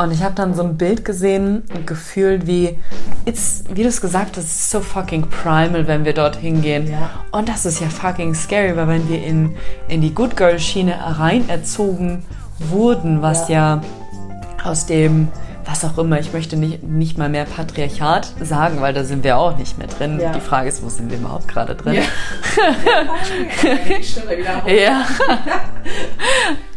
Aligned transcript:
Und 0.00 0.12
ich 0.12 0.22
habe 0.22 0.36
dann 0.36 0.54
so 0.54 0.62
ein 0.62 0.76
Bild 0.76 1.04
gesehen 1.04 1.64
und 1.74 1.84
gefühlt, 1.84 2.46
wie, 2.46 2.78
it's, 3.24 3.64
wie 3.68 3.82
du 3.82 3.88
es 3.88 4.00
gesagt 4.00 4.36
hast, 4.36 4.44
it's 4.44 4.70
so 4.70 4.78
fucking 4.78 5.22
primal, 5.22 5.88
wenn 5.88 6.04
wir 6.04 6.14
dort 6.14 6.36
hingehen. 6.36 6.88
Ja. 6.88 7.10
Und 7.32 7.48
das 7.48 7.66
ist 7.66 7.80
ja 7.80 7.88
fucking 7.88 8.32
scary, 8.32 8.76
weil 8.76 8.86
wenn 8.86 9.08
wir 9.08 9.20
in, 9.24 9.56
in 9.88 10.00
die 10.00 10.14
Good 10.14 10.36
Girl 10.36 10.60
Schiene 10.60 10.94
rein 11.18 11.48
erzogen 11.48 12.24
wurden, 12.60 13.22
was 13.22 13.48
ja, 13.48 13.82
aus 14.62 14.86
dem, 14.86 15.26
was 15.64 15.84
auch 15.84 15.98
immer, 15.98 16.20
ich 16.20 16.32
möchte 16.32 16.56
nicht, 16.56 16.84
nicht 16.84 17.18
mal 17.18 17.28
mehr 17.28 17.46
Patriarchat 17.46 18.34
sagen, 18.40 18.80
weil 18.80 18.94
da 18.94 19.02
sind 19.02 19.24
wir 19.24 19.36
auch 19.36 19.56
nicht 19.56 19.78
mehr 19.78 19.88
drin. 19.88 20.20
Ja. 20.20 20.30
Die 20.30 20.40
Frage 20.40 20.68
ist, 20.68 20.80
wo 20.84 20.88
sind 20.90 21.10
wir 21.10 21.18
überhaupt 21.18 21.48
gerade 21.48 21.74
drin? 21.74 21.94
Ja. 21.94 22.02
Ja. 24.66 25.06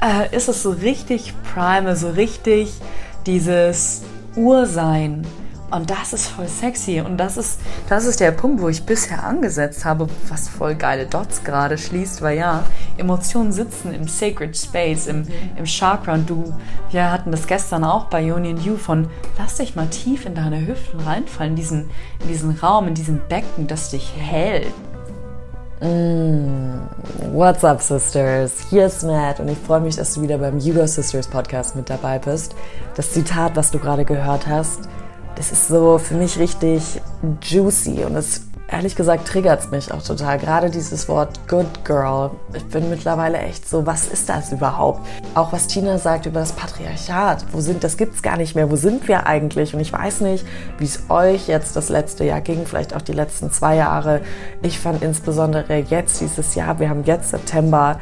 äh, 0.23 0.35
ist 0.35 0.49
es 0.49 0.63
so 0.63 0.71
richtig 0.71 1.35
primal, 1.53 1.95
so 1.95 2.09
richtig 2.09 2.71
dieses 3.25 4.01
Ursein. 4.35 5.25
Und 5.71 5.89
das 5.89 6.11
ist 6.11 6.27
voll 6.27 6.49
sexy. 6.49 6.99
Und 6.99 7.17
das 7.17 7.37
ist, 7.37 7.61
das 7.87 8.05
ist 8.05 8.19
der 8.19 8.31
Punkt, 8.31 8.61
wo 8.61 8.67
ich 8.67 8.83
bisher 8.83 9.23
angesetzt 9.23 9.85
habe, 9.85 10.09
was 10.27 10.49
voll 10.49 10.75
geile 10.75 11.05
Dots 11.05 11.45
gerade 11.45 11.77
schließt, 11.77 12.21
weil 12.21 12.37
ja, 12.37 12.65
Emotionen 12.97 13.53
sitzen 13.53 13.93
im 13.93 14.07
Sacred 14.07 14.57
Space, 14.57 15.07
im, 15.07 15.25
im 15.55 15.65
Chakra. 15.65 16.13
Und 16.15 16.29
du, 16.29 16.53
wir 16.91 17.09
hatten 17.09 17.31
das 17.31 17.47
gestern 17.47 17.85
auch 17.85 18.05
bei 18.05 18.33
Union 18.33 18.61
You 18.61 18.75
von, 18.75 19.07
lass 19.37 19.55
dich 19.55 19.75
mal 19.75 19.87
tief 19.87 20.25
in 20.25 20.35
deine 20.35 20.67
Hüften 20.67 20.99
reinfallen, 20.99 21.53
in 21.53 21.55
diesen, 21.55 21.89
in 22.19 22.27
diesen 22.27 22.51
Raum, 22.51 22.89
in 22.89 22.93
diesem 22.93 23.21
Becken, 23.29 23.67
das 23.67 23.91
dich 23.91 24.11
hält. 24.17 24.73
What's 25.81 27.63
up, 27.63 27.81
Sisters? 27.81 28.53
Hier 28.69 28.85
ist 28.85 29.01
Matt 29.01 29.39
und 29.39 29.47
ich 29.47 29.57
freue 29.57 29.79
mich, 29.81 29.95
dass 29.95 30.13
du 30.13 30.21
wieder 30.21 30.37
beim 30.37 30.59
Hugo 30.59 30.85
Sisters 30.85 31.27
Podcast 31.27 31.75
mit 31.75 31.89
dabei 31.89 32.19
bist. 32.19 32.53
Das 32.95 33.11
Zitat, 33.11 33.55
was 33.55 33.71
du 33.71 33.79
gerade 33.79 34.05
gehört 34.05 34.45
hast, 34.45 34.81
das 35.33 35.51
ist 35.51 35.69
so 35.69 35.97
für 35.97 36.13
mich 36.13 36.37
richtig 36.37 37.01
juicy 37.41 38.03
und 38.05 38.15
es 38.15 38.41
ehrlich 38.71 38.95
gesagt 38.95 39.27
triggert 39.27 39.59
es 39.59 39.69
mich 39.69 39.91
auch 39.91 40.01
total. 40.01 40.39
Gerade 40.39 40.69
dieses 40.69 41.07
Wort 41.07 41.47
Good 41.47 41.85
Girl. 41.85 42.31
Ich 42.53 42.65
bin 42.65 42.89
mittlerweile 42.89 43.37
echt 43.37 43.69
so, 43.69 43.85
was 43.85 44.07
ist 44.07 44.29
das 44.29 44.51
überhaupt? 44.51 45.05
Auch 45.35 45.51
was 45.51 45.67
Tina 45.67 45.97
sagt 45.97 46.25
über 46.25 46.39
das 46.39 46.53
Patriarchat. 46.53 47.45
Wo 47.51 47.59
sind, 47.59 47.83
das 47.83 47.97
gibt's 47.97 48.21
gar 48.21 48.37
nicht 48.37 48.55
mehr. 48.55 48.71
Wo 48.71 48.77
sind 48.77 49.07
wir 49.07 49.27
eigentlich? 49.27 49.73
Und 49.73 49.81
ich 49.81 49.91
weiß 49.91 50.21
nicht, 50.21 50.45
wie 50.77 50.85
es 50.85 51.03
euch 51.09 51.47
jetzt 51.47 51.75
das 51.75 51.89
letzte 51.89 52.23
Jahr 52.23 52.41
ging, 52.41 52.65
vielleicht 52.65 52.95
auch 52.95 53.01
die 53.01 53.13
letzten 53.13 53.51
zwei 53.51 53.75
Jahre. 53.75 54.21
Ich 54.61 54.79
fand 54.79 55.03
insbesondere 55.03 55.77
jetzt 55.77 56.21
dieses 56.21 56.55
Jahr, 56.55 56.79
wir 56.79 56.89
haben 56.89 57.03
jetzt 57.03 57.31
September, 57.31 57.99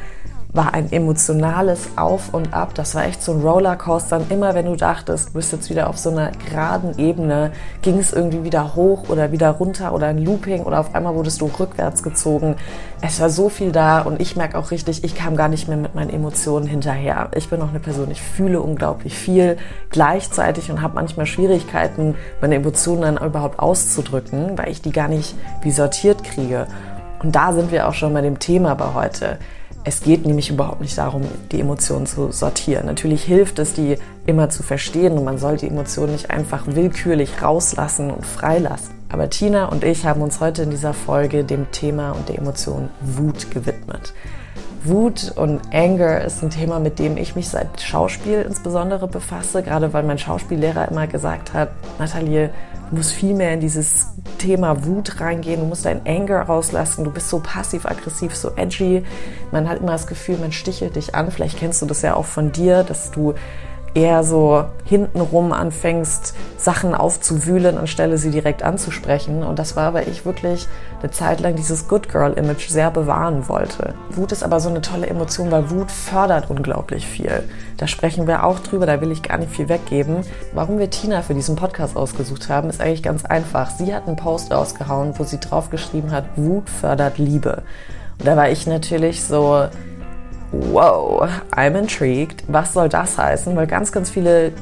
war 0.52 0.74
ein 0.74 0.90
emotionales 0.90 1.90
Auf 1.96 2.34
und 2.34 2.52
Ab. 2.52 2.74
Das 2.74 2.94
war 2.94 3.04
echt 3.04 3.22
so 3.22 3.32
ein 3.32 3.40
Rollercoaster. 3.40 4.22
Immer 4.30 4.54
wenn 4.54 4.66
du 4.66 4.76
dachtest, 4.76 5.28
du 5.28 5.32
bist 5.34 5.52
jetzt 5.52 5.70
wieder 5.70 5.88
auf 5.88 5.96
so 5.96 6.10
einer 6.10 6.32
geraden 6.32 6.98
Ebene, 6.98 7.52
ging 7.82 7.98
es 7.98 8.12
irgendwie 8.12 8.44
wieder 8.44 8.74
hoch 8.74 9.08
oder 9.08 9.32
wieder 9.32 9.50
runter 9.50 9.92
oder 9.94 10.08
ein 10.08 10.18
Looping 10.18 10.62
oder 10.62 10.80
auf 10.80 10.94
einmal 10.94 11.14
wurdest 11.14 11.40
du 11.40 11.46
rückwärts 11.58 12.02
gezogen. 12.02 12.56
Es 13.00 13.20
war 13.20 13.30
so 13.30 13.48
viel 13.48 13.70
da 13.70 14.00
und 14.00 14.20
ich 14.20 14.36
merke 14.36 14.58
auch 14.58 14.70
richtig, 14.70 15.04
ich 15.04 15.14
kam 15.14 15.36
gar 15.36 15.48
nicht 15.48 15.68
mehr 15.68 15.76
mit 15.76 15.94
meinen 15.94 16.10
Emotionen 16.10 16.66
hinterher. 16.66 17.30
Ich 17.34 17.48
bin 17.48 17.62
auch 17.62 17.70
eine 17.70 17.80
Person, 17.80 18.10
ich 18.10 18.22
fühle 18.22 18.60
unglaublich 18.60 19.16
viel 19.16 19.56
gleichzeitig 19.90 20.70
und 20.70 20.82
habe 20.82 20.94
manchmal 20.94 21.26
Schwierigkeiten, 21.26 22.16
meine 22.40 22.56
Emotionen 22.56 23.02
dann 23.02 23.18
überhaupt 23.18 23.58
auszudrücken, 23.60 24.58
weil 24.58 24.70
ich 24.70 24.82
die 24.82 24.92
gar 24.92 25.08
nicht 25.08 25.34
wie 25.62 25.70
sortiert 25.70 26.24
kriege. 26.24 26.66
Und 27.22 27.36
da 27.36 27.52
sind 27.52 27.70
wir 27.70 27.86
auch 27.86 27.94
schon 27.94 28.14
bei 28.14 28.22
dem 28.22 28.38
Thema 28.38 28.74
bei 28.74 28.94
heute. 28.94 29.38
Es 29.82 30.02
geht 30.02 30.26
nämlich 30.26 30.50
überhaupt 30.50 30.82
nicht 30.82 30.98
darum, 30.98 31.22
die 31.52 31.60
Emotionen 31.60 32.04
zu 32.04 32.32
sortieren. 32.32 32.84
Natürlich 32.84 33.24
hilft 33.24 33.58
es, 33.58 33.72
die 33.72 33.96
immer 34.26 34.50
zu 34.50 34.62
verstehen 34.62 35.16
und 35.16 35.24
man 35.24 35.38
soll 35.38 35.56
die 35.56 35.68
Emotionen 35.68 36.12
nicht 36.12 36.30
einfach 36.30 36.66
willkürlich 36.66 37.42
rauslassen 37.42 38.10
und 38.10 38.26
freilassen. 38.26 38.94
Aber 39.08 39.30
Tina 39.30 39.66
und 39.66 39.82
ich 39.82 40.04
haben 40.04 40.20
uns 40.20 40.40
heute 40.40 40.62
in 40.62 40.70
dieser 40.70 40.92
Folge 40.92 41.44
dem 41.44 41.70
Thema 41.72 42.12
und 42.12 42.28
der 42.28 42.38
Emotion 42.38 42.90
Wut 43.00 43.50
gewidmet. 43.50 44.12
Wut 44.84 45.32
und 45.36 45.60
Anger 45.72 46.24
ist 46.24 46.42
ein 46.42 46.50
Thema, 46.50 46.78
mit 46.78 46.98
dem 46.98 47.16
ich 47.16 47.34
mich 47.34 47.48
seit 47.48 47.80
Schauspiel 47.80 48.42
insbesondere 48.42 49.08
befasse, 49.08 49.62
gerade 49.62 49.92
weil 49.92 50.04
mein 50.04 50.18
Schauspiellehrer 50.18 50.88
immer 50.90 51.06
gesagt 51.06 51.54
hat, 51.54 51.70
Nathalie, 51.98 52.50
du 52.90 52.96
musst 52.96 53.12
viel 53.12 53.34
mehr 53.34 53.54
in 53.54 53.60
dieses 53.60 54.08
Thema 54.40 54.86
Wut 54.86 55.20
reingehen, 55.20 55.60
du 55.60 55.66
musst 55.66 55.84
dein 55.84 56.06
Anger 56.06 56.40
rauslassen, 56.40 57.04
du 57.04 57.10
bist 57.10 57.28
so 57.28 57.40
passiv-aggressiv, 57.40 58.34
so 58.34 58.52
edgy. 58.56 59.04
Man 59.52 59.68
hat 59.68 59.80
immer 59.80 59.92
das 59.92 60.06
Gefühl, 60.06 60.38
man 60.38 60.50
stichelt 60.50 60.96
dich 60.96 61.14
an. 61.14 61.30
Vielleicht 61.30 61.58
kennst 61.58 61.82
du 61.82 61.86
das 61.86 62.00
ja 62.00 62.14
auch 62.14 62.24
von 62.24 62.50
dir, 62.50 62.82
dass 62.82 63.10
du 63.10 63.34
eher 63.94 64.22
so 64.22 64.64
hintenrum 64.84 65.52
anfängst, 65.52 66.34
Sachen 66.56 66.94
aufzuwühlen, 66.94 67.78
anstelle 67.78 68.18
sie 68.18 68.30
direkt 68.30 68.62
anzusprechen. 68.62 69.42
Und 69.42 69.58
das 69.58 69.76
war, 69.76 69.94
weil 69.94 70.08
ich 70.08 70.24
wirklich 70.24 70.68
eine 71.00 71.10
Zeit 71.10 71.40
lang 71.40 71.56
dieses 71.56 71.88
Good 71.88 72.08
Girl-Image 72.08 72.68
sehr 72.68 72.90
bewahren 72.90 73.48
wollte. 73.48 73.94
Wut 74.10 74.32
ist 74.32 74.42
aber 74.42 74.60
so 74.60 74.68
eine 74.68 74.80
tolle 74.80 75.06
Emotion, 75.06 75.50
weil 75.50 75.70
Wut 75.70 75.90
fördert 75.90 76.50
unglaublich 76.50 77.06
viel. 77.06 77.44
Da 77.78 77.86
sprechen 77.86 78.26
wir 78.26 78.44
auch 78.44 78.60
drüber, 78.60 78.86
da 78.86 79.00
will 79.00 79.10
ich 79.10 79.22
gar 79.22 79.38
nicht 79.38 79.52
viel 79.52 79.68
weggeben. 79.68 80.18
Warum 80.52 80.78
wir 80.78 80.90
Tina 80.90 81.22
für 81.22 81.34
diesen 81.34 81.56
Podcast 81.56 81.96
ausgesucht 81.96 82.48
haben, 82.48 82.68
ist 82.68 82.80
eigentlich 82.80 83.02
ganz 83.02 83.24
einfach. 83.24 83.70
Sie 83.70 83.94
hat 83.94 84.06
einen 84.06 84.16
Post 84.16 84.52
rausgehauen, 84.52 85.14
wo 85.18 85.24
sie 85.24 85.40
draufgeschrieben 85.40 86.10
hat, 86.10 86.24
Wut 86.36 86.68
fördert 86.68 87.18
Liebe. 87.18 87.62
Und 88.18 88.26
da 88.26 88.36
war 88.36 88.50
ich 88.50 88.66
natürlich 88.66 89.24
so, 89.24 89.66
wow, 90.52 91.28
I'm 91.52 91.76
intrigued. 91.76 92.44
Was 92.48 92.72
soll 92.72 92.88
das 92.88 93.18
heißen? 93.18 93.54
Weil 93.56 93.66
ganz, 93.66 93.92
ganz 93.92 94.10
viele 94.10 94.52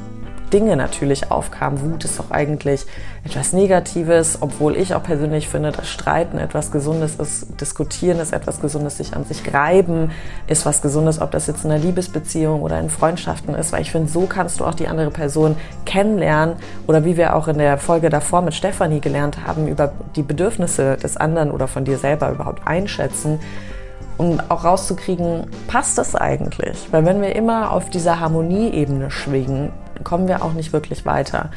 Dinge 0.49 0.75
natürlich 0.75 1.31
aufkamen. 1.31 1.81
Wut 1.81 2.05
ist 2.05 2.19
doch 2.19 2.31
eigentlich 2.31 2.85
etwas 3.23 3.53
Negatives, 3.53 4.39
obwohl 4.41 4.75
ich 4.75 4.95
auch 4.95 5.03
persönlich 5.03 5.47
finde, 5.47 5.71
dass 5.71 5.87
Streiten 5.87 6.37
etwas 6.37 6.71
Gesundes 6.71 7.15
ist, 7.15 7.61
Diskutieren 7.61 8.19
ist 8.19 8.33
etwas 8.33 8.59
Gesundes, 8.59 8.97
sich 8.97 9.15
an 9.15 9.25
sich 9.25 9.53
reiben 9.53 10.11
ist 10.47 10.65
was 10.65 10.81
Gesundes, 10.81 11.21
ob 11.21 11.31
das 11.31 11.47
jetzt 11.47 11.65
in 11.65 11.71
einer 11.71 11.79
Liebesbeziehung 11.79 12.61
oder 12.61 12.79
in 12.79 12.89
Freundschaften 12.89 13.53
ist, 13.55 13.71
weil 13.71 13.81
ich 13.81 13.91
finde, 13.91 14.09
so 14.09 14.25
kannst 14.25 14.59
du 14.59 14.65
auch 14.65 14.73
die 14.73 14.87
andere 14.87 15.11
Person 15.11 15.55
kennenlernen 15.85 16.55
oder 16.87 17.05
wie 17.05 17.17
wir 17.17 17.35
auch 17.35 17.47
in 17.47 17.57
der 17.57 17.77
Folge 17.77 18.09
davor 18.09 18.41
mit 18.41 18.55
Stefanie 18.55 19.01
gelernt 19.01 19.45
haben, 19.45 19.67
über 19.67 19.91
die 20.15 20.23
Bedürfnisse 20.23 20.97
des 20.97 21.17
anderen 21.17 21.51
oder 21.51 21.67
von 21.67 21.85
dir 21.85 21.97
selber 21.97 22.31
überhaupt 22.31 22.65
einschätzen 22.65 23.39
um 24.19 24.39
auch 24.49 24.65
rauszukriegen, 24.65 25.47
passt 25.67 25.97
das 25.97 26.13
eigentlich? 26.13 26.89
Weil 26.91 27.05
wenn 27.05 27.21
wir 27.21 27.35
immer 27.35 27.71
auf 27.71 27.89
dieser 27.89 28.19
Harmonieebene 28.19 29.09
schwingen, 29.11 29.71
kommen 30.03 30.27
wir 30.27 30.43
auch 30.43 30.51
nicht 30.51 30.73
wirklich 30.73 31.05
weiter. 31.05 31.51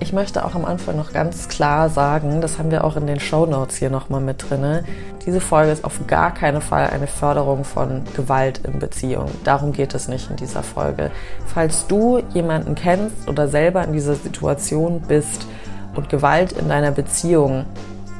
Ich 0.00 0.12
möchte 0.12 0.44
auch 0.44 0.56
am 0.56 0.64
Anfang 0.64 0.96
noch 0.96 1.12
ganz 1.12 1.48
klar 1.48 1.88
sagen, 1.88 2.40
das 2.40 2.58
haben 2.58 2.72
wir 2.72 2.82
auch 2.82 2.96
in 2.96 3.06
den 3.06 3.20
Show 3.20 3.46
Notes 3.46 3.76
hier 3.76 3.90
nochmal 3.90 4.20
mit 4.20 4.50
drin. 4.50 4.84
Diese 5.26 5.40
Folge 5.40 5.70
ist 5.70 5.84
auf 5.84 6.06
gar 6.08 6.34
keinen 6.34 6.60
Fall 6.60 6.90
eine 6.90 7.06
Förderung 7.06 7.62
von 7.62 8.02
Gewalt 8.16 8.62
in 8.64 8.80
Beziehungen. 8.80 9.30
Darum 9.44 9.72
geht 9.72 9.94
es 9.94 10.08
nicht 10.08 10.28
in 10.28 10.36
dieser 10.36 10.64
Folge. 10.64 11.12
Falls 11.46 11.86
du 11.86 12.20
jemanden 12.34 12.74
kennst 12.74 13.28
oder 13.28 13.46
selber 13.46 13.84
in 13.84 13.92
dieser 13.92 14.16
Situation 14.16 15.02
bist 15.02 15.46
und 15.94 16.08
Gewalt 16.08 16.50
in 16.50 16.68
deiner 16.68 16.90
Beziehung 16.90 17.64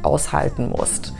aushalten 0.05 0.71
musst, 0.71 1.13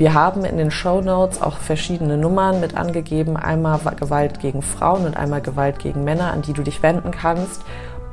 wir 0.00 0.14
haben 0.14 0.46
in 0.46 0.56
den 0.56 0.70
Show 0.70 1.02
Notes 1.02 1.42
auch 1.42 1.58
verschiedene 1.58 2.16
Nummern 2.16 2.58
mit 2.58 2.74
angegeben. 2.74 3.36
Einmal 3.36 3.78
Gewalt 3.96 4.40
gegen 4.40 4.62
Frauen 4.62 5.04
und 5.04 5.14
einmal 5.14 5.42
Gewalt 5.42 5.78
gegen 5.78 6.04
Männer, 6.04 6.32
an 6.32 6.40
die 6.40 6.54
du 6.54 6.62
dich 6.62 6.82
wenden 6.82 7.10
kannst. 7.10 7.60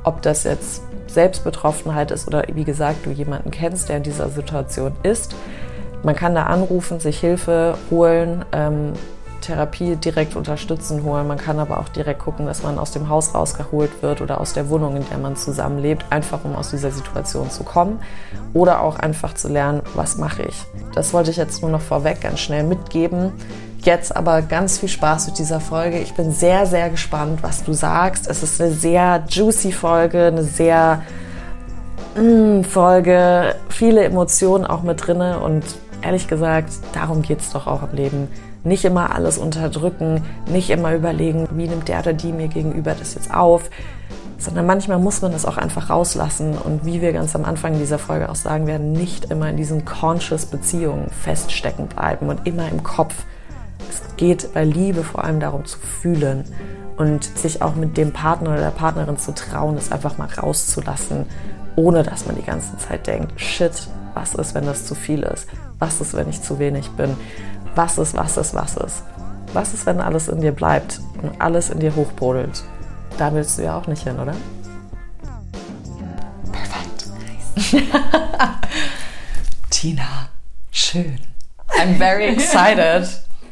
Ob 0.04 0.20
das 0.20 0.44
jetzt 0.44 0.82
Selbstbetroffenheit 1.06 2.10
ist 2.10 2.28
oder 2.28 2.44
wie 2.52 2.64
gesagt, 2.64 3.06
du 3.06 3.10
jemanden 3.10 3.50
kennst, 3.50 3.88
der 3.88 3.96
in 3.96 4.02
dieser 4.02 4.28
Situation 4.28 4.92
ist. 5.02 5.34
Man 6.02 6.14
kann 6.14 6.34
da 6.34 6.42
anrufen, 6.42 7.00
sich 7.00 7.20
Hilfe 7.20 7.78
holen, 7.90 8.44
ähm, 8.52 8.92
Therapie 9.40 9.96
direkt 9.96 10.36
unterstützen 10.36 11.02
holen. 11.04 11.26
Man 11.26 11.38
kann 11.38 11.58
aber 11.58 11.78
auch 11.78 11.88
direkt 11.88 12.20
gucken, 12.20 12.46
dass 12.46 12.62
man 12.62 12.78
aus 12.78 12.90
dem 12.92 13.08
Haus 13.08 13.34
rausgeholt 13.34 14.02
wird 14.02 14.20
oder 14.20 14.40
aus 14.40 14.52
der 14.52 14.68
Wohnung, 14.68 14.96
in 14.96 15.08
der 15.08 15.18
man 15.18 15.36
zusammenlebt, 15.36 16.04
einfach 16.10 16.44
um 16.44 16.54
aus 16.54 16.70
dieser 16.70 16.90
Situation 16.90 17.50
zu 17.50 17.64
kommen 17.64 18.00
oder 18.54 18.82
auch 18.82 18.98
einfach 18.98 19.34
zu 19.34 19.48
lernen, 19.48 19.82
was 19.94 20.18
mache 20.18 20.42
ich. 20.42 20.64
Das 20.94 21.12
wollte 21.12 21.30
ich 21.30 21.36
jetzt 21.36 21.62
nur 21.62 21.70
noch 21.70 21.80
vorweg 21.80 22.20
ganz 22.20 22.40
schnell 22.40 22.64
mitgeben. 22.64 23.32
Jetzt 23.82 24.14
aber 24.14 24.42
ganz 24.42 24.78
viel 24.78 24.88
Spaß 24.88 25.28
mit 25.28 25.38
dieser 25.38 25.60
Folge. 25.60 25.98
Ich 25.98 26.14
bin 26.14 26.32
sehr, 26.32 26.66
sehr 26.66 26.90
gespannt, 26.90 27.42
was 27.42 27.64
du 27.64 27.72
sagst. 27.72 28.28
Es 28.28 28.42
ist 28.42 28.60
eine 28.60 28.72
sehr 28.72 29.24
juicy 29.28 29.72
Folge, 29.72 30.26
eine 30.26 30.42
sehr 30.42 31.02
mm, 32.16 32.62
Folge, 32.62 33.54
viele 33.68 34.02
Emotionen 34.02 34.64
auch 34.64 34.82
mit 34.82 35.06
drinne 35.06 35.38
und 35.38 35.64
ehrlich 36.02 36.28
gesagt, 36.28 36.72
darum 36.92 37.22
geht 37.22 37.40
es 37.40 37.50
doch 37.50 37.66
auch 37.66 37.82
im 37.82 37.96
Leben 37.96 38.28
nicht 38.64 38.84
immer 38.84 39.14
alles 39.14 39.38
unterdrücken, 39.38 40.24
nicht 40.50 40.70
immer 40.70 40.94
überlegen, 40.94 41.48
wie 41.52 41.68
nimmt 41.68 41.88
der 41.88 42.00
oder 42.00 42.12
die 42.12 42.32
mir 42.32 42.48
gegenüber 42.48 42.94
das 42.94 43.14
jetzt 43.14 43.32
auf, 43.32 43.70
sondern 44.38 44.66
manchmal 44.66 44.98
muss 44.98 45.20
man 45.20 45.32
das 45.32 45.44
auch 45.44 45.56
einfach 45.56 45.90
rauslassen 45.90 46.56
und 46.56 46.84
wie 46.84 47.00
wir 47.00 47.12
ganz 47.12 47.34
am 47.34 47.44
Anfang 47.44 47.78
dieser 47.78 47.98
Folge 47.98 48.28
auch 48.28 48.36
sagen 48.36 48.66
werden, 48.66 48.92
nicht 48.92 49.26
immer 49.26 49.50
in 49.50 49.56
diesen 49.56 49.84
conscious 49.84 50.46
Beziehungen 50.46 51.10
feststecken 51.10 51.88
bleiben 51.88 52.28
und 52.28 52.46
immer 52.46 52.68
im 52.68 52.82
Kopf. 52.82 53.14
Es 53.88 54.02
geht 54.16 54.52
bei 54.54 54.64
Liebe 54.64 55.02
vor 55.02 55.24
allem 55.24 55.40
darum 55.40 55.64
zu 55.64 55.78
fühlen 55.78 56.44
und 56.96 57.24
sich 57.24 57.62
auch 57.62 57.74
mit 57.74 57.96
dem 57.96 58.12
Partner 58.12 58.50
oder 58.50 58.60
der 58.60 58.70
Partnerin 58.70 59.18
zu 59.18 59.34
trauen, 59.34 59.76
es 59.76 59.92
einfach 59.92 60.18
mal 60.18 60.28
rauszulassen, 60.28 61.26
ohne 61.76 62.02
dass 62.02 62.26
man 62.26 62.36
die 62.36 62.42
ganze 62.42 62.76
Zeit 62.76 63.06
denkt, 63.06 63.40
shit, 63.40 63.88
was 64.14 64.34
ist, 64.34 64.54
wenn 64.54 64.66
das 64.66 64.84
zu 64.84 64.94
viel 64.94 65.22
ist? 65.22 65.48
Was 65.78 66.00
ist, 66.00 66.14
wenn 66.14 66.28
ich 66.28 66.42
zu 66.42 66.58
wenig 66.58 66.90
bin? 66.90 67.16
Was 67.74 67.98
ist, 67.98 68.16
was 68.16 68.36
ist, 68.36 68.54
was 68.54 68.76
ist? 68.76 69.02
Was 69.52 69.74
ist, 69.74 69.86
wenn 69.86 70.00
alles 70.00 70.28
in 70.28 70.40
dir 70.40 70.52
bleibt 70.52 71.00
und 71.22 71.40
alles 71.40 71.70
in 71.70 71.78
dir 71.78 71.94
hochbrodelt? 71.94 72.64
Da 73.16 73.32
willst 73.32 73.58
du 73.58 73.62
ja 73.62 73.78
auch 73.78 73.86
nicht 73.86 74.02
hin, 74.02 74.18
oder? 74.18 74.34
Perfekt. 76.52 77.06
Tina, 79.70 80.28
schön. 80.70 81.18
I'm 81.68 81.96
very 81.96 82.26
excited. 82.26 83.08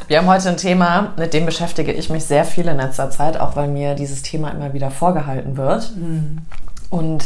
Wir 0.08 0.18
haben 0.18 0.26
heute 0.26 0.48
ein 0.48 0.56
Thema, 0.56 1.12
mit 1.16 1.32
dem 1.32 1.46
beschäftige 1.46 1.92
ich 1.92 2.10
mich 2.10 2.24
sehr 2.24 2.44
viel 2.44 2.66
in 2.66 2.76
letzter 2.76 3.10
Zeit, 3.10 3.38
auch 3.38 3.56
weil 3.56 3.68
mir 3.68 3.94
dieses 3.94 4.22
Thema 4.22 4.50
immer 4.50 4.72
wieder 4.72 4.90
vorgehalten 4.90 5.56
wird. 5.56 5.92
Und 6.90 7.24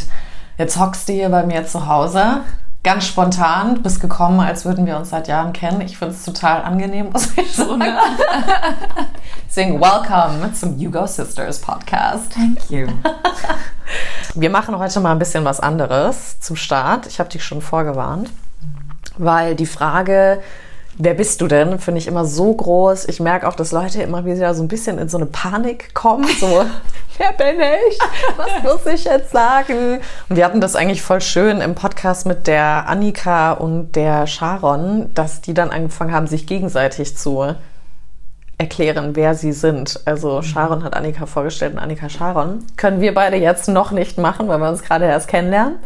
jetzt 0.57 0.79
hockst 0.79 1.09
du 1.09 1.13
hier 1.13 1.29
bei 1.29 1.43
mir 1.43 1.65
zu 1.65 1.87
Hause, 1.87 2.41
ganz 2.83 3.05
spontan, 3.05 3.83
bist 3.83 4.01
gekommen, 4.01 4.39
als 4.39 4.65
würden 4.65 4.85
wir 4.85 4.97
uns 4.97 5.11
seit 5.11 5.27
Jahren 5.27 5.53
kennen. 5.53 5.81
Ich 5.81 5.97
finde 5.97 6.15
es 6.15 6.23
total 6.23 6.63
angenehm, 6.63 7.11
muss 7.11 7.37
ich 7.37 7.51
sagen. 7.51 7.83
Deswegen, 9.47 9.79
welcome 9.79 10.51
zum 10.53 10.79
You 10.79 10.89
Go 10.89 11.05
Sisters 11.05 11.59
Podcast. 11.59 12.33
Thank 12.33 12.69
you. 12.71 12.87
Wir 14.33 14.49
machen 14.49 14.77
heute 14.79 14.99
mal 14.99 15.11
ein 15.11 15.19
bisschen 15.19 15.45
was 15.45 15.59
anderes 15.59 16.39
zum 16.39 16.55
Start. 16.55 17.05
Ich 17.05 17.19
habe 17.19 17.29
dich 17.29 17.43
schon 17.43 17.61
vorgewarnt, 17.61 18.31
weil 19.17 19.55
die 19.55 19.67
Frage, 19.67 20.41
wer 20.97 21.13
bist 21.13 21.41
du 21.41 21.47
denn, 21.47 21.77
finde 21.77 21.99
ich 21.99 22.07
immer 22.07 22.25
so 22.25 22.51
groß. 22.51 23.05
Ich 23.09 23.19
merke 23.19 23.47
auch, 23.47 23.55
dass 23.55 23.71
Leute 23.71 24.01
immer 24.01 24.25
wieder 24.25 24.55
so 24.55 24.63
ein 24.63 24.67
bisschen 24.67 24.97
in 24.97 25.07
so 25.07 25.17
eine 25.17 25.27
Panik 25.27 25.93
kommen. 25.93 26.27
So, 26.39 26.65
wer 27.21 27.33
bin 27.33 27.61
ich? 27.61 27.99
Was 28.37 28.63
muss 28.63 28.93
ich 28.93 29.03
jetzt 29.05 29.31
sagen? 29.31 29.99
Und 30.29 30.35
wir 30.35 30.45
hatten 30.45 30.61
das 30.61 30.75
eigentlich 30.75 31.01
voll 31.01 31.21
schön 31.21 31.61
im 31.61 31.75
Podcast 31.75 32.25
mit 32.25 32.47
der 32.47 32.87
Annika 32.87 33.51
und 33.51 33.95
der 33.95 34.27
Sharon, 34.27 35.13
dass 35.13 35.41
die 35.41 35.53
dann 35.53 35.69
angefangen 35.69 36.13
haben, 36.13 36.27
sich 36.27 36.47
gegenseitig 36.47 37.15
zu 37.15 37.55
erklären, 38.57 39.15
wer 39.15 39.33
sie 39.35 39.53
sind. 39.53 39.99
Also 40.05 40.41
Sharon 40.41 40.83
hat 40.83 40.95
Annika 40.95 41.25
vorgestellt 41.25 41.73
und 41.73 41.79
Annika 41.79 42.09
Sharon. 42.09 42.65
Können 42.77 43.01
wir 43.01 43.13
beide 43.13 43.37
jetzt 43.37 43.67
noch 43.67 43.91
nicht 43.91 44.17
machen, 44.17 44.47
weil 44.47 44.59
wir 44.59 44.69
uns 44.69 44.83
gerade 44.83 45.05
erst 45.05 45.27
kennenlernen. 45.27 45.77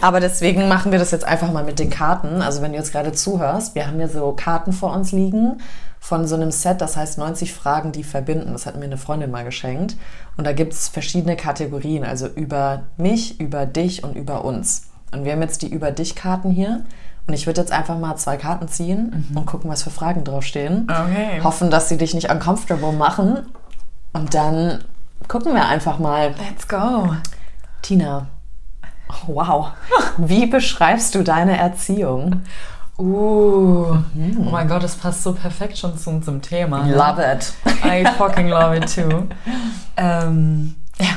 Aber 0.00 0.20
deswegen 0.20 0.68
machen 0.68 0.92
wir 0.92 0.98
das 0.98 1.10
jetzt 1.10 1.24
einfach 1.24 1.52
mal 1.52 1.64
mit 1.64 1.78
den 1.78 1.90
Karten. 1.90 2.42
Also 2.42 2.62
wenn 2.62 2.72
du 2.72 2.78
jetzt 2.78 2.92
gerade 2.92 3.12
zuhörst, 3.12 3.74
wir 3.74 3.86
haben 3.86 3.96
hier 3.96 4.08
so 4.08 4.32
Karten 4.32 4.72
vor 4.72 4.92
uns 4.92 5.12
liegen 5.12 5.60
von 6.06 6.28
so 6.28 6.36
einem 6.36 6.52
Set, 6.52 6.80
das 6.80 6.96
heißt 6.96 7.18
90 7.18 7.52
Fragen, 7.52 7.90
die 7.90 8.04
verbinden. 8.04 8.52
Das 8.52 8.64
hat 8.64 8.76
mir 8.76 8.84
eine 8.84 8.96
Freundin 8.96 9.32
mal 9.32 9.42
geschenkt. 9.42 9.96
Und 10.36 10.46
da 10.46 10.52
gibt 10.52 10.72
es 10.72 10.86
verschiedene 10.86 11.34
Kategorien, 11.34 12.04
also 12.04 12.28
über 12.28 12.84
mich, 12.96 13.40
über 13.40 13.66
dich 13.66 14.04
und 14.04 14.14
über 14.14 14.44
uns. 14.44 14.86
Und 15.10 15.24
wir 15.24 15.32
haben 15.32 15.42
jetzt 15.42 15.62
die 15.62 15.68
Über 15.68 15.90
dich-Karten 15.90 16.52
hier. 16.52 16.84
Und 17.26 17.34
ich 17.34 17.48
würde 17.48 17.60
jetzt 17.60 17.72
einfach 17.72 17.98
mal 17.98 18.14
zwei 18.14 18.36
Karten 18.36 18.68
ziehen 18.68 19.26
und 19.34 19.46
gucken, 19.46 19.68
was 19.68 19.82
für 19.82 19.90
Fragen 19.90 20.22
draufstehen. 20.22 20.86
Okay. 20.88 21.42
Hoffen, 21.42 21.72
dass 21.72 21.88
sie 21.88 21.96
dich 21.96 22.14
nicht 22.14 22.30
uncomfortable 22.30 22.92
machen. 22.92 23.38
Und 24.12 24.32
dann 24.32 24.84
gucken 25.26 25.54
wir 25.54 25.66
einfach 25.66 25.98
mal. 25.98 26.36
Let's 26.38 26.68
go. 26.68 27.16
Tina, 27.82 28.28
wow. 29.26 29.72
Wie 30.18 30.46
beschreibst 30.46 31.16
du 31.16 31.24
deine 31.24 31.58
Erziehung? 31.58 32.42
Uh, 32.98 33.02
oh 33.94 34.50
mein 34.50 34.68
Gott, 34.68 34.82
das 34.82 34.96
passt 34.96 35.22
so 35.22 35.34
perfekt 35.34 35.76
schon 35.76 35.98
zu 35.98 36.08
unserem 36.10 36.40
Thema. 36.40 36.84
ne? 36.84 36.94
Love 36.94 37.22
it. 37.22 37.52
I 37.84 38.06
fucking 38.16 38.48
love 38.48 38.74
it 38.76 38.94
too. 38.94 39.28
Ähm, 39.96 40.74
ja. 40.98 41.08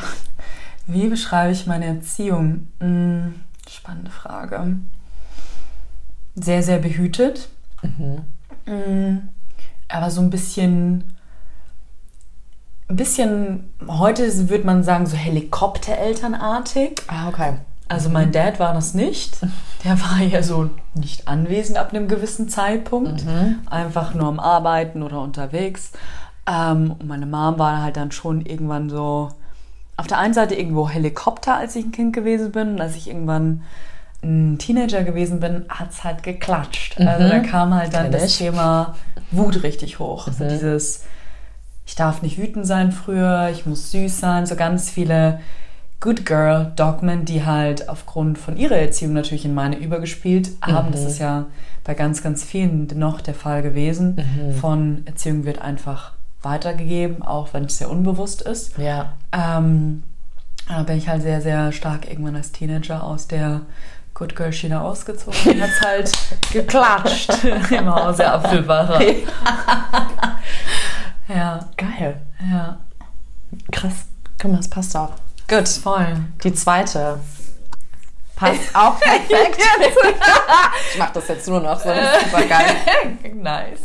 Wie 0.88 1.08
beschreibe 1.08 1.52
ich 1.54 1.68
meine 1.68 1.86
Erziehung? 1.86 2.68
Hm, 2.82 3.36
spannende 3.70 4.12
Frage. 4.12 4.78
Sehr, 6.36 6.64
sehr 6.64 6.80
behütet. 6.80 7.48
Hm, 8.66 9.30
aber 9.88 10.12
so 10.12 10.20
ein 10.20 10.30
bisschen, 10.30 11.14
ein 12.90 12.96
bisschen, 12.98 13.72
heute 13.88 14.50
würde 14.50 14.66
man 14.66 14.84
sagen, 14.84 15.06
so 15.06 15.16
Helikopterelternartig. 15.16 17.02
Ah, 17.08 17.30
okay. 17.30 17.54
Also 17.90 18.10
mein 18.10 18.32
Dad 18.32 18.60
war 18.60 18.74
das 18.74 18.94
nicht. 18.94 19.38
Der 19.84 20.00
war 20.00 20.20
ja 20.22 20.42
so 20.44 20.70
nicht 20.94 21.28
anwesend 21.28 21.78
ab 21.78 21.94
einem 21.94 22.08
gewissen 22.08 22.48
Zeitpunkt. 22.48 23.24
Einfach 23.70 24.14
nur 24.14 24.28
am 24.28 24.40
Arbeiten 24.40 25.04
oder 25.04 25.22
unterwegs. 25.22 25.92
Ähm, 26.48 26.96
und 26.98 27.08
meine 27.08 27.26
Mom 27.26 27.60
war 27.60 27.82
halt 27.82 27.98
dann 27.98 28.12
schon 28.12 28.46
irgendwann 28.46 28.90
so 28.90 29.30
auf 29.98 30.08
der 30.08 30.20
einen 30.20 30.34
Seite 30.34 30.56
irgendwo 30.56 30.88
Helikopter, 30.88 31.56
als 31.56 31.76
ich 31.76 31.86
ein 31.86 31.92
Kind 31.92 32.14
gewesen 32.14 32.52
bin. 32.52 32.70
Und 32.74 32.82
als 32.82 32.96
ich 32.96 33.08
irgendwann 33.10 33.64
ein 34.24 34.58
Teenager 34.58 35.04
gewesen 35.04 35.40
bin, 35.40 35.66
hat 35.70 35.92
es 35.92 36.04
halt 36.04 36.24
geklatscht. 36.24 37.00
Also 37.00 37.28
da 37.28 37.40
kam 37.40 37.74
halt 37.74 37.94
dann 37.94 38.12
das. 38.12 38.38
Thema 38.38 38.96
Wut 39.32 39.64
richtig 39.64 40.00
hoch. 40.00 40.28
Also 40.28 40.48
dieses, 40.48 41.06
ich 41.86 41.96
darf 41.96 42.22
nicht 42.22 42.38
wütend 42.38 42.66
sein 42.66 42.92
früher, 42.92 43.50
ich 43.52 43.66
muss 43.66 43.92
süß 43.92 44.20
sein, 44.20 44.46
so 44.46 44.56
ganz 44.56 44.90
viele 44.90 45.40
Good 46.00 46.26
Girl 46.26 46.72
Dogmen, 46.76 47.26
die 47.26 47.46
halt 47.46 47.90
aufgrund 47.90 48.38
von 48.38 48.56
ihrer 48.56 48.78
Erziehung 48.78 49.14
natürlich 49.14 49.46
in 49.46 49.54
meine 49.54 49.78
übergespielt 49.78 50.52
haben. 50.62 50.92
Das 50.92 51.04
ist 51.04 51.20
ja 51.20 51.48
bei 51.84 51.94
ganz, 51.94 52.24
ganz 52.24 52.44
vielen 52.44 52.88
dennoch 52.88 53.20
der 53.20 53.34
Fall 53.34 53.62
gewesen. 53.62 54.56
Von 54.62 55.04
Erziehung 55.06 55.44
wird 55.44 55.60
einfach 55.60 56.14
weitergegeben, 56.42 57.22
auch 57.22 57.54
wenn 57.54 57.66
es 57.66 57.80
sehr 57.80 57.90
unbewusst 57.90 58.42
ist. 58.42 58.78
Ja. 58.78 59.14
Ähm, 59.34 60.04
da 60.68 60.84
bin 60.84 60.98
ich 60.98 61.10
halt 61.10 61.22
sehr, 61.22 61.42
sehr 61.42 61.72
stark 61.72 62.08
irgendwann 62.10 62.36
als 62.36 62.52
Teenager 62.52 63.04
aus 63.04 63.28
der 63.28 63.62
Good 64.14 64.36
Girl 64.36 64.54
Schiene 64.54 64.82
ausgezogen 64.82 65.54
und 65.54 65.62
hat 65.62 65.82
halt 65.84 66.12
geklatscht 66.52 67.32
im 67.72 67.94
Hause 67.94 68.32
Apfelbacher. 68.32 69.02
ja, 71.28 71.60
Geil. 71.76 72.22
ja. 72.50 72.78
Krass. 73.72 74.06
Guck 74.40 74.52
mal, 74.52 74.58
das 74.58 74.68
passt 74.70 74.96
auch. 74.96 75.14
Gut, 75.50 75.68
voll. 75.68 76.18
Die 76.44 76.54
zweite. 76.54 77.20
Passt 78.36 78.60
auch 78.76 79.00
perfekt. 79.00 79.60
ich 80.94 81.00
mach 81.00 81.10
das 81.10 81.28
jetzt 81.28 81.48
nur 81.48 81.60
noch 81.60 81.80
so. 81.80 81.90
Das 81.90 82.18
ist 82.18 82.32
super 82.32 82.46
geil. 82.46 82.76
nice. 83.34 83.80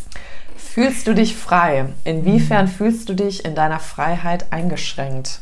Fühlst 0.57 1.07
du 1.07 1.15
dich 1.15 1.37
frei? 1.37 1.87
Inwiefern 2.05 2.69
fühlst 2.69 3.09
du 3.09 3.15
dich 3.15 3.45
in 3.45 3.55
deiner 3.55 3.81
Freiheit 3.81 4.53
eingeschränkt? 4.53 5.41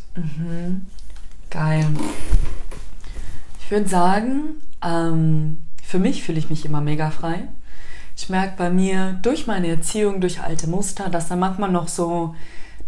Geil. 1.50 1.86
Ich 3.60 3.70
würde 3.70 3.88
sagen, 3.88 4.60
ähm, 4.84 5.58
für 5.82 5.98
mich 5.98 6.22
fühle 6.22 6.38
ich 6.38 6.50
mich 6.50 6.64
immer 6.64 6.80
mega 6.80 7.10
frei. 7.10 7.48
Ich 8.16 8.28
merke 8.28 8.54
bei 8.58 8.70
mir 8.70 9.18
durch 9.22 9.46
meine 9.46 9.68
Erziehung, 9.68 10.20
durch 10.20 10.40
alte 10.42 10.68
Muster, 10.68 11.08
dass 11.08 11.28
da 11.28 11.36
manchmal 11.36 11.70
noch 11.70 11.88
so 11.88 12.34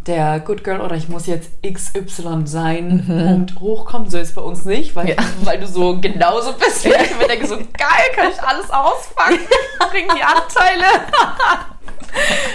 der 0.06 0.40
Good 0.40 0.64
Girl 0.64 0.80
oder 0.80 0.96
ich 0.96 1.08
muss 1.08 1.26
jetzt 1.26 1.50
XY 1.62 2.42
sein 2.46 3.04
Punkt 3.06 3.60
hochkommt. 3.60 4.10
So 4.10 4.18
ist 4.18 4.30
es 4.30 4.34
bei 4.34 4.42
uns 4.42 4.64
nicht, 4.64 4.94
weil, 4.96 5.08
Ja. 5.10 5.16
weil 5.42 5.58
du 5.60 5.66
so 5.66 6.00
genauso 6.00 6.52
bist. 6.54 6.84
wie 6.84 6.88
Ich 6.90 7.10
Ich 7.10 7.18
mir 7.18 7.28
denke 7.28 7.46
so, 7.46 7.56
geil, 7.78 8.10
kann 8.14 8.28
ich 8.30 8.42
alles 8.42 8.70
auspacken, 8.70 9.38
bring 9.90 10.06
die 10.14 10.22
Anteile. 10.22 10.84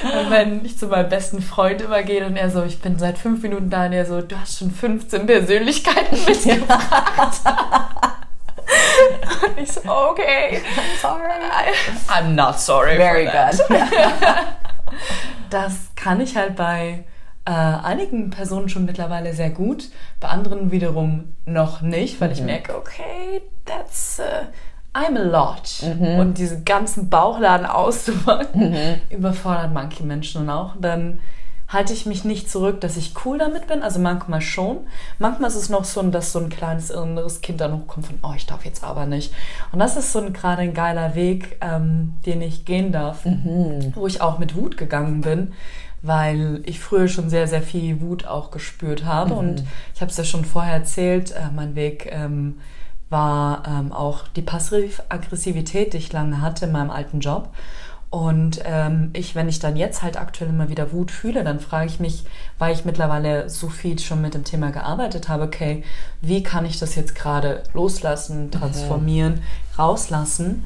Und 0.22 0.32
wenn 0.32 0.63
ich 0.63 0.77
zu 0.77 0.88
meinem 0.88 1.10
besten 1.10 1.41
Freund 1.41 1.82
immer 1.82 2.01
gehe 2.03 2.25
und 2.25 2.38
er 2.38 2.50
so, 2.50 2.63
ich 2.63 2.79
bin 2.79 2.98
seit 2.98 3.18
fünf 3.18 3.41
Minuten 3.44 3.70
da 3.70 3.88
und 3.88 3.91
er 3.91 4.06
so, 4.06 4.22
du 4.22 4.39
hast 4.39 4.60
schon 4.60 4.72
15 4.72 5.25
Persönlichkeiten 5.25 6.18
mitgebracht. 6.25 7.41
und 9.46 9.62
ich 9.62 9.70
so, 9.70 9.82
okay. 9.86 10.62
Sorry. 11.01 11.24
I'm 12.08 12.36
not 12.36 12.58
sorry 12.58 12.96
Very 12.96 13.25
good. 13.25 13.60
Das 15.50 15.74
kann 15.98 16.22
ich 16.22 16.38
halt 16.38 16.56
bei 16.56 17.03
äh, 17.46 17.51
einigen 17.51 18.29
Personen 18.29 18.69
schon 18.69 18.86
mittlerweile 18.86 19.34
sehr 19.34 19.50
gut, 19.50 19.89
bei 20.19 20.27
anderen 20.27 20.72
wiederum 20.72 21.34
noch 21.46 21.81
nicht, 21.81 22.22
weil 22.22 22.31
ich 22.31 22.41
merke, 22.41 22.75
okay, 22.75 23.41
that's 23.65 24.19
uh, 24.19 24.46
I'm 24.93 25.17
a 25.17 25.24
lot. 25.24 25.84
Und 26.19 26.38
diesen 26.38 26.65
ganzen 26.65 27.10
Bauchladen 27.10 27.65
auszupacken, 27.65 28.75
überfordert 29.10 29.74
manche 29.74 30.03
Menschen 30.03 30.41
und 30.41 30.50
auch. 30.50 30.75
Dann 30.79 31.19
halte 31.67 31.93
ich 31.93 32.08
mich 32.08 32.25
nicht 32.25 32.50
zurück, 32.50 32.81
dass 32.81 32.98
ich 32.98 33.13
cool 33.24 33.38
damit 33.38 33.67
bin. 33.67 33.84
Also 33.84 34.00
manchmal 34.00 34.41
schon. 34.41 34.79
Manchmal 35.19 35.50
ist 35.50 35.55
es 35.55 35.69
noch 35.69 35.86
so, 35.86 36.01
dass 36.03 36.31
so 36.31 36.39
ein 36.39 36.50
kleines 36.50 36.89
inneres 36.89 37.41
Kind 37.41 37.62
dann 37.62 37.74
hochkommt 37.74 38.08
von, 38.08 38.19
oh, 38.24 38.34
ich 38.36 38.48
darf 38.48 38.65
jetzt 38.65 38.84
aber 38.84 39.05
nicht. 39.05 39.34
Und 39.72 39.79
das 39.79 39.96
ist 39.96 40.12
so 40.12 40.19
ein, 40.19 40.34
gerade 40.34 40.63
ein 40.63 40.74
geiler 40.74 41.13
Weg, 41.13 41.58
ähm, 41.62 42.15
den 42.25 42.41
ich 42.41 42.65
gehen 42.65 42.91
darf, 42.91 43.19
wo 43.93 44.08
ich 44.08 44.22
auch 44.22 44.39
mit 44.39 44.55
Wut 44.55 44.77
gegangen 44.77 45.22
bin, 45.22 45.53
weil 46.01 46.62
ich 46.65 46.79
früher 46.79 47.08
schon 47.08 47.29
sehr, 47.29 47.48
sehr 47.48 47.62
viel 47.62 48.01
Wut 48.01 48.25
auch 48.25 48.51
gespürt 48.51 49.06
habe. 49.06 49.34
Und 49.34 49.63
ich 49.94 50.01
habe 50.01 50.12
es 50.12 50.18
ja 50.18 50.24
schon 50.24 50.46
vorher 50.46 50.74
erzählt, 50.74 51.32
äh, 51.32 51.50
mein 51.53 51.75
Weg 51.75 52.08
ähm, 52.12 52.60
war 53.10 53.63
ähm, 53.68 53.91
auch 53.91 54.27
die 54.27 54.41
Passiv-Aggressivität, 54.41 55.94
die 55.94 55.98
ich 55.98 56.13
lange 56.13 56.41
hatte 56.41 56.65
in 56.65 56.72
meinem 56.72 56.91
alten 56.91 57.20
Job. 57.20 57.50
Und 58.12 58.62
ähm, 58.65 59.12
ich, 59.13 59.36
wenn 59.36 59.48
ich 59.48 59.60
dann 59.60 59.75
jetzt 59.75 60.01
halt 60.01 60.18
aktuell 60.18 60.50
immer 60.50 60.70
wieder 60.70 60.91
Wut 60.91 61.12
fühle, 61.12 61.44
dann 61.44 61.60
frage 61.60 61.86
ich 61.86 62.00
mich, 62.00 62.24
weil 62.58 62.74
ich 62.74 62.84
mittlerweile 62.84 63.50
so 63.50 63.70
viel 63.70 64.00
schon 64.00 64.22
mit 64.22 64.34
dem 64.34 64.44
Thema 64.44 64.72
gearbeitet 64.72 65.29
habe, 65.29 65.44
okay, 65.44 65.84
wie 66.22 66.41
kann 66.41 66.65
ich 66.65 66.79
das 66.79 66.96
jetzt 66.96 67.13
gerade 67.13 67.63
loslassen, 67.74 68.50
transformieren, 68.50 69.36
mhm. 69.36 69.41
rauslassen? 69.77 70.65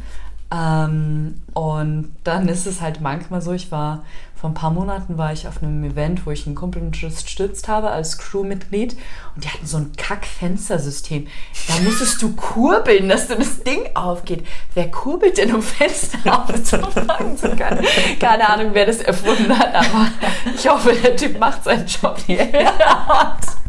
Ähm, 0.53 1.41
und 1.53 2.15
dann 2.23 2.47
ist 2.47 2.65
es 2.65 2.79
halt 2.79 3.01
manchmal 3.01 3.41
so, 3.41 3.51
ich 3.51 3.71
war 3.71 4.03
vor 4.43 4.49
ein 4.49 4.55
paar 4.55 4.71
Monaten 4.71 5.17
war 5.17 5.31
ich 5.31 5.47
auf 5.47 5.63
einem 5.63 5.85
Event, 5.85 6.25
wo 6.25 6.31
ich 6.31 6.45
einen 6.45 6.55
Kumpel 6.55 6.81
unterstützt 6.81 7.69
habe 7.69 7.91
als 7.91 8.17
Crewmitglied 8.17 8.91
und 9.35 9.45
die 9.45 9.47
hatten 9.47 9.65
so 9.65 9.77
ein 9.77 9.93
Kack-Fenstersystem. 9.95 11.27
Da 11.69 11.75
musstest 11.81 12.21
du 12.21 12.35
kurbeln, 12.35 13.07
dass 13.07 13.29
du 13.29 13.37
das 13.37 13.63
Ding 13.63 13.83
aufgeht. 13.93 14.45
Wer 14.73 14.91
kurbelt 14.91 15.37
denn, 15.37 15.55
um 15.55 15.61
Fenster 15.61 16.17
aufzufangen 16.25 17.37
zu 17.37 17.55
können? 17.55 17.85
Keine 18.19 18.49
Ahnung, 18.49 18.71
wer 18.73 18.85
das 18.85 18.97
erfunden 18.97 19.57
hat, 19.57 19.73
aber 19.73 20.09
ich 20.53 20.67
hoffe, 20.67 20.93
der 20.93 21.15
Typ 21.15 21.39
macht 21.39 21.63
seinen 21.63 21.87
Job 21.87 22.17
hier. 22.27 22.45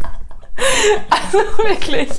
Also 1.10 1.38
wirklich. 1.38 2.10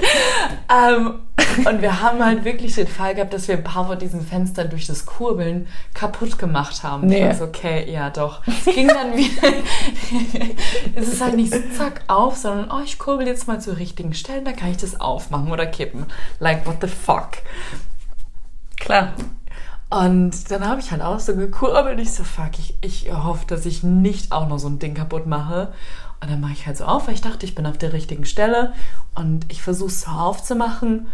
Ähm, 0.69 1.19
und 1.65 1.81
wir 1.81 2.01
haben 2.01 2.23
halt 2.23 2.43
wirklich 2.43 2.75
den 2.75 2.87
Fall 2.87 3.15
gehabt, 3.15 3.33
dass 3.33 3.47
wir 3.47 3.55
ein 3.55 3.63
paar 3.63 3.87
von 3.87 3.97
diesen 3.97 4.25
Fenstern 4.25 4.69
durch 4.69 4.87
das 4.87 5.05
Kurbeln 5.05 5.67
kaputt 5.93 6.37
gemacht 6.37 6.83
haben. 6.83 7.07
Nee. 7.07 7.23
Also 7.23 7.45
okay, 7.45 7.89
ja 7.89 8.09
doch. 8.09 8.41
Es 8.45 8.65
ging 8.65 8.87
dann 8.87 9.15
wieder. 9.15 9.47
es 10.95 11.07
ist 11.07 11.21
halt 11.21 11.35
nicht 11.35 11.53
so 11.53 11.59
zack 11.77 12.01
auf, 12.07 12.35
sondern 12.35 12.71
oh, 12.71 12.83
ich 12.83 12.99
kurbel 12.99 13.27
jetzt 13.27 13.47
mal 13.47 13.61
zur 13.61 13.77
richtigen 13.77 14.13
Stelle, 14.13 14.41
da 14.43 14.51
kann 14.51 14.71
ich 14.71 14.77
das 14.77 14.99
aufmachen 14.99 15.51
oder 15.51 15.65
kippen. 15.65 16.05
Like, 16.39 16.65
what 16.65 16.77
the 16.81 16.87
fuck? 16.87 17.37
Klar. 18.77 19.13
Und 19.89 20.51
dann 20.51 20.67
habe 20.67 20.81
ich 20.81 20.91
halt 20.91 21.01
auch 21.01 21.19
so 21.19 21.35
gekurbelt. 21.35 21.99
Ich 21.99 22.11
so, 22.11 22.23
fuck, 22.23 22.57
ich, 22.57 22.77
ich 22.81 23.11
hoffe, 23.13 23.45
dass 23.47 23.65
ich 23.65 23.83
nicht 23.83 24.31
auch 24.31 24.47
noch 24.47 24.57
so 24.57 24.67
ein 24.67 24.79
Ding 24.79 24.93
kaputt 24.93 25.25
mache. 25.27 25.73
Und 26.25 26.31
dann 26.31 26.41
mache 26.41 26.53
ich 26.53 26.65
halt 26.65 26.75
so 26.75 26.85
auf, 26.85 27.05
weil 27.05 27.13
ich 27.13 27.21
dachte, 27.21 27.45
ich 27.45 27.53
bin 27.53 27.67
auf 27.67 27.77
der 27.77 27.93
richtigen 27.93 28.25
Stelle. 28.25 28.73
Und 29.13 29.45
ich 29.51 29.61
versuche 29.61 29.89
es 29.89 30.01
so 30.01 30.09
aufzumachen. 30.09 31.05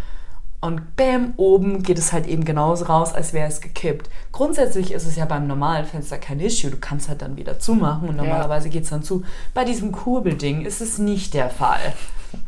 Und 0.62 0.96
bam, 0.96 1.34
oben 1.36 1.84
geht 1.84 1.98
es 1.98 2.14
halt 2.14 2.28
eben 2.28 2.46
genauso 2.46 2.86
raus, 2.86 3.14
als 3.14 3.34
wäre 3.34 3.50
es 3.50 3.60
gekippt. 3.60 4.10
Grundsätzlich 4.32 4.94
ist 4.94 5.06
es 5.06 5.18
ja 5.18 5.26
beim 5.26 5.48
normalen 5.48 5.86
Fenster 5.86 6.18
kein 6.18 6.40
Issue. 6.40 6.72
Du 6.72 6.78
kannst 6.78 7.10
halt 7.10 7.22
dann 7.24 7.36
wieder 7.36 7.60
zumachen 7.60 8.08
und 8.08 8.16
normalerweise 8.16 8.70
ja. 8.70 8.72
geht 8.72 8.84
es 8.86 8.90
dann 8.90 9.04
zu. 9.04 9.26
Bei 9.54 9.66
diesem 9.66 9.92
Kurbelding 9.92 10.64
ist 10.64 10.80
es 10.80 10.98
nicht 10.98 11.34
der 11.34 11.50
Fall. 11.50 11.94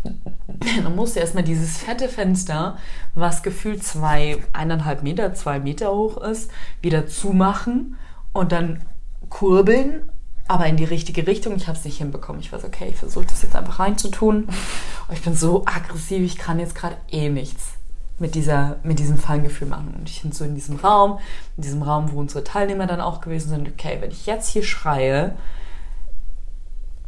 dann 0.83 0.95
musst 0.95 1.17
du 1.17 1.19
erstmal 1.19 1.43
dieses 1.43 1.79
fette 1.79 2.07
Fenster, 2.07 2.77
was 3.13 3.43
gefühlt 3.43 3.83
zwei, 3.83 4.37
eineinhalb 4.53 5.03
Meter, 5.03 5.33
zwei 5.33 5.59
Meter 5.59 5.91
hoch 5.91 6.15
ist, 6.15 6.49
wieder 6.81 7.07
zumachen 7.07 7.97
und 8.31 8.53
dann 8.53 8.85
kurbeln, 9.27 10.09
aber 10.47 10.67
in 10.67 10.77
die 10.77 10.83
richtige 10.83 11.25
Richtung. 11.27 11.55
Ich 11.55 11.67
habe 11.67 11.77
es 11.77 11.85
nicht 11.85 11.97
hinbekommen. 11.97 12.41
Ich 12.41 12.51
weiß, 12.51 12.63
okay, 12.63 12.89
ich 12.89 12.97
versuche 12.97 13.25
das 13.25 13.43
jetzt 13.43 13.55
einfach 13.55 13.79
reinzutun. 13.79 14.43
Und 14.45 15.13
ich 15.13 15.21
bin 15.21 15.35
so 15.35 15.65
aggressiv, 15.65 16.23
ich 16.23 16.37
kann 16.37 16.59
jetzt 16.59 16.75
gerade 16.75 16.97
eh 17.11 17.29
nichts 17.29 17.73
mit, 18.19 18.35
dieser, 18.35 18.77
mit 18.83 18.99
diesem 18.99 19.17
Feingefühl 19.17 19.67
machen. 19.67 19.95
Und 19.97 20.09
ich 20.09 20.21
bin 20.21 20.31
so 20.31 20.43
in 20.45 20.55
diesem 20.55 20.77
Raum, 20.77 21.19
in 21.57 21.63
diesem 21.63 21.81
Raum, 21.81 22.11
wo 22.11 22.19
unsere 22.19 22.43
Teilnehmer 22.43 22.87
dann 22.87 23.01
auch 23.01 23.21
gewesen 23.21 23.49
sind, 23.49 23.67
okay, 23.67 23.97
wenn 23.99 24.11
ich 24.11 24.25
jetzt 24.25 24.49
hier 24.49 24.63
schreie, 24.63 25.35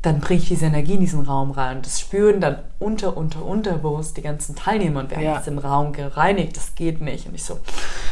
dann 0.06 0.20
bringe 0.20 0.42
ich 0.42 0.48
diese 0.48 0.66
Energie 0.66 0.94
in 0.94 1.00
diesen 1.00 1.22
Raum 1.22 1.52
rein. 1.52 1.78
Und 1.78 1.86
das 1.86 2.00
spüren 2.00 2.40
dann 2.40 2.60
unter, 2.78 3.18
unter, 3.18 3.44
unterbewusst 3.44 4.16
die 4.18 4.22
ganzen 4.22 4.56
Teilnehmer 4.56 5.00
und 5.00 5.10
wir 5.10 5.20
ja. 5.20 5.36
jetzt 5.36 5.48
den 5.48 5.58
Raum 5.58 5.94
gereinigt, 5.94 6.56
das 6.56 6.76
geht 6.76 7.02
nicht. 7.02 7.28
Und 7.28 7.36
ich 7.36 7.44
so, 7.44 7.60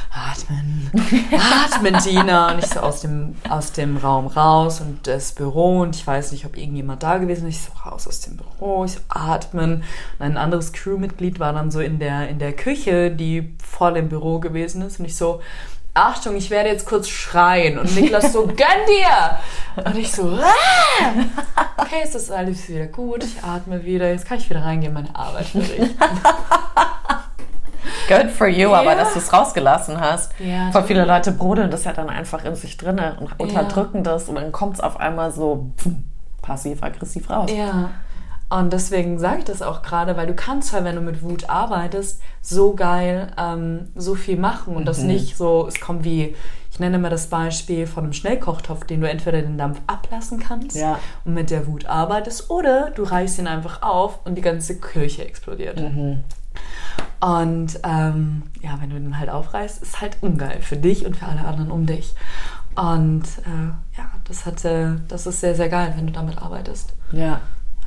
atmen, 0.09 0.89
atmen, 1.71 1.95
Dina. 2.03 2.53
Und 2.53 2.59
ich 2.59 2.65
so 2.65 2.79
aus 2.79 3.01
dem, 3.01 3.35
aus 3.47 3.73
dem 3.73 3.97
Raum 3.97 4.27
raus 4.27 4.81
und 4.81 5.05
das 5.05 5.33
Büro 5.33 5.81
und 5.81 5.95
ich 5.95 6.05
weiß 6.05 6.31
nicht, 6.31 6.45
ob 6.45 6.57
irgendjemand 6.57 7.03
da 7.03 7.17
gewesen 7.17 7.47
ist. 7.47 7.55
Ich 7.57 7.61
so 7.61 7.89
raus 7.89 8.07
aus 8.07 8.21
dem 8.21 8.37
Büro, 8.37 8.85
ich 8.85 8.93
so 8.93 8.99
atmen. 9.09 9.83
Und 10.17 10.25
ein 10.25 10.37
anderes 10.37 10.73
Crewmitglied 10.73 11.39
war 11.39 11.53
dann 11.53 11.69
so 11.69 11.79
in 11.79 11.99
der, 11.99 12.27
in 12.29 12.39
der 12.39 12.53
Küche, 12.53 13.11
die 13.11 13.55
vor 13.63 13.91
dem 13.91 14.09
Büro 14.09 14.39
gewesen 14.39 14.81
ist. 14.81 14.99
Und 14.99 15.05
ich 15.05 15.15
so, 15.15 15.41
Achtung, 15.95 16.35
ich 16.35 16.49
werde 16.49 16.69
jetzt 16.69 16.87
kurz 16.87 17.07
schreien. 17.07 17.77
Und 17.77 17.95
Niklas 17.95 18.33
so, 18.33 18.47
gönn 18.47 18.57
dir! 18.87 19.37
Und 19.85 19.95
ich 19.95 20.11
so, 20.11 20.27
ah! 20.41 21.05
okay, 21.77 22.03
ist 22.03 22.15
das 22.15 22.31
alles 22.31 22.67
wieder 22.67 22.87
gut, 22.87 23.23
ich 23.23 23.43
atme 23.43 23.83
wieder, 23.83 24.09
jetzt 24.09 24.25
kann 24.25 24.39
ich 24.39 24.49
wieder 24.49 24.63
reingehen, 24.63 24.93
meine 24.93 25.15
Arbeit 25.15 25.45
verrichten. 25.45 25.93
Good 28.07 28.31
for 28.31 28.47
you, 28.47 28.71
ja. 28.71 28.79
aber 28.79 28.95
dass 28.95 29.13
du 29.13 29.19
es 29.19 29.31
rausgelassen 29.31 29.99
hast. 29.99 30.31
Ja, 30.39 30.71
Voll 30.71 30.83
viele 30.83 31.05
Leute 31.05 31.31
brodeln 31.31 31.71
das 31.71 31.85
ja 31.85 31.93
dann 31.93 32.09
einfach 32.09 32.43
in 32.43 32.55
sich 32.55 32.75
drin 32.75 32.99
und 33.19 33.39
unterdrücken 33.39 33.97
ja. 33.97 34.03
das 34.03 34.27
und 34.29 34.35
dann 34.35 34.51
kommt 34.51 34.75
es 34.75 34.81
auf 34.81 34.99
einmal 34.99 35.31
so 35.31 35.71
passiv-aggressiv 36.41 37.29
raus. 37.29 37.49
Ja. 37.51 37.91
Und 38.53 38.71
deswegen 38.71 39.17
sage 39.17 39.39
ich 39.39 39.45
das 39.45 39.63
auch 39.63 39.81
gerade, 39.81 40.15
weil 40.15 40.27
du 40.27 40.35
kannst 40.35 40.73
halt, 40.73 40.83
wenn 40.83 40.95
du 40.95 41.01
mit 41.01 41.23
Wut 41.23 41.49
arbeitest, 41.49 42.21
so 42.39 42.75
geil 42.75 43.31
ähm, 43.35 43.87
so 43.95 44.13
viel 44.13 44.37
machen 44.37 44.75
und 44.75 44.83
mhm. 44.83 44.85
das 44.85 44.99
nicht 44.99 45.35
so, 45.35 45.65
es 45.67 45.79
kommt 45.79 46.03
wie, 46.03 46.35
ich 46.69 46.79
nenne 46.79 46.99
mal 46.99 47.09
das 47.09 47.27
Beispiel 47.27 47.87
von 47.87 48.03
einem 48.03 48.13
Schnellkochtopf, 48.13 48.85
den 48.85 49.01
du 49.01 49.09
entweder 49.09 49.41
den 49.41 49.57
Dampf 49.57 49.81
ablassen 49.87 50.39
kannst 50.39 50.77
ja. 50.77 50.99
und 51.25 51.33
mit 51.33 51.49
der 51.49 51.65
Wut 51.65 51.87
arbeitest 51.87 52.51
oder 52.51 52.91
du 52.91 53.01
reißt 53.01 53.39
ihn 53.39 53.47
einfach 53.47 53.81
auf 53.81 54.23
und 54.23 54.35
die 54.35 54.43
ganze 54.43 54.79
Kirche 54.79 55.25
explodiert. 55.25 55.79
Mhm. 55.79 56.23
Und 57.21 57.79
ähm, 57.83 58.43
ja, 58.61 58.77
wenn 58.79 58.91
du 58.91 58.99
den 58.99 59.17
halt 59.17 59.31
aufreißt, 59.31 59.81
ist 59.81 59.99
halt 59.99 60.17
ungeil 60.21 60.61
für 60.61 60.77
dich 60.77 61.07
und 61.07 61.17
für 61.17 61.25
alle 61.25 61.43
anderen 61.43 61.71
um 61.71 61.87
dich. 61.87 62.13
Und 62.75 63.23
äh, 63.23 63.97
ja, 63.97 64.11
das 64.25 64.45
hatte, 64.45 65.01
das 65.07 65.25
ist 65.25 65.39
sehr, 65.39 65.55
sehr 65.55 65.69
geil, 65.69 65.93
wenn 65.95 66.05
du 66.05 66.13
damit 66.13 66.37
arbeitest. 66.37 66.93
Ja. 67.11 67.41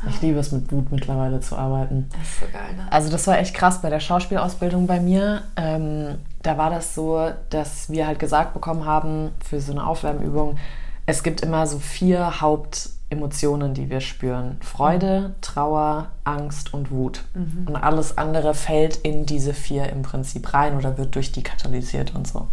Ich 0.08 0.20
liebe 0.20 0.38
es, 0.38 0.52
mit 0.52 0.70
Wut 0.70 0.92
mittlerweile 0.92 1.40
zu 1.40 1.56
arbeiten. 1.56 2.08
Das 2.10 2.28
ist 2.28 2.40
so 2.40 2.46
geil, 2.52 2.74
ne? 2.76 2.86
Also 2.90 3.10
das 3.10 3.26
war 3.26 3.38
echt 3.38 3.54
krass 3.54 3.80
bei 3.80 3.90
der 3.90 4.00
Schauspielausbildung 4.00 4.86
bei 4.86 5.00
mir. 5.00 5.42
Ähm, 5.56 6.18
da 6.42 6.58
war 6.58 6.70
das 6.70 6.94
so, 6.94 7.30
dass 7.50 7.90
wir 7.90 8.06
halt 8.06 8.18
gesagt 8.18 8.54
bekommen 8.54 8.84
haben 8.84 9.30
für 9.44 9.60
so 9.60 9.72
eine 9.72 9.86
Aufwärmübung, 9.86 10.58
es 11.06 11.22
gibt 11.22 11.40
immer 11.40 11.66
so 11.68 11.78
vier 11.78 12.40
Hauptemotionen, 12.40 13.74
die 13.74 13.88
wir 13.88 14.00
spüren. 14.00 14.56
Freude, 14.60 15.36
Trauer, 15.40 16.08
Angst 16.24 16.74
und 16.74 16.90
Wut. 16.90 17.22
Mhm. 17.34 17.68
Und 17.68 17.76
alles 17.76 18.18
andere 18.18 18.54
fällt 18.54 18.96
in 18.96 19.24
diese 19.24 19.54
vier 19.54 19.88
im 19.88 20.02
Prinzip 20.02 20.52
rein 20.52 20.76
oder 20.76 20.98
wird 20.98 21.14
durch 21.14 21.30
die 21.30 21.44
katalysiert 21.44 22.14
und 22.14 22.26
so. 22.26 22.48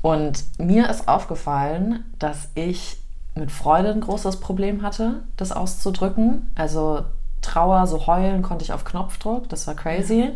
Und 0.00 0.44
mir 0.58 0.88
ist 0.88 1.08
aufgefallen, 1.08 2.04
dass 2.18 2.48
ich 2.54 2.96
mit 3.34 3.50
Freude 3.50 3.90
ein 3.90 4.00
großes 4.00 4.40
Problem 4.40 4.82
hatte, 4.82 5.22
das 5.36 5.52
auszudrücken. 5.52 6.50
Also 6.54 7.04
Trauer, 7.42 7.86
so 7.86 8.06
heulen 8.06 8.42
konnte 8.42 8.64
ich 8.64 8.72
auf 8.72 8.84
Knopfdruck, 8.84 9.48
das 9.48 9.66
war 9.66 9.74
crazy. 9.74 10.32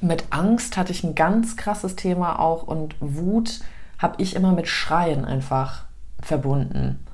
Mit 0.00 0.24
Angst 0.30 0.76
hatte 0.76 0.92
ich 0.92 1.04
ein 1.04 1.14
ganz 1.14 1.56
krasses 1.56 1.96
Thema 1.96 2.38
auch 2.38 2.64
und 2.64 2.94
Wut 3.00 3.60
habe 3.98 4.14
ich 4.18 4.36
immer 4.36 4.52
mit 4.52 4.68
Schreien 4.68 5.24
einfach 5.24 5.84
verbunden 6.20 7.04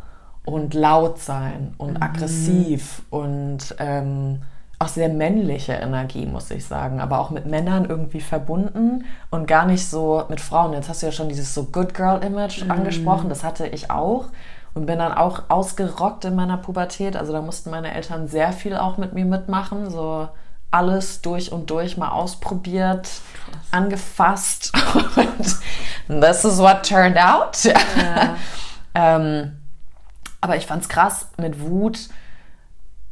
und 0.44 0.74
laut 0.74 1.18
sein 1.18 1.74
und 1.76 1.94
mhm. 1.94 2.02
aggressiv 2.02 3.02
und 3.10 3.74
ähm, 3.78 4.40
auch 4.78 4.88
sehr 4.88 5.08
männliche 5.08 5.72
Energie, 5.72 6.24
muss 6.24 6.50
ich 6.50 6.64
sagen, 6.64 7.00
aber 7.00 7.18
auch 7.18 7.30
mit 7.30 7.46
Männern 7.46 7.84
irgendwie 7.84 8.20
verbunden 8.20 9.04
und 9.30 9.46
gar 9.46 9.66
nicht 9.66 9.86
so 9.86 10.24
mit 10.28 10.40
Frauen. 10.40 10.72
Jetzt 10.72 10.88
hast 10.88 11.02
du 11.02 11.06
ja 11.06 11.12
schon 11.12 11.28
dieses 11.28 11.52
so 11.52 11.64
Good 11.64 11.94
Girl 11.94 12.22
Image 12.22 12.64
mhm. 12.64 12.70
angesprochen, 12.70 13.28
das 13.28 13.44
hatte 13.44 13.66
ich 13.66 13.90
auch 13.90 14.26
und 14.78 14.86
bin 14.86 15.00
dann 15.00 15.12
auch 15.12 15.42
ausgerockt 15.48 16.24
in 16.24 16.36
meiner 16.36 16.56
Pubertät. 16.56 17.16
Also 17.16 17.32
da 17.32 17.42
mussten 17.42 17.70
meine 17.70 17.92
Eltern 17.92 18.28
sehr 18.28 18.52
viel 18.52 18.76
auch 18.76 18.96
mit 18.96 19.12
mir 19.12 19.24
mitmachen, 19.24 19.90
so 19.90 20.28
alles 20.70 21.20
durch 21.20 21.50
und 21.50 21.70
durch 21.70 21.96
mal 21.96 22.10
ausprobiert, 22.10 23.08
angefasst 23.72 24.72
und 26.08 26.20
this 26.20 26.44
is 26.44 26.58
what 26.58 26.86
turned 26.86 27.16
out. 27.16 27.64
Ja. 27.64 28.36
ähm, 28.94 29.56
aber 30.40 30.56
ich 30.56 30.66
fand 30.66 30.82
es 30.82 30.88
krass, 30.88 31.28
mit 31.38 31.60
Wut 31.60 31.98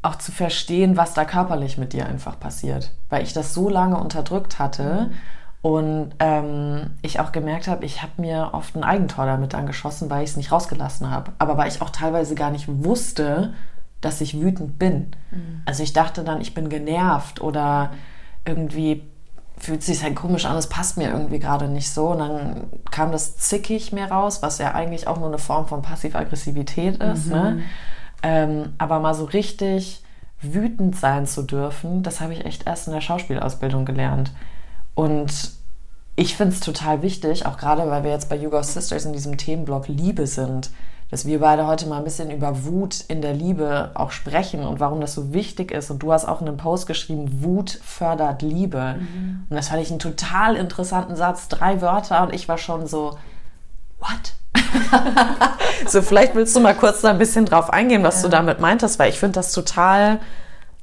auch 0.02 0.16
zu 0.16 0.30
verstehen, 0.30 0.96
was 0.96 1.14
da 1.14 1.24
körperlich 1.24 1.78
mit 1.78 1.92
dir 1.92 2.06
einfach 2.06 2.38
passiert, 2.38 2.92
weil 3.08 3.24
ich 3.24 3.32
das 3.32 3.54
so 3.54 3.68
lange 3.68 3.96
unterdrückt 3.96 4.60
hatte. 4.60 5.08
Mhm 5.10 5.14
und 5.66 6.10
ähm, 6.20 6.90
ich 7.02 7.18
auch 7.18 7.32
gemerkt 7.32 7.66
habe, 7.66 7.84
ich 7.84 8.00
habe 8.00 8.22
mir 8.22 8.50
oft 8.52 8.76
ein 8.76 8.84
Eigentor 8.84 9.26
damit 9.26 9.52
angeschossen, 9.52 10.08
weil 10.08 10.22
ich 10.22 10.30
es 10.30 10.36
nicht 10.36 10.52
rausgelassen 10.52 11.10
habe. 11.10 11.32
Aber 11.38 11.56
weil 11.56 11.66
ich 11.66 11.82
auch 11.82 11.90
teilweise 11.90 12.36
gar 12.36 12.52
nicht 12.52 12.68
wusste, 12.68 13.52
dass 14.00 14.20
ich 14.20 14.40
wütend 14.40 14.78
bin. 14.78 15.08
Mhm. 15.32 15.62
Also 15.64 15.82
ich 15.82 15.92
dachte 15.92 16.22
dann, 16.22 16.40
ich 16.40 16.54
bin 16.54 16.68
genervt 16.68 17.40
oder 17.40 17.90
irgendwie 18.44 19.02
fühlt 19.58 19.82
sich 19.82 20.04
halt 20.04 20.14
komisch 20.14 20.44
an, 20.44 20.56
es 20.56 20.68
passt 20.68 20.98
mir 20.98 21.10
irgendwie 21.10 21.40
gerade 21.40 21.66
nicht 21.66 21.90
so. 21.90 22.10
Und 22.10 22.20
dann 22.20 22.66
kam 22.92 23.10
das 23.10 23.36
zickig 23.36 23.92
mir 23.92 24.06
raus, 24.06 24.42
was 24.42 24.58
ja 24.58 24.72
eigentlich 24.72 25.08
auch 25.08 25.18
nur 25.18 25.26
eine 25.26 25.38
Form 25.38 25.66
von 25.66 25.82
Passiv-Aggressivität 25.82 27.02
ist. 27.02 27.26
Mhm. 27.26 27.32
Ne? 27.32 27.62
Ähm, 28.22 28.74
aber 28.78 29.00
mal 29.00 29.14
so 29.14 29.24
richtig 29.24 30.04
wütend 30.40 30.94
sein 30.94 31.26
zu 31.26 31.42
dürfen, 31.42 32.04
das 32.04 32.20
habe 32.20 32.34
ich 32.34 32.44
echt 32.44 32.68
erst 32.68 32.86
in 32.86 32.92
der 32.92 33.00
Schauspielausbildung 33.00 33.84
gelernt. 33.84 34.30
Und 34.94 35.55
ich 36.16 36.34
finde 36.36 36.54
es 36.54 36.60
total 36.60 37.02
wichtig, 37.02 37.44
auch 37.46 37.58
gerade 37.58 37.88
weil 37.90 38.02
wir 38.02 38.10
jetzt 38.10 38.30
bei 38.30 38.36
Yoga 38.36 38.62
Sisters 38.62 39.04
in 39.04 39.12
diesem 39.12 39.36
Themenblock 39.36 39.86
Liebe 39.88 40.26
sind, 40.26 40.70
dass 41.10 41.26
wir 41.26 41.38
beide 41.38 41.66
heute 41.66 41.86
mal 41.86 41.98
ein 41.98 42.04
bisschen 42.04 42.30
über 42.30 42.64
Wut 42.64 43.04
in 43.06 43.20
der 43.22 43.34
Liebe 43.34 43.90
auch 43.94 44.10
sprechen 44.10 44.64
und 44.64 44.80
warum 44.80 45.00
das 45.00 45.14
so 45.14 45.32
wichtig 45.32 45.70
ist. 45.70 45.90
Und 45.90 46.02
du 46.02 46.12
hast 46.12 46.24
auch 46.24 46.40
in 46.40 46.48
einem 46.48 46.56
Post 46.56 46.86
geschrieben, 46.86 47.44
Wut 47.44 47.78
fördert 47.84 48.42
Liebe. 48.42 48.96
Mhm. 48.98 49.46
Und 49.48 49.56
das 49.56 49.68
fand 49.68 49.82
ich 49.82 49.90
einen 49.90 50.00
total 50.00 50.56
interessanten 50.56 51.14
Satz, 51.14 51.48
drei 51.48 51.80
Wörter 51.80 52.22
und 52.22 52.34
ich 52.34 52.48
war 52.48 52.58
schon 52.58 52.86
so, 52.86 53.18
what? 54.00 54.32
so, 55.86 56.00
vielleicht 56.00 56.34
willst 56.34 56.56
du 56.56 56.60
mal 56.60 56.74
kurz 56.74 57.02
da 57.02 57.10
ein 57.10 57.18
bisschen 57.18 57.44
drauf 57.44 57.70
eingehen, 57.70 58.02
was 58.02 58.16
ja. 58.16 58.22
du 58.22 58.28
damit 58.30 58.58
meintest, 58.58 58.98
weil 58.98 59.10
ich 59.10 59.20
finde 59.20 59.34
das 59.34 59.52
total 59.52 60.18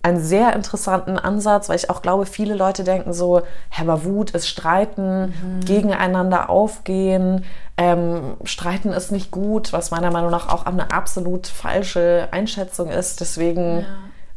einen 0.03 0.21
sehr 0.21 0.53
interessanten 0.53 1.17
Ansatz, 1.17 1.69
weil 1.69 1.77
ich 1.77 1.89
auch 1.89 2.01
glaube, 2.01 2.25
viele 2.25 2.55
Leute 2.55 2.83
denken 2.83 3.13
so, 3.13 3.41
aber 3.79 4.03
Wut 4.03 4.31
ist 4.31 4.47
Streiten, 4.47 5.27
mhm. 5.27 5.65
gegeneinander 5.65 6.49
aufgehen, 6.49 7.45
ähm, 7.77 8.35
Streiten 8.43 8.89
ist 8.89 9.11
nicht 9.11 9.31
gut, 9.31 9.73
was 9.73 9.91
meiner 9.91 10.11
Meinung 10.11 10.29
nach 10.29 10.49
auch 10.49 10.65
eine 10.65 10.91
absolut 10.91 11.47
falsche 11.47 12.27
Einschätzung 12.31 12.89
ist. 12.89 13.21
Deswegen, 13.21 13.79
ja. 13.79 13.85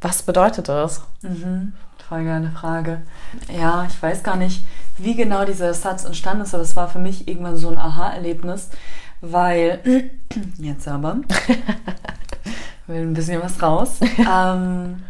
was 0.00 0.22
bedeutet 0.22 0.68
das? 0.68 1.02
Mhm. 1.22 1.74
Voll 2.08 2.24
geile 2.24 2.50
Frage. 2.50 3.02
Ja, 3.48 3.86
ich 3.90 4.00
weiß 4.00 4.22
gar 4.22 4.36
nicht, 4.36 4.64
wie 4.96 5.16
genau 5.16 5.44
dieser 5.44 5.74
Satz 5.74 6.04
entstanden 6.04 6.44
ist, 6.44 6.54
aber 6.54 6.62
es 6.62 6.76
war 6.76 6.88
für 6.88 7.00
mich 7.00 7.26
irgendwann 7.26 7.56
so 7.56 7.68
ein 7.68 7.78
Aha-Erlebnis, 7.78 8.70
weil 9.20 9.80
jetzt 10.58 10.86
aber 10.86 11.16
will 12.86 13.02
ein 13.02 13.14
bisschen 13.14 13.42
was 13.42 13.60
raus. 13.60 13.98
ähm, 14.18 15.02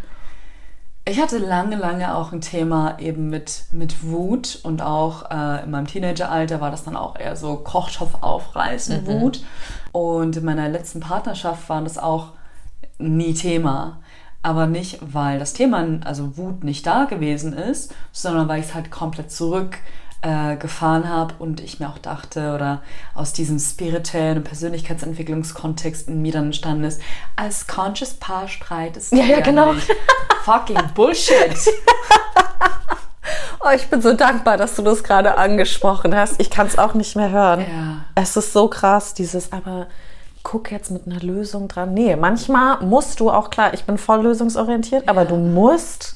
ich 1.08 1.20
hatte 1.20 1.38
lange, 1.38 1.76
lange 1.76 2.16
auch 2.16 2.32
ein 2.32 2.40
Thema 2.40 2.98
eben 2.98 3.30
mit, 3.30 3.66
mit 3.70 4.02
Wut 4.02 4.58
und 4.64 4.82
auch 4.82 5.30
äh, 5.30 5.62
in 5.62 5.70
meinem 5.70 5.86
Teenageralter 5.86 6.60
war 6.60 6.72
das 6.72 6.82
dann 6.82 6.96
auch 6.96 7.16
eher 7.16 7.36
so 7.36 7.56
Kochtopf 7.56 8.22
aufreißen, 8.22 9.04
mhm. 9.04 9.06
Wut. 9.06 9.44
Und 9.92 10.36
in 10.36 10.44
meiner 10.44 10.68
letzten 10.68 10.98
Partnerschaft 10.98 11.68
war 11.68 11.80
das 11.82 11.96
auch 11.96 12.32
nie 12.98 13.34
Thema. 13.34 14.00
Aber 14.42 14.66
nicht, 14.66 14.98
weil 15.00 15.38
das 15.38 15.52
Thema, 15.52 15.86
also 16.04 16.36
Wut, 16.36 16.64
nicht 16.64 16.84
da 16.86 17.04
gewesen 17.04 17.52
ist, 17.52 17.94
sondern 18.10 18.48
weil 18.48 18.60
ich 18.60 18.66
es 18.66 18.74
halt 18.74 18.90
komplett 18.90 19.30
zurück 19.30 19.78
äh, 20.22 20.56
gefahren 20.56 21.08
habe 21.08 21.34
und 21.38 21.60
ich 21.60 21.80
mir 21.80 21.88
auch 21.88 21.98
dachte 21.98 22.54
oder 22.54 22.82
aus 23.14 23.32
diesem 23.32 23.58
spirituellen 23.58 24.42
Persönlichkeitsentwicklungskontext 24.42 26.08
in 26.08 26.22
mir 26.22 26.32
dann 26.32 26.46
entstanden 26.46 26.84
ist, 26.84 27.00
als 27.36 27.66
conscious 27.66 28.14
Paar 28.14 28.48
streitest 28.48 29.12
du 29.12 29.16
ja, 29.16 29.24
ja, 29.24 29.40
genau. 29.40 29.74
Fucking 30.44 30.80
Bullshit. 30.94 31.56
Oh, 33.58 33.70
ich 33.74 33.88
bin 33.88 34.00
so 34.00 34.12
dankbar, 34.12 34.56
dass 34.56 34.76
du 34.76 34.82
das 34.82 35.02
gerade 35.02 35.38
angesprochen 35.38 36.14
hast. 36.14 36.40
Ich 36.40 36.50
kann 36.50 36.68
es 36.68 36.78
auch 36.78 36.94
nicht 36.94 37.16
mehr 37.16 37.30
hören. 37.30 37.60
Ja. 37.60 38.04
Es 38.14 38.36
ist 38.36 38.52
so 38.52 38.68
krass, 38.68 39.12
dieses, 39.12 39.52
aber 39.52 39.88
guck 40.44 40.70
jetzt 40.70 40.92
mit 40.92 41.06
einer 41.06 41.18
Lösung 41.18 41.66
dran. 41.66 41.92
Nee, 41.92 42.14
manchmal 42.14 42.80
musst 42.82 43.18
du 43.18 43.28
auch, 43.28 43.50
klar, 43.50 43.74
ich 43.74 43.82
bin 43.82 43.98
voll 43.98 44.22
lösungsorientiert, 44.22 45.06
ja. 45.06 45.10
aber 45.10 45.24
du 45.24 45.34
musst 45.34 46.14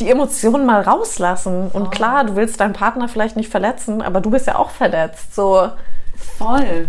die 0.00 0.10
Emotionen 0.10 0.66
mal 0.66 0.80
rauslassen. 0.80 1.68
Und 1.68 1.86
oh. 1.86 1.90
klar, 1.90 2.24
du 2.24 2.36
willst 2.36 2.60
deinen 2.60 2.72
Partner 2.72 3.08
vielleicht 3.08 3.36
nicht 3.36 3.50
verletzen, 3.50 4.02
aber 4.02 4.20
du 4.20 4.30
bist 4.30 4.46
ja 4.46 4.56
auch 4.56 4.70
verletzt. 4.70 5.34
So. 5.34 5.68
Voll. 6.38 6.88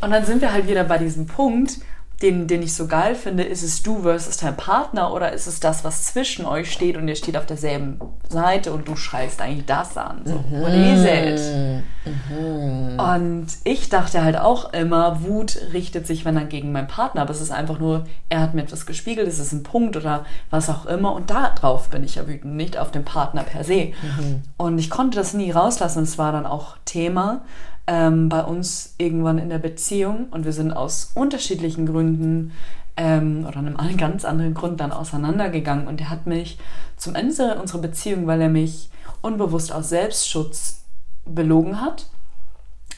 Und 0.00 0.10
dann 0.10 0.24
sind 0.24 0.40
wir 0.40 0.52
halt 0.52 0.68
wieder 0.68 0.84
bei 0.84 0.98
diesem 0.98 1.26
Punkt, 1.26 1.78
den, 2.22 2.46
den 2.46 2.62
ich 2.62 2.74
so 2.74 2.86
geil 2.86 3.14
finde, 3.14 3.42
ist 3.42 3.62
es 3.62 3.82
du 3.82 4.02
versus 4.02 4.38
dein 4.38 4.56
Partner 4.56 5.12
oder 5.12 5.32
ist 5.32 5.46
es 5.46 5.60
das, 5.60 5.84
was 5.84 6.04
zwischen 6.04 6.46
euch 6.46 6.72
steht 6.72 6.96
und 6.96 7.08
ihr 7.08 7.16
steht 7.16 7.36
auf 7.36 7.44
derselben 7.44 8.00
Seite 8.30 8.72
und 8.72 8.88
du 8.88 8.96
schreist 8.96 9.42
eigentlich 9.42 9.66
das 9.66 9.98
an? 9.98 10.22
So, 10.24 10.32
mhm. 10.32 10.62
what 10.62 10.72
is 10.72 11.04
it? 11.04 11.84
Mhm. 12.06 12.98
Und 12.98 13.46
ich 13.64 13.90
dachte 13.90 14.24
halt 14.24 14.38
auch 14.38 14.72
immer, 14.72 15.22
Wut 15.24 15.58
richtet 15.74 16.06
sich, 16.06 16.24
wenn 16.24 16.36
dann 16.36 16.48
gegen 16.48 16.72
meinen 16.72 16.88
Partner, 16.88 17.20
aber 17.20 17.32
es 17.32 17.42
ist 17.42 17.52
einfach 17.52 17.78
nur, 17.78 18.06
er 18.30 18.40
hat 18.40 18.54
mir 18.54 18.62
etwas 18.62 18.86
gespiegelt, 18.86 19.28
es 19.28 19.38
ist 19.38 19.52
ein 19.52 19.62
Punkt 19.62 19.94
oder 19.94 20.24
was 20.48 20.70
auch 20.70 20.86
immer 20.86 21.12
und 21.12 21.28
darauf 21.28 21.90
bin 21.90 22.02
ich 22.02 22.14
ja 22.14 22.26
wütend, 22.26 22.56
nicht 22.56 22.78
auf 22.78 22.90
den 22.90 23.04
Partner 23.04 23.42
per 23.42 23.62
se. 23.62 23.92
Mhm. 24.02 24.42
Und 24.56 24.78
ich 24.78 24.88
konnte 24.88 25.18
das 25.18 25.34
nie 25.34 25.50
rauslassen, 25.50 26.04
es 26.04 26.16
war 26.16 26.32
dann 26.32 26.46
auch 26.46 26.76
Thema 26.86 27.42
ähm, 27.86 28.28
bei 28.28 28.42
uns 28.42 28.94
irgendwann 28.98 29.38
in 29.38 29.48
der 29.48 29.58
Beziehung. 29.58 30.28
Und 30.30 30.44
wir 30.44 30.52
sind 30.52 30.72
aus 30.72 31.12
unterschiedlichen 31.14 31.86
Gründen 31.86 32.52
ähm, 32.96 33.46
oder 33.46 33.58
einem 33.58 33.76
ganz 33.96 34.24
anderen 34.24 34.54
Grund 34.54 34.80
dann 34.80 34.92
auseinandergegangen. 34.92 35.86
Und 35.86 36.00
er 36.00 36.10
hat 36.10 36.26
mich 36.26 36.58
zum 36.96 37.14
Ende 37.14 37.58
unserer 37.60 37.80
Beziehung, 37.80 38.26
weil 38.26 38.40
er 38.40 38.48
mich 38.48 38.90
unbewusst 39.22 39.72
aus 39.72 39.88
Selbstschutz 39.88 40.84
belogen 41.24 41.80
hat, 41.80 42.06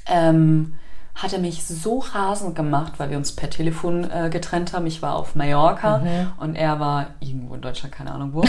ähm, 0.06 0.74
hat 1.18 1.32
er 1.32 1.40
mich 1.40 1.64
so 1.64 1.98
rasend 1.98 2.54
gemacht, 2.54 2.92
weil 2.98 3.10
wir 3.10 3.16
uns 3.16 3.32
per 3.32 3.50
Telefon 3.50 4.08
äh, 4.08 4.30
getrennt 4.30 4.72
haben. 4.72 4.86
Ich 4.86 5.02
war 5.02 5.16
auf 5.16 5.34
Mallorca 5.34 5.98
mhm. 5.98 6.32
und 6.38 6.54
er 6.54 6.78
war 6.78 7.08
irgendwo 7.18 7.56
in 7.56 7.60
Deutschland, 7.60 7.92
keine 7.92 8.12
Ahnung 8.12 8.34
wo. 8.34 8.42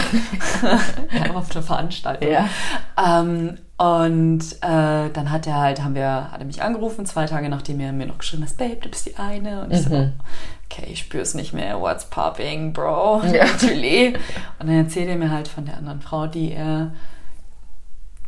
er 1.10 1.28
war 1.34 1.36
auf 1.38 1.50
einer 1.50 1.64
Veranstaltung. 1.64 2.30
Ja. 2.30 2.48
Ähm, 2.96 3.58
und 3.76 4.40
äh, 4.60 5.10
dann 5.10 5.30
hat 5.32 5.48
er 5.48 5.56
halt, 5.56 5.82
haben 5.82 5.96
wir, 5.96 6.30
hat 6.30 6.38
er 6.38 6.44
mich 6.44 6.62
angerufen, 6.62 7.06
zwei 7.06 7.26
Tage 7.26 7.48
nachdem 7.48 7.80
er 7.80 7.92
mir 7.92 8.06
noch 8.06 8.18
geschrieben 8.18 8.44
hat, 8.44 8.56
Babe, 8.56 8.76
du 8.76 8.88
bist 8.88 9.06
die 9.06 9.16
eine. 9.16 9.64
Und 9.64 9.72
ich 9.72 9.88
mhm. 9.88 9.90
so, 9.90 10.12
okay, 10.70 10.86
ich 10.92 11.00
spüre 11.00 11.24
es 11.24 11.34
nicht 11.34 11.52
mehr, 11.52 11.80
what's 11.80 12.04
popping, 12.04 12.72
bro? 12.72 13.20
Ja. 13.24 13.46
Natürlich. 13.52 14.14
Und 14.60 14.68
dann 14.68 14.76
erzählt 14.76 15.08
er 15.08 15.16
mir 15.16 15.30
halt 15.30 15.48
von 15.48 15.64
der 15.64 15.76
anderen 15.76 16.00
Frau, 16.02 16.28
die 16.28 16.52
er, 16.52 16.92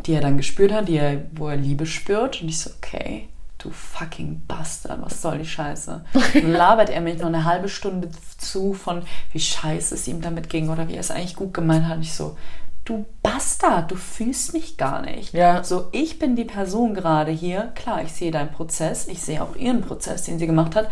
die 0.04 0.14
er 0.14 0.20
dann 0.20 0.36
gespürt 0.36 0.72
hat, 0.72 0.88
die 0.88 0.96
er, 0.96 1.26
wo 1.30 1.48
er 1.48 1.56
Liebe 1.56 1.86
spürt. 1.86 2.42
Und 2.42 2.48
ich 2.48 2.58
so, 2.58 2.70
okay 2.82 3.28
du 3.62 3.70
fucking 3.70 4.42
Bastard, 4.46 5.02
was 5.02 5.22
soll 5.22 5.38
die 5.38 5.46
Scheiße? 5.46 6.04
Dann 6.34 6.52
labert 6.52 6.90
er 6.90 7.00
mich 7.00 7.18
noch 7.18 7.26
eine 7.26 7.44
halbe 7.44 7.68
Stunde 7.68 8.08
zu 8.38 8.74
von, 8.74 9.02
wie 9.32 9.40
scheiße 9.40 9.94
es 9.94 10.08
ihm 10.08 10.20
damit 10.20 10.48
ging 10.48 10.68
oder 10.68 10.88
wie 10.88 10.94
er 10.94 11.00
es 11.00 11.10
eigentlich 11.10 11.36
gut 11.36 11.54
gemeint 11.54 11.86
hat. 11.86 11.96
Und 11.96 12.02
ich 12.02 12.14
so, 12.14 12.36
du 12.84 13.06
Bastard, 13.22 13.90
du 13.90 13.96
fühlst 13.96 14.52
mich 14.52 14.76
gar 14.76 15.02
nicht. 15.02 15.32
Ja. 15.32 15.62
So, 15.62 15.88
ich 15.92 16.18
bin 16.18 16.36
die 16.36 16.44
Person 16.44 16.94
gerade 16.94 17.30
hier. 17.30 17.72
Klar, 17.74 18.02
ich 18.02 18.12
sehe 18.12 18.30
deinen 18.30 18.52
Prozess, 18.52 19.08
ich 19.08 19.22
sehe 19.22 19.42
auch 19.42 19.56
ihren 19.56 19.82
Prozess, 19.82 20.24
den 20.24 20.38
sie 20.38 20.46
gemacht 20.46 20.74
hat. 20.74 20.90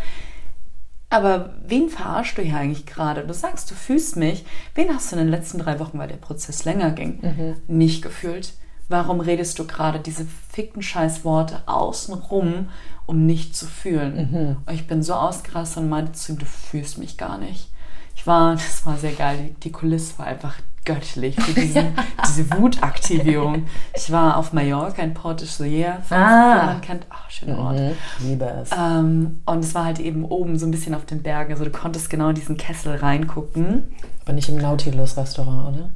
Aber 1.09 1.55
wen 1.67 1.89
verarschst 1.89 2.37
du 2.37 2.41
hier 2.41 2.55
eigentlich 2.55 2.85
gerade? 2.85 3.27
Du 3.27 3.33
sagst, 3.33 3.69
du 3.69 3.75
fühlst 3.75 4.15
mich. 4.15 4.45
Wen 4.75 4.93
hast 4.93 5.11
du 5.11 5.17
in 5.17 5.23
den 5.23 5.31
letzten 5.31 5.59
drei 5.59 5.77
Wochen, 5.79 5.99
weil 5.99 6.07
der 6.07 6.15
Prozess 6.15 6.63
länger 6.63 6.91
ging, 6.91 7.19
mhm. 7.21 7.55
nicht 7.67 8.01
gefühlt? 8.01 8.53
Warum 8.91 9.21
redest 9.21 9.57
du 9.57 9.65
gerade 9.65 9.99
diese 9.99 10.25
fickten 10.49 10.81
Scheißworte 10.81 11.63
außenrum, 11.65 12.67
um 13.05 13.25
nicht 13.25 13.55
zu 13.55 13.65
fühlen? 13.65 14.57
Mhm. 14.65 14.73
ich 14.73 14.85
bin 14.85 15.01
so 15.01 15.13
ausgerastet 15.13 15.83
und 15.83 15.89
meinte 15.89 16.11
zu 16.11 16.33
ihm, 16.33 16.39
du 16.39 16.45
fühlst 16.45 16.97
mich 16.97 17.17
gar 17.17 17.37
nicht. 17.37 17.71
Ich 18.17 18.27
war, 18.27 18.51
das 18.55 18.85
war 18.85 18.97
sehr 18.97 19.13
geil, 19.13 19.37
die, 19.37 19.53
die 19.61 19.71
Kulisse 19.71 20.19
war 20.19 20.27
einfach 20.27 20.55
göttlich 20.83 21.39
für 21.39 21.53
diesen, 21.53 21.95
diese 22.27 22.51
Wutaktivierung. 22.51 23.65
Ich 23.95 24.11
war 24.11 24.35
auf 24.35 24.51
Mallorca 24.51 25.01
in 25.01 25.13
Port 25.13 25.39
de 25.39 25.47
Soler, 25.47 25.99
falls 26.03 26.21
ah. 26.21 26.65
man 26.65 26.81
kennt. 26.81 27.05
Ach, 27.09 27.29
schöner 27.29 27.59
Ort. 27.59 27.79
Mhm, 27.79 27.91
liebe 28.19 28.45
es. 28.61 28.71
Ähm, 28.77 29.41
und 29.45 29.59
es 29.59 29.73
war 29.73 29.85
halt 29.85 29.99
eben 29.99 30.25
oben 30.25 30.59
so 30.59 30.65
ein 30.65 30.71
bisschen 30.71 30.95
auf 30.95 31.05
den 31.05 31.23
Bergen. 31.23 31.53
Also 31.53 31.63
du 31.63 31.71
konntest 31.71 32.09
genau 32.09 32.27
in 32.29 32.35
diesen 32.35 32.57
Kessel 32.57 32.97
reingucken. 32.97 33.83
Aber 34.23 34.33
nicht 34.33 34.49
im 34.49 34.57
Nautilus-Restaurant, 34.57 35.77
oder? 35.77 35.89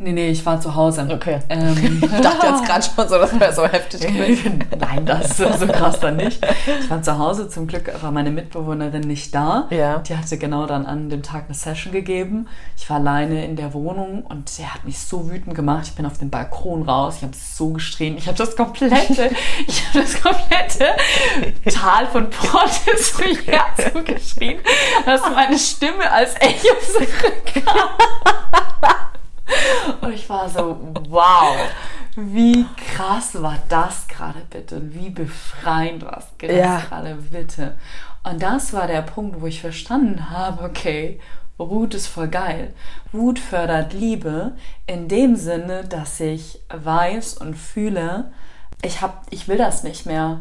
Nee, 0.00 0.12
nee, 0.12 0.30
ich 0.30 0.46
war 0.46 0.60
zu 0.60 0.76
Hause. 0.76 1.08
Okay. 1.10 1.40
Ähm, 1.48 1.76
ich 2.02 2.20
dachte 2.20 2.46
jetzt 2.46 2.64
gerade 2.64 2.84
schon 2.84 3.08
so, 3.08 3.18
das 3.18 3.40
wäre 3.40 3.52
so 3.52 3.66
heftig 3.66 4.00
gewesen. 4.06 4.64
Nein, 4.78 5.04
das 5.04 5.40
ist 5.40 5.58
so 5.58 5.66
krass 5.66 5.98
dann 5.98 6.16
nicht. 6.16 6.40
Ich 6.80 6.88
war 6.88 7.02
zu 7.02 7.18
Hause, 7.18 7.48
zum 7.48 7.66
Glück 7.66 7.92
war 8.00 8.12
meine 8.12 8.30
Mitbewohnerin 8.30 9.00
nicht 9.00 9.34
da. 9.34 9.66
Ja. 9.70 9.98
Die 9.98 10.16
hatte 10.16 10.38
genau 10.38 10.66
dann 10.66 10.86
an 10.86 11.10
dem 11.10 11.24
Tag 11.24 11.46
eine 11.46 11.54
Session 11.54 11.92
gegeben. 11.92 12.46
Ich 12.76 12.88
war 12.88 12.98
alleine 12.98 13.44
in 13.44 13.56
der 13.56 13.74
Wohnung 13.74 14.22
und 14.22 14.48
sie 14.48 14.66
hat 14.66 14.84
mich 14.84 15.00
so 15.00 15.28
wütend 15.28 15.56
gemacht. 15.56 15.88
Ich 15.88 15.94
bin 15.94 16.06
auf 16.06 16.16
den 16.16 16.30
Balkon 16.30 16.88
raus, 16.88 17.16
ich 17.16 17.22
habe 17.24 17.34
so 17.34 17.70
gestrien. 17.70 18.16
Ich 18.16 18.28
habe 18.28 18.38
das 18.38 18.54
komplette, 18.54 19.30
ich 19.66 19.84
habe 19.88 20.00
das 20.00 20.22
komplette 20.22 20.86
Tal 21.74 22.06
von 22.06 22.30
Portes 22.30 23.16
so 23.16 24.02
geschrien, 24.04 24.58
dass 25.04 25.22
meine 25.22 25.58
Stimme 25.58 26.08
als 26.08 26.36
Echo 26.36 26.68
zurückkam. 26.92 27.88
Und 30.00 30.12
ich 30.12 30.28
war 30.28 30.48
so, 30.48 30.78
wow, 31.08 31.56
wie 32.16 32.66
krass 32.76 33.40
war 33.40 33.58
das 33.68 34.06
gerade 34.08 34.40
bitte 34.50 34.76
und 34.76 34.94
wie 34.94 35.10
befreiend 35.10 36.04
war 36.04 36.18
es 36.18 36.50
ja. 36.50 36.80
gerade 36.80 37.14
bitte. 37.30 37.76
Und 38.24 38.42
das 38.42 38.72
war 38.72 38.86
der 38.86 39.02
Punkt, 39.02 39.40
wo 39.40 39.46
ich 39.46 39.60
verstanden 39.60 40.30
habe, 40.30 40.64
okay, 40.64 41.20
Wut 41.56 41.94
ist 41.94 42.06
voll 42.06 42.28
geil. 42.28 42.72
Wut 43.12 43.38
fördert 43.38 43.92
Liebe 43.92 44.52
in 44.86 45.08
dem 45.08 45.34
Sinne, 45.36 45.84
dass 45.84 46.20
ich 46.20 46.60
weiß 46.68 47.38
und 47.38 47.54
fühle, 47.54 48.32
ich, 48.82 49.02
hab, 49.02 49.26
ich 49.30 49.48
will 49.48 49.58
das 49.58 49.82
nicht 49.82 50.06
mehr. 50.06 50.40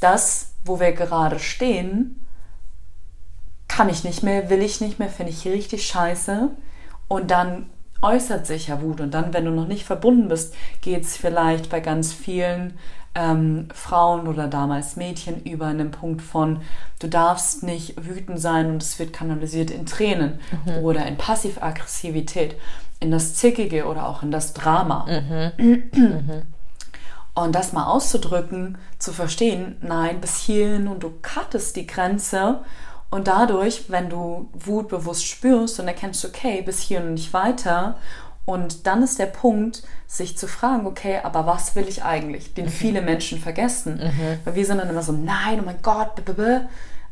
Das, 0.00 0.54
wo 0.64 0.78
wir 0.78 0.92
gerade 0.92 1.38
stehen, 1.38 2.24
kann 3.68 3.88
ich 3.88 4.04
nicht 4.04 4.22
mehr, 4.22 4.50
will 4.50 4.62
ich 4.62 4.80
nicht 4.80 4.98
mehr, 4.98 5.08
finde 5.08 5.32
ich 5.32 5.44
richtig 5.46 5.86
scheiße. 5.86 6.50
Und 7.08 7.30
dann 7.30 7.70
äußert 8.04 8.46
sich 8.46 8.68
ja 8.68 8.80
Wut. 8.82 9.00
Und 9.00 9.12
dann, 9.12 9.32
wenn 9.34 9.44
du 9.44 9.50
noch 9.50 9.66
nicht 9.66 9.84
verbunden 9.84 10.28
bist, 10.28 10.54
geht 10.82 11.04
es 11.04 11.16
vielleicht 11.16 11.70
bei 11.70 11.80
ganz 11.80 12.12
vielen 12.12 12.78
ähm, 13.14 13.68
Frauen 13.72 14.26
oder 14.26 14.48
damals 14.48 14.96
Mädchen 14.96 15.42
über 15.44 15.66
einen 15.66 15.90
Punkt 15.90 16.20
von, 16.20 16.60
du 16.98 17.08
darfst 17.08 17.62
nicht 17.62 18.04
wütend 18.04 18.40
sein 18.40 18.70
und 18.70 18.82
es 18.82 18.98
wird 18.98 19.12
kanalisiert 19.12 19.70
in 19.70 19.86
Tränen 19.86 20.40
mhm. 20.64 20.84
oder 20.84 21.06
in 21.06 21.16
Passivaggressivität, 21.16 22.56
in 23.00 23.10
das 23.10 23.34
Zickige 23.34 23.86
oder 23.86 24.08
auch 24.08 24.22
in 24.22 24.30
das 24.30 24.52
Drama. 24.52 25.06
Mhm. 25.08 25.52
mhm. 25.92 26.42
Und 27.36 27.56
das 27.56 27.72
mal 27.72 27.86
auszudrücken, 27.86 28.78
zu 29.00 29.12
verstehen, 29.12 29.74
nein, 29.80 30.20
bis 30.20 30.38
hierhin 30.38 30.86
und 30.86 31.02
du 31.02 31.12
cuttest 31.20 31.74
die 31.74 31.84
Grenze 31.84 32.60
und 33.14 33.28
dadurch, 33.28 33.84
wenn 33.90 34.10
du 34.10 34.48
Wut 34.54 34.88
bewusst 34.88 35.24
spürst 35.24 35.78
und 35.78 35.86
erkennst, 35.86 36.24
okay, 36.24 36.62
bis 36.62 36.80
hier 36.80 36.98
und 36.98 37.14
nicht 37.14 37.32
weiter 37.32 37.96
und 38.44 38.88
dann 38.88 39.04
ist 39.04 39.20
der 39.20 39.26
Punkt, 39.26 39.84
sich 40.08 40.36
zu 40.36 40.48
fragen, 40.48 40.84
okay, 40.84 41.20
aber 41.22 41.46
was 41.46 41.76
will 41.76 41.86
ich 41.86 42.02
eigentlich? 42.02 42.54
Den 42.54 42.64
mhm. 42.64 42.70
viele 42.70 43.02
Menschen 43.02 43.38
vergessen. 43.38 44.00
Mhm. 44.02 44.38
Weil 44.44 44.56
wir 44.56 44.66
sind 44.66 44.78
dann 44.78 44.90
immer 44.90 45.04
so, 45.04 45.12
nein, 45.12 45.60
oh 45.60 45.64
mein 45.64 45.80
Gott, 45.80 46.16
b 46.16 46.22
-b 46.22 46.34
-b. 46.34 46.60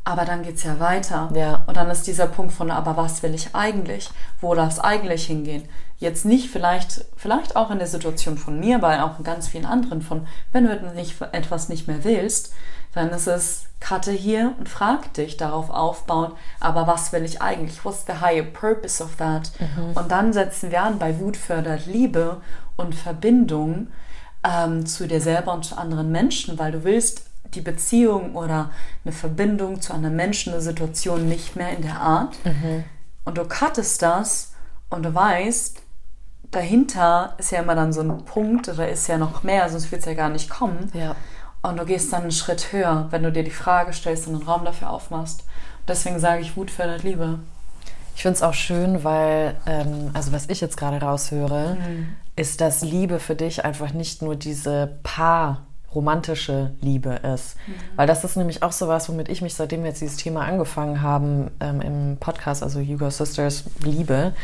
aber 0.03 0.25
dann 0.25 0.43
geht 0.43 0.57
es 0.57 0.65
ja 0.65 0.81
weiter. 0.81 1.31
Ja. 1.37 1.63
Und 1.69 1.77
dann 1.77 1.89
ist 1.89 2.09
dieser 2.09 2.27
Punkt 2.27 2.53
von, 2.53 2.73
aber 2.73 2.97
was 2.97 3.23
will 3.23 3.37
ich 3.37 3.55
eigentlich? 3.55 4.11
Wo 4.41 4.57
darf 4.57 4.73
es 4.73 4.81
eigentlich 4.81 5.27
hingehen? 5.27 5.69
Jetzt 5.99 6.25
nicht 6.25 6.51
vielleicht, 6.51 7.05
vielleicht 7.17 7.55
auch 7.55 7.71
in 7.71 7.79
der 7.79 7.87
Situation 7.87 8.39
von 8.39 8.59
mir, 8.59 8.75
aber 8.83 9.05
auch 9.05 9.19
in 9.19 9.25
ganz 9.25 9.47
vielen 9.47 9.67
anderen 9.67 10.03
von, 10.03 10.27
wenn 10.51 10.65
du 10.65 11.31
etwas 11.31 11.69
nicht 11.69 11.87
mehr 11.87 12.03
willst, 12.03 12.53
dann 12.93 13.11
ist 13.11 13.27
es, 13.27 13.65
cutte 13.81 14.13
hier 14.13 14.55
und 14.59 14.69
frag 14.69 15.13
dich 15.15 15.37
darauf 15.37 15.71
aufbauen, 15.71 16.33
aber 16.61 16.87
was 16.87 17.13
will 17.13 17.25
ich 17.25 17.43
eigentlich? 17.43 17.85
What's 17.85 18.05
the 18.07 18.21
higher 18.21 18.45
purpose 18.45 19.03
of 19.03 19.17
that? 19.17 19.51
Mhm. 19.59 19.93
Und 19.95 20.13
dann 20.13 20.33
setzen 20.33 20.71
wir 20.71 20.83
an, 20.83 20.99
bei 20.99 21.19
Wut 21.19 21.37
fördert 21.37 21.87
Liebe 21.87 22.41
und 22.77 22.95
Verbindung 22.95 23.89
ähm, 24.45 24.87
zu 24.87 25.09
dir 25.09 25.21
selber 25.21 25.53
und 25.53 25.65
zu 25.65 25.77
anderen 25.77 26.13
Menschen, 26.13 26.59
weil 26.59 26.73
du 26.73 26.85
willst 26.85 27.25
die 27.55 27.61
Beziehung 27.61 28.35
oder 28.35 28.71
eine 29.05 29.13
Verbindung 29.13 29.81
zu 29.81 29.93
einem 29.93 30.17
Menschen, 30.17 30.53
eine 30.53 30.63
Situation 30.63 31.29
nicht 31.29 31.57
mehr 31.57 31.77
in 31.77 31.83
der 31.83 32.01
Art. 32.01 32.37
Mhm. 32.45 32.85
Und 33.25 33.39
du 33.39 33.45
cuttest 33.45 34.03
das 34.03 34.53
und 34.91 35.05
du 35.05 35.15
weißt, 35.15 35.83
dahinter 36.51 37.35
ist 37.39 37.51
ja 37.51 37.61
immer 37.61 37.75
dann 37.75 37.93
so 37.93 38.01
ein 38.01 38.25
Punkt, 38.25 38.69
oder 38.69 38.89
ist 38.89 39.07
ja 39.09 39.19
noch 39.19 39.43
mehr, 39.43 39.69
sonst 39.69 39.91
wird 39.91 40.01
es 40.01 40.07
ja 40.07 40.15
gar 40.15 40.29
nicht 40.29 40.51
kommen. 40.51 40.91
Ja. 40.95 41.15
Und 41.63 41.79
du 41.79 41.85
gehst 41.85 42.13
dann 42.13 42.23
einen 42.23 42.33
Schritt 42.33 42.73
höher, 42.73 43.07
wenn 43.11 43.23
du 43.23 43.31
dir 43.31 43.45
die 43.45 43.51
Frage 43.51 43.93
stellst 43.93 44.27
und 44.27 44.35
einen 44.35 44.43
Raum 44.43 44.65
dafür 44.65 44.91
aufmachst. 44.91 45.41
Und 45.41 45.89
deswegen 45.89 46.19
sage 46.19 46.43
ich, 46.43 46.57
Wut 46.57 46.71
fördert 46.71 47.05
Liebe. 47.05 47.39
Ich 48.15 48.23
finde 48.23 48.37
es 48.37 48.43
auch 48.43 48.55
schön, 48.55 49.05
weil, 49.05 49.57
ähm, 49.67 50.11
also 50.13 50.33
was 50.33 50.49
ich 50.49 50.61
jetzt 50.61 50.77
gerade 50.77 51.01
raushöre, 51.01 51.77
mhm. 51.77 52.09
ist, 52.37 52.61
dass 52.61 52.83
Liebe 52.83 53.21
für 53.21 53.37
dich 53.37 53.65
einfach 53.65 53.93
nicht 53.93 54.23
nur 54.23 54.37
diese 54.37 54.99
Paar 55.03 55.67
romantische 55.95 56.73
Liebe 56.81 57.11
ist. 57.35 57.57
Mhm. 57.67 57.75
Weil 57.97 58.07
das 58.07 58.25
ist 58.25 58.37
nämlich 58.37 58.63
auch 58.63 58.73
so 58.73 58.89
was, 58.89 59.09
womit 59.09 59.29
ich 59.29 59.43
mich, 59.43 59.55
seitdem 59.55 59.83
wir 59.83 59.91
jetzt 59.91 60.01
dieses 60.01 60.17
Thema 60.17 60.43
angefangen 60.43 61.03
haben, 61.03 61.51
ähm, 61.61 61.81
im 61.81 62.17
Podcast, 62.19 62.63
also 62.63 62.81
Hugo 62.81 63.11
Sisters 63.11 63.65
Liebe, 63.81 64.35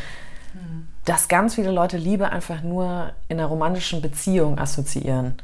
mhm. 0.55 0.89
dass 1.05 1.29
ganz 1.29 1.55
viele 1.55 1.71
Leute 1.71 1.97
Liebe 1.97 2.31
einfach 2.31 2.63
nur 2.63 3.13
in 3.29 3.39
einer 3.39 3.49
romantischen 3.49 4.03
Beziehung 4.03 4.59
assoziieren. 4.59 5.35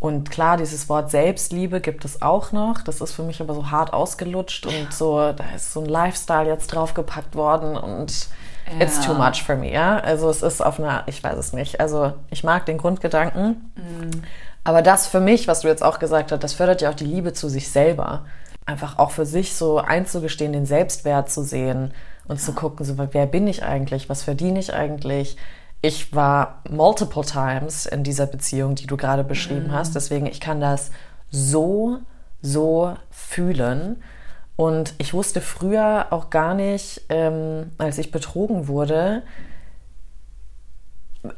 Und 0.00 0.30
klar, 0.30 0.56
dieses 0.56 0.88
Wort 0.88 1.10
Selbstliebe 1.10 1.80
gibt 1.80 2.04
es 2.04 2.22
auch 2.22 2.52
noch. 2.52 2.82
Das 2.82 3.00
ist 3.00 3.12
für 3.12 3.24
mich 3.24 3.40
aber 3.40 3.54
so 3.54 3.70
hart 3.70 3.92
ausgelutscht 3.92 4.66
und 4.66 4.92
so, 4.92 5.32
da 5.32 5.44
ist 5.56 5.72
so 5.72 5.80
ein 5.80 5.86
Lifestyle 5.86 6.46
jetzt 6.46 6.68
draufgepackt 6.68 7.34
worden 7.34 7.76
und 7.76 8.28
ja. 8.72 8.84
it's 8.84 9.00
too 9.04 9.14
much 9.14 9.42
for 9.42 9.56
me, 9.56 9.72
ja. 9.72 9.98
Also 9.98 10.30
es 10.30 10.42
ist 10.42 10.64
auf 10.64 10.78
einer, 10.78 11.02
ich 11.06 11.22
weiß 11.22 11.36
es 11.36 11.52
nicht. 11.52 11.80
Also 11.80 12.12
ich 12.30 12.44
mag 12.44 12.64
den 12.66 12.78
Grundgedanken. 12.78 13.72
Mhm. 13.74 14.22
Aber 14.62 14.82
das 14.82 15.08
für 15.08 15.20
mich, 15.20 15.48
was 15.48 15.60
du 15.60 15.68
jetzt 15.68 15.82
auch 15.82 15.98
gesagt 15.98 16.30
hast, 16.30 16.44
das 16.44 16.54
fördert 16.54 16.80
ja 16.80 16.90
auch 16.90 16.94
die 16.94 17.06
Liebe 17.06 17.32
zu 17.32 17.48
sich 17.48 17.70
selber. 17.70 18.26
Einfach 18.66 18.98
auch 18.98 19.10
für 19.10 19.26
sich 19.26 19.56
so 19.56 19.78
einzugestehen, 19.78 20.52
den 20.52 20.66
Selbstwert 20.66 21.30
zu 21.30 21.42
sehen 21.42 21.92
und 22.28 22.36
ja. 22.36 22.42
zu 22.42 22.52
gucken, 22.52 22.84
so, 22.84 22.94
wer 22.98 23.26
bin 23.26 23.48
ich 23.48 23.64
eigentlich? 23.64 24.08
Was 24.08 24.22
verdiene 24.22 24.60
ich 24.60 24.74
eigentlich? 24.74 25.36
Ich 25.80 26.14
war 26.14 26.62
multiple 26.68 27.24
times 27.24 27.86
in 27.86 28.02
dieser 28.02 28.26
Beziehung, 28.26 28.74
die 28.74 28.86
du 28.86 28.96
gerade 28.96 29.24
beschrieben 29.24 29.68
mhm. 29.68 29.72
hast. 29.72 29.94
Deswegen, 29.94 30.26
ich 30.26 30.40
kann 30.40 30.60
das 30.60 30.90
so, 31.30 31.98
so 32.42 32.96
fühlen. 33.10 34.02
Und 34.56 34.94
ich 34.98 35.14
wusste 35.14 35.40
früher 35.40 36.06
auch 36.10 36.30
gar 36.30 36.54
nicht, 36.54 37.02
ähm, 37.08 37.70
als 37.78 37.98
ich 37.98 38.10
betrogen 38.10 38.66
wurde, 38.66 39.22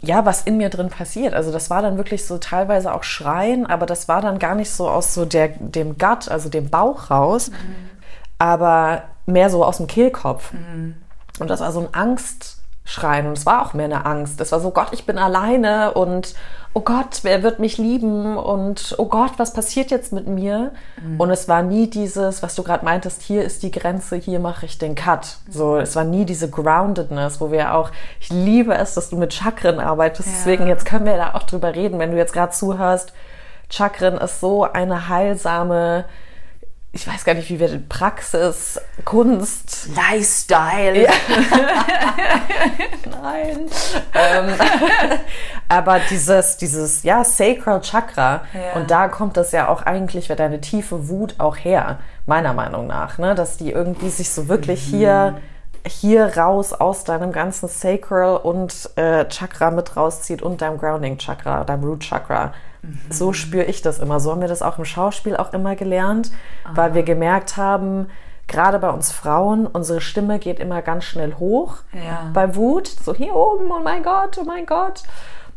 ja, 0.01 0.25
was 0.25 0.43
in 0.43 0.57
mir 0.57 0.71
drin 0.71 0.89
passiert. 0.89 1.35
Also 1.35 1.53
das 1.53 1.69
war 1.69 1.83
dann 1.83 1.99
wirklich 1.99 2.25
so 2.25 2.39
teilweise 2.39 2.95
auch 2.95 3.03
Schreien, 3.03 3.67
aber 3.67 3.85
das 3.85 4.09
war 4.09 4.23
dann 4.23 4.39
gar 4.39 4.55
nicht 4.55 4.71
so 4.71 4.89
aus 4.89 5.13
so 5.13 5.25
der, 5.27 5.49
dem 5.49 5.99
Gut, 5.99 6.29
also 6.29 6.49
dem 6.49 6.71
Bauch 6.71 7.11
raus, 7.11 7.51
mhm. 7.51 7.91
aber 8.39 9.03
mehr 9.27 9.51
so 9.51 9.65
aus 9.65 9.79
dem 9.79 9.87
Kehlkopf. 9.87 10.53
Mhm. 10.53 10.97
Und 11.41 11.49
das 11.49 11.61
war 11.61 11.73
so 11.73 11.81
ein 11.81 11.95
Angst, 11.95 12.60
schreien. 12.91 13.27
Und 13.27 13.39
es 13.39 13.47
war 13.47 13.63
auch 13.63 13.73
mehr 13.73 13.85
eine 13.87 14.05
Angst. 14.05 14.41
Es 14.41 14.53
war 14.53 14.61
so, 14.61 14.71
Gott, 14.71 14.89
ich 14.93 15.07
bin 15.07 15.19
alleine 15.19 15.93
und 15.93 16.35
oh 16.73 16.81
Gott, 16.81 17.21
wer 17.23 17.43
wird 17.43 17.59
mich 17.59 17.79
lieben? 17.79 18.37
Und 18.37 18.95
oh 18.99 19.07
Gott, 19.07 19.33
was 19.39 19.53
passiert 19.53 19.91
jetzt 19.91 20.13
mit 20.13 20.27
mir? 20.27 20.73
Mhm. 21.03 21.21
Und 21.21 21.31
es 21.31 21.49
war 21.49 21.63
nie 21.63 21.89
dieses, 21.89 22.43
was 22.43 22.55
du 22.55 22.63
gerade 22.63 22.85
meintest, 22.85 23.23
hier 23.23 23.45
ist 23.45 23.63
die 23.63 23.71
Grenze, 23.71 24.17
hier 24.17 24.41
mache 24.41 24.67
ich 24.67 24.79
den 24.79 24.95
Cut. 24.95 25.39
So, 25.49 25.77
es 25.77 25.97
war 25.97 26.05
nie 26.05 26.25
diese 26.25 26.51
Groundedness, 26.51 27.41
wo 27.41 27.51
wir 27.51 27.75
auch, 27.75 27.91
ich 28.21 28.31
liebe 28.31 28.75
es, 28.75 28.95
dass 28.95 29.11
du 29.11 29.17
mit 29.17 29.35
Chakren 29.35 29.81
arbeitest. 29.81 30.29
Ja. 30.29 30.35
Deswegen, 30.37 30.67
jetzt 30.67 30.85
können 30.85 31.07
wir 31.07 31.17
da 31.17 31.35
auch 31.35 31.45
drüber 31.45 31.75
reden, 31.75 31.99
wenn 31.99 32.13
du 32.13 32.17
jetzt 32.17 32.33
gerade 32.33 32.53
zuhörst. 32.53 33.13
Chakren 33.69 34.19
ist 34.19 34.41
so 34.41 34.65
eine 34.65 35.09
heilsame, 35.09 36.05
ich 36.93 37.07
weiß 37.07 37.25
gar 37.25 37.35
nicht, 37.35 37.49
wie 37.51 37.61
wir 37.61 37.81
Praxis, 37.89 38.81
Kunst, 39.05 39.91
Lifestyle. 39.95 41.05
Ja. 41.05 41.13
Nein. 43.23 43.67
ähm, 44.13 44.55
aber 45.69 46.01
dieses, 46.11 46.57
dieses, 46.57 47.05
ja, 47.05 47.23
Sacral 47.23 47.81
Chakra. 47.81 48.43
Ja. 48.53 48.73
Und 48.75 48.91
da 48.91 49.07
kommt 49.07 49.37
das 49.37 49.53
ja 49.53 49.69
auch 49.69 49.83
eigentlich, 49.83 50.29
wird 50.29 50.41
deine 50.41 50.61
tiefe 50.61 51.09
Wut 51.09 51.37
auch 51.39 51.57
her, 51.57 52.01
meiner 52.27 52.55
Meinung 52.55 52.89
nach, 52.89 53.19
ne? 53.19 53.37
Dass 53.37 53.57
die 53.57 53.71
irgendwie 53.71 54.11
sich 54.11 54.31
so 54.31 54.49
wirklich 54.49 54.89
mhm. 54.89 54.97
hier, 54.97 55.39
hier 55.87 56.37
raus 56.37 56.73
aus 56.73 57.05
deinem 57.05 57.31
ganzen 57.31 57.69
Sacral 57.69 58.37
und 58.37 58.91
äh, 58.97 59.29
Chakra 59.29 59.71
mit 59.71 59.97
rauszieht 59.97 60.43
und 60.43 60.61
deinem 60.61 60.79
Grounding 60.79 61.19
Chakra, 61.19 61.63
deinem 61.63 61.85
Root 61.85 62.01
Chakra 62.01 62.53
so 63.11 63.33
spüre 63.33 63.65
ich 63.65 63.83
das 63.83 63.99
immer. 63.99 64.21
So 64.21 64.31
haben 64.31 64.41
wir 64.41 64.49
das 64.49 64.63
auch 64.63 64.79
im 64.79 64.85
Schauspiel 64.85 65.37
auch 65.37 65.53
immer 65.53 65.77
gelernt, 65.77 66.31
Aha. 66.65 66.77
weil 66.77 66.95
wir 66.95 67.03
gemerkt 67.03 67.57
haben, 67.57 68.07
gerade 68.47 68.79
bei 68.79 68.91
uns 68.91 69.13
Frauen, 69.13 69.67
unsere 69.67 70.01
Stimme 70.01 70.39
geht 70.39 70.59
immer 70.59 70.83
ganz 70.83 71.05
schnell 71.05 71.35
hoch 71.35 71.79
ja. 71.93 72.31
bei 72.33 72.57
Wut. 72.57 72.89
So 72.89 73.15
hier 73.15 73.35
oben, 73.35 73.71
oh 73.71 73.83
mein 73.83 74.03
Gott, 74.03 74.39
oh 74.41 74.45
mein 74.45 74.67
Gott. 74.67 75.03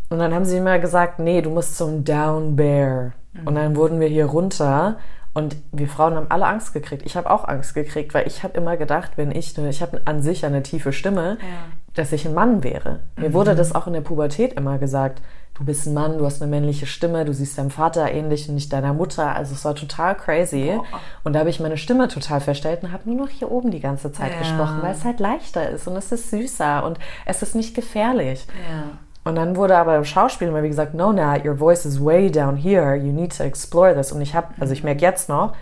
Und 0.10 0.20
dann 0.20 0.34
haben 0.34 0.46
sie 0.46 0.58
immer 0.58 0.80
gesagt, 0.80 1.20
nee, 1.20 1.42
du 1.42 1.50
musst 1.50 1.78
zum 1.78 2.04
Down 2.04 2.56
Bear. 2.56 3.14
Mhm. 3.34 3.48
Und 3.48 3.56
dann 3.56 3.76
wurden 3.76 4.00
wir 4.00 4.08
hier 4.08 4.26
runter 4.26 4.98
und 5.34 5.56
wir 5.72 5.88
Frauen 5.88 6.14
haben 6.16 6.28
alle 6.30 6.46
Angst 6.46 6.74
gekriegt. 6.74 7.04
Ich 7.06 7.18
habe 7.18 7.32
auch 7.32 7.48
Angst 7.48 7.74
gekriegt, 7.74 8.14
weil 8.14 8.28
ich 8.28 8.44
habe 8.44 8.56
immer 8.56 8.78
gedacht, 8.78 9.14
wenn 9.16 9.32
ich, 9.32 9.58
ich 9.58 9.82
habe 9.82 10.02
an 10.06 10.22
sich 10.22 10.46
eine 10.46 10.62
tiefe 10.62 10.94
Stimme, 10.94 11.38
ja. 11.42 11.48
dass 11.96 12.12
ich 12.12 12.28
ein 12.28 12.36
Mann 12.36 12.64
wäre. 12.64 13.00
Mir 13.16 13.30
mhm. 13.30 13.34
wurde 13.34 13.56
das 13.56 13.74
auch 13.74 13.88
in 13.88 13.94
der 13.94 14.02
Pubertät 14.02 14.54
immer 14.54 14.78
gesagt 14.78 15.22
du 15.56 15.66
bist 15.66 15.86
ein 15.86 15.94
Mann, 15.94 16.18
du 16.18 16.26
hast 16.26 16.42
eine 16.42 16.50
männliche 16.50 16.86
Stimme, 16.86 17.26
du 17.26 17.34
siehst 17.34 17.58
deinem 17.58 17.70
Vater 17.70 18.12
ähnlich 18.12 18.50
und 18.50 18.56
nicht 18.56 18.74
deiner 18.74 18.94
Mutter. 18.94 19.36
Also 19.36 19.54
es 19.54 19.64
war 19.66 19.76
total 19.76 20.16
crazy. 20.16 20.74
Oh. 20.78 20.84
Und 21.24 21.34
da 21.34 21.40
habe 21.40 21.50
ich 21.50 21.60
meine 21.60 21.78
Stimme 21.78 22.08
total 22.08 22.42
verstellt 22.42 22.84
und 22.84 22.92
habe 22.92 23.10
nur 23.10 23.26
noch 23.26 23.30
hier 23.30 23.52
oben 23.52 23.72
die 23.72 23.80
ganze 23.80 24.12
Zeit 24.12 24.32
ja. 24.32 24.40
gesprochen, 24.40 24.80
weil 24.82 24.94
es 24.94 25.04
halt 25.04 25.20
leichter 25.20 25.70
ist 25.70 25.88
und 25.88 25.96
es 25.96 26.12
ist 26.12 26.32
süßer 26.32 26.84
und 26.84 26.98
es 27.26 27.42
ist 27.42 27.56
nicht 27.56 27.76
gefährlich. 27.76 28.48
Ja. 28.70 28.98
Und 29.26 29.36
dann 29.36 29.56
wurde 29.56 29.78
aber 29.78 29.96
im 29.96 30.06
Schauspiel 30.06 30.50
immer 30.50 30.64
wie 30.64 30.70
gesagt, 30.70 30.96
no, 30.96 31.14
Nat, 31.14 31.46
your 31.46 31.58
voice 31.58 31.86
is 31.86 32.04
way 32.04 32.30
down 32.30 32.58
here, 32.58 32.96
you 32.96 33.14
need 33.14 33.38
to 33.38 33.44
explore 33.44 33.94
this. 33.96 34.12
Und 34.12 34.22
ich 34.22 34.36
habe, 34.36 34.48
also 34.60 34.74
ich 34.74 34.84
merke 34.84 35.02
jetzt 35.02 35.30
noch, 35.30 35.54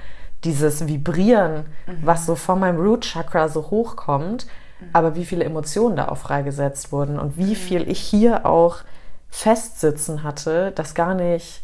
dieses 0.43 0.87
Vibrieren, 0.87 1.65
mhm. 1.85 1.99
was 2.03 2.25
so 2.25 2.35
von 2.35 2.59
meinem 2.59 2.79
Root 2.79 3.01
Chakra 3.01 3.49
so 3.49 3.69
hochkommt, 3.69 4.47
mhm. 4.79 4.87
aber 4.93 5.15
wie 5.15 5.25
viele 5.25 5.43
Emotionen 5.43 5.95
da 5.95 6.07
auch 6.07 6.17
freigesetzt 6.17 6.91
wurden 6.91 7.19
und 7.19 7.37
wie 7.37 7.51
mhm. 7.51 7.55
viel 7.55 7.89
ich 7.89 7.99
hier 7.99 8.45
auch 8.45 8.77
festsitzen 9.31 10.23
hatte, 10.23 10.71
das 10.75 10.93
gar 10.93 11.15
nicht 11.15 11.63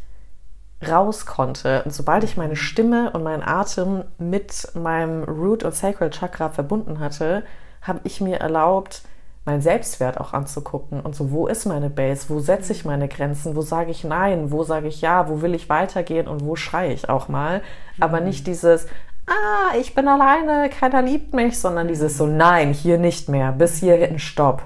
raus 0.87 1.25
konnte. 1.25 1.83
Und 1.83 1.93
sobald 1.93 2.23
ich 2.23 2.37
meine 2.37 2.55
Stimme 2.55 3.11
und 3.11 3.23
meinen 3.23 3.43
Atem 3.43 4.03
mit 4.17 4.69
meinem 4.75 5.23
Root 5.23 5.63
und 5.63 5.75
Sacral 5.75 6.09
Chakra 6.09 6.49
verbunden 6.49 6.99
hatte, 6.99 7.43
habe 7.81 7.99
ich 8.03 8.21
mir 8.21 8.37
erlaubt, 8.37 9.01
meinen 9.45 9.61
Selbstwert 9.61 10.19
auch 10.19 10.33
anzugucken. 10.33 10.99
Und 10.99 11.15
so, 11.15 11.31
wo 11.31 11.47
ist 11.47 11.65
meine 11.65 11.89
Base, 11.89 12.25
wo 12.29 12.39
setze 12.39 12.73
ich 12.73 12.85
meine 12.85 13.07
Grenzen, 13.07 13.55
wo 13.55 13.61
sage 13.61 13.91
ich 13.91 14.03
nein, 14.03 14.51
wo 14.51 14.63
sage 14.63 14.87
ich 14.87 15.01
ja, 15.01 15.29
wo 15.29 15.41
will 15.41 15.55
ich 15.55 15.69
weitergehen? 15.69 16.27
Und 16.27 16.45
wo 16.45 16.55
schreie 16.55 16.93
ich 16.93 17.09
auch 17.09 17.27
mal, 17.27 17.61
aber 17.99 18.19
nicht 18.19 18.45
dieses, 18.45 18.87
ah, 19.25 19.75
ich 19.79 19.95
bin 19.95 20.07
alleine, 20.07 20.69
keiner 20.69 21.01
liebt 21.01 21.33
mich, 21.33 21.59
sondern 21.59 21.87
dieses 21.87 22.17
so, 22.17 22.27
nein, 22.27 22.73
hier 22.73 22.97
nicht 22.97 23.29
mehr, 23.29 23.51
bis 23.51 23.77
hierhin, 23.77 24.19
stopp. 24.19 24.63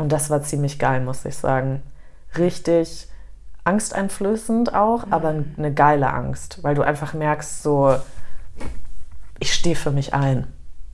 Und 0.00 0.10
das 0.10 0.30
war 0.30 0.42
ziemlich 0.42 0.78
geil, 0.78 1.02
muss 1.02 1.26
ich 1.26 1.36
sagen. 1.36 1.82
Richtig 2.38 3.06
angsteinflößend 3.64 4.74
auch, 4.74 5.04
mhm. 5.04 5.12
aber 5.12 5.44
eine 5.58 5.74
geile 5.74 6.10
Angst, 6.10 6.58
weil 6.62 6.74
du 6.74 6.82
einfach 6.82 7.12
merkst, 7.12 7.62
so, 7.62 7.96
ich 9.38 9.52
stehe 9.52 9.76
für 9.76 9.90
mich 9.90 10.14
ein. 10.14 10.46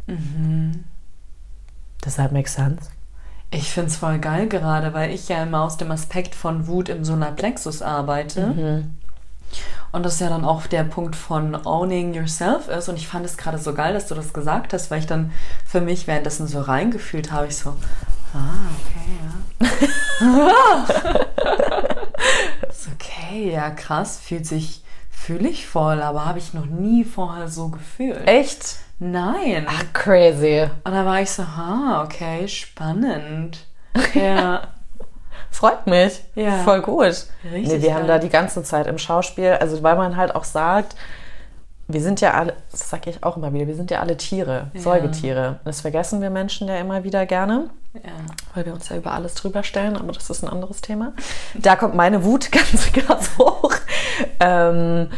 Mhm. 0.08 0.84
Deshalb 2.04 2.32
makes 2.32 2.54
sense. 2.54 2.90
Ich 3.52 3.70
finde 3.70 3.90
es 3.90 3.96
voll 3.96 4.18
geil 4.18 4.48
gerade, 4.48 4.92
weil 4.92 5.12
ich 5.12 5.28
ja 5.28 5.44
immer 5.44 5.62
aus 5.62 5.76
dem 5.76 5.92
Aspekt 5.92 6.34
von 6.34 6.66
Wut 6.66 6.88
im 6.88 7.04
Solarplexus 7.04 7.82
arbeite. 7.82 8.48
Mhm. 8.48 8.96
Und 9.92 10.02
das 10.04 10.18
ja 10.18 10.28
dann 10.28 10.44
auch 10.44 10.66
der 10.66 10.82
Punkt 10.82 11.14
von 11.14 11.54
owning 11.64 12.12
yourself 12.12 12.68
ist. 12.68 12.88
Und 12.88 12.96
ich 12.96 13.06
fand 13.06 13.24
es 13.24 13.36
gerade 13.36 13.58
so 13.58 13.72
geil, 13.72 13.94
dass 13.94 14.08
du 14.08 14.16
das 14.16 14.32
gesagt 14.32 14.72
hast, 14.72 14.90
weil 14.90 14.98
ich 14.98 15.06
dann 15.06 15.30
für 15.64 15.80
mich 15.80 16.08
währenddessen 16.08 16.48
so 16.48 16.60
reingefühlt 16.60 17.30
habe, 17.30 17.46
ich 17.46 17.56
so, 17.56 17.76
ah, 18.34 18.70
okay, 18.80 19.10
ja. 19.22 20.86
ist 22.68 22.88
okay, 22.94 23.52
ja, 23.52 23.70
krass, 23.70 24.18
fühlt 24.22 24.46
sich, 24.46 24.82
fühle 25.10 25.48
ich 25.48 25.66
voll, 25.66 26.02
aber 26.02 26.24
habe 26.24 26.38
ich 26.38 26.54
noch 26.54 26.66
nie 26.66 27.04
vorher 27.04 27.48
so 27.48 27.68
gefühlt. 27.68 28.26
Echt? 28.26 28.76
Nein. 28.98 29.66
Ach, 29.68 29.84
crazy. 29.92 30.68
Und 30.84 30.92
da 30.92 31.04
war 31.04 31.20
ich 31.20 31.30
so, 31.30 31.42
ah, 31.42 32.02
okay, 32.04 32.48
spannend. 32.48 33.66
Ja. 34.14 34.68
Freut 35.50 35.86
mich. 35.86 36.22
Ja. 36.34 36.58
Voll 36.64 36.82
gut. 36.82 37.04
Richtig. 37.04 37.28
Nee, 37.44 37.70
wir 37.70 37.78
geil. 37.80 37.94
haben 37.94 38.06
da 38.06 38.18
die 38.18 38.28
ganze 38.28 38.62
Zeit 38.62 38.86
im 38.86 38.98
Schauspiel, 38.98 39.52
also 39.52 39.82
weil 39.82 39.96
man 39.96 40.16
halt 40.16 40.34
auch 40.34 40.44
sagt, 40.44 40.96
wir 41.88 42.02
sind 42.02 42.20
ja 42.20 42.34
alle, 42.34 42.54
das 42.70 42.90
sage 42.90 43.10
ich 43.10 43.22
auch 43.22 43.36
immer 43.36 43.52
wieder, 43.52 43.66
wir 43.66 43.76
sind 43.76 43.90
ja 43.90 44.00
alle 44.00 44.16
Tiere, 44.16 44.70
ja. 44.74 44.80
Säugetiere. 44.80 45.60
Das 45.64 45.82
vergessen 45.82 46.20
wir 46.20 46.30
Menschen 46.30 46.66
ja 46.66 46.76
immer 46.76 47.04
wieder 47.04 47.26
gerne, 47.26 47.70
ja. 47.94 48.10
weil 48.54 48.66
wir 48.66 48.74
uns 48.74 48.88
ja 48.88 48.96
über 48.96 49.12
alles 49.12 49.34
drüber 49.34 49.62
stellen, 49.62 49.96
aber 49.96 50.12
das 50.12 50.28
ist 50.28 50.42
ein 50.42 50.48
anderes 50.48 50.80
Thema. 50.80 51.12
Da 51.54 51.76
kommt 51.76 51.94
meine 51.94 52.24
Wut 52.24 52.50
ganz 52.52 52.92
krass 52.92 53.30
hoch. 53.38 53.72
Ähm, 54.40 55.10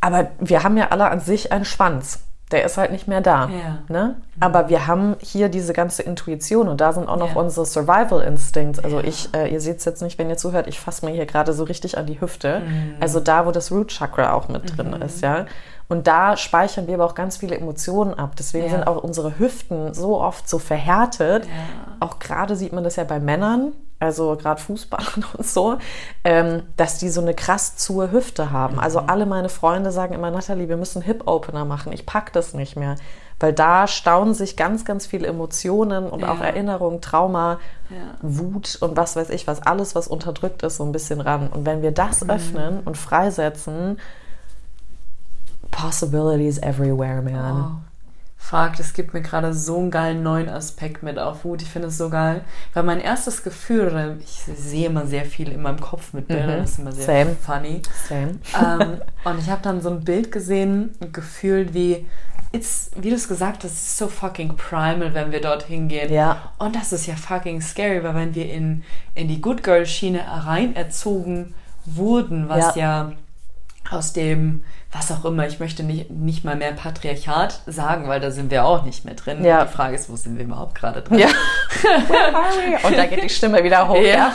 aber 0.00 0.32
wir 0.40 0.64
haben 0.64 0.76
ja 0.76 0.88
alle 0.88 1.08
an 1.08 1.20
sich 1.20 1.52
einen 1.52 1.64
Schwanz 1.64 2.20
der 2.52 2.64
ist 2.64 2.76
halt 2.76 2.92
nicht 2.92 3.08
mehr 3.08 3.20
da. 3.20 3.48
Ja. 3.48 3.78
Ne? 3.88 4.16
Aber 4.38 4.68
wir 4.68 4.86
haben 4.86 5.16
hier 5.20 5.48
diese 5.48 5.72
ganze 5.72 6.02
Intuition 6.02 6.68
und 6.68 6.80
da 6.80 6.92
sind 6.92 7.08
auch 7.08 7.16
noch 7.16 7.34
unsere 7.34 7.66
Survival 7.66 8.22
Instincts. 8.22 8.78
Also 8.78 9.00
ich, 9.00 9.34
äh, 9.34 9.50
ihr 9.50 9.60
seht 9.60 9.78
es 9.78 9.84
jetzt 9.84 10.02
nicht, 10.02 10.18
wenn 10.18 10.28
ihr 10.28 10.36
zuhört, 10.36 10.66
ich 10.68 10.78
fasse 10.78 11.04
mir 11.04 11.12
hier 11.12 11.26
gerade 11.26 11.52
so 11.52 11.64
richtig 11.64 11.98
an 11.98 12.06
die 12.06 12.20
Hüfte. 12.20 12.60
Mhm. 12.60 12.96
Also 13.00 13.20
da, 13.20 13.46
wo 13.46 13.50
das 13.50 13.72
Root 13.72 13.88
Chakra 13.88 14.34
auch 14.34 14.48
mit 14.48 14.76
drin 14.76 14.90
mhm. 14.90 15.02
ist, 15.02 15.22
ja. 15.22 15.46
Und 15.92 16.06
da 16.06 16.36
speichern 16.36 16.86
wir 16.86 16.94
aber 16.94 17.04
auch 17.04 17.14
ganz 17.14 17.36
viele 17.36 17.56
Emotionen 17.56 18.14
ab. 18.14 18.32
Deswegen 18.38 18.70
sind 18.70 18.86
auch 18.86 19.02
unsere 19.02 19.38
Hüften 19.38 19.94
so 19.94 20.20
oft 20.20 20.48
so 20.48 20.58
verhärtet. 20.58 21.46
Auch 22.00 22.18
gerade 22.18 22.56
sieht 22.56 22.72
man 22.72 22.82
das 22.82 22.96
ja 22.96 23.04
bei 23.04 23.20
Männern 23.20 23.72
also 24.02 24.36
gerade 24.36 24.60
Fußballern 24.60 25.24
und 25.38 25.46
so, 25.46 25.78
ähm, 26.24 26.64
dass 26.76 26.98
die 26.98 27.08
so 27.08 27.20
eine 27.20 27.34
krass 27.34 27.76
zuhe 27.76 28.10
Hüfte 28.10 28.50
haben. 28.50 28.80
Also 28.80 29.00
mhm. 29.00 29.08
alle 29.08 29.26
meine 29.26 29.48
Freunde 29.48 29.92
sagen 29.92 30.14
immer, 30.14 30.30
Nathalie, 30.30 30.68
wir 30.68 30.76
müssen 30.76 31.02
Hip-Opener 31.02 31.64
machen. 31.64 31.92
Ich 31.92 32.04
pack 32.04 32.32
das 32.32 32.52
nicht 32.52 32.76
mehr. 32.76 32.96
Weil 33.38 33.52
da 33.52 33.86
stauen 33.86 34.34
sich 34.34 34.56
ganz, 34.56 34.84
ganz 34.84 35.06
viele 35.06 35.26
Emotionen 35.26 36.08
und 36.08 36.20
ja. 36.20 36.32
auch 36.32 36.40
Erinnerungen, 36.40 37.00
Trauma, 37.00 37.58
ja. 37.90 37.96
Wut 38.22 38.78
und 38.80 38.96
was 38.96 39.16
weiß 39.16 39.30
ich 39.30 39.46
was, 39.46 39.62
alles, 39.62 39.94
was 39.94 40.06
unterdrückt 40.06 40.62
ist, 40.62 40.76
so 40.76 40.84
ein 40.84 40.92
bisschen 40.92 41.20
ran. 41.20 41.48
Und 41.48 41.66
wenn 41.66 41.82
wir 41.82 41.92
das 41.92 42.22
mhm. 42.22 42.30
öffnen 42.30 42.80
und 42.84 42.96
freisetzen, 42.96 43.98
possibilities 45.72 46.58
everywhere, 46.62 47.20
man. 47.22 47.64
Oh 47.64 47.92
fragt, 48.42 48.80
es 48.80 48.92
gibt 48.92 49.14
mir 49.14 49.22
gerade 49.22 49.54
so 49.54 49.78
einen 49.78 49.90
geilen 49.90 50.22
neuen 50.22 50.48
Aspekt 50.48 51.02
mit 51.02 51.18
auf 51.18 51.44
Wut. 51.44 51.62
Ich 51.62 51.68
finde 51.68 51.88
es 51.88 51.96
so 51.96 52.10
geil, 52.10 52.42
weil 52.74 52.82
mein 52.82 53.00
erstes 53.00 53.44
Gefühl, 53.44 54.18
ich 54.20 54.42
sehe 54.56 54.88
immer 54.88 55.06
sehr 55.06 55.24
viel 55.24 55.50
in 55.50 55.62
meinem 55.62 55.80
Kopf 55.80 56.12
mit 56.12 56.26
Bildern, 56.26 56.58
mhm. 56.58 56.62
das 56.62 56.72
ist 56.72 56.78
immer 56.80 56.92
sehr 56.92 57.06
Same. 57.06 57.36
funny. 57.36 57.82
Same. 58.08 58.40
Ähm, 58.60 59.00
und 59.24 59.38
ich 59.38 59.48
habe 59.48 59.62
dann 59.62 59.80
so 59.80 59.90
ein 59.90 60.04
Bild 60.04 60.32
gesehen 60.32 60.90
und 60.98 61.14
gefühlt 61.14 61.72
wie, 61.72 62.04
it's, 62.50 62.90
wie 62.96 63.10
du 63.10 63.16
es 63.16 63.28
gesagt 63.28 63.64
hast, 63.64 63.72
es 63.72 63.86
ist 63.86 63.98
so 63.98 64.08
fucking 64.08 64.56
primal, 64.56 65.14
wenn 65.14 65.30
wir 65.30 65.40
dorthin 65.40 65.88
gehen. 65.88 66.12
Ja. 66.12 66.52
Und 66.58 66.74
das 66.74 66.92
ist 66.92 67.06
ja 67.06 67.14
fucking 67.14 67.62
scary, 67.62 68.02
weil 68.02 68.14
wenn 68.16 68.34
wir 68.34 68.52
in, 68.52 68.82
in 69.14 69.28
die 69.28 69.40
Good 69.40 69.62
Girl 69.62 69.86
Schiene 69.86 70.20
rein 70.26 70.74
erzogen 70.74 71.54
wurden, 71.86 72.48
was 72.48 72.74
ja, 72.74 73.10
ja 73.10 73.12
aus 73.90 74.12
dem 74.12 74.64
was 74.92 75.10
auch 75.10 75.24
immer, 75.24 75.46
ich 75.46 75.58
möchte 75.58 75.82
nicht, 75.82 76.10
nicht 76.10 76.44
mal 76.44 76.54
mehr 76.54 76.72
Patriarchat 76.72 77.62
sagen, 77.66 78.08
weil 78.08 78.20
da 78.20 78.30
sind 78.30 78.50
wir 78.50 78.66
auch 78.66 78.84
nicht 78.84 79.06
mehr 79.06 79.14
drin. 79.14 79.42
Ja. 79.42 79.64
Die 79.64 79.72
Frage 79.72 79.96
ist, 79.96 80.10
wo 80.10 80.16
sind 80.16 80.36
wir 80.36 80.44
überhaupt 80.44 80.74
gerade 80.74 81.00
drin? 81.00 81.18
Ja. 81.18 81.28
Und 82.86 82.96
da 82.96 83.06
geht 83.06 83.22
die 83.22 83.30
Stimme 83.30 83.64
wieder 83.64 83.88
hoch. 83.88 83.96
Ja. 83.96 84.34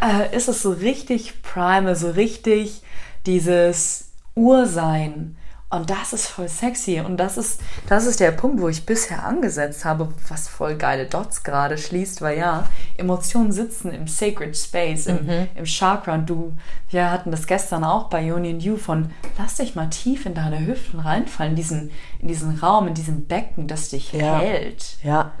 äh, 0.02 0.34
ist 0.34 0.48
es 0.48 0.62
so 0.62 0.70
richtig 0.70 1.42
primal, 1.42 1.96
so 1.96 2.10
richtig 2.10 2.82
dieses 3.26 4.12
Ursein, 4.34 5.36
und 5.70 5.90
das 5.90 6.14
ist 6.14 6.28
voll 6.28 6.48
sexy. 6.48 7.00
Und 7.00 7.18
das 7.18 7.36
ist, 7.36 7.60
das 7.88 8.06
ist 8.06 8.20
der 8.20 8.30
Punkt, 8.30 8.60
wo 8.60 8.68
ich 8.68 8.86
bisher 8.86 9.24
angesetzt 9.24 9.84
habe, 9.84 10.08
was 10.28 10.48
voll 10.48 10.76
geile 10.76 11.04
Dots 11.04 11.42
gerade 11.42 11.76
schließt, 11.76 12.22
weil 12.22 12.38
ja, 12.38 12.66
Emotionen 12.96 13.52
sitzen 13.52 13.92
im 13.92 14.08
Sacred 14.08 14.56
Space, 14.56 15.06
im, 15.06 15.26
mhm. 15.26 15.48
im 15.54 15.64
Chakra. 15.66 16.14
Und 16.14 16.30
du, 16.30 16.54
wir 16.88 17.10
hatten 17.10 17.30
das 17.30 17.46
gestern 17.46 17.84
auch 17.84 18.08
bei 18.08 18.32
Union 18.32 18.60
You 18.60 18.78
von, 18.78 19.10
lass 19.36 19.56
dich 19.56 19.74
mal 19.74 19.90
tief 19.90 20.24
in 20.24 20.32
deine 20.32 20.66
Hüften 20.66 21.00
reinfallen, 21.00 21.52
in 21.52 21.56
diesen, 21.56 21.90
in 22.20 22.28
diesen 22.28 22.58
Raum, 22.58 22.88
in 22.88 22.94
diesem 22.94 23.26
Becken, 23.26 23.68
das 23.68 23.90
dich 23.90 24.14
ja. 24.14 24.38
hält. 24.38 24.96
Ja. 25.02 25.32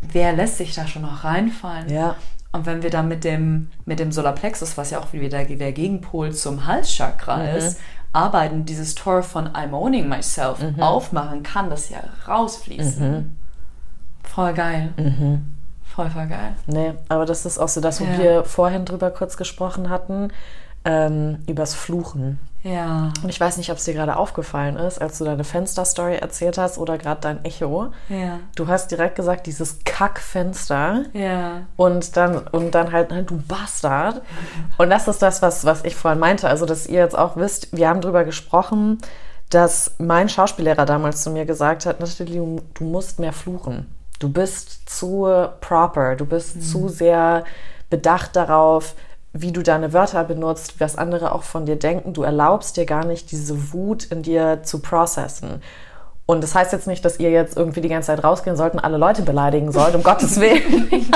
Wer 0.00 0.32
lässt 0.32 0.58
sich 0.58 0.74
da 0.74 0.88
schon 0.88 1.02
noch 1.02 1.22
reinfallen? 1.22 1.88
Ja. 1.88 2.16
Und 2.50 2.66
wenn 2.66 2.82
wir 2.82 2.90
dann 2.90 3.06
mit 3.06 3.22
dem, 3.22 3.70
mit 3.86 4.00
dem 4.00 4.10
Solarplexus, 4.10 4.76
was 4.76 4.90
ja 4.90 4.98
auch 4.98 5.12
wieder 5.12 5.44
der 5.44 5.72
Gegenpol 5.72 6.34
zum 6.34 6.66
Halschakra 6.66 7.36
mhm. 7.36 7.56
ist, 7.56 7.78
arbeiten, 8.12 8.64
dieses 8.64 8.94
Tor 8.94 9.22
von 9.22 9.48
I'm 9.48 9.72
owning 9.72 10.08
myself 10.08 10.62
mhm. 10.62 10.82
aufmachen, 10.82 11.42
kann 11.42 11.70
das 11.70 11.88
ja 11.88 12.00
rausfließen. 12.28 13.10
Mhm. 13.10 13.36
Voll 14.22 14.52
geil. 14.54 14.92
Mhm. 14.96 15.54
Voll, 15.84 16.10
voll 16.10 16.26
geil. 16.26 16.54
Nee, 16.66 16.94
aber 17.08 17.26
das 17.26 17.44
ist 17.44 17.58
auch 17.58 17.68
so 17.68 17.80
das, 17.80 18.00
wo 18.00 18.04
ja. 18.04 18.18
wir 18.18 18.44
vorhin 18.44 18.84
drüber 18.84 19.10
kurz 19.10 19.36
gesprochen 19.36 19.90
hatten, 19.90 20.28
ähm, 20.84 21.38
übers 21.46 21.74
Fluchen. 21.74 22.38
Ja. 22.62 23.12
Und 23.22 23.28
ich 23.28 23.40
weiß 23.40 23.56
nicht, 23.56 23.70
ob 23.70 23.78
es 23.78 23.84
dir 23.84 23.94
gerade 23.94 24.16
aufgefallen 24.16 24.76
ist, 24.76 25.00
als 25.00 25.18
du 25.18 25.24
deine 25.24 25.44
Fensterstory 25.44 26.16
erzählt 26.16 26.58
hast 26.58 26.78
oder 26.78 26.96
gerade 26.96 27.20
dein 27.20 27.44
Echo. 27.44 27.92
Ja. 28.08 28.40
Du 28.54 28.68
hast 28.68 28.90
direkt 28.90 29.16
gesagt, 29.16 29.46
dieses 29.46 29.80
Kackfenster. 29.84 31.04
Ja. 31.12 31.62
Und 31.76 32.16
dann, 32.16 32.38
und 32.38 32.74
dann 32.74 32.92
halt, 32.92 33.10
du 33.10 33.40
Bastard. 33.42 34.22
Und 34.78 34.90
das 34.90 35.08
ist 35.08 35.22
das, 35.22 35.42
was, 35.42 35.64
was 35.64 35.84
ich 35.84 35.96
vorhin 35.96 36.20
meinte. 36.20 36.48
Also, 36.48 36.66
dass 36.66 36.86
ihr 36.86 37.00
jetzt 37.00 37.18
auch 37.18 37.36
wisst, 37.36 37.76
wir 37.76 37.88
haben 37.88 38.00
drüber 38.00 38.24
gesprochen, 38.24 38.98
dass 39.50 39.96
mein 39.98 40.28
Schauspiellehrer 40.28 40.86
damals 40.86 41.22
zu 41.22 41.30
mir 41.30 41.44
gesagt 41.44 41.84
hat, 41.84 42.00
Natalie, 42.00 42.62
du 42.74 42.84
musst 42.84 43.18
mehr 43.18 43.32
fluchen. 43.32 43.86
Du 44.18 44.32
bist 44.32 44.88
zu 44.88 45.28
proper, 45.60 46.14
du 46.14 46.24
bist 46.24 46.56
mhm. 46.56 46.60
zu 46.60 46.88
sehr 46.88 47.44
bedacht 47.90 48.36
darauf, 48.36 48.94
wie 49.32 49.52
du 49.52 49.62
deine 49.62 49.92
Wörter 49.92 50.24
benutzt, 50.24 50.74
was 50.78 50.98
andere 50.98 51.32
auch 51.32 51.42
von 51.42 51.64
dir 51.64 51.76
denken. 51.76 52.12
Du 52.12 52.22
erlaubst 52.22 52.76
dir 52.76 52.84
gar 52.84 53.04
nicht, 53.04 53.30
diese 53.30 53.72
Wut 53.72 54.04
in 54.04 54.22
dir 54.22 54.62
zu 54.62 54.80
processen. 54.80 55.62
Und 56.24 56.42
das 56.42 56.54
heißt 56.54 56.72
jetzt 56.72 56.86
nicht, 56.86 57.04
dass 57.04 57.18
ihr 57.18 57.30
jetzt 57.30 57.56
irgendwie 57.56 57.80
die 57.80 57.88
ganze 57.88 58.06
Zeit 58.06 58.22
rausgehen 58.22 58.56
sollt 58.56 58.74
und 58.74 58.80
alle 58.80 58.96
Leute 58.96 59.22
beleidigen 59.22 59.72
sollt, 59.72 59.94
um 59.94 60.02
Gottes 60.04 60.38
Willen. 60.38 60.88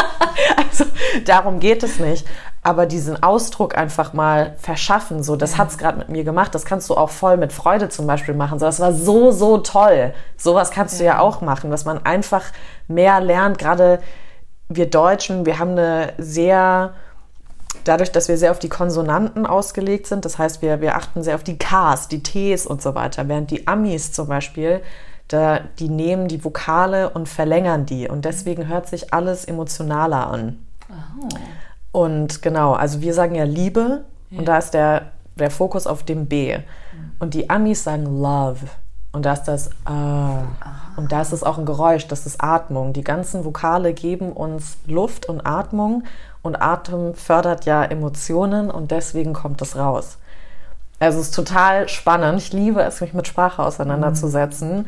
also 0.56 0.84
darum 1.24 1.60
geht 1.60 1.82
es 1.82 2.00
nicht. 2.00 2.26
Aber 2.62 2.86
diesen 2.86 3.22
Ausdruck 3.22 3.78
einfach 3.78 4.12
mal 4.12 4.56
verschaffen, 4.58 5.22
so, 5.22 5.36
das 5.36 5.56
hat 5.58 5.70
es 5.70 5.78
gerade 5.78 5.98
mit 5.98 6.08
mir 6.08 6.24
gemacht. 6.24 6.54
Das 6.54 6.64
kannst 6.64 6.90
du 6.90 6.94
auch 6.96 7.10
voll 7.10 7.36
mit 7.36 7.52
Freude 7.52 7.88
zum 7.88 8.06
Beispiel 8.06 8.34
machen. 8.34 8.58
So, 8.58 8.66
das 8.66 8.80
war 8.80 8.92
so, 8.92 9.30
so 9.30 9.58
toll. 9.58 10.12
Sowas 10.36 10.70
kannst 10.70 10.94
ja. 10.94 10.98
du 10.98 11.04
ja 11.04 11.18
auch 11.20 11.40
machen, 11.42 11.70
dass 11.70 11.84
man 11.84 12.04
einfach 12.04 12.42
mehr 12.88 13.20
lernt. 13.20 13.58
Gerade 13.58 14.00
wir 14.68 14.90
Deutschen, 14.90 15.46
wir 15.46 15.60
haben 15.60 15.72
eine 15.72 16.12
sehr 16.18 16.94
dadurch, 17.88 18.12
dass 18.12 18.28
wir 18.28 18.36
sehr 18.36 18.50
auf 18.50 18.58
die 18.58 18.68
Konsonanten 18.68 19.46
ausgelegt 19.46 20.06
sind, 20.06 20.24
das 20.24 20.38
heißt, 20.38 20.62
wir, 20.62 20.80
wir 20.80 20.96
achten 20.96 21.22
sehr 21.22 21.34
auf 21.34 21.44
die 21.44 21.58
Ks, 21.58 22.08
die 22.08 22.22
Ts 22.22 22.66
und 22.66 22.82
so 22.82 22.94
weiter, 22.94 23.28
während 23.28 23.50
die 23.50 23.66
Amis 23.66 24.12
zum 24.12 24.28
Beispiel, 24.28 24.82
da, 25.28 25.60
die 25.78 25.88
nehmen 25.88 26.28
die 26.28 26.44
Vokale 26.44 27.10
und 27.10 27.28
verlängern 27.28 27.86
die 27.86 28.08
und 28.08 28.24
deswegen 28.24 28.68
hört 28.68 28.88
sich 28.88 29.12
alles 29.12 29.44
emotionaler 29.44 30.28
an. 30.28 30.58
Oh. 30.88 31.28
Und 32.00 32.42
genau, 32.42 32.74
also 32.74 33.00
wir 33.00 33.14
sagen 33.14 33.34
ja 33.34 33.44
Liebe 33.44 34.04
ja. 34.30 34.38
und 34.38 34.46
da 34.46 34.58
ist 34.58 34.70
der, 34.72 35.12
der 35.36 35.50
Fokus 35.50 35.86
auf 35.86 36.02
dem 36.02 36.26
B. 36.26 36.58
Und 37.18 37.34
die 37.34 37.50
Amis 37.50 37.84
sagen 37.84 38.04
Love. 38.20 38.66
Und 39.12 39.24
da 39.24 39.32
ist 39.32 39.44
das 39.44 39.70
ah. 39.86 40.42
Und 40.96 41.12
da 41.12 41.20
ist 41.20 41.32
es 41.32 41.42
auch 41.42 41.58
ein 41.58 41.66
Geräusch, 41.66 42.08
das 42.08 42.26
ist 42.26 42.42
Atmung. 42.42 42.92
Die 42.92 43.04
ganzen 43.04 43.44
Vokale 43.44 43.92
geben 43.92 44.32
uns 44.32 44.78
Luft 44.86 45.28
und 45.28 45.46
Atmung 45.46 46.04
und 46.46 46.60
Atem 46.62 47.14
fördert 47.14 47.64
ja 47.66 47.84
Emotionen 47.84 48.70
und 48.70 48.90
deswegen 48.90 49.32
kommt 49.32 49.60
es 49.62 49.76
raus. 49.76 50.18
Also 50.98 51.20
es 51.20 51.26
ist 51.26 51.34
total 51.34 51.88
spannend. 51.88 52.38
Ich 52.38 52.52
liebe 52.52 52.82
es, 52.82 53.00
mich 53.00 53.12
mit 53.12 53.26
Sprache 53.26 53.62
auseinanderzusetzen. 53.62 54.78
Mhm. 54.78 54.86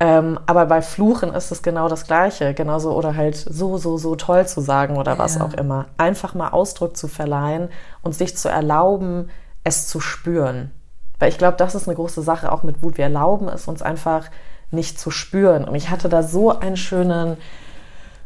Ähm, 0.00 0.40
aber 0.46 0.66
bei 0.66 0.82
Fluchen 0.82 1.32
ist 1.32 1.52
es 1.52 1.62
genau 1.62 1.88
das 1.88 2.06
Gleiche. 2.06 2.54
Genauso 2.54 2.92
oder 2.92 3.14
halt 3.14 3.36
so, 3.36 3.78
so, 3.78 3.96
so 3.98 4.16
toll 4.16 4.46
zu 4.46 4.60
sagen 4.60 4.96
oder 4.96 5.18
was 5.18 5.36
Ja. 5.36 5.42
auch 5.42 5.52
immer. 5.54 5.86
Einfach 5.98 6.34
mal 6.34 6.48
Ausdruck 6.48 6.96
zu 6.96 7.08
verleihen 7.08 7.68
und 8.02 8.14
sich 8.14 8.36
zu 8.36 8.48
erlauben, 8.48 9.30
es 9.62 9.86
zu 9.86 10.00
spüren. 10.00 10.70
Weil 11.18 11.28
ich 11.28 11.38
glaube, 11.38 11.56
das 11.58 11.74
ist 11.74 11.86
eine 11.86 11.94
große 11.94 12.22
Sache 12.22 12.50
auch 12.50 12.62
mit 12.64 12.82
Wut. 12.82 12.98
Wir 12.98 13.04
erlauben 13.04 13.48
es 13.48 13.68
uns 13.68 13.82
einfach 13.82 14.26
nicht 14.70 14.98
zu 14.98 15.10
spüren. 15.10 15.64
Und 15.64 15.74
ich 15.74 15.90
hatte 15.90 16.08
da 16.08 16.22
so 16.22 16.58
einen 16.58 16.76
schönen 16.76 17.36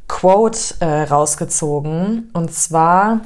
Quote 0.09 0.75
äh, 0.81 1.03
rausgezogen. 1.03 2.31
Und 2.33 2.53
zwar, 2.53 3.21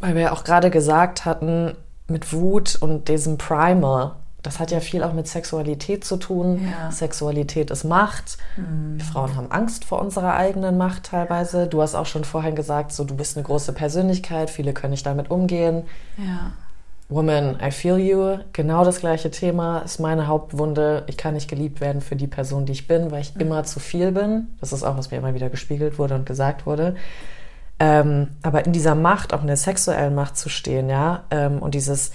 weil 0.00 0.14
wir 0.14 0.22
ja 0.22 0.32
auch 0.32 0.44
gerade 0.44 0.70
gesagt 0.70 1.24
hatten, 1.24 1.76
mit 2.08 2.32
Wut 2.32 2.76
und 2.80 3.08
diesem 3.08 3.38
Primal, 3.38 4.16
das 4.42 4.58
hat 4.58 4.70
ja 4.70 4.80
viel 4.80 5.02
auch 5.02 5.12
mit 5.12 5.28
Sexualität 5.28 6.04
zu 6.04 6.16
tun. 6.16 6.66
Ja. 6.70 6.90
Sexualität 6.90 7.70
ist 7.70 7.84
Macht. 7.84 8.38
Wir 8.56 9.04
Frauen 9.04 9.36
haben 9.36 9.50
Angst 9.50 9.84
vor 9.84 10.00
unserer 10.00 10.34
eigenen 10.34 10.78
Macht 10.78 11.04
teilweise. 11.04 11.66
Du 11.66 11.82
hast 11.82 11.94
auch 11.94 12.06
schon 12.06 12.24
vorhin 12.24 12.56
gesagt, 12.56 12.92
so 12.92 13.04
du 13.04 13.14
bist 13.14 13.36
eine 13.36 13.44
große 13.44 13.74
Persönlichkeit, 13.74 14.48
viele 14.48 14.72
können 14.72 14.92
nicht 14.92 15.04
damit 15.04 15.30
umgehen. 15.30 15.84
Ja. 16.16 16.52
Woman, 17.10 17.58
I 17.60 17.72
feel 17.72 17.98
you. 17.98 18.38
Genau 18.52 18.84
das 18.84 19.00
gleiche 19.00 19.32
Thema 19.32 19.80
ist 19.80 19.98
meine 19.98 20.28
Hauptwunde. 20.28 21.02
Ich 21.08 21.16
kann 21.16 21.34
nicht 21.34 21.50
geliebt 21.50 21.80
werden 21.80 22.00
für 22.00 22.14
die 22.14 22.28
Person, 22.28 22.66
die 22.66 22.72
ich 22.72 22.86
bin, 22.86 23.10
weil 23.10 23.20
ich 23.20 23.34
immer 23.36 23.64
zu 23.64 23.80
viel 23.80 24.12
bin. 24.12 24.46
Das 24.60 24.72
ist 24.72 24.84
auch, 24.84 24.96
was 24.96 25.10
mir 25.10 25.16
immer 25.16 25.34
wieder 25.34 25.50
gespiegelt 25.50 25.98
wurde 25.98 26.14
und 26.14 26.24
gesagt 26.24 26.66
wurde. 26.66 26.94
Ähm, 27.80 28.28
aber 28.42 28.64
in 28.64 28.72
dieser 28.72 28.94
Macht, 28.94 29.34
auch 29.34 29.40
in 29.40 29.48
der 29.48 29.56
sexuellen 29.56 30.14
Macht 30.14 30.36
zu 30.36 30.48
stehen, 30.48 30.88
ja, 30.88 31.24
ähm, 31.32 31.58
und 31.58 31.74
dieses, 31.74 32.12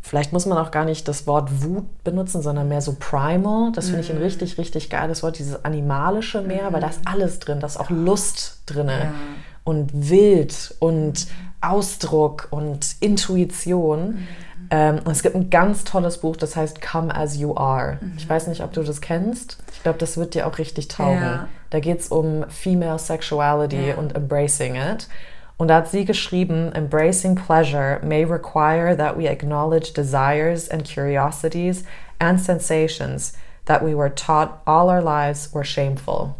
vielleicht 0.00 0.32
muss 0.32 0.46
man 0.46 0.56
auch 0.56 0.70
gar 0.70 0.86
nicht 0.86 1.06
das 1.06 1.26
Wort 1.26 1.62
Wut 1.62 2.02
benutzen, 2.02 2.40
sondern 2.40 2.68
mehr 2.68 2.80
so 2.80 2.96
primal. 2.98 3.72
Das 3.72 3.86
finde 3.86 4.00
ich 4.00 4.10
ein 4.10 4.18
richtig, 4.18 4.56
richtig 4.56 4.88
geiles 4.88 5.22
Wort, 5.22 5.38
dieses 5.38 5.66
animalische 5.66 6.40
mehr, 6.40 6.72
weil 6.72 6.80
da 6.80 6.88
ist 6.88 7.00
alles 7.04 7.40
drin, 7.40 7.60
da 7.60 7.66
ist 7.66 7.78
auch 7.78 7.90
Lust 7.90 8.62
drinne 8.64 9.12
und 9.64 9.90
wild 9.92 10.74
und 10.78 11.26
Ausdruck 11.60 12.48
und 12.50 12.96
Intuition. 13.00 14.26
Ähm, 14.70 15.00
und 15.04 15.10
es 15.10 15.22
gibt 15.22 15.34
ein 15.34 15.50
ganz 15.50 15.84
tolles 15.84 16.18
Buch, 16.18 16.36
das 16.36 16.54
heißt 16.56 16.80
Come 16.80 17.14
As 17.14 17.36
You 17.36 17.56
Are. 17.56 17.98
Ich 18.16 18.28
weiß 18.28 18.46
nicht, 18.46 18.62
ob 18.62 18.72
du 18.72 18.82
das 18.82 19.00
kennst. 19.00 19.58
Ich 19.72 19.82
glaube, 19.82 19.98
das 19.98 20.16
wird 20.16 20.34
dir 20.34 20.46
auch 20.46 20.58
richtig 20.58 20.88
taugen. 20.88 21.20
Ja. 21.22 21.48
Da 21.70 21.80
geht 21.80 22.00
es 22.00 22.08
um 22.08 22.44
Female 22.48 22.98
Sexuality 22.98 23.88
Ja. 23.88 23.94
und 23.96 24.14
Embracing 24.14 24.76
it. 24.76 25.08
Und 25.56 25.68
da 25.68 25.76
hat 25.76 25.88
sie 25.90 26.04
geschrieben, 26.04 26.72
Embracing 26.72 27.34
pleasure 27.34 28.00
may 28.02 28.24
require 28.24 28.96
that 28.96 29.18
we 29.18 29.28
acknowledge 29.28 29.92
desires 29.92 30.70
and 30.70 30.84
curiosities 30.84 31.84
and 32.18 32.40
sensations 32.40 33.34
that 33.66 33.82
we 33.84 33.94
were 33.94 34.14
taught 34.14 34.60
all 34.66 34.88
our 34.88 35.02
lives 35.02 35.52
were 35.52 35.64
shameful. 35.64 36.34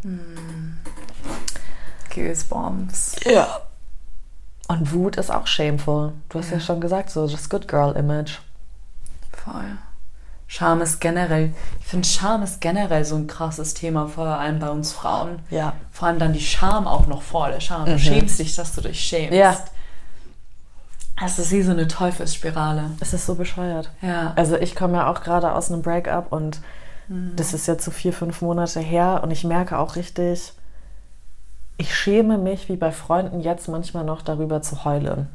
Goosebumps. 2.14 3.16
Ja. 3.24 3.60
Und 4.70 4.92
Wut 4.92 5.16
ist 5.16 5.32
auch 5.32 5.48
shameful. 5.48 6.12
Du 6.28 6.38
hast 6.38 6.52
ja, 6.52 6.60
schon 6.60 6.80
gesagt, 6.80 7.10
so 7.10 7.26
das 7.26 7.50
Good 7.50 7.66
Girl 7.66 7.96
Image. 7.96 8.38
Voll. 9.32 9.78
Scham 10.46 10.80
ist 10.80 11.00
generell, 11.00 11.52
ich 11.80 11.86
finde 11.86 12.06
Scham 12.06 12.44
ist 12.44 12.60
generell 12.60 13.04
so 13.04 13.16
ein 13.16 13.26
krasses 13.26 13.74
Thema, 13.74 14.06
vor 14.06 14.26
allem 14.26 14.60
bei 14.60 14.70
uns 14.70 14.92
Frauen. 14.92 15.40
Ja. 15.50 15.72
Vor 15.90 16.06
allem 16.06 16.20
dann 16.20 16.32
die 16.32 16.40
Scham 16.40 16.86
auch 16.86 17.08
noch 17.08 17.22
vor 17.22 17.48
der 17.48 17.58
Scham. 17.58 17.84
Du 17.84 17.98
schämst 17.98 18.38
dich, 18.38 18.54
dass 18.54 18.72
du 18.72 18.82
dich 18.82 19.00
schämst. 19.00 19.34
Ja. 19.34 19.56
Es 21.20 21.40
ist 21.40 21.50
wie 21.50 21.62
so 21.62 21.72
eine 21.72 21.88
Teufelsspirale. 21.88 22.92
Es 23.00 23.12
ist 23.12 23.26
so 23.26 23.34
bescheuert. 23.34 23.90
Ja. 24.02 24.34
Also 24.36 24.56
ich 24.56 24.76
komme 24.76 24.98
ja 24.98 25.10
auch 25.10 25.22
gerade 25.24 25.52
aus 25.52 25.72
einem 25.72 25.82
Breakup 25.82 26.30
und 26.30 26.60
das 27.08 27.54
ist 27.54 27.66
jetzt 27.66 27.84
so 27.84 27.90
vier, 27.90 28.12
fünf 28.12 28.40
Monate 28.40 28.78
her 28.78 29.22
und 29.24 29.32
ich 29.32 29.42
merke 29.42 29.80
auch 29.80 29.96
richtig, 29.96 30.52
ich 31.80 31.94
schäme 31.96 32.36
mich 32.36 32.68
wie 32.68 32.76
bei 32.76 32.92
Freunden 32.92 33.40
jetzt 33.40 33.66
manchmal 33.68 34.04
noch 34.04 34.20
darüber 34.20 34.60
zu 34.60 34.84
heulen. 34.84 35.28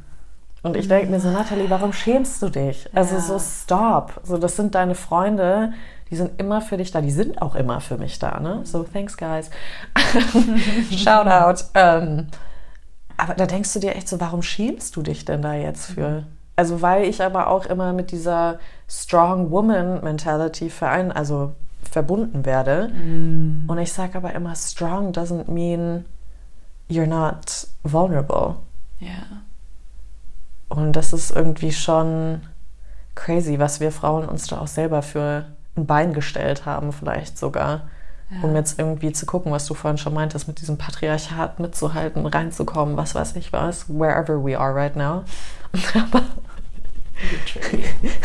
Und 0.62 0.76
ich 0.76 0.86
denke 0.86 1.10
mir 1.10 1.18
so, 1.20 1.28
Natalie, 1.30 1.68
warum 1.68 1.92
schämst 1.92 2.40
du 2.40 2.48
dich? 2.48 2.88
Also 2.94 3.16
Ja. 3.16 3.20
so 3.20 3.38
stop. 3.38 4.20
So, 4.22 4.38
das 4.38 4.54
sind 4.56 4.74
deine 4.76 4.94
Freunde, 4.94 5.72
die 6.10 6.16
sind 6.16 6.40
immer 6.40 6.60
für 6.60 6.76
dich 6.76 6.92
da. 6.92 7.00
Die 7.00 7.10
sind 7.10 7.42
auch 7.42 7.56
immer 7.56 7.80
für 7.80 7.98
mich 7.98 8.18
da, 8.20 8.38
ne? 8.38 8.60
So, 8.62 8.84
thanks, 8.84 9.16
guys. 9.16 9.50
Shout 10.90 11.26
out. 11.26 11.64
Ähm, 11.74 12.28
aber 13.16 13.34
da 13.34 13.46
denkst 13.46 13.72
du 13.74 13.80
dir 13.80 13.96
echt 13.96 14.08
so, 14.08 14.20
warum 14.20 14.42
schämst 14.42 14.94
du 14.96 15.02
dich 15.02 15.24
denn 15.24 15.42
da 15.42 15.54
jetzt 15.54 15.86
für? 15.92 16.24
Also, 16.54 16.80
weil 16.80 17.04
ich 17.04 17.22
aber 17.22 17.48
auch 17.48 17.66
immer 17.66 17.92
mit 17.92 18.12
dieser 18.12 18.58
Strong 18.88 19.50
Woman 19.50 20.02
Mentality 20.04 20.70
verein, 20.70 21.10
also 21.12 21.52
verbunden 21.90 22.44
werde. 22.44 22.90
Und 23.68 23.78
ich 23.78 23.92
sage 23.92 24.18
aber 24.18 24.32
immer, 24.32 24.54
strong 24.54 25.12
doesn't 25.12 25.50
mean 25.50 26.04
you're 26.88 27.06
not 27.06 27.66
vulnerable. 27.82 28.56
Ja. 28.98 29.42
Und 30.68 30.92
das 30.92 31.12
ist 31.12 31.30
irgendwie 31.30 31.72
schon 31.72 32.42
crazy, 33.14 33.58
was 33.58 33.80
wir 33.80 33.92
Frauen 33.92 34.28
uns 34.28 34.46
da 34.46 34.60
auch 34.60 34.66
selber 34.66 35.02
für 35.02 35.46
ein 35.76 35.86
Bein 35.86 36.12
gestellt 36.12 36.66
haben, 36.66 36.92
vielleicht 36.92 37.38
sogar. 37.38 37.88
Um 38.42 38.56
jetzt 38.56 38.76
irgendwie 38.76 39.12
zu 39.12 39.24
gucken, 39.24 39.52
was 39.52 39.66
du 39.66 39.74
vorhin 39.74 39.98
schon 39.98 40.12
meintest, 40.12 40.48
mit 40.48 40.60
diesem 40.60 40.78
Patriarchat 40.78 41.60
mitzuhalten, 41.60 42.26
reinzukommen, 42.26 42.96
was 42.96 43.14
weiß 43.14 43.36
ich 43.36 43.52
was, 43.52 43.88
wherever 43.88 44.44
we 44.44 44.58
are 44.58 44.74
right 44.74 44.96
now. 44.96 45.22
Aber 45.94 46.22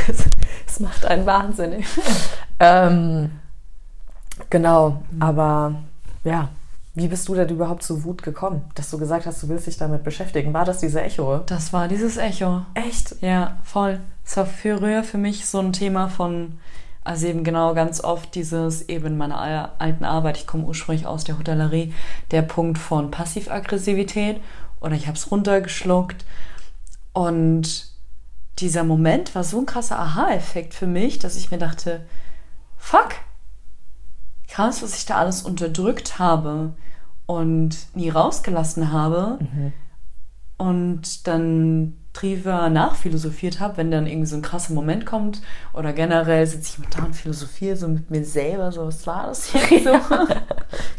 es, 0.08 0.26
es 0.68 0.80
macht 0.80 1.06
einen 1.06 1.28
wahnsinnig. 1.28 1.86
ähm, 2.60 3.30
genau, 4.50 5.04
aber 5.20 5.76
ja, 6.24 6.50
wie 6.94 7.08
bist 7.08 7.28
du 7.30 7.36
denn 7.36 7.48
überhaupt 7.50 7.84
zu 7.84 8.04
Wut 8.04 8.22
gekommen, 8.22 8.64
dass 8.76 8.90
du 8.90 8.98
gesagt 8.98 9.26
hast, 9.26 9.42
du 9.42 9.48
willst 9.50 9.68
dich 9.68 9.78
damit 9.78 10.04
beschäftigen? 10.04 10.54
War 10.54 10.66
das 10.66 10.80
diese 10.80 11.02
Echo? 11.02 11.40
Das 11.46 11.72
war 11.72 11.88
dieses 11.88 12.18
Echo. 12.18 12.66
Echt? 12.74 13.16
Ja, 13.22 13.60
voll. 13.64 14.00
Es 14.26 14.36
war 14.36 14.46
früher 14.46 15.04
für 15.04 15.18
mich 15.18 15.46
so 15.46 15.60
ein 15.60 15.72
Thema 15.72 16.10
von, 16.10 16.60
also 17.04 17.28
eben 17.28 17.44
genau 17.46 17.74
ganz 17.74 18.04
oft 18.04 18.36
dieses, 18.36 18.90
eben 18.90 19.08
in 19.08 19.18
meiner 19.18 19.40
al- 19.40 19.72
alten 19.80 20.04
Arbeit, 20.04 20.38
ich 20.38 20.48
komme 20.48 20.66
ursprünglich 20.66 21.08
aus 21.08 21.24
der 21.24 21.38
Hotellerie, 21.38 21.94
der 22.32 22.42
Punkt 22.42 22.78
von 22.78 23.10
Passivaggressivität 23.10 24.42
oder 24.82 24.94
ich 24.94 25.08
habe 25.08 25.18
es 25.18 25.32
runtergeschluckt. 25.32 26.26
Und 27.14 27.88
dieser 28.60 28.84
Moment 28.84 29.34
war 29.34 29.44
so 29.44 29.60
ein 29.60 29.66
krasser 29.66 29.98
Aha-Effekt 29.98 30.74
für 30.74 30.88
mich, 30.88 31.20
dass 31.20 31.38
ich 31.38 31.52
mir 31.52 31.58
dachte, 31.58 32.06
fuck, 32.78 33.10
krass, 34.52 34.84
was 34.84 34.98
ich 34.98 35.06
da 35.06 35.16
alles 35.16 35.44
unterdrückt 35.44 36.20
habe 36.20 36.74
und 37.26 37.78
nie 37.96 38.10
rausgelassen 38.10 38.92
habe 38.92 39.40
und 40.58 41.28
dann 41.28 41.94
drüber 42.14 42.70
nachphilosophiert 42.70 43.62
habe, 43.62 43.78
wenn 43.78 43.90
dann 43.90 44.06
irgendwie 44.06 44.28
so 44.28 44.36
ein 44.36 44.42
krasser 44.42 44.74
Moment 44.74 45.06
kommt 45.06 45.42
oder 45.74 45.94
generell 45.94 46.46
sitze 46.46 46.74
ich 46.74 46.80
mit 46.80 46.98
da 46.98 47.04
und 47.04 47.16
philosophiere 47.16 47.78
so 47.78 47.88
mit 47.88 48.12
mir 48.12 48.26
selber, 48.26 48.72
so 48.72 48.86
was 48.86 49.08
war 49.08 49.28
das 49.28 49.54
jetzt 49.70 49.86
so? 49.86 49.94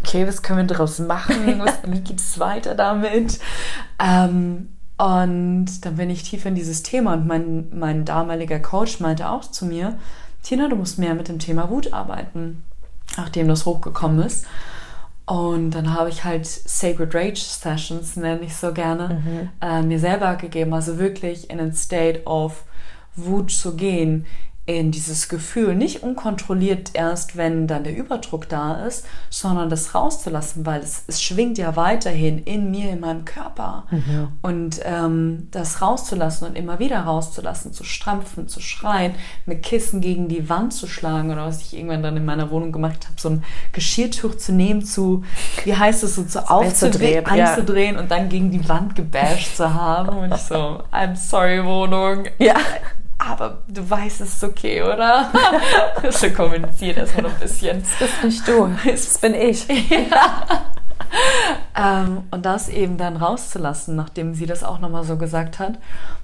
okay, 0.01 0.27
was 0.27 0.43
können 0.43 0.61
wir 0.61 0.67
daraus 0.75 0.99
machen? 0.99 1.59
Was, 1.59 1.79
wie 1.87 2.01
geht 2.01 2.19
es 2.19 2.39
weiter 2.39 2.75
damit? 2.75 3.39
Ähm, 3.99 4.71
und 4.97 5.85
dann 5.85 5.97
bin 5.97 6.11
ich 6.11 6.23
tief 6.23 6.47
in 6.47 6.55
dieses 6.55 6.83
Thema 6.83 7.15
und 7.15 7.27
mein, 7.27 7.69
mein 7.75 8.05
damaliger 8.05 8.59
Coach 8.59 9.01
meinte 9.01 9.29
auch 9.29 9.43
zu 9.43 9.67
mir, 9.67 9.99
Tina, 10.43 10.69
du 10.69 10.77
musst 10.77 10.99
mehr 10.99 11.15
mit 11.15 11.29
dem 11.29 11.39
Thema 11.39 11.71
Wut 11.71 11.93
arbeiten, 11.93 12.65
nachdem 13.17 13.49
das 13.49 13.67
hochgekommen 13.67 14.25
ist. 14.25 14.47
Und 15.25 15.71
dann 15.71 15.95
habe 15.95 16.09
ich 16.09 16.25
halt 16.25 16.47
Sacred 16.47 17.15
Rage 17.15 17.37
Sessions, 17.37 18.17
nenne 18.17 18.41
ich 18.43 18.57
so 18.57 18.73
gerne, 18.73 19.51
äh, 19.61 19.83
mir 19.83 19.99
selber 19.99 20.35
gegeben. 20.37 20.75
Also 20.75 20.99
wirklich 20.99 21.49
in 21.49 21.61
ein 21.61 21.73
State 21.73 22.27
of 22.27 22.65
Wut 23.15 23.51
zu 23.51 23.77
gehen, 23.77 24.27
in 24.65 24.93
dieses 24.93 25.29
Gefühl, 25.29 25.75
nicht 25.75 26.05
unkontrolliert 26.05 26.91
erst, 26.95 27.37
wenn 27.37 27.67
dann 27.67 27.83
der 27.83 27.97
Überdruck 27.97 28.49
da 28.49 28.87
ist, 28.87 29.05
sondern 29.29 29.69
das 29.69 29.93
rauszulassen, 29.93 30.65
weil 30.65 30.81
es, 30.81 31.03
es 31.09 31.21
schwingt 31.21 31.59
ja 31.59 31.75
weiterhin 31.75 32.39
in 32.45 32.71
mir, 32.71 32.91
in 32.91 33.01
meinem 33.01 33.25
Körper. 33.25 33.87
Und 34.41 34.81
ähm, 34.85 35.49
das 35.51 35.83
rauszulassen 35.83 36.47
und 36.47 36.57
immer 36.57 36.79
wieder 36.79 37.01
rauszulassen, 37.01 37.73
zu 37.73 37.83
strampfen, 37.83 38.47
zu 38.47 38.61
schreien, 38.61 39.17
mit 39.47 39.65
Kissen 39.65 40.01
gegen 40.01 40.29
die 40.29 40.49
Wand 40.49 40.73
zu 40.73 40.87
schlagen 40.87 41.33
oder 41.33 41.45
was 41.45 41.63
ich 41.63 41.77
irgendwann 41.77 42.05
dann 42.05 42.17
in 42.17 42.25
meiner 42.25 42.53
Wohnung 42.53 42.71
gemacht 42.71 43.09
habe, 43.09 43.21
so 43.21 43.31
ein 43.31 43.45
Geschirrtuch 43.73 44.37
zu 44.37 44.53
nehmen, 44.53 44.85
zu, 44.85 45.25
wie 45.65 45.75
heißt 45.75 46.05
es 46.05 46.15
so, 46.15 46.23
zu 46.23 46.49
aufzudrehen, 46.49 47.25
ja. 47.27 47.47
einzudrehen 47.49 47.97
und 47.97 48.13
dann 48.13 48.29
gegen 48.29 48.53
die 48.53 48.69
Wand 48.69 48.95
gebasht 48.95 49.57
zu 49.57 49.75
haben. 49.75 50.17
Und 50.19 50.35
ich 50.35 50.43
so, 50.43 50.85
I'm 50.93 51.17
sorry, 51.17 51.65
Wohnung. 51.65 52.27
Ja. 52.39 52.55
Aber 53.25 53.59
du 53.69 53.89
weißt, 53.89 54.21
es 54.21 54.35
ist 54.35 54.45
okay, 54.45 54.83
oder? 54.83 55.31
so 56.11 56.29
kommuniziert 56.31 56.97
erstmal 56.97 57.25
noch 57.25 57.35
ein 57.35 57.41
bisschen. 57.41 57.83
Das 57.83 58.11
bist 58.11 58.25
nicht 58.25 58.49
du, 58.49 58.71
das 58.85 59.19
bin 59.19 59.35
ich. 59.35 59.67
Ähm, 61.77 62.23
und 62.31 62.47
das 62.47 62.69
eben 62.69 62.97
dann 62.97 63.17
rauszulassen, 63.17 63.97
nachdem 63.97 64.35
sie 64.35 64.47
das 64.47 64.65
auch 64.65 64.79
nochmal 64.79 65.05
so 65.05 65.17
gesagt 65.17 65.59
hat, 65.59 65.79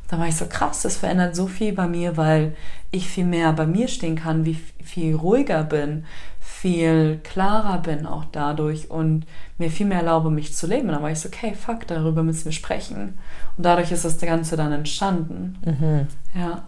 da 0.09 0.19
war 0.19 0.27
ich 0.27 0.37
so 0.37 0.47
krass, 0.47 0.83
das 0.83 0.97
verändert 0.97 1.37
so 1.37 1.47
viel 1.47 1.75
bei 1.75 1.87
mir, 1.87 2.17
weil 2.17 2.57
ich 2.91 3.09
viel 3.09 3.25
mehr 3.25 3.53
bei 3.53 3.67
mir 3.67 3.89
stehen 3.89 4.17
kann, 4.17 4.47
wie 4.47 4.59
viel 4.83 5.15
ruhiger 5.15 5.65
bin, 5.65 6.05
viel 6.41 7.21
klarer 7.23 7.79
bin 7.79 8.07
auch 8.07 8.25
dadurch 8.33 8.91
und 8.91 9.27
mir 9.59 9.71
viel 9.71 9.87
mehr 9.87 9.99
erlaube, 9.99 10.31
mich 10.31 10.55
zu 10.55 10.67
leben. 10.67 10.89
Und 10.89 10.95
dann 10.95 11.03
war 11.03 11.11
ich 11.11 11.21
so, 11.21 11.29
okay, 11.29 11.55
fuck, 11.55 11.87
darüber 11.87 12.23
müssen 12.23 12.47
wir 12.47 12.53
sprechen. 12.53 13.19
Und 13.57 13.65
dadurch 13.65 13.93
ist 13.93 14.05
das 14.05 14.19
Ganze 14.19 14.57
dann 14.57 14.73
entstanden. 14.73 15.59
Mhm. 15.65 16.07
Ja. 16.39 16.63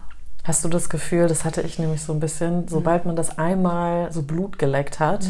Hast 0.45 0.65
du 0.65 0.69
das 0.69 0.89
Gefühl, 0.89 1.29
das 1.29 1.45
hatte 1.45 1.63
ich 1.63 1.79
nämlich 1.79 2.03
so 2.03 2.13
ein 2.13 2.21
bisschen, 2.21 2.67
sobald 2.69 3.05
man 3.05 3.17
das 3.17 3.39
einmal 3.39 4.11
so 4.13 4.23
Blut 4.23 4.59
geleckt 4.59 4.99
hat, 5.01 5.27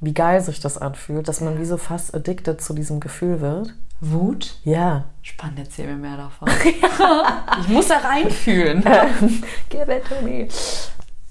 wie 0.00 0.14
geil 0.14 0.40
sich 0.40 0.60
das 0.60 0.76
anfühlt, 0.76 1.28
dass 1.28 1.40
man 1.40 1.58
wie 1.58 1.64
so 1.64 1.76
fast 1.76 2.14
addicted 2.14 2.60
zu 2.60 2.74
diesem 2.74 3.00
Gefühl 3.00 3.40
wird? 3.40 3.74
Wut? 4.00 4.56
Ja. 4.64 5.04
Spannend, 5.22 5.60
erzähl 5.60 5.86
mir 5.86 5.96
mehr 5.96 6.16
davon. 6.16 6.48
ich 7.60 7.68
muss 7.68 7.88
da 7.88 7.98
reinfühlen. 7.98 8.82
Give 9.70 9.94
it 9.94 10.04
to 10.08 10.22
me. 10.22 10.48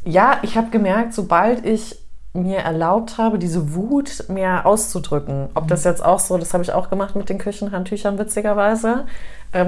Ja, 0.05 0.39
ich 0.41 0.57
habe 0.57 0.69
gemerkt, 0.69 1.13
sobald 1.13 1.65
ich 1.65 1.97
mir 2.33 2.59
erlaubt 2.59 3.19
habe, 3.19 3.37
diese 3.37 3.75
Wut 3.75 4.27
mehr 4.27 4.65
auszudrücken, 4.65 5.49
ob 5.53 5.67
das 5.67 5.83
jetzt 5.83 6.03
auch 6.03 6.19
so, 6.19 6.37
das 6.37 6.53
habe 6.53 6.63
ich 6.63 6.73
auch 6.73 6.89
gemacht 6.89 7.15
mit 7.15 7.29
den 7.29 7.37
Küchenhandtüchern 7.37 8.17
witzigerweise, 8.17 9.05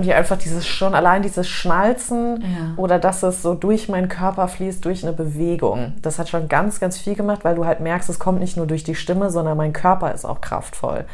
die 0.01 0.13
einfach 0.13 0.37
dieses 0.37 0.65
schon 0.65 0.95
allein 0.95 1.21
dieses 1.21 1.47
Schnalzen 1.47 2.41
Ja. 2.41 2.73
oder 2.77 2.99
dass 2.99 3.23
es 3.23 3.41
so 3.41 3.53
durch 3.53 3.87
meinen 3.87 4.09
Körper 4.09 4.47
fließt, 4.47 4.83
durch 4.83 5.03
eine 5.03 5.13
Bewegung. 5.13 5.93
Das 6.01 6.17
hat 6.19 6.29
schon 6.29 6.47
ganz, 6.47 6.79
ganz 6.79 6.97
viel 6.97 7.15
gemacht, 7.15 7.43
weil 7.43 7.55
du 7.55 7.65
halt 7.65 7.79
merkst, 7.79 8.09
es 8.09 8.19
kommt 8.19 8.39
nicht 8.39 8.57
nur 8.57 8.67
durch 8.67 8.83
die 8.83 8.95
Stimme, 8.95 9.29
sondern 9.29 9.57
mein 9.57 9.73
Körper 9.73 10.13
ist 10.13 10.25
auch 10.25 10.41
kraftvoll. 10.41 11.05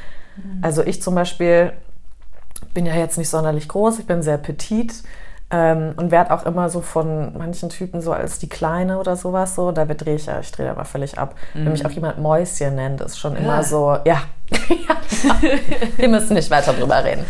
Also 0.61 0.83
ich 0.83 1.01
zum 1.01 1.15
Beispiel 1.15 1.73
bin 2.73 2.85
ja 2.85 2.95
jetzt 2.95 3.17
nicht 3.17 3.29
sonderlich 3.29 3.67
groß, 3.67 3.99
ich 3.99 4.05
bin 4.07 4.21
sehr 4.21 4.37
petit 4.37 4.93
ähm, 5.51 5.93
und 5.97 6.11
werde 6.11 6.31
auch 6.31 6.45
immer 6.45 6.69
so 6.69 6.81
von 6.81 7.37
manchen 7.37 7.69
Typen 7.69 8.01
so 8.01 8.13
als 8.13 8.39
die 8.39 8.49
Kleine 8.49 8.99
oder 8.99 9.15
sowas 9.15 9.55
so, 9.55 9.71
da 9.71 9.85
drehe 9.85 10.15
ich 10.15 10.27
ja, 10.27 10.39
ich 10.39 10.51
drehe 10.51 10.67
da 10.67 10.73
mal 10.73 10.85
völlig 10.85 11.17
ab. 11.17 11.35
Wenn 11.53 11.71
mich 11.71 11.85
auch 11.85 11.91
jemand 11.91 12.19
Mäuschen 12.19 12.75
nennt, 12.75 13.01
ist 13.01 13.19
schon 13.19 13.35
immer 13.35 13.57
Ja. 13.57 13.63
so, 13.63 13.97
ja, 14.05 14.21
wir 15.97 16.09
müssen 16.09 16.33
nicht 16.33 16.49
weiter 16.51 16.73
drüber 16.73 17.03
reden. 17.03 17.25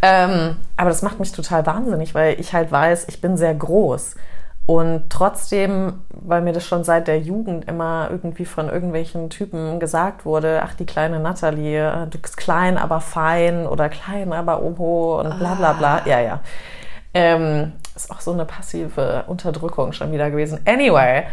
Ähm, 0.00 0.56
aber 0.76 0.90
das 0.90 1.02
macht 1.02 1.18
mich 1.18 1.32
total 1.32 1.66
wahnsinnig, 1.66 2.14
weil 2.14 2.38
ich 2.40 2.52
halt 2.52 2.70
weiß, 2.70 3.06
ich 3.08 3.20
bin 3.20 3.36
sehr 3.36 3.54
groß. 3.54 4.14
Und 4.66 5.04
trotzdem, 5.08 6.00
weil 6.10 6.42
mir 6.42 6.52
das 6.52 6.66
schon 6.66 6.84
seit 6.84 7.08
der 7.08 7.18
Jugend 7.20 7.66
immer 7.66 8.08
irgendwie 8.10 8.44
von 8.44 8.68
irgendwelchen 8.68 9.30
Typen 9.30 9.80
gesagt 9.80 10.26
wurde, 10.26 10.60
ach, 10.62 10.74
die 10.74 10.84
kleine 10.84 11.20
Natalie, 11.20 12.06
du 12.10 12.18
bist 12.18 12.36
klein, 12.36 12.76
aber 12.76 13.00
fein 13.00 13.66
oder 13.66 13.88
klein, 13.88 14.32
aber 14.34 14.62
oho 14.62 15.20
und 15.20 15.38
bla 15.38 15.54
bla 15.54 15.72
bla. 15.72 16.02
Ja, 16.04 16.20
ja. 16.20 16.40
Ähm, 17.18 17.72
ist 17.96 18.12
auch 18.12 18.20
so 18.20 18.32
eine 18.32 18.44
passive 18.44 19.24
Unterdrückung 19.26 19.92
schon 19.92 20.12
wieder 20.12 20.30
gewesen. 20.30 20.60
Anyway, 20.64 21.24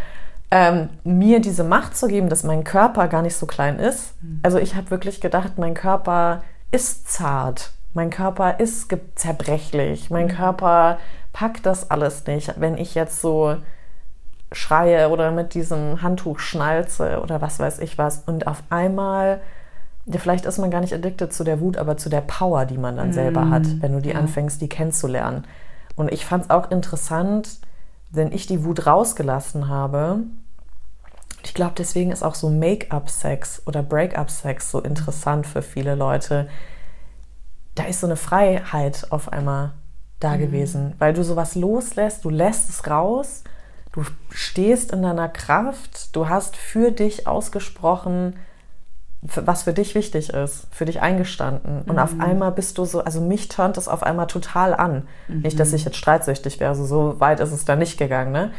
ähm, 0.50 0.90
mir 1.04 1.40
diese 1.40 1.64
Macht 1.64 1.96
zu 1.96 2.08
geben, 2.08 2.28
dass 2.28 2.44
mein 2.44 2.64
Körper 2.64 3.08
gar 3.08 3.22
nicht 3.22 3.36
so 3.36 3.46
klein 3.46 3.78
ist. 3.78 4.16
Also 4.42 4.58
ich 4.58 4.76
habe 4.76 4.90
wirklich 4.90 5.22
gedacht, 5.22 5.58
mein 5.58 5.76
Körper 5.76 6.42
ist 6.72 7.08
zart. 7.08 7.72
Mein 7.94 8.10
Körper 8.10 8.60
ist 8.60 8.92
zerbrechlich. 9.16 10.10
Mein 10.10 10.28
Körper 10.28 10.98
packt 11.34 11.66
das 11.66 11.92
alles 11.92 12.26
nicht. 12.26 12.60
Wenn 12.60 12.78
ich 12.78 12.96
jetzt 12.96 13.22
so 13.22 13.58
schreie 14.52 15.10
oder 15.10 15.32
mit 15.32 15.54
diesem 15.54 16.02
Handtuch 16.02 16.40
schnalze 16.40 17.20
oder 17.22 17.42
was 17.42 17.60
weiß 17.60 17.80
ich 17.80 17.98
was. 17.98 18.24
Und 18.26 18.48
auf 18.48 18.64
einmal, 18.70 19.42
ja, 20.06 20.20
vielleicht 20.20 20.46
ist 20.46 20.58
man 20.58 20.72
gar 20.72 20.82
nicht 20.82 20.94
addicted 20.94 21.32
zu 21.32 21.44
der 21.44 21.60
Wut, 21.60 21.78
aber 21.78 21.98
zu 21.98 22.10
der 22.10 22.22
Power, 22.22 22.66
die 22.66 22.78
man 22.78 22.96
dann 22.96 23.14
selber 23.14 23.50
hat, 23.50 23.64
wenn 23.82 23.94
du 23.94 24.02
die 24.02 24.12
ja. 24.12 24.20
anfängst, 24.20 24.62
die 24.62 24.70
kennenzulernen. 24.70 25.46
Und 25.96 26.12
ich 26.12 26.26
fand 26.26 26.46
es 26.46 26.50
auch 26.50 26.72
interessant, 26.72 27.60
wenn 28.10 28.32
ich 28.32 28.48
die 28.48 28.64
Wut 28.64 28.86
rausgelassen 28.86 29.68
habe. 29.68 30.20
Ich 31.44 31.54
glaube, 31.54 31.74
deswegen 31.78 32.12
ist 32.12 32.24
auch 32.24 32.36
so 32.36 32.50
Make-up-Sex 32.50 33.64
oder 33.66 33.84
Break-up-Sex 33.84 34.72
so 34.72 34.82
interessant 34.82 35.46
für 35.46 35.62
viele 35.62 35.96
Leute. 35.96 36.48
Da 37.76 37.84
ist 37.84 38.00
so 38.00 38.08
eine 38.08 38.16
Freiheit 38.16 39.08
auf 39.12 39.32
einmal 39.32 39.74
da 40.20 40.38
gewesen, 40.38 40.96
weil 40.98 41.14
du 41.14 41.24
sowas 41.24 41.56
loslässt, 41.56 42.26
du 42.26 42.30
lässt 42.30 42.70
es 42.70 42.88
raus, 42.90 43.44
du 43.92 44.04
stehst 44.30 44.92
in 44.92 45.04
deiner 45.04 45.30
Kraft, 45.30 46.16
du 46.16 46.30
hast 46.30 46.56
für 46.56 46.92
dich 46.92 47.28
ausgesprochen, 47.28 48.36
was 49.34 49.64
für 49.64 49.74
dich 49.74 49.96
wichtig 49.96 50.30
ist, 50.30 50.68
für 50.72 50.86
dich 50.86 51.02
eingestanden. 51.02 51.82
Und 51.84 52.00
auf 52.00 52.20
einmal 52.20 52.52
bist 52.52 52.78
du 52.78 52.86
so, 52.86 53.04
also 53.04 53.22
mich 53.22 53.48
turnt 53.48 53.78
das 53.78 53.88
auf 53.88 54.04
einmal 54.04 54.28
total 54.28 54.74
an. 54.74 55.08
Nicht, 55.28 55.60
dass 55.60 55.74
ich 55.74 55.86
jetzt 55.86 55.98
streitsüchtig 55.98 56.60
wäre, 56.60 56.70
also 56.70 56.86
so 56.86 57.20
weit 57.20 57.40
ist 57.40 57.52
es 57.52 57.66
da 57.66 57.76
nicht 57.76 57.98
gegangen, 57.98 58.32
ne? 58.32 58.52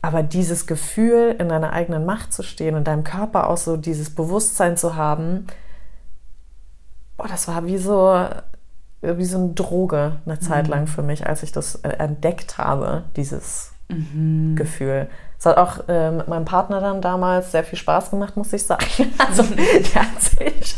Aber 0.00 0.22
dieses 0.22 0.66
Gefühl, 0.66 1.34
in 1.38 1.48
deiner 1.48 1.72
eigenen 1.72 2.06
Macht 2.06 2.32
zu 2.32 2.44
stehen 2.44 2.76
und 2.76 2.86
deinem 2.86 3.02
Körper 3.02 3.50
auch 3.50 3.56
so 3.56 3.76
dieses 3.76 4.14
Bewusstsein 4.14 4.76
zu 4.76 4.94
haben, 4.94 5.46
boah, 7.16 7.26
das 7.26 7.48
war 7.48 7.66
wie 7.66 7.78
so, 7.78 8.24
wie 9.02 9.24
so 9.24 9.38
eine 9.38 9.54
Droge 9.54 10.20
eine 10.24 10.38
Zeit 10.38 10.68
lang 10.68 10.86
für 10.86 11.02
mich, 11.02 11.26
als 11.26 11.42
ich 11.42 11.50
das 11.50 11.76
äh, 11.76 11.88
entdeckt 11.88 12.58
habe, 12.58 13.04
dieses 13.16 13.72
Gefühl. 14.54 15.08
Es 15.38 15.46
hat 15.46 15.56
auch 15.56 15.88
äh, 15.88 16.10
mit 16.10 16.26
meinem 16.26 16.44
Partner 16.44 16.80
dann 16.80 17.00
damals 17.00 17.52
sehr 17.52 17.62
viel 17.62 17.78
Spaß 17.78 18.10
gemacht, 18.10 18.36
muss 18.36 18.52
ich 18.52 18.64
sagen. 18.66 18.84
Also, 19.18 19.44
der 19.44 20.02
hat 20.02 20.20
sich 20.20 20.76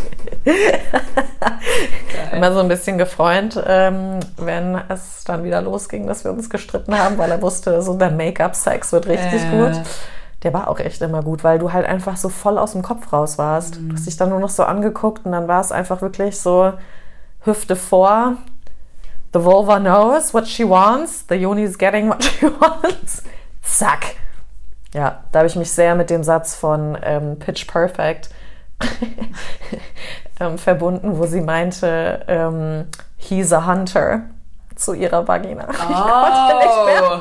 immer 2.33 2.53
so 2.53 2.61
ein 2.61 2.69
bisschen 2.69 2.99
gefreut, 2.99 3.63
ähm, 3.67 4.21
wenn 4.37 4.81
es 4.89 5.25
dann 5.25 5.45
wieder 5.45 5.63
losging, 5.63 6.07
dass 6.07 6.25
wir 6.25 6.31
uns 6.33 6.51
gestritten 6.51 6.97
haben, 6.99 7.19
weil 7.19 7.31
er 7.31 7.43
wusste, 7.43 7.81
so 7.83 7.95
der 7.97 8.11
Make-up-Sex 8.11 8.93
wird 8.93 9.07
richtig 9.07 9.43
Äh. 9.45 9.51
gut. 9.51 9.81
Der 10.43 10.55
war 10.55 10.69
auch 10.69 10.79
echt 10.79 11.03
immer 11.03 11.23
gut, 11.23 11.45
weil 11.45 11.59
du 11.59 11.73
halt 11.73 11.85
einfach 11.87 12.17
so 12.17 12.31
voll 12.31 12.57
aus 12.57 12.73
dem 12.73 12.81
Kopf 12.83 13.13
raus 13.13 13.37
warst. 13.37 13.77
Du 13.77 13.93
hast 13.93 14.07
dich 14.07 14.17
dann 14.17 14.31
nur 14.31 14.41
noch 14.41 14.49
so 14.49 14.65
angeguckt 14.65 15.27
und 15.27 15.33
dann 15.33 15.49
war 15.49 15.61
es 15.61 15.71
einfach 15.71 16.01
wirklich 16.01 16.41
so 16.41 16.73
Hüfte 17.45 17.77
vor. 17.77 18.37
The 19.35 19.45
vulva 19.45 19.79
knows 19.79 20.33
what 20.33 20.49
she 20.49 20.67
wants. 20.69 21.27
The 21.29 21.35
yoni 21.35 21.63
is 21.65 21.77
getting 21.77 22.09
what 22.09 22.25
she 22.25 22.47
wants. 22.61 23.23
Zack. 23.63 24.17
Ja, 24.95 25.24
da 25.30 25.41
habe 25.41 25.49
ich 25.49 25.57
mich 25.57 25.70
sehr 25.70 25.95
mit 25.95 26.11
dem 26.11 26.24
Satz 26.24 26.55
von 26.55 26.99
ähm, 27.03 27.38
Pitch 27.38 27.66
Perfect 27.66 28.30
ähm, 30.41 30.59
verbunden, 30.59 31.18
wo 31.18 31.26
sie 31.26 31.41
meinte, 31.41 32.24
ähm, 32.26 32.86
he's 33.16 33.53
a 33.53 33.66
hunter 33.66 34.22
zu 34.74 34.95
ihrer 34.95 35.26
Vagina. 35.26 35.66
Oh. 36.93 37.20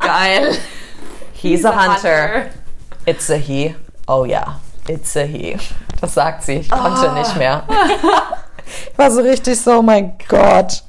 Geil. 0.00 0.56
He's 1.32 1.64
a 1.64 1.72
hunter. 1.72 2.46
It's 3.06 3.30
a 3.30 3.36
he. 3.36 3.74
Oh 4.06 4.24
ja, 4.24 4.60
it's 4.88 5.16
a 5.16 5.22
he. 5.22 5.56
Das 6.00 6.14
sagt 6.14 6.42
sie. 6.42 6.56
Ich 6.56 6.70
konnte 6.70 7.12
nicht 7.12 7.36
mehr. 7.36 7.62
Ich 8.92 8.98
war 8.98 9.12
so 9.12 9.20
richtig 9.20 9.60
so, 9.60 9.78
oh 9.78 9.82
mein 9.82 10.18
Gott. 10.28 10.82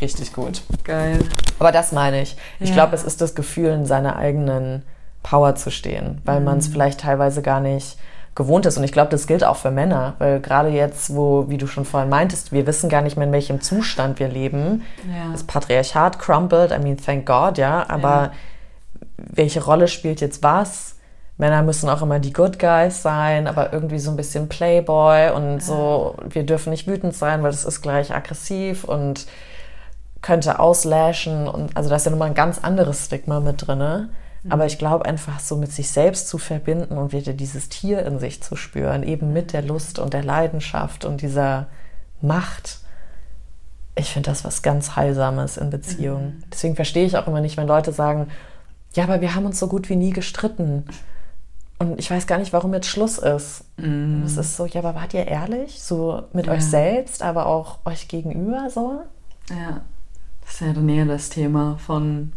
Richtig 0.00 0.32
gut. 0.32 0.62
Geil. 0.84 1.18
Aber 1.58 1.72
das 1.72 1.92
meine 1.92 2.22
ich. 2.22 2.36
Ich 2.60 2.68
Ja. 2.70 2.74
glaube, 2.76 2.94
es 2.94 3.04
ist 3.04 3.20
das 3.20 3.34
Gefühl, 3.34 3.70
in 3.70 3.86
seiner 3.86 4.16
eigenen 4.16 4.82
Power 5.22 5.54
zu 5.56 5.70
stehen, 5.70 6.20
weil 6.24 6.40
man 6.40 6.58
es 6.58 6.68
vielleicht 6.68 7.00
teilweise 7.00 7.42
gar 7.42 7.60
nicht 7.60 7.98
gewohnt 8.36 8.66
ist. 8.66 8.78
Und 8.78 8.84
ich 8.84 8.92
glaube, 8.92 9.10
das 9.10 9.26
gilt 9.26 9.42
auch 9.42 9.56
für 9.56 9.72
Männer, 9.72 10.14
weil 10.20 10.40
gerade 10.40 10.68
jetzt, 10.68 11.14
wo, 11.16 11.48
wie 11.48 11.58
du 11.58 11.66
schon 11.66 11.84
vorhin 11.84 12.08
meintest, 12.08 12.52
wir 12.52 12.66
wissen 12.68 12.88
gar 12.88 13.02
nicht 13.02 13.16
mehr, 13.16 13.26
in 13.26 13.32
welchem 13.32 13.60
Zustand 13.60 14.20
wir 14.20 14.28
leben. 14.28 14.84
Ja. 15.08 15.32
Das 15.32 15.42
Patriarchat 15.42 16.20
crumbled, 16.20 16.70
I 16.70 16.78
mean, 16.78 16.96
thank 16.96 17.26
God, 17.26 17.58
ja, 17.58 17.84
aber 17.88 18.08
Ja. 18.08 18.32
welche 19.16 19.64
Rolle 19.64 19.88
spielt 19.88 20.20
jetzt 20.20 20.42
was? 20.44 20.94
Männer 21.36 21.62
müssen 21.62 21.88
auch 21.88 22.02
immer 22.02 22.18
die 22.20 22.32
Good 22.32 22.58
Guys 22.60 23.02
sein, 23.02 23.46
aber 23.48 23.72
irgendwie 23.72 23.98
so 23.98 24.10
ein 24.10 24.16
bisschen 24.16 24.48
Playboy 24.48 25.30
und 25.30 25.60
so, 25.62 26.16
wir 26.28 26.44
dürfen 26.44 26.70
nicht 26.70 26.86
wütend 26.88 27.14
sein, 27.14 27.42
weil 27.42 27.50
das 27.52 27.64
ist 27.64 27.80
gleich 27.80 28.12
aggressiv 28.14 28.84
und 28.84 29.26
könnte 30.22 30.58
auslashen 30.58 31.46
und 31.48 31.76
also 31.76 31.88
da 31.90 31.96
ist 31.96 32.04
ja 32.06 32.10
nochmal 32.10 32.28
ein 32.28 32.34
ganz 32.34 32.58
anderes 32.58 33.06
Stigma 33.06 33.40
mit 33.40 33.66
drin. 33.66 34.08
Aber 34.50 34.66
ich 34.66 34.78
glaube 34.78 35.04
einfach 35.04 35.40
so 35.40 35.56
mit 35.56 35.72
sich 35.72 35.90
selbst 35.90 36.28
zu 36.28 36.38
verbinden 36.38 36.96
und 36.96 37.12
wieder 37.12 37.32
dieses 37.32 37.68
Tier 37.68 38.06
in 38.06 38.18
sich 38.18 38.40
zu 38.42 38.54
spüren, 38.56 39.02
eben 39.02 39.32
mit 39.32 39.52
der 39.52 39.62
Lust 39.62 39.98
und 39.98 40.14
der 40.14 40.22
Leidenschaft 40.22 41.04
und 41.04 41.20
dieser 41.22 41.66
Macht. 42.22 42.78
Ich 43.96 44.12
finde 44.12 44.30
das 44.30 44.44
was 44.44 44.62
ganz 44.62 44.94
Heilsames 44.96 45.56
in 45.56 45.70
Beziehungen. 45.70 46.44
Deswegen 46.52 46.76
verstehe 46.76 47.04
ich 47.04 47.16
auch 47.18 47.26
immer 47.26 47.40
nicht, 47.40 47.56
wenn 47.56 47.66
Leute 47.66 47.92
sagen, 47.92 48.28
ja, 48.94 49.04
aber 49.04 49.20
wir 49.20 49.34
haben 49.34 49.44
uns 49.44 49.58
so 49.58 49.66
gut 49.66 49.88
wie 49.88 49.96
nie 49.96 50.10
gestritten. 50.12 50.84
Und 51.80 51.98
ich 51.98 52.10
weiß 52.10 52.26
gar 52.26 52.38
nicht, 52.38 52.52
warum 52.52 52.72
jetzt 52.74 52.86
Schluss 52.88 53.18
ist. 53.18 53.64
Und 53.76 54.22
Es 54.24 54.36
ist 54.36 54.56
so, 54.56 54.66
ja, 54.66 54.80
aber 54.80 54.94
wart 54.94 55.14
ihr 55.14 55.26
ehrlich? 55.26 55.82
So 55.82 56.22
mit 56.32 56.46
Ja. 56.46 56.52
euch 56.52 56.64
selbst, 56.64 57.22
aber 57.22 57.46
auch 57.46 57.78
euch 57.84 58.08
gegenüber 58.08 58.70
so? 58.70 59.00
Ja. 59.50 59.80
Das 60.48 60.54
ist 60.62 60.66
ja 60.66 60.72
dann 60.72 60.88
eher 60.88 61.04
das 61.04 61.28
Thema 61.28 61.76
von 61.78 62.32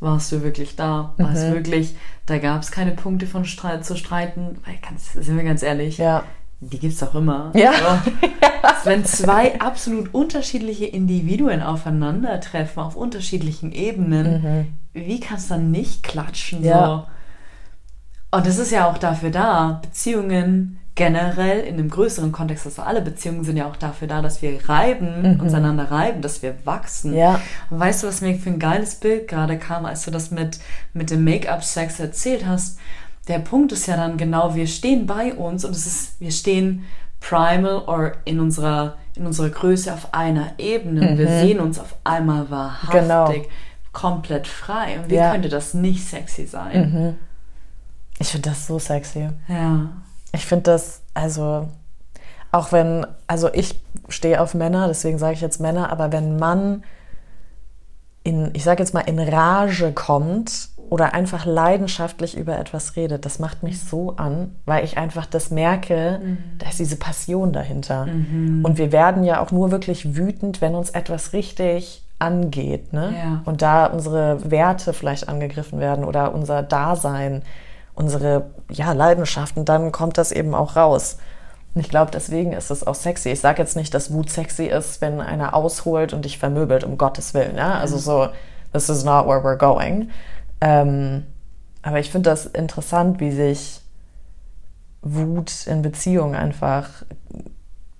warst 0.00 0.32
du 0.32 0.42
wirklich 0.42 0.74
da? 0.76 1.12
War 1.18 1.32
es 1.32 1.50
wirklich, 1.52 1.94
da 2.26 2.38
gab 2.38 2.62
es 2.62 2.70
keine 2.70 2.92
Punkte 2.92 3.26
von 3.26 3.44
Streit 3.44 3.84
zu 3.84 3.94
streiten, 3.96 4.56
weil 4.64 4.76
ganz, 4.86 5.12
sind 5.12 5.36
wir 5.36 5.44
ganz 5.44 5.62
ehrlich, 5.62 5.98
Ja. 5.98 6.24
die 6.60 6.78
gibt 6.78 6.94
es 6.94 7.02
auch 7.02 7.14
immer. 7.14 7.50
Ja. 7.54 7.72
So. 7.72 8.10
Wenn 8.84 9.04
zwei 9.04 9.60
absolut 9.60 10.12
unterschiedliche 10.14 10.86
Individuen 10.86 11.62
aufeinandertreffen, 11.62 12.82
auf 12.82 12.96
unterschiedlichen 12.96 13.72
Ebenen, 13.72 14.66
wie 14.94 15.20
kannst 15.20 15.50
du 15.50 15.54
dann 15.54 15.70
nicht 15.70 16.02
klatschen? 16.02 16.64
Ja. 16.64 17.06
Und 18.30 18.46
das 18.46 18.58
ist 18.58 18.70
ja 18.70 18.88
auch 18.90 18.98
dafür 18.98 19.30
da, 19.30 19.80
Beziehungen 19.82 20.78
generell 20.96 21.60
in 21.60 21.74
einem 21.74 21.90
größeren 21.90 22.32
Kontext, 22.32 22.66
also 22.66 22.82
alle 22.82 23.02
Beziehungen 23.02 23.44
sind 23.44 23.58
ja 23.58 23.68
auch 23.68 23.76
dafür 23.76 24.08
da, 24.08 24.22
dass 24.22 24.40
wir 24.40 24.66
reiben, 24.66 25.34
mhm. 25.34 25.40
uns 25.40 25.52
einander 25.52 25.90
reiben, 25.90 26.22
dass 26.22 26.42
wir 26.42 26.56
wachsen. 26.64 27.14
Ja. 27.14 27.38
Und 27.70 27.78
weißt 27.78 28.02
du, 28.02 28.08
was 28.08 28.22
mir 28.22 28.34
für 28.36 28.48
ein 28.48 28.58
geiles 28.58 28.96
Bild 28.96 29.28
gerade 29.28 29.58
kam, 29.58 29.84
als 29.84 30.06
du 30.06 30.10
das 30.10 30.30
mit, 30.30 30.58
mit 30.94 31.10
dem 31.10 31.22
Make-up-Sex 31.22 32.00
erzählt 32.00 32.46
hast? 32.46 32.78
Der 33.28 33.40
Punkt 33.40 33.72
ist 33.72 33.86
ja 33.86 33.96
dann 33.96 34.16
genau, 34.16 34.54
wir 34.54 34.66
stehen 34.66 35.06
bei 35.06 35.34
uns 35.34 35.66
und 35.66 35.72
es 35.72 35.86
ist, 35.86 36.20
wir 36.20 36.32
stehen 36.32 36.84
primal 37.20 37.80
oder 37.80 38.12
in 38.24 38.40
unserer, 38.40 38.96
in 39.16 39.26
unserer 39.26 39.50
Größe 39.50 39.92
auf 39.92 40.14
einer 40.14 40.52
Ebene. 40.56 41.12
Mhm. 41.12 41.18
Wir 41.18 41.28
sehen 41.28 41.60
uns 41.60 41.78
auf 41.78 41.94
einmal 42.04 42.50
wahrhaftig, 42.50 43.42
genau. 43.42 43.48
komplett 43.92 44.46
frei. 44.46 44.98
Und 44.98 45.10
wie 45.10 45.16
ja. 45.16 45.32
könnte 45.32 45.50
das 45.50 45.74
nicht 45.74 46.06
sexy 46.06 46.46
sein? 46.46 46.90
Mhm. 46.90 47.14
Ich 48.18 48.28
finde 48.28 48.48
das 48.48 48.66
so 48.66 48.78
sexy. 48.78 49.28
Ja. 49.46 49.90
Ich 50.32 50.46
finde 50.46 50.64
das, 50.64 51.02
also, 51.14 51.68
auch 52.52 52.72
wenn, 52.72 53.06
also 53.26 53.52
ich 53.52 53.80
stehe 54.08 54.40
auf 54.40 54.54
Männer, 54.54 54.88
deswegen 54.88 55.18
sage 55.18 55.34
ich 55.34 55.40
jetzt 55.40 55.60
Männer, 55.60 55.90
aber 55.90 56.12
wenn 56.12 56.36
Mann 56.36 56.84
in, 58.26 58.50
ich 58.54 58.64
sage 58.64 58.82
jetzt 58.82 58.92
mal, 58.92 59.00
in 59.00 59.20
Rage 59.20 59.92
kommt 59.92 60.70
oder 60.90 61.14
einfach 61.14 61.46
leidenschaftlich 61.46 62.36
über 62.36 62.58
etwas 62.58 62.96
redet, 62.96 63.24
das 63.24 63.38
macht 63.38 63.62
mich 63.62 63.80
so 63.80 64.16
an, 64.16 64.56
weil 64.64 64.84
ich 64.84 64.98
einfach 64.98 65.26
das 65.26 65.50
merke, 65.50 66.20
mhm. 66.22 66.38
da 66.58 66.68
ist 66.68 66.80
diese 66.80 66.96
Passion 66.96 67.52
dahinter. 67.52 68.06
Mhm. 68.06 68.64
Und 68.64 68.78
wir 68.78 68.90
werden 68.90 69.22
ja 69.22 69.40
auch 69.40 69.52
nur 69.52 69.70
wirklich 69.70 70.16
wütend, 70.16 70.60
wenn 70.60 70.74
uns 70.74 70.90
etwas 70.90 71.32
richtig 71.32 72.02
angeht. 72.18 72.92
Ne? 72.92 73.14
Ja. 73.16 73.42
Und 73.44 73.62
da 73.62 73.86
unsere 73.86 74.50
Werte 74.50 74.92
vielleicht 74.92 75.28
angegriffen 75.28 75.78
werden 75.78 76.04
oder 76.04 76.34
unser 76.34 76.62
Dasein 76.62 77.42
unsere 77.96 78.50
ja, 78.70 78.92
Leidenschaften, 78.92 79.64
dann 79.64 79.90
kommt 79.90 80.18
das 80.18 80.30
eben 80.30 80.54
auch 80.54 80.76
raus. 80.76 81.16
Und 81.74 81.80
ich 81.80 81.88
glaube, 81.88 82.10
deswegen 82.10 82.52
ist 82.52 82.70
es 82.70 82.86
auch 82.86 82.94
sexy. 82.94 83.30
Ich 83.30 83.40
sage 83.40 83.60
jetzt 83.60 83.76
nicht, 83.76 83.92
dass 83.92 84.12
Wut 84.12 84.30
sexy 84.30 84.66
ist, 84.66 85.00
wenn 85.00 85.20
einer 85.20 85.54
ausholt 85.54 86.12
und 86.12 86.24
dich 86.24 86.38
vermöbelt, 86.38 86.84
um 86.84 86.96
Gottes 86.96 87.34
Willen. 87.34 87.56
Ja? 87.56 87.78
Also 87.78 87.98
so, 87.98 88.28
this 88.72 88.88
is 88.88 89.04
not 89.04 89.26
where 89.26 89.40
we're 89.40 89.56
going. 89.56 90.10
Ähm, 90.60 91.24
aber 91.82 91.98
ich 91.98 92.10
finde 92.10 92.30
das 92.30 92.46
interessant, 92.46 93.20
wie 93.20 93.30
sich 93.30 93.80
Wut 95.02 95.66
in 95.66 95.82
Beziehungen 95.82 96.34
einfach 96.34 96.88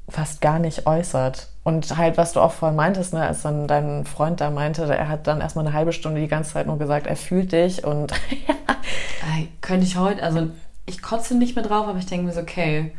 fast 0.09 0.41
gar 0.41 0.59
nicht 0.59 0.87
äußert. 0.87 1.49
Und 1.67 1.97
halt, 1.97 2.17
was 2.17 2.33
du 2.33 2.39
auch 2.39 2.53
vorhin 2.53 2.77
meintest, 2.77 3.13
ne, 3.13 3.27
als 3.27 3.43
dann 3.43 3.67
dein 3.67 4.05
Freund 4.05 4.41
da 4.41 4.51
meinte, 4.51 4.85
er 4.85 5.09
hat 5.09 5.27
dann 5.27 5.41
erstmal 5.41 5.67
eine 5.67 5.75
halbe 5.75 5.93
Stunde 5.93 6.21
die 6.21 6.29
ganze 6.29 6.53
Zeit 6.53 6.69
nur 6.69 6.79
gesagt, 6.79 7.09
er 7.09 7.17
fühlt 7.17 7.51
dich 7.51 7.83
und. 7.83 8.13
könnte 9.63 9.85
ich 9.85 9.97
heute, 9.97 10.23
also 10.23 10.47
ich 10.87 11.03
kotze 11.03 11.37
nicht 11.37 11.57
mehr 11.57 11.65
drauf, 11.65 11.89
aber 11.89 11.99
ich 11.99 12.07
denke 12.07 12.27
mir 12.27 12.33
so, 12.33 12.43
okay, 12.43 12.93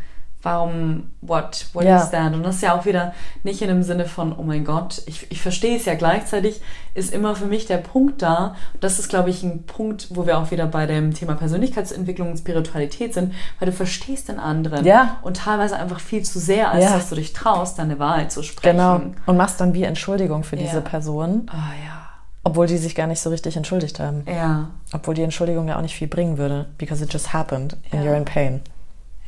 warum, 0.48 1.12
what, 1.22 1.66
what 1.74 1.84
ja. 1.84 2.02
is 2.02 2.10
that? 2.12 2.34
Und 2.34 2.44
das 2.44 2.56
ist 2.56 2.62
ja 2.62 2.78
auch 2.78 2.86
wieder 2.86 3.14
nicht 3.44 3.62
in 3.62 3.68
dem 3.68 3.84
Sinne 3.84 4.06
von, 4.06 4.34
oh 4.38 4.44
mein 4.44 4.64
Gott, 4.64 5.02
ich, 5.06 5.30
ich 5.30 5.42
verstehe 5.42 5.76
es 5.76 5.86
ja 5.86 5.96
gleichzeitig, 5.96 6.62
ist 6.94 7.14
immer 7.14 7.36
für 7.36 7.46
mich 7.46 7.66
der 7.66 7.78
Punkt 7.78 8.22
da. 8.22 8.56
Das 8.80 8.98
ist, 8.98 9.10
glaube 9.10 9.30
ich, 9.30 9.44
ein 9.44 9.64
Punkt, 9.64 10.08
wo 10.12 10.26
wir 10.26 10.38
auch 10.38 10.50
wieder 10.52 10.66
bei 10.66 10.86
dem 10.86 11.14
Thema 11.14 11.36
Persönlichkeitsentwicklung 11.36 12.32
und 12.32 12.38
Spiritualität 12.38 13.14
sind, 13.14 13.34
weil 13.60 13.68
du 13.68 13.72
verstehst 13.74 14.30
den 14.30 14.40
anderen. 14.40 14.86
Ja. 14.86 15.18
Und 15.22 15.38
teilweise 15.38 15.76
einfach 15.76 16.00
viel 16.00 16.24
zu 16.24 16.40
sehr, 16.40 16.72
als 16.72 16.86
ja. 16.86 16.94
dass 16.94 17.10
du 17.10 17.16
dich 17.16 17.34
traust, 17.34 17.78
deine 17.78 18.00
Wahrheit 18.00 18.32
zu 18.32 18.42
sprechen. 18.42 18.78
Genau. 18.78 19.02
Und 19.26 19.38
machst 19.38 19.60
dann 19.60 19.74
wie 19.74 19.84
Entschuldigung 19.84 20.44
für 20.44 20.56
diese 20.56 20.82
Person. 20.82 21.50
Ah, 21.52 21.56
oh, 21.56 21.86
ja. 21.86 21.98
Obwohl 22.44 22.68
die 22.68 22.78
sich 22.78 22.96
gar 22.96 23.08
nicht 23.08 23.20
so 23.20 23.30
richtig 23.30 23.58
entschuldigt 23.58 24.00
haben. 24.00 24.24
Ja. 24.26 24.70
Obwohl 24.94 25.14
die 25.14 25.24
Entschuldigung 25.24 25.68
ja 25.68 25.76
auch 25.76 25.82
nicht 25.82 25.96
viel 25.96 26.08
bringen 26.08 26.38
würde. 26.38 26.68
Because 26.78 27.04
it 27.04 27.12
just 27.12 27.34
happened 27.34 27.76
and 27.92 28.06
you're 28.06 28.16
in 28.16 28.24
pain. 28.24 28.62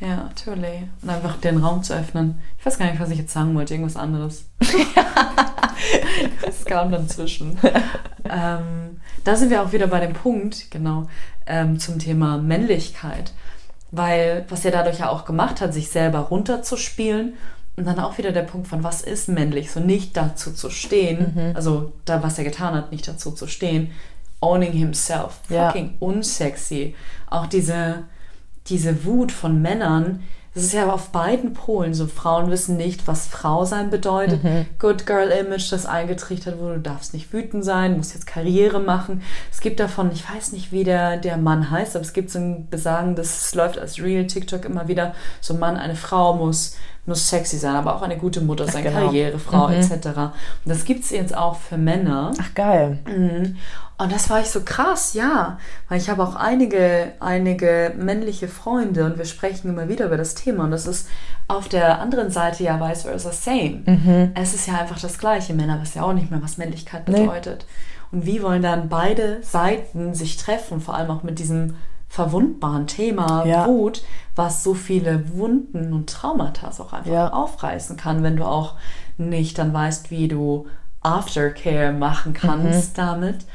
Ja, 0.00 0.16
natürlich. 0.16 0.82
Und 1.02 1.10
einfach 1.10 1.36
den 1.36 1.58
Raum 1.58 1.82
zu 1.82 1.94
öffnen. 1.94 2.40
Ich 2.58 2.64
weiß 2.64 2.78
gar 2.78 2.86
nicht, 2.86 3.00
was 3.00 3.10
ich 3.10 3.18
jetzt 3.18 3.32
sagen 3.32 3.54
wollte, 3.54 3.74
irgendwas 3.74 3.96
anderes. 3.96 4.46
das 6.44 6.64
kam 6.64 6.90
dann 6.90 7.08
zwischen. 7.08 7.58
ähm, 8.28 9.00
da 9.24 9.36
sind 9.36 9.50
wir 9.50 9.62
auch 9.62 9.72
wieder 9.72 9.86
bei 9.88 10.00
dem 10.00 10.14
Punkt, 10.14 10.70
genau, 10.70 11.06
ähm, 11.46 11.78
zum 11.78 11.98
Thema 11.98 12.38
Männlichkeit. 12.38 13.32
Weil, 13.90 14.46
was 14.48 14.64
er 14.64 14.70
dadurch 14.70 15.00
ja 15.00 15.10
auch 15.10 15.26
gemacht 15.26 15.60
hat, 15.60 15.74
sich 15.74 15.90
selber 15.90 16.20
runterzuspielen 16.20 17.34
und 17.76 17.86
dann 17.86 17.98
auch 17.98 18.18
wieder 18.18 18.32
der 18.32 18.42
Punkt 18.42 18.68
von, 18.68 18.82
was 18.82 19.02
ist 19.02 19.28
männlich? 19.28 19.70
So 19.70 19.80
nicht 19.80 20.16
dazu 20.16 20.52
zu 20.52 20.70
stehen, 20.70 21.34
mhm. 21.34 21.56
also 21.56 21.92
da, 22.04 22.22
was 22.22 22.38
er 22.38 22.44
getan 22.44 22.74
hat, 22.74 22.90
nicht 22.90 23.06
dazu 23.06 23.32
zu 23.32 23.46
stehen. 23.46 23.90
Owning 24.40 24.72
himself. 24.72 25.40
Fucking 25.48 25.86
ja. 25.86 25.96
unsexy. 25.98 26.94
Auch 27.28 27.46
diese, 27.46 28.04
diese 28.70 29.04
Wut 29.04 29.32
von 29.32 29.60
Männern, 29.60 30.22
das 30.54 30.64
ist 30.64 30.72
ja 30.72 30.90
auf 30.90 31.10
beiden 31.10 31.52
Polen 31.52 31.94
so. 31.94 32.06
Frauen 32.08 32.50
wissen 32.50 32.76
nicht, 32.76 33.06
was 33.06 33.28
Frau 33.28 33.64
sein 33.64 33.88
bedeutet. 33.88 34.42
Mhm. 34.42 34.66
Good 34.80 35.06
Girl 35.06 35.28
Image, 35.28 35.70
das 35.70 35.86
eingetrichtert 35.86 36.58
wurde, 36.58 36.74
du 36.74 36.80
darfst 36.80 37.14
nicht 37.14 37.32
wütend 37.32 37.64
sein, 37.64 37.96
musst 37.96 38.14
jetzt 38.14 38.26
Karriere 38.26 38.80
machen. 38.80 39.22
Es 39.52 39.60
gibt 39.60 39.78
davon, 39.78 40.10
ich 40.12 40.28
weiß 40.28 40.52
nicht, 40.52 40.72
wie 40.72 40.82
der, 40.82 41.18
der 41.18 41.36
Mann 41.36 41.70
heißt, 41.70 41.94
aber 41.94 42.04
es 42.04 42.12
gibt 42.12 42.30
so 42.30 42.40
ein 42.40 42.68
Besagen, 42.68 43.14
das 43.14 43.54
läuft 43.54 43.78
als 43.78 44.02
Real 44.02 44.26
TikTok 44.26 44.64
immer 44.64 44.88
wieder. 44.88 45.14
So 45.40 45.54
ein 45.54 45.60
Mann, 45.60 45.76
eine 45.76 45.94
Frau 45.94 46.34
muss 46.34 46.76
muss 47.06 47.28
sexy 47.28 47.58
sein, 47.58 47.74
aber 47.74 47.96
auch 47.96 48.02
eine 48.02 48.16
gute 48.16 48.40
Mutter 48.40 48.66
sein, 48.66 48.84
genau. 48.84 49.06
Karrierefrau 49.06 49.68
mhm. 49.68 49.74
etc. 49.74 50.06
Und 50.06 50.32
das 50.66 50.84
gibt 50.84 51.04
es 51.04 51.10
jetzt 51.10 51.36
auch 51.36 51.56
für 51.56 51.78
Männer. 51.78 52.32
Ach 52.40 52.54
geil. 52.54 52.98
Mhm. 53.06 53.56
Und 54.00 54.10
das 54.10 54.30
war 54.30 54.40
ich 54.40 54.48
so 54.48 54.62
krass, 54.64 55.12
ja. 55.12 55.58
Weil 55.88 55.98
ich 55.98 56.08
habe 56.08 56.22
auch 56.22 56.34
einige, 56.34 57.12
einige 57.20 57.92
männliche 57.98 58.48
Freunde 58.48 59.04
und 59.04 59.18
wir 59.18 59.26
sprechen 59.26 59.68
immer 59.68 59.88
wieder 59.88 60.06
über 60.06 60.16
das 60.16 60.34
Thema. 60.34 60.64
Und 60.64 60.70
das 60.70 60.86
ist 60.86 61.06
auf 61.48 61.68
der 61.68 62.00
anderen 62.00 62.30
Seite 62.30 62.64
ja 62.64 62.80
vice 62.80 63.02
versa 63.02 63.32
same. 63.32 63.82
Mhm. 63.84 64.32
Es 64.34 64.54
ist 64.54 64.66
ja 64.66 64.78
einfach 64.78 64.98
das 64.98 65.18
Gleiche. 65.18 65.52
Männer 65.52 65.82
wissen 65.82 65.98
ja 65.98 66.04
auch 66.04 66.14
nicht 66.14 66.30
mehr, 66.30 66.42
was 66.42 66.56
Männlichkeit 66.56 67.04
bedeutet. 67.04 67.66
Nee. 67.68 68.16
Und 68.16 68.26
wie 68.26 68.42
wollen 68.42 68.62
dann 68.62 68.88
beide 68.88 69.42
Seiten 69.42 70.14
sich 70.14 70.38
treffen, 70.38 70.80
vor 70.80 70.94
allem 70.94 71.10
auch 71.10 71.22
mit 71.22 71.38
diesem 71.38 71.76
verwundbaren 72.08 72.86
Thema 72.86 73.44
ja. 73.44 73.66
Wut, 73.66 74.02
was 74.34 74.64
so 74.64 74.74
viele 74.74 75.36
Wunden 75.36 75.92
und 75.92 76.08
Traumata 76.08 76.68
auch 76.68 76.92
einfach 76.92 77.12
ja. 77.12 77.32
aufreißen 77.32 77.96
kann, 77.96 78.22
wenn 78.22 78.36
du 78.36 78.44
auch 78.44 78.74
nicht 79.18 79.58
dann 79.58 79.72
weißt, 79.72 80.10
wie 80.10 80.26
du 80.26 80.66
Aftercare 81.02 81.92
machen 81.92 82.32
kannst 82.32 82.96
mhm. 82.96 83.00
damit, 83.00 83.46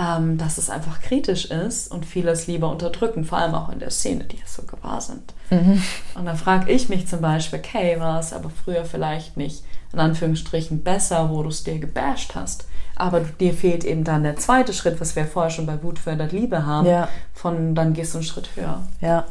ähm, 0.00 0.38
dass 0.38 0.56
es 0.56 0.70
einfach 0.70 1.02
kritisch 1.02 1.44
ist 1.46 1.90
und 1.92 2.06
vieles 2.06 2.46
lieber 2.46 2.70
unterdrücken, 2.70 3.24
vor 3.24 3.38
allem 3.38 3.54
auch 3.54 3.68
in 3.68 3.80
der 3.80 3.90
Szene, 3.90 4.24
die 4.24 4.36
ja 4.36 4.46
so 4.46 4.62
gewahr 4.62 5.00
sind. 5.00 5.34
Mhm. 5.50 5.82
Und 6.14 6.24
dann 6.24 6.36
frage 6.36 6.72
ich 6.72 6.88
mich 6.88 7.06
zum 7.06 7.20
Beispiel, 7.20 7.58
okay, 7.58 8.00
war 8.00 8.18
es 8.18 8.32
aber 8.32 8.48
früher 8.48 8.84
vielleicht 8.86 9.36
nicht 9.36 9.62
in 9.92 9.98
Anführungsstrichen 9.98 10.82
besser, 10.82 11.28
wo 11.28 11.42
du 11.42 11.50
es 11.50 11.64
dir 11.64 11.78
gebasht 11.78 12.34
hast? 12.34 12.66
Aber 12.96 13.20
dir 13.20 13.52
fehlt 13.52 13.84
eben 13.84 14.04
dann 14.04 14.22
der 14.22 14.36
zweite 14.36 14.72
Schritt, 14.72 15.00
was 15.00 15.16
wir 15.16 15.26
vorher 15.26 15.50
schon 15.50 15.66
bei 15.66 15.82
Wut 15.82 15.98
fördert 15.98 16.32
Liebe 16.32 16.64
haben. 16.64 16.86
Ja. 16.86 17.08
Von 17.34 17.74
dann 17.74 17.92
gehst 17.92 18.14
du 18.14 18.18
einen 18.18 18.26
Schritt 18.26 18.50
höher. 18.54 18.86
Ja. 19.00 19.26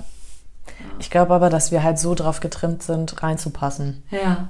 Ich 0.99 1.09
glaube 1.09 1.34
aber, 1.34 1.49
dass 1.49 1.72
wir 1.72 1.82
halt 1.82 1.97
so 1.97 2.13
drauf 2.13 2.41
getrimmt 2.41 2.84
sind, 2.84 3.24
reinzupassen. 3.24 4.03
Ja. 4.11 4.49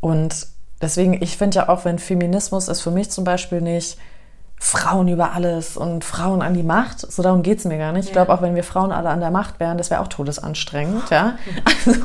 Und 0.00 0.48
deswegen, 0.82 1.22
ich 1.22 1.38
finde 1.38 1.56
ja 1.56 1.68
auch, 1.70 1.84
wenn 1.84 1.98
Feminismus 1.98 2.68
ist 2.68 2.82
für 2.82 2.90
mich 2.90 3.10
zum 3.10 3.24
Beispiel 3.24 3.60
nicht 3.60 3.96
Frauen 4.62 5.08
über 5.08 5.32
alles 5.32 5.78
und 5.78 6.04
Frauen 6.04 6.42
an 6.42 6.52
die 6.52 6.62
Macht, 6.62 7.00
so 7.00 7.22
darum 7.22 7.42
geht 7.42 7.60
es 7.60 7.64
mir 7.64 7.78
gar 7.78 7.92
nicht. 7.92 8.06
Ich 8.06 8.12
glaube 8.12 8.30
auch, 8.30 8.42
wenn 8.42 8.54
wir 8.54 8.62
Frauen 8.62 8.92
alle 8.92 9.08
an 9.08 9.20
der 9.20 9.30
Macht 9.30 9.58
wären, 9.58 9.78
das 9.78 9.90
wäre 9.90 10.02
auch 10.02 10.08
todesanstrengend, 10.08 11.08
ja. 11.08 11.38
Also, 11.86 12.00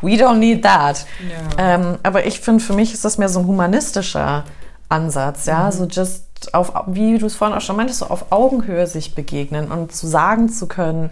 we 0.00 0.14
don't 0.14 0.38
need 0.38 0.64
that. 0.64 1.06
Ja. 1.30 1.74
Ähm, 1.74 1.98
aber 2.02 2.26
ich 2.26 2.40
finde, 2.40 2.62
für 2.62 2.72
mich 2.72 2.92
ist 2.92 3.04
das 3.04 3.18
mehr 3.18 3.28
so 3.28 3.38
ein 3.38 3.46
humanistischer 3.46 4.42
Ansatz, 4.88 5.46
ja, 5.46 5.66
mhm. 5.66 5.72
so 5.72 5.84
just 5.84 6.52
auf, 6.52 6.72
wie 6.88 7.18
du 7.18 7.26
es 7.26 7.36
vorhin 7.36 7.56
auch 7.56 7.60
schon 7.60 7.76
meintest, 7.76 8.00
so 8.00 8.06
auf 8.06 8.32
Augenhöhe 8.32 8.88
sich 8.88 9.14
begegnen 9.14 9.70
und 9.70 9.94
zu 9.94 10.08
sagen 10.08 10.48
zu 10.48 10.66
können, 10.66 11.10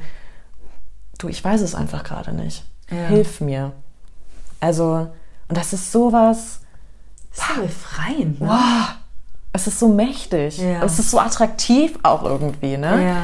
du, 1.19 1.29
ich 1.29 1.43
weiß 1.43 1.61
es 1.61 1.77
einfach 1.77 2.03
gerade 2.03 2.33
nicht. 2.33 2.65
Ja. 2.91 3.07
Hilf 3.07 3.41
mir. 3.41 3.71
Also, 4.59 5.09
und 5.49 5.57
das 5.57 5.73
ist 5.73 5.93
sowas. 5.93 6.61
Das 7.33 7.45
ist 7.45 7.55
so 7.55 7.63
befreiend, 7.63 8.41
ne? 8.41 8.49
Wow. 8.49 9.00
Es 9.53 9.67
ist 9.67 9.79
so 9.79 9.89
mächtig. 9.89 10.59
Ja. 10.59 10.83
Es 10.85 10.99
ist 10.99 11.11
so 11.11 11.19
attraktiv 11.19 11.99
auch 12.03 12.23
irgendwie, 12.23 12.77
ne? 12.77 13.05
Ja. 13.05 13.17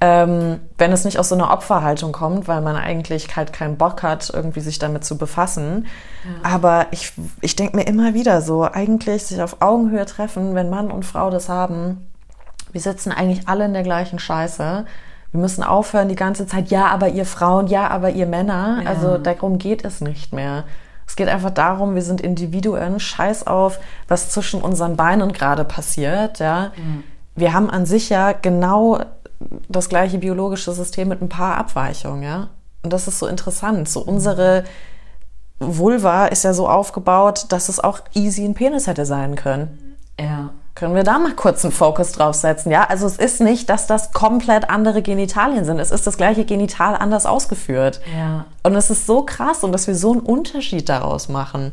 Ähm, 0.00 0.60
wenn 0.76 0.92
es 0.92 1.04
nicht 1.04 1.18
aus 1.18 1.30
so 1.30 1.34
einer 1.34 1.50
Opferhaltung 1.50 2.12
kommt, 2.12 2.46
weil 2.46 2.60
man 2.60 2.76
eigentlich 2.76 3.34
halt 3.36 3.52
keinen 3.52 3.76
Bock 3.76 4.02
hat, 4.02 4.30
irgendwie 4.32 4.60
sich 4.60 4.78
damit 4.78 5.04
zu 5.04 5.16
befassen. 5.16 5.86
Ja. 6.24 6.50
Aber 6.50 6.86
ich, 6.90 7.12
ich 7.40 7.56
denke 7.56 7.76
mir 7.76 7.86
immer 7.86 8.12
wieder 8.12 8.42
so, 8.42 8.64
eigentlich 8.64 9.24
sich 9.24 9.40
auf 9.40 9.62
Augenhöhe 9.62 10.04
treffen, 10.04 10.54
wenn 10.54 10.68
Mann 10.68 10.90
und 10.90 11.04
Frau 11.04 11.30
das 11.30 11.48
haben. 11.48 12.06
Wir 12.72 12.80
sitzen 12.80 13.12
eigentlich 13.12 13.48
alle 13.48 13.64
in 13.64 13.72
der 13.72 13.84
gleichen 13.84 14.18
Scheiße. 14.18 14.84
Wir 15.32 15.40
müssen 15.40 15.64
aufhören 15.64 16.08
die 16.08 16.16
ganze 16.16 16.46
Zeit, 16.46 16.70
ja, 16.70 16.86
aber 16.88 17.08
ihr 17.08 17.24
Frauen, 17.24 17.66
ja, 17.68 17.88
aber 17.88 18.10
ihr 18.10 18.26
Männer. 18.26 18.82
Ja. 18.82 18.90
Also 18.90 19.16
darum 19.16 19.58
geht 19.58 19.84
es 19.84 20.00
nicht 20.00 20.32
mehr. 20.32 20.64
Es 21.06 21.16
geht 21.16 21.28
einfach 21.28 21.50
darum, 21.50 21.94
wir 21.94 22.02
sind 22.02 22.20
Individuen, 22.20 22.98
scheiß 22.98 23.46
auf, 23.46 23.78
was 24.08 24.30
zwischen 24.30 24.62
unseren 24.62 24.96
Beinen 24.96 25.32
gerade 25.32 25.64
passiert, 25.64 26.38
ja. 26.38 26.72
Mhm. 26.76 27.04
Wir 27.36 27.52
haben 27.52 27.68
an 27.70 27.84
sich 27.84 28.08
ja 28.10 28.32
genau 28.32 29.00
das 29.68 29.88
gleiche 29.88 30.18
biologische 30.18 30.72
System 30.72 31.08
mit 31.08 31.20
ein 31.20 31.28
paar 31.28 31.56
Abweichungen, 31.56 32.22
ja. 32.22 32.48
Und 32.82 32.92
das 32.92 33.08
ist 33.08 33.18
so 33.18 33.26
interessant. 33.26 33.88
So 33.88 34.00
unsere 34.00 34.64
Vulva 35.58 36.26
ist 36.26 36.44
ja 36.44 36.52
so 36.52 36.68
aufgebaut, 36.68 37.46
dass 37.48 37.68
es 37.68 37.80
auch 37.80 38.00
easy 38.14 38.44
ein 38.44 38.54
Penis 38.54 38.86
hätte 38.86 39.06
sein 39.06 39.36
können. 39.36 39.96
Ja. 40.18 40.50
Können 40.74 40.96
wir 40.96 41.04
da 41.04 41.20
mal 41.20 41.34
kurz 41.34 41.64
einen 41.64 41.72
Fokus 41.72 42.12
draufsetzen? 42.12 42.72
Ja, 42.72 42.84
also 42.84 43.06
es 43.06 43.16
ist 43.16 43.40
nicht, 43.40 43.70
dass 43.70 43.86
das 43.86 44.12
komplett 44.12 44.70
andere 44.70 45.02
Genitalien 45.02 45.64
sind. 45.64 45.78
Es 45.78 45.92
ist 45.92 46.04
das 46.04 46.16
gleiche 46.16 46.44
Genital 46.44 46.96
anders 46.96 47.26
ausgeführt. 47.26 48.00
Ja. 48.16 48.46
Und 48.64 48.74
es 48.74 48.90
ist 48.90 49.06
so 49.06 49.22
krass 49.22 49.62
und 49.62 49.70
dass 49.70 49.86
wir 49.86 49.94
so 49.94 50.12
einen 50.12 50.20
Unterschied 50.20 50.88
daraus 50.88 51.28
machen, 51.28 51.70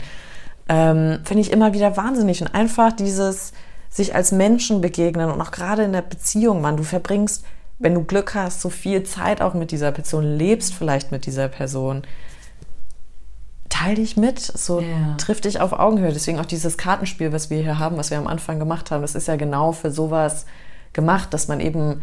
ähm, 0.69 1.19
finde 1.23 1.41
ich 1.41 1.51
immer 1.51 1.73
wieder 1.73 1.97
wahnsinnig. 1.97 2.41
Und 2.41 2.53
einfach 2.53 2.91
dieses 2.91 3.53
sich 3.89 4.13
als 4.13 4.31
Menschen 4.31 4.81
begegnen 4.81 5.31
und 5.31 5.41
auch 5.41 5.51
gerade 5.51 5.83
in 5.83 5.93
der 5.93 6.03
Beziehung, 6.03 6.61
man, 6.61 6.77
du 6.77 6.83
verbringst, 6.83 7.43
wenn 7.79 7.95
du 7.95 8.03
Glück 8.03 8.35
hast, 8.35 8.61
so 8.61 8.69
viel 8.69 9.03
Zeit 9.03 9.41
auch 9.41 9.55
mit 9.55 9.71
dieser 9.71 9.91
Person, 9.91 10.23
lebst 10.23 10.75
vielleicht 10.75 11.11
mit 11.11 11.25
dieser 11.25 11.47
Person 11.47 12.03
teil 13.81 13.95
dich 13.95 14.17
mit, 14.17 14.39
so 14.39 14.79
Ja. 14.79 15.15
triff 15.17 15.41
dich 15.41 15.59
auf 15.59 15.73
Augenhöhe. 15.73 16.11
Deswegen 16.13 16.39
auch 16.39 16.45
dieses 16.45 16.77
Kartenspiel, 16.77 17.31
was 17.33 17.49
wir 17.49 17.61
hier 17.61 17.79
haben, 17.79 17.97
was 17.97 18.11
wir 18.11 18.17
am 18.17 18.27
Anfang 18.27 18.59
gemacht 18.59 18.91
haben, 18.91 19.01
das 19.01 19.15
ist 19.15 19.27
ja 19.27 19.35
genau 19.35 19.71
für 19.71 19.91
sowas 19.91 20.45
gemacht, 20.93 21.33
dass 21.33 21.47
man 21.47 21.59
eben 21.59 22.01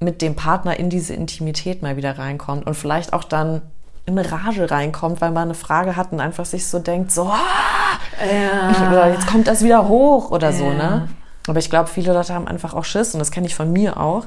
mit 0.00 0.22
dem 0.22 0.34
Partner 0.34 0.78
in 0.78 0.88
diese 0.90 1.12
Intimität 1.14 1.82
mal 1.82 1.96
wieder 1.96 2.18
reinkommt 2.18 2.66
und 2.66 2.74
vielleicht 2.74 3.12
auch 3.12 3.24
dann 3.24 3.60
in 4.06 4.18
eine 4.18 4.32
Rage 4.32 4.70
reinkommt, 4.70 5.20
weil 5.20 5.30
man 5.30 5.44
eine 5.44 5.54
Frage 5.54 5.94
hat 5.94 6.10
und 6.12 6.20
einfach 6.20 6.46
sich 6.46 6.66
so 6.66 6.78
denkt, 6.78 7.12
so, 7.12 7.24
ah, 7.24 8.88
oder 8.90 9.12
jetzt 9.12 9.26
kommt 9.26 9.46
das 9.46 9.62
wieder 9.62 9.88
hoch 9.88 10.30
oder 10.30 10.52
so, 10.52 10.64
Ja. 10.64 10.74
ne? 10.74 11.08
Aber 11.46 11.58
ich 11.58 11.70
glaube, 11.70 11.88
viele 11.88 12.12
Leute 12.12 12.34
haben 12.34 12.46
einfach 12.48 12.74
auch 12.74 12.84
Schiss 12.84 13.14
und 13.14 13.18
das 13.18 13.30
kenne 13.30 13.46
ich 13.46 13.54
von 13.54 13.72
mir 13.72 13.98
auch. 13.98 14.26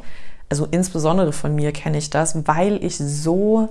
Also 0.49 0.68
insbesondere 0.70 1.32
von 1.34 1.56
mir 1.56 1.72
kenne 1.72 1.97
ich 1.97 2.10
das, 2.10 2.36
weil 2.47 2.84
ich 2.84 2.97
so 2.97 3.70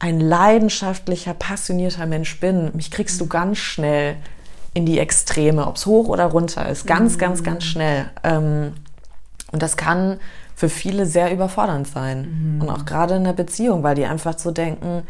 ein 0.00 0.18
leidenschaftlicher, 0.18 1.34
passionierter 1.34 2.06
Mensch 2.06 2.40
bin. 2.40 2.70
Mich 2.74 2.90
kriegst 2.90 3.20
du 3.20 3.26
ganz 3.26 3.58
schnell 3.58 4.16
in 4.72 4.86
die 4.86 4.98
Extreme, 4.98 5.66
ob 5.66 5.76
es 5.76 5.86
hoch 5.86 6.08
oder 6.08 6.26
runter 6.26 6.68
ist. 6.68 6.86
Ganz, 6.86 7.18
ganz, 7.18 7.44
ganz 7.44 7.64
schnell. 7.64 8.06
Ähm, 8.24 8.72
und 9.52 9.62
das 9.62 9.76
kann 9.76 10.18
für 10.56 10.68
viele 10.68 11.06
sehr 11.06 11.32
überfordernd 11.32 11.86
sein. 11.86 12.58
Und 12.60 12.70
auch 12.70 12.84
gerade 12.84 13.14
in 13.14 13.24
der 13.24 13.32
Beziehung, 13.34 13.82
weil 13.82 13.94
die 13.94 14.06
einfach 14.06 14.38
so 14.38 14.50
denken, 14.50 15.02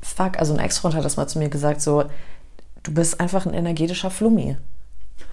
fuck, 0.00 0.38
also 0.38 0.54
ein 0.54 0.60
Ex-Freund 0.60 0.94
hat 0.94 1.04
das 1.04 1.16
mal 1.16 1.26
zu 1.26 1.38
mir 1.38 1.48
gesagt, 1.48 1.80
so, 1.80 2.04
du 2.82 2.94
bist 2.94 3.20
einfach 3.20 3.44
ein 3.46 3.54
energetischer 3.54 4.10
Flummi. 4.10 4.56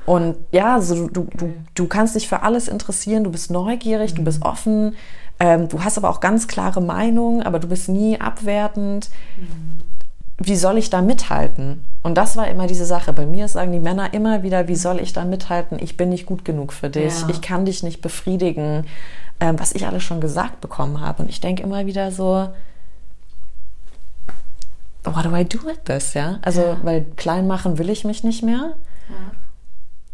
Und 0.06 0.36
ja, 0.52 0.82
so, 0.82 1.08
du, 1.08 1.28
du, 1.36 1.54
du 1.76 1.88
kannst 1.88 2.16
dich 2.16 2.28
für 2.28 2.42
alles 2.42 2.68
interessieren, 2.68 3.24
du 3.24 3.32
bist 3.32 3.52
neugierig, 3.52 4.16
du 4.16 4.24
bist 4.24 4.42
offen, 4.42 4.96
ähm, 5.44 5.68
du 5.68 5.84
hast 5.84 5.98
aber 5.98 6.10
auch 6.10 6.22
ganz 6.22 6.48
klare 6.48 6.80
Meinungen, 6.80 7.44
aber 7.44 7.60
du 7.60 7.68
bist 7.68 7.90
nie 7.90 8.18
abwertend. 8.22 9.10
Wie 10.38 10.56
soll 10.56 10.78
ich 10.78 10.90
da 10.90 11.02
mithalten? 11.02 11.84
Und 12.02 12.16
das 12.16 12.38
war 12.38 12.48
immer 12.48 12.66
diese 12.66 12.86
Sache. 12.86 13.12
Bei 13.12 13.26
mir 13.26 13.50
sagen 13.50 13.74
die 13.74 13.80
Männer 13.80 14.14
immer 14.14 14.42
wieder, 14.44 14.70
wie 14.70 14.78
soll 14.78 15.02
ich 15.02 15.12
da 15.12 15.26
mithalten? 15.26 15.80
Ich 15.82 15.98
bin 15.98 16.08
nicht 16.08 16.26
gut 16.28 16.46
genug 16.46 16.72
für 16.72 16.90
dich. 16.90 17.20
Ja. 17.24 17.28
Ich 17.30 17.42
kann 17.42 17.66
dich 17.66 17.84
nicht 17.84 18.02
befriedigen, 18.02 18.86
ähm, 19.42 19.60
was 19.60 19.74
ich 19.74 19.86
alles 19.86 20.04
schon 20.04 20.22
gesagt 20.22 20.62
bekommen 20.62 21.02
habe. 21.02 21.24
Und 21.24 21.30
ich 21.30 21.42
denke 21.42 21.62
immer 21.62 21.86
wieder 21.86 22.10
so, 22.12 22.48
what 25.04 25.26
do 25.26 25.36
I 25.36 25.44
do 25.44 25.58
with 25.66 25.80
this? 25.84 26.14
Ja, 26.14 26.40
also, 26.42 26.62
Ja. 26.62 26.78
weil 26.84 27.02
klein 27.18 27.48
machen 27.48 27.78
will 27.80 27.90
ich 27.90 28.06
mich 28.06 28.24
nicht 28.24 28.44
mehr. 28.44 28.78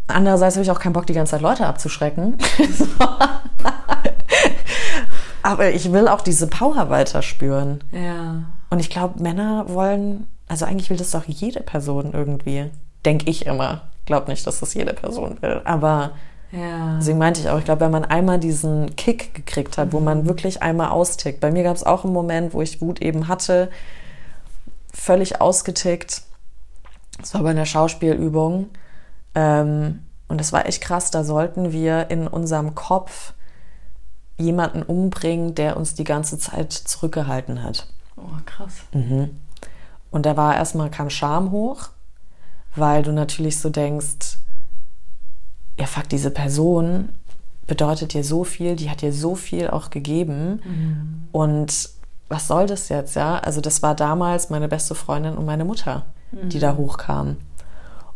Andererseits 0.07 0.55
habe 0.55 0.63
ich 0.63 0.71
auch 0.71 0.79
keinen 0.79 0.93
Bock, 0.93 1.05
die 1.05 1.13
ganze 1.13 1.31
Zeit 1.33 1.41
Leute 1.41 1.67
abzuschrecken. 1.67 2.39
Aber 5.49 5.71
ich 5.71 5.91
will 5.91 6.07
auch 6.07 6.21
diese 6.21 6.45
Power 6.45 6.89
weiter 6.91 7.23
spüren. 7.23 7.83
Ja. 7.91 8.43
Und 8.69 8.79
ich 8.79 8.91
glaube, 8.91 9.19
Männer 9.21 9.65
wollen, 9.67 10.27
also 10.47 10.65
eigentlich 10.65 10.91
will 10.91 10.97
das 10.97 11.09
doch 11.09 11.25
jede 11.25 11.61
Person 11.61 12.11
irgendwie. 12.13 12.69
Denke 13.03 13.27
ich 13.31 13.47
immer. 13.47 13.81
Glaub 14.05 14.27
nicht, 14.27 14.45
dass 14.45 14.59
das 14.59 14.75
jede 14.75 14.93
Person 14.93 15.37
will. 15.41 15.61
Aber 15.65 16.11
Ja. 16.51 16.97
deswegen 16.99 17.17
meinte 17.17 17.39
ich 17.41 17.49
auch, 17.49 17.57
ich 17.57 17.65
glaube, 17.65 17.81
wenn 17.81 17.91
man 17.91 18.05
einmal 18.05 18.39
diesen 18.39 18.95
Kick 18.95 19.33
gekriegt 19.33 19.79
hat, 19.79 19.91
wo 19.91 19.99
man 19.99 20.27
wirklich 20.27 20.61
einmal 20.61 20.89
austickt. 20.89 21.39
Bei 21.39 21.49
mir 21.51 21.63
gab 21.63 21.75
es 21.75 21.83
auch 21.83 22.03
einen 22.03 22.13
Moment, 22.13 22.53
wo 22.53 22.61
ich 22.61 22.79
Wut 22.79 23.01
eben 23.01 23.27
hatte, 23.27 23.69
völlig 24.93 25.41
ausgetickt. 25.41 26.21
Das 27.19 27.33
war 27.33 27.41
bei 27.41 27.49
einer 27.49 27.65
Schauspielübung. 27.65 28.69
Ähm, 29.33 30.03
und 30.27 30.39
das 30.39 30.53
war 30.53 30.67
echt 30.67 30.81
krass. 30.83 31.09
Da 31.09 31.23
sollten 31.23 31.71
wir 31.71 32.11
in 32.11 32.27
unserem 32.27 32.75
Kopf 32.75 33.33
jemanden 34.39 34.81
umbringen, 34.81 35.53
der 35.53 35.77
uns 35.77 35.93
die 35.93 36.03
ganze 36.03 36.39
Zeit 36.39 36.73
zurückgehalten 36.73 37.61
hat. 37.61 37.87
Oh, 38.17 38.37
krass. 38.45 38.73
Und 40.11 40.25
da 40.25 40.35
war 40.35 40.55
erstmal 40.55 40.89
kam 40.89 41.09
Scham 41.09 41.51
hoch, 41.51 41.89
weil 42.75 43.03
du 43.03 43.11
natürlich 43.11 43.59
so 43.59 43.69
denkst, 43.69 44.39
ja 45.79 45.85
fuck, 45.85 46.09
diese 46.09 46.31
Person 46.31 47.09
bedeutet 47.67 48.13
dir 48.13 48.23
so 48.23 48.43
viel, 48.43 48.75
die 48.75 48.89
hat 48.89 49.01
dir 49.01 49.13
so 49.13 49.35
viel 49.35 49.69
auch 49.69 49.89
gegeben. 49.91 50.61
Und 51.31 51.89
was 52.27 52.47
soll 52.47 52.65
das 52.65 52.89
jetzt, 52.89 53.15
ja? 53.15 53.37
Also 53.37 53.61
das 53.61 53.81
war 53.83 53.95
damals 53.95 54.49
meine 54.49 54.67
beste 54.67 54.95
Freundin 54.95 55.37
und 55.37 55.45
meine 55.45 55.65
Mutter, 55.65 56.05
die 56.31 56.59
da 56.59 56.75
hochkamen. 56.75 57.37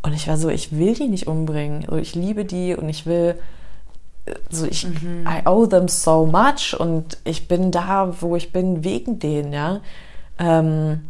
Und 0.01 0.13
ich 0.13 0.28
war 0.28 0.38
so, 0.38 0.49
ich 0.49 0.71
will 0.71 0.93
die 0.95 1.07
nicht 1.07 1.28
umbringen. 1.28 1.86
So, 1.89 1.95
ich 1.95 2.15
liebe 2.15 2.45
die 2.45 2.76
und 2.76 2.89
ich 2.89 3.05
will, 3.05 3.39
so 4.49 4.65
ich, 4.65 4.86
I 4.86 5.45
owe 5.45 5.67
them 5.67 5.88
so 5.88 6.26
much 6.26 6.80
und 6.80 7.17
ich 7.24 7.47
bin 7.47 7.71
da, 7.71 8.21
wo 8.21 8.36
ich 8.36 8.53
bin, 8.53 8.84
wegen 8.84 9.19
denen, 9.19 9.51
ja. 9.51 9.82
Ähm, 10.39 11.01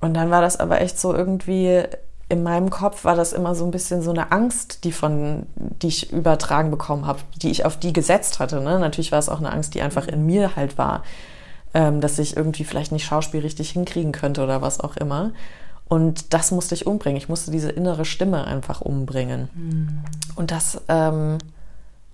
und 0.00 0.14
dann 0.14 0.30
war 0.30 0.42
das 0.42 0.60
aber 0.60 0.80
echt 0.80 0.98
so 0.98 1.14
irgendwie, 1.14 1.82
in 2.28 2.42
meinem 2.42 2.70
Kopf 2.70 3.04
war 3.04 3.16
das 3.16 3.32
immer 3.32 3.54
so 3.54 3.64
ein 3.64 3.70
bisschen 3.70 4.02
so 4.02 4.10
eine 4.10 4.30
Angst, 4.30 4.84
die 4.84 4.92
von, 4.92 5.46
die 5.56 5.88
ich 5.88 6.12
übertragen 6.12 6.70
bekommen 6.70 7.06
habe, 7.06 7.20
die 7.36 7.50
ich 7.50 7.64
auf 7.64 7.78
die 7.78 7.92
gesetzt 7.92 8.38
hatte. 8.38 8.60
Ne? 8.60 8.78
Natürlich 8.78 9.12
war 9.12 9.18
es 9.18 9.28
auch 9.28 9.38
eine 9.38 9.50
Angst, 9.50 9.74
die 9.74 9.82
einfach 9.82 10.06
in 10.06 10.26
mir 10.26 10.54
halt 10.54 10.76
war, 10.76 11.02
ähm, 11.72 12.00
dass 12.00 12.18
ich 12.18 12.36
irgendwie 12.36 12.64
vielleicht 12.64 12.92
nicht 12.92 13.06
Schauspiel 13.06 13.40
richtig 13.40 13.70
hinkriegen 13.70 14.12
könnte 14.12 14.44
oder 14.44 14.60
was 14.60 14.80
auch 14.80 14.96
immer. 14.96 15.32
Und 15.88 16.34
das 16.34 16.50
musste 16.50 16.74
ich 16.74 16.86
umbringen. 16.86 17.16
Ich 17.16 17.30
musste 17.30 17.50
diese 17.50 17.70
innere 17.70 18.04
Stimme 18.04 18.44
einfach 18.44 18.82
umbringen. 18.82 19.48
Und 20.36 20.50
das, 20.50 20.82
ähm, 20.88 21.38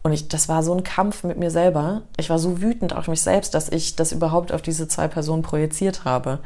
und 0.04 0.12
ich, 0.12 0.28
das 0.28 0.50
war 0.50 0.62
so 0.62 0.74
ein 0.74 0.84
Kampf 0.84 1.24
mit 1.24 1.38
mir 1.38 1.50
selber. 1.50 2.02
Ich 2.18 2.28
war 2.28 2.38
so 2.38 2.60
wütend 2.60 2.94
auf 2.94 3.08
mich 3.08 3.22
selbst, 3.22 3.54
dass 3.54 3.70
ich 3.70 3.96
das 3.96 4.12
überhaupt 4.12 4.52
auf 4.52 4.60
diese 4.60 4.86
zwei 4.86 5.08
Personen 5.08 5.42
projiziert 5.42 6.04
habe. 6.04 6.40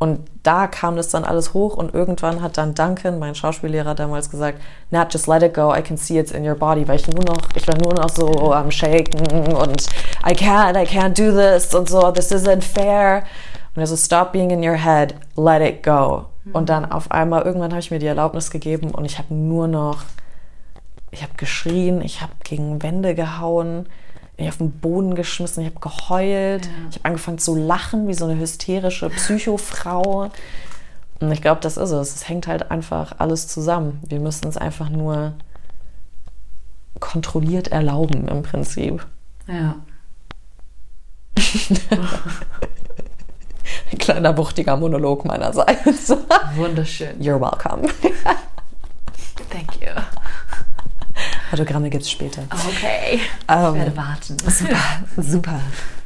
Und 0.00 0.20
da 0.42 0.66
kam 0.66 0.96
das 0.96 1.08
dann 1.08 1.24
alles 1.24 1.54
hoch 1.54 1.76
und 1.76 1.94
irgendwann 1.94 2.42
hat 2.42 2.58
dann 2.58 2.74
Duncan, 2.74 3.20
mein 3.20 3.36
Schauspiellehrer, 3.36 3.94
damals 3.94 4.30
gesagt, 4.30 4.60
Nat, 4.90 5.12
just 5.12 5.28
let 5.28 5.42
it 5.44 5.54
go, 5.54 5.72
I 5.72 5.80
can 5.80 5.96
see 5.96 6.18
it's 6.18 6.32
in 6.32 6.46
your 6.46 6.56
body, 6.56 6.86
weil 6.86 6.96
ich 6.96 7.06
nur 7.06 7.24
noch, 7.24 7.38
ich 7.54 7.66
war 7.68 7.76
nur 7.78 7.94
noch 7.94 8.08
so 8.08 8.52
am 8.52 8.70
Shaken 8.70 9.54
und 9.54 9.86
I 10.24 10.32
can't, 10.32 10.76
I 10.80 10.84
can't 10.84 11.14
do 11.14 11.36
this 11.36 11.74
und 11.74 11.88
so, 11.88 12.10
this 12.10 12.32
isn't 12.32 12.62
fair. 12.62 13.24
Und 13.74 13.82
er 13.82 13.86
so, 13.86 13.96
stop 13.96 14.32
being 14.32 14.50
in 14.50 14.62
your 14.62 14.76
head, 14.76 15.14
let 15.36 15.62
it 15.62 15.84
go. 15.84 16.26
Und 16.52 16.68
dann 16.68 16.90
auf 16.90 17.10
einmal, 17.12 17.42
irgendwann 17.42 17.70
habe 17.70 17.80
ich 17.80 17.90
mir 17.92 17.98
die 18.00 18.06
Erlaubnis 18.06 18.50
gegeben 18.50 18.90
und 18.90 19.04
ich 19.04 19.18
habe 19.18 19.32
nur 19.34 19.68
noch 19.68 20.02
ich 21.10 21.22
habe 21.22 21.32
geschrien, 21.36 22.00
ich 22.02 22.20
habe 22.20 22.32
gegen 22.44 22.82
Wände 22.82 23.14
gehauen, 23.14 23.86
ich 24.36 24.42
habe 24.46 24.50
auf 24.50 24.58
den 24.58 24.70
Boden 24.72 25.14
geschmissen, 25.14 25.64
ich 25.64 25.70
habe 25.74 25.80
geheult, 25.80 26.66
Ja. 26.66 26.72
ich 26.90 26.96
habe 26.96 27.04
angefangen 27.06 27.38
zu 27.38 27.54
lachen 27.56 28.06
wie 28.08 28.14
so 28.14 28.24
eine 28.26 28.38
hysterische 28.38 29.08
Psychofrau. 29.10 30.30
Und 31.20 31.32
ich 31.32 31.42
glaube, 31.42 31.60
das 31.60 31.76
ist 31.76 31.90
es. 31.90 32.14
Es 32.14 32.28
hängt 32.28 32.46
halt 32.46 32.70
einfach 32.70 33.16
alles 33.18 33.48
zusammen. 33.48 34.00
Wir 34.08 34.20
müssen 34.20 34.46
es 34.48 34.56
einfach 34.56 34.88
nur 34.88 35.32
kontrolliert 37.00 37.68
erlauben 37.68 38.28
im 38.28 38.42
Prinzip. 38.42 39.04
Ja. 39.48 39.74
Ein 43.90 43.98
kleiner 43.98 44.36
wuchtiger 44.36 44.76
Monolog 44.76 45.24
meinerseits. 45.24 46.10
Wunderschön. 46.56 47.18
You're 47.20 47.40
welcome. 47.40 47.88
Thank 49.50 49.80
you. 49.80 49.88
Autogramme 51.52 51.90
gibt's 51.90 52.10
später. 52.10 52.42
Okay. 52.50 53.20
Ähm, 53.48 53.74
ich 53.74 53.80
werde 53.80 53.96
warten. 53.96 54.36
Super, 54.48 54.76
super. 55.16 55.60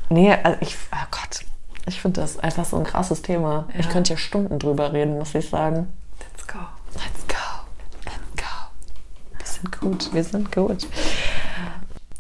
Nee, 0.09 0.33
also 0.33 0.59
ich, 0.61 0.77
oh 0.93 1.07
Gott, 1.11 1.41
ich 1.87 2.01
finde 2.01 2.21
das 2.21 2.39
einfach 2.39 2.65
so 2.65 2.77
ein 2.77 2.85
krasses 2.85 3.23
Thema. 3.23 3.67
Ich 3.79 3.87
Ja. 3.87 3.91
könnte 3.93 4.13
ja 4.13 4.17
Stunden 4.19 4.59
drüber 4.59 4.93
reden, 4.93 5.19
muss 5.19 5.35
ich 5.35 5.49
sagen. 5.49 5.89
Let's 6.21 6.47
go. 6.47 6.59
Let's 6.95 7.27
go, 7.27 8.05
let's 8.05 8.17
go. 8.37 9.39
Wir 9.39 9.47
sind 9.47 9.81
gut, 9.81 10.15
wir 10.15 10.25
sind 10.25 10.53
gut. 10.53 10.87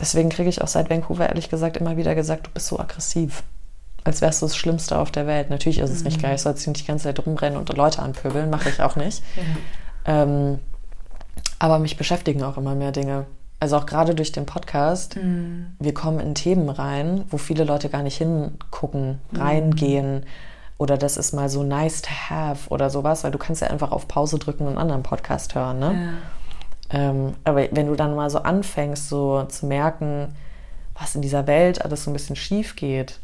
Deswegen 0.00 0.30
kriege 0.30 0.48
ich 0.48 0.60
auch 0.62 0.68
seit 0.68 0.90
Vancouver 0.90 1.28
ehrlich 1.28 1.48
gesagt 1.48 1.76
immer 1.76 1.96
wieder 1.96 2.14
gesagt, 2.14 2.46
du 2.48 2.50
bist 2.50 2.66
so 2.66 2.78
aggressiv. 2.80 3.42
Als 4.04 4.20
wärst 4.20 4.42
du 4.42 4.46
das 4.46 4.56
Schlimmste 4.56 4.98
auf 4.98 5.12
der 5.12 5.28
Welt. 5.28 5.48
Natürlich 5.50 5.78
ist 5.78 5.90
es 5.90 6.02
nicht 6.02 6.20
geil, 6.20 6.34
ich 6.34 6.40
soll 6.42 6.52
jetzt 6.54 6.66
nicht 6.66 6.80
die 6.80 6.86
ganze 6.86 7.04
Zeit 7.04 7.24
rumrennen 7.24 7.56
und 7.56 7.68
Leute 7.76 8.02
anpöbeln, 8.02 8.50
mache 8.50 8.68
ich 8.70 8.82
auch 8.82 8.96
nicht. 8.96 9.22
Ähm, 10.06 10.58
aber 11.62 11.78
mich 11.78 11.96
beschäftigen 11.96 12.42
auch 12.42 12.56
immer 12.56 12.74
mehr 12.74 12.90
Dinge. 12.90 13.26
also 13.60 13.76
auch 13.76 13.86
gerade 13.86 14.16
durch 14.16 14.32
den 14.32 14.46
Podcast, 14.46 15.14
wir 15.78 15.94
kommen 15.94 16.18
in 16.18 16.34
Themen 16.34 16.68
rein, 16.68 17.24
wo 17.30 17.36
viele 17.38 17.62
Leute 17.62 17.88
gar 17.88 18.02
nicht 18.02 18.16
hingucken, 18.16 19.20
reingehen. 19.32 20.26
Oder 20.78 20.98
das 20.98 21.16
ist 21.16 21.32
mal 21.32 21.48
so 21.48 21.62
nice 21.62 22.02
to 22.02 22.10
have 22.10 22.68
oder 22.70 22.90
sowas, 22.90 23.22
weil 23.22 23.30
du 23.30 23.38
kannst 23.38 23.62
ja 23.62 23.68
einfach 23.68 23.92
auf 23.92 24.08
Pause 24.08 24.40
drücken 24.40 24.64
und 24.64 24.70
einen 24.70 24.78
anderen 24.78 25.04
Podcast 25.04 25.54
hören, 25.54 25.78
ne? 25.78 25.90
Ähm, 26.90 27.34
aber 27.44 27.68
wenn 27.70 27.86
du 27.86 27.94
dann 27.94 28.16
mal 28.16 28.28
so 28.28 28.40
anfängst, 28.40 29.08
so 29.08 29.44
zu 29.44 29.66
merken, 29.66 30.34
was 30.98 31.14
in 31.14 31.22
dieser 31.22 31.46
Welt 31.46 31.84
alles 31.84 32.02
so 32.02 32.10
ein 32.10 32.14
bisschen 32.14 32.34
schief 32.34 32.74
geht 32.74 33.20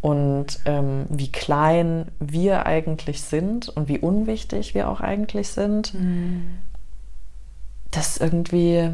und 0.00 0.60
ähm, 0.66 1.06
wie 1.08 1.32
klein 1.32 2.06
wir 2.20 2.64
eigentlich 2.66 3.22
sind 3.22 3.68
und 3.68 3.88
wie 3.88 3.98
unwichtig 3.98 4.74
wir 4.76 4.88
auch 4.88 5.00
eigentlich 5.00 5.48
sind, 5.48 5.92
das 7.92 8.16
irgendwie, 8.16 8.90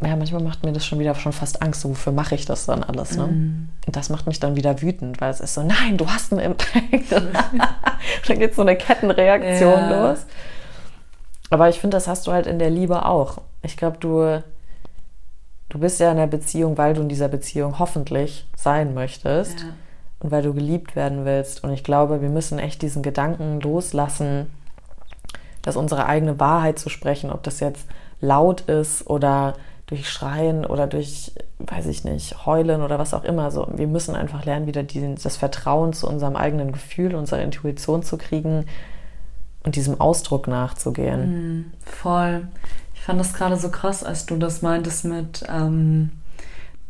ja, 0.00 0.16
manchmal 0.16 0.42
macht 0.42 0.64
mir 0.64 0.72
das 0.72 0.84
schon 0.86 0.98
wieder 0.98 1.14
schon 1.14 1.32
fast 1.32 1.62
Angst, 1.62 1.80
so, 1.82 1.90
wofür 1.90 2.12
mache 2.12 2.34
ich 2.34 2.44
das 2.46 2.66
dann 2.66 2.82
alles, 2.84 3.16
ne? 3.16 3.24
Und 3.24 3.96
das 3.96 4.10
macht 4.10 4.26
mich 4.26 4.38
dann 4.40 4.56
wieder 4.56 4.80
wütend, 4.82 5.20
weil 5.20 5.30
es 5.30 5.40
ist 5.40 5.54
so, 5.54 5.62
nein, 5.62 5.96
du 5.96 6.06
hast 6.08 6.32
einen 6.32 6.40
Impact. 6.40 7.12
dann 8.28 8.38
geht 8.38 8.54
so 8.54 8.62
eine 8.62 8.76
Kettenreaktion 8.76 9.72
Ja. 9.72 10.10
los. 10.10 10.18
Aber 11.50 11.68
ich 11.68 11.80
finde, 11.80 11.96
das 11.96 12.06
hast 12.08 12.26
du 12.26 12.32
halt 12.32 12.46
in 12.46 12.58
der 12.58 12.70
Liebe 12.70 13.04
auch. 13.06 13.38
Ich 13.62 13.76
glaube, 13.76 13.96
du, 13.98 14.42
du 15.70 15.78
bist 15.78 15.98
ja 16.00 16.10
in 16.10 16.16
der 16.18 16.26
Beziehung, 16.26 16.76
weil 16.78 16.94
du 16.94 17.00
in 17.02 17.08
dieser 17.08 17.28
Beziehung 17.28 17.78
hoffentlich 17.78 18.46
sein 18.56 18.94
möchtest 18.94 19.60
Ja. 19.60 19.66
und 20.20 20.30
weil 20.30 20.42
du 20.42 20.54
geliebt 20.54 20.94
werden 20.94 21.24
willst. 21.24 21.64
Und 21.64 21.72
ich 21.72 21.82
glaube, 21.84 22.20
wir 22.22 22.28
müssen 22.28 22.58
echt 22.58 22.82
diesen 22.82 23.02
Gedanken 23.02 23.60
loslassen, 23.60 24.46
dass 25.68 25.76
unsere 25.76 26.06
eigene 26.06 26.40
Wahrheit 26.40 26.78
zu 26.78 26.88
sprechen, 26.88 27.30
ob 27.30 27.42
das 27.42 27.60
jetzt 27.60 27.86
laut 28.22 28.62
ist 28.62 29.06
oder 29.06 29.52
durch 29.84 30.08
Schreien 30.08 30.64
oder 30.64 30.86
durch, 30.86 31.32
weiß 31.58 31.84
ich 31.86 32.04
nicht, 32.04 32.46
Heulen 32.46 32.80
oder 32.80 32.98
was 32.98 33.12
auch 33.12 33.22
immer. 33.22 33.50
So, 33.50 33.68
wir 33.74 33.86
müssen 33.86 34.14
einfach 34.14 34.46
lernen, 34.46 34.66
wieder 34.66 34.82
diesen, 34.82 35.16
das 35.16 35.36
Vertrauen 35.36 35.92
zu 35.92 36.08
unserem 36.08 36.36
eigenen 36.36 36.72
Gefühl, 36.72 37.14
unserer 37.14 37.42
Intuition 37.42 38.02
zu 38.02 38.16
kriegen 38.16 38.64
und 39.62 39.76
diesem 39.76 40.00
Ausdruck 40.00 40.48
nachzugehen. 40.48 41.70
Voll. 41.84 42.48
Ich 42.94 43.02
fand 43.02 43.20
das 43.20 43.34
gerade 43.34 43.58
so 43.58 43.68
krass, 43.70 44.02
als 44.02 44.24
du 44.24 44.36
das 44.36 44.62
meintest 44.62 45.04
mit, 45.04 45.44
ähm, 45.54 46.12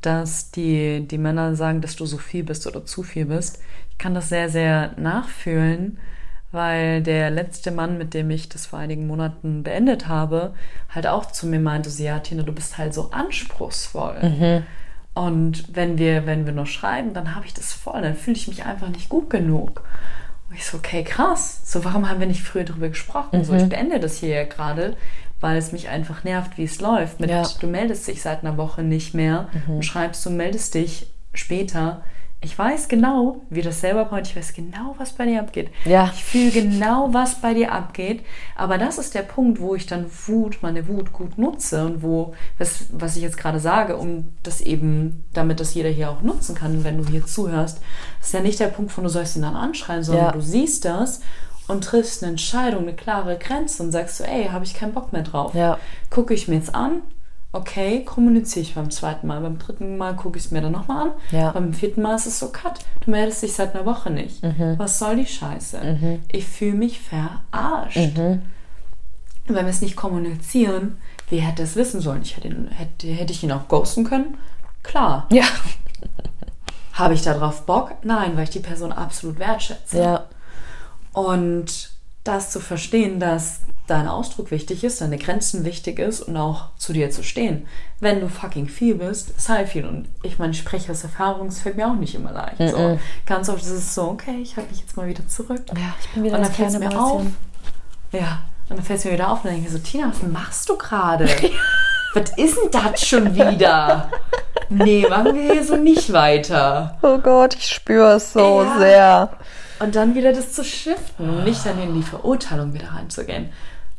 dass 0.02 0.52
die, 0.52 1.04
die 1.06 1.18
Männer 1.18 1.56
sagen, 1.56 1.80
dass 1.80 1.96
du 1.96 2.06
so 2.06 2.18
viel 2.18 2.44
bist 2.44 2.64
oder 2.68 2.84
zu 2.84 3.02
viel 3.02 3.26
bist. 3.26 3.58
Ich 3.90 3.98
kann 3.98 4.14
das 4.14 4.28
sehr, 4.28 4.48
sehr 4.48 4.92
nachfühlen, 4.96 5.98
weil 6.50 7.02
der 7.02 7.30
letzte 7.30 7.70
Mann, 7.70 7.98
mit 7.98 8.14
dem 8.14 8.30
ich 8.30 8.48
das 8.48 8.66
vor 8.66 8.78
einigen 8.78 9.06
Monaten 9.06 9.62
beendet 9.62 10.08
habe, 10.08 10.54
halt 10.88 11.06
auch 11.06 11.26
zu 11.26 11.46
mir 11.46 11.60
meinte, 11.60 11.90
so, 11.90 12.02
ja, 12.02 12.18
Tina, 12.20 12.42
du 12.42 12.52
bist 12.52 12.78
halt 12.78 12.94
so 12.94 13.10
anspruchsvoll. 13.10 14.16
Und 15.14 15.64
wenn 15.74 15.98
wir, 15.98 16.26
wenn 16.26 16.46
wir 16.46 16.52
noch 16.52 16.66
schreiben, 16.66 17.12
dann 17.12 17.34
habe 17.34 17.44
ich 17.44 17.52
das 17.54 17.72
voll, 17.72 18.00
dann 18.02 18.14
fühle 18.14 18.36
ich 18.36 18.48
mich 18.48 18.64
einfach 18.64 18.88
nicht 18.88 19.08
gut 19.08 19.30
genug. 19.30 19.82
Und 20.48 20.56
ich 20.56 20.64
so, 20.64 20.78
okay, 20.78 21.02
krass. 21.04 21.60
So, 21.64 21.84
warum 21.84 22.08
haben 22.08 22.20
wir 22.20 22.26
nicht 22.26 22.42
früher 22.42 22.64
darüber 22.64 22.88
gesprochen? 22.88 23.44
So, 23.44 23.52
ich 23.54 23.68
beende 23.68 24.00
das 24.00 24.16
hier 24.16 24.30
ja 24.30 24.44
gerade, 24.44 24.96
weil 25.40 25.56
es 25.58 25.72
mich 25.72 25.88
einfach 25.88 26.24
nervt, 26.24 26.56
wie 26.56 26.64
es 26.64 26.80
läuft. 26.80 27.20
Mit, 27.20 27.30
Ja. 27.30 27.42
Du 27.60 27.66
meldest 27.66 28.08
dich 28.08 28.22
seit 28.22 28.42
einer 28.42 28.56
Woche 28.56 28.82
nicht 28.82 29.12
mehr 29.12 29.48
und 29.66 29.84
schreibst, 29.84 30.24
du 30.24 30.30
meldest 30.30 30.74
dich 30.74 31.10
später. 31.34 32.02
Ich 32.40 32.56
weiß 32.56 32.86
genau, 32.86 33.42
wie 33.50 33.62
das 33.62 33.80
selber 33.80 34.04
braucht. 34.04 34.28
Ich 34.28 34.36
weiß 34.36 34.52
genau, 34.52 34.94
was 34.98 35.12
bei 35.12 35.26
dir 35.26 35.40
abgeht. 35.40 35.70
Ja. 35.84 36.12
Ich 36.14 36.22
fühle 36.24 36.50
genau, 36.52 37.08
was 37.12 37.40
bei 37.40 37.52
dir 37.52 37.72
abgeht. 37.72 38.24
Aber 38.54 38.78
das 38.78 38.96
ist 38.96 39.14
der 39.14 39.22
Punkt, 39.22 39.60
wo 39.60 39.74
ich 39.74 39.86
dann 39.86 40.06
Wut, 40.26 40.58
meine 40.62 40.86
Wut 40.86 41.12
gut 41.12 41.36
nutze 41.36 41.84
und 41.84 42.00
wo, 42.02 42.34
was, 42.58 42.84
was 42.92 43.16
ich 43.16 43.22
jetzt 43.22 43.38
gerade 43.38 43.58
sage, 43.58 43.96
um 43.96 44.28
das 44.44 44.60
eben, 44.60 45.24
damit 45.32 45.58
das 45.58 45.74
jeder 45.74 45.88
hier 45.88 46.10
auch 46.10 46.22
nutzen 46.22 46.54
kann, 46.54 46.84
wenn 46.84 46.98
du 47.02 47.10
hier 47.10 47.26
zuhörst, 47.26 47.80
ist 48.22 48.32
ja 48.32 48.40
nicht 48.40 48.60
der 48.60 48.68
Punkt, 48.68 48.96
wo 48.96 49.02
du 49.02 49.08
sollst 49.08 49.34
ihn 49.34 49.42
dann 49.42 49.56
anschreien, 49.56 50.04
sondern 50.04 50.26
Ja. 50.26 50.32
du 50.32 50.40
siehst 50.40 50.84
das 50.84 51.20
und 51.66 51.82
triffst 51.82 52.22
eine 52.22 52.30
Entscheidung, 52.30 52.82
eine 52.82 52.94
klare 52.94 53.36
Grenze 53.36 53.82
und 53.82 53.90
sagst 53.90 54.16
so, 54.16 54.22
ey, 54.24 54.44
habe 54.46 54.64
ich 54.64 54.74
keinen 54.74 54.92
Bock 54.94 55.12
mehr 55.12 55.22
drauf. 55.22 55.54
Ja. 55.54 55.76
Gucke 56.08 56.34
ich 56.34 56.46
mir 56.46 56.54
jetzt 56.54 56.72
an, 56.74 57.02
okay, 57.52 58.04
kommuniziere 58.04 58.62
ich 58.62 58.74
beim 58.74 58.90
zweiten 58.90 59.26
Mal. 59.26 59.40
Beim 59.40 59.58
dritten 59.58 59.96
Mal 59.96 60.14
gucke 60.16 60.38
ich 60.38 60.46
es 60.46 60.50
mir 60.50 60.60
dann 60.60 60.72
nochmal 60.72 61.08
an. 61.08 61.12
Ja. 61.30 61.50
Beim 61.52 61.72
vierten 61.72 62.02
Mal 62.02 62.16
ist 62.16 62.26
es 62.26 62.38
so, 62.38 62.50
cut, 62.50 62.80
du 63.04 63.10
meldest 63.10 63.42
dich 63.42 63.54
seit 63.54 63.74
einer 63.74 63.86
Woche 63.86 64.10
nicht. 64.10 64.42
Was 64.76 64.98
soll 64.98 65.16
die 65.16 65.26
Scheiße? 65.26 66.18
Ich 66.30 66.46
fühle 66.46 66.76
mich 66.76 67.00
verarscht. 67.00 67.96
Wenn 67.96 69.64
wir 69.64 69.66
es 69.66 69.80
nicht 69.80 69.96
kommunizieren, 69.96 70.98
wer 71.30 71.40
hätte 71.40 71.62
es 71.62 71.74
wissen 71.74 72.00
sollen? 72.00 72.20
Ich 72.22 72.36
hätte, 72.36 72.48
ihn, 72.48 72.68
hätte, 72.68 73.08
hätte 73.08 73.32
ich 73.32 73.42
ihn 73.42 73.52
auch 73.52 73.66
ghosten 73.68 74.04
können? 74.04 74.36
Klar. 74.82 75.26
Ja. 75.32 75.44
Habe 76.92 77.14
ich 77.14 77.22
darauf 77.22 77.64
Bock? 77.64 77.92
Nein, 78.02 78.36
weil 78.36 78.44
ich 78.44 78.50
die 78.50 78.60
Person 78.60 78.92
absolut 78.92 79.38
wertschätze. 79.38 80.02
Ja. 80.02 80.24
Und 81.12 81.90
das 82.24 82.50
zu 82.50 82.60
verstehen, 82.60 83.20
dass 83.20 83.62
dein 83.88 84.06
Ausdruck 84.06 84.50
wichtig 84.50 84.84
ist, 84.84 85.00
deine 85.00 85.18
Grenzen 85.18 85.64
wichtig 85.64 85.98
ist 85.98 86.20
und 86.20 86.36
auch 86.36 86.68
zu 86.76 86.92
dir 86.92 87.10
zu 87.10 87.22
stehen. 87.22 87.66
Wenn 88.00 88.20
du 88.20 88.28
fucking 88.28 88.68
viel 88.68 88.94
bist, 88.94 89.40
sei 89.40 89.66
viel. 89.66 89.84
Und 89.86 90.08
ich 90.22 90.38
meine, 90.38 90.52
ich 90.52 90.58
spreche 90.58 90.92
aus 90.92 91.02
Erfahrung, 91.02 91.48
es 91.48 91.60
fällt 91.60 91.76
mir 91.76 91.88
auch 91.88 91.94
nicht 91.94 92.14
immer 92.14 92.32
leicht. 92.32 92.58
So, 92.58 92.98
ganz 93.26 93.48
oft 93.48 93.62
ist 93.62 93.70
es 93.70 93.94
so, 93.94 94.02
okay, 94.10 94.38
ich 94.42 94.56
halte 94.56 94.70
mich 94.70 94.80
jetzt 94.80 94.96
mal 94.96 95.08
wieder 95.08 95.26
zurück. 95.26 95.62
Ja, 95.74 95.94
ich 96.00 96.08
bin 96.10 96.22
wieder 96.22 96.36
und 96.36 96.44
dann 96.44 96.52
fällt 96.52 96.68
es 96.68 96.78
mir 96.78 97.00
auf. 97.00 97.22
Ja, 98.12 98.42
und 98.68 98.76
dann 98.76 98.84
fällt 98.84 98.98
es 99.00 99.04
mir 99.04 99.12
wieder 99.12 99.30
auf 99.30 99.38
und 99.38 99.46
dann 99.46 99.54
denke 99.54 99.68
ich 99.68 99.72
so, 99.72 99.78
Tina, 99.78 100.08
was 100.10 100.22
machst 100.22 100.68
du 100.68 100.76
gerade? 100.76 101.24
was 102.14 102.30
ist 102.36 102.56
denn 102.56 102.70
das 102.70 103.06
schon 103.06 103.34
wieder? 103.34 104.10
Nee, 104.68 105.06
machen 105.08 105.34
wir 105.34 105.52
hier 105.54 105.64
so 105.64 105.76
nicht 105.76 106.12
weiter. 106.12 106.98
Oh 107.02 107.18
Gott, 107.18 107.54
ich 107.54 107.68
spüre 107.68 108.16
es 108.16 108.32
so 108.34 108.62
Ja. 108.62 108.78
sehr. 108.78 109.30
Und 109.80 109.94
dann 109.94 110.14
wieder 110.14 110.32
das 110.32 110.52
zu 110.52 110.64
shiften 110.64 111.30
und 111.30 111.44
nicht 111.44 111.64
dann 111.64 111.80
in 111.80 111.94
die 111.94 112.02
Verurteilung 112.02 112.74
wieder 112.74 112.88
reinzugehen, 112.88 113.50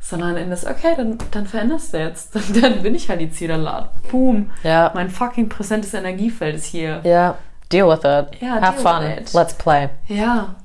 sondern 0.10 0.38
in 0.38 0.50
das, 0.50 0.66
okay, 0.66 0.94
dann, 0.98 1.18
dann 1.32 1.46
veränderst 1.46 1.94
du 1.94 2.00
jetzt. 2.00 2.36
Dann, 2.40 2.62
dann 2.62 2.84
bin 2.84 2.96
ich 2.96 3.10
halt 3.10 3.22
die 3.22 3.32
Zederlad. 3.32 3.90
Boom. 4.12 4.50
Ja. 4.64 4.92
Mein 4.96 5.10
fucking 5.10 5.50
präsentes 5.50 5.94
Energiefeld 5.94 6.56
ist 6.56 6.66
hier. 6.66 7.02
Ja. 7.04 7.38
Deal 7.72 7.88
with 7.88 8.00
it. 8.00 8.42
Ja, 8.42 8.60
Have 8.62 8.82
fun. 8.82 9.02
with 9.02 9.30
it. 9.30 9.34
Let's 9.34 9.54
play. 9.54 9.90
Ja. 10.08 10.56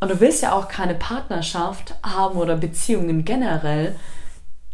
Und 0.00 0.10
du 0.10 0.20
willst 0.20 0.42
ja 0.42 0.52
auch 0.52 0.68
keine 0.68 0.94
Partnerschaft 0.94 1.94
haben 2.02 2.38
oder 2.38 2.56
Beziehungen 2.56 3.24
generell, 3.24 3.96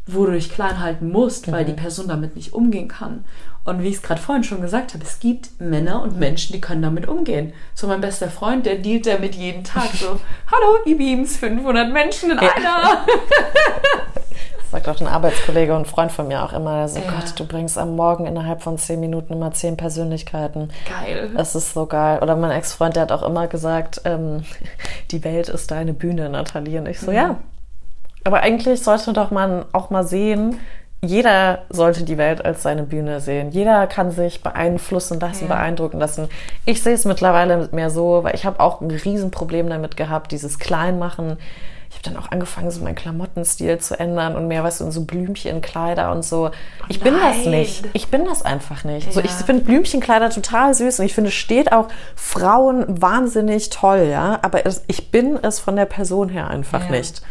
wo 0.07 0.27
du 0.27 0.33
dich 0.33 0.53
klein 0.53 0.81
halten 0.81 1.11
musst, 1.11 1.51
weil 1.51 1.65
die 1.65 1.73
Person 1.73 2.09
damit 2.09 2.37
nicht 2.37 2.53
umgehen 2.53 2.89
kann. 2.89 3.25
Und 3.65 3.83
wie 3.83 3.89
ich 3.89 3.97
es 3.97 4.03
gerade 4.03 4.21
vorhin 4.21 4.43
schon 4.43 4.61
gesagt 4.61 4.93
habe, 4.93 5.05
es 5.05 5.21
gibt 5.21 5.61
Männer 5.61 6.03
und 6.03 6.19
Menschen, 6.19 6.53
die 6.53 6.61
können 6.61 6.83
damit 6.83 7.07
umgehen. 7.07 7.53
So 7.75 7.87
mein 7.87 8.01
bester 8.01 8.29
Freund, 8.29 8.67
der 8.67 8.77
dealt 8.77 9.07
damit 9.07 9.37
jeden 9.37 9.63
Tag 9.63 9.91
so, 9.95 10.07
hallo, 10.51 10.79
E-Beams, 10.85 11.37
500 11.37 11.93
Menschen 11.93 12.33
in 12.33 12.39
einer. 12.39 13.07
Das 14.59 14.71
sagt 14.71 14.89
auch 14.89 15.01
ein 15.01 15.07
Arbeitskollege 15.07 15.77
und 15.77 15.87
Freund 15.87 16.11
von 16.11 16.27
mir 16.27 16.43
auch 16.43 16.53
immer. 16.53 16.71
Also, 16.71 16.99
Ja. 16.99 17.05
Gott, 17.11 17.39
du 17.39 17.47
bringst 17.47 17.79
am 17.79 17.95
Morgen 17.95 18.27
innerhalb 18.27 18.63
von 18.63 18.79
zehn 18.79 18.99
Minuten 18.99 19.35
immer 19.35 19.53
zehn 19.53 19.77
Persönlichkeiten. 19.77 20.71
Geil. 20.89 21.31
Das 21.37 21.55
ist 21.55 21.73
so 21.73 21.87
geil. 21.87 22.19
Oder 22.21 22.35
mein 22.35 22.51
Ex-Freund, 22.51 22.97
der 22.97 23.03
hat 23.03 23.13
auch 23.13 23.23
immer 23.23 23.47
gesagt, 23.47 24.01
ähm, 24.05 24.43
die 25.13 25.23
Welt 25.23 25.49
ist 25.49 25.71
deine 25.71 25.93
Bühne, 25.93 26.29
Nathalie. 26.31 26.81
Und 26.81 26.87
ich 26.89 26.99
so, 26.99 27.13
ja. 27.13 27.37
Aber 28.25 28.41
eigentlich 28.41 28.83
sollte 28.83 29.13
doch 29.13 29.31
man 29.31 29.65
auch 29.73 29.91
mal 29.91 30.05
sehen, 30.05 30.59
jeder 31.05 31.63
sollte 31.69 32.05
die 32.05 32.17
Welt 32.17 32.45
als 32.45 32.63
seine 32.63 32.85
Bühne 32.85 33.21
sehen. 33.21 33.51
Jeder 33.51 33.87
kann 33.89 34.13
sich 34.13 34.43
beeinflussen 34.43 35.19
lassen, 35.19 35.49
Ja. 35.49 35.55
beeindrucken 35.57 35.99
lassen. 35.99 36.29
Ich 36.65 36.83
sehe 36.83 36.95
es 36.95 37.05
mittlerweile 37.05 37.69
mehr 37.73 37.91
so, 37.91 38.23
weil 38.23 38.35
ich 38.37 38.45
habe 38.45 38.61
auch 38.61 38.81
ein 38.81 38.91
Riesenproblem 38.91 39.69
damit 39.69 39.97
gehabt, 39.97 40.31
dieses 40.31 40.61
Kleinmachen. 40.61 41.39
Ich 41.91 41.97
habe 41.99 42.05
dann 42.15 42.17
auch 42.25 42.31
angefangen, 42.31 42.71
so 42.71 42.83
meinen 42.83 42.95
Klamottenstil 42.95 43.79
zu 43.79 43.99
ändern 43.99 44.37
und 44.37 44.47
mehr, 44.47 44.63
weißt 44.65 44.81
du, 44.81 44.85
in 44.85 44.93
so 44.93 45.05
Blümchenkleider 45.05 46.11
und 46.13 46.25
so. 46.25 46.51
Ich 46.89 47.01
bin 47.01 47.15
das 47.15 47.39
nein. 47.45 47.51
nicht. 47.51 47.85
Ich 47.95 48.09
bin 48.09 48.25
das 48.25 48.43
einfach 48.43 48.85
nicht. 48.85 49.13
So, 49.13 49.19
Ja. 49.21 49.27
ich 49.27 49.33
finde 49.33 49.65
Blümchenkleider 49.65 50.31
total 50.31 50.73
süß 50.73 51.01
und 51.01 51.07
ich 51.07 51.15
finde, 51.15 51.29
es 51.29 51.35
steht 51.35 51.73
auch 51.73 51.89
Frauen 52.15 53.03
wahnsinnig 53.03 53.71
toll, 53.71 54.07
ja. 54.11 54.39
Aber 54.43 54.65
es, 54.67 54.85
ich 54.87 55.11
bin 55.11 55.37
es 55.43 55.59
von 55.59 55.75
der 55.77 55.85
Person 55.87 56.29
her 56.29 56.49
einfach 56.49 56.85
Ja. 56.85 56.91
nicht. 56.93 57.23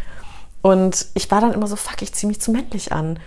Und 0.62 1.08
ich 1.16 1.32
war 1.32 1.40
dann 1.42 1.54
immer 1.54 1.66
so, 1.68 1.76
fuck, 1.78 2.02
ich 2.02 2.14
ziehe 2.14 2.28
mich 2.28 2.40
zu 2.42 2.52
männlich 2.52 2.92
an. 2.92 3.18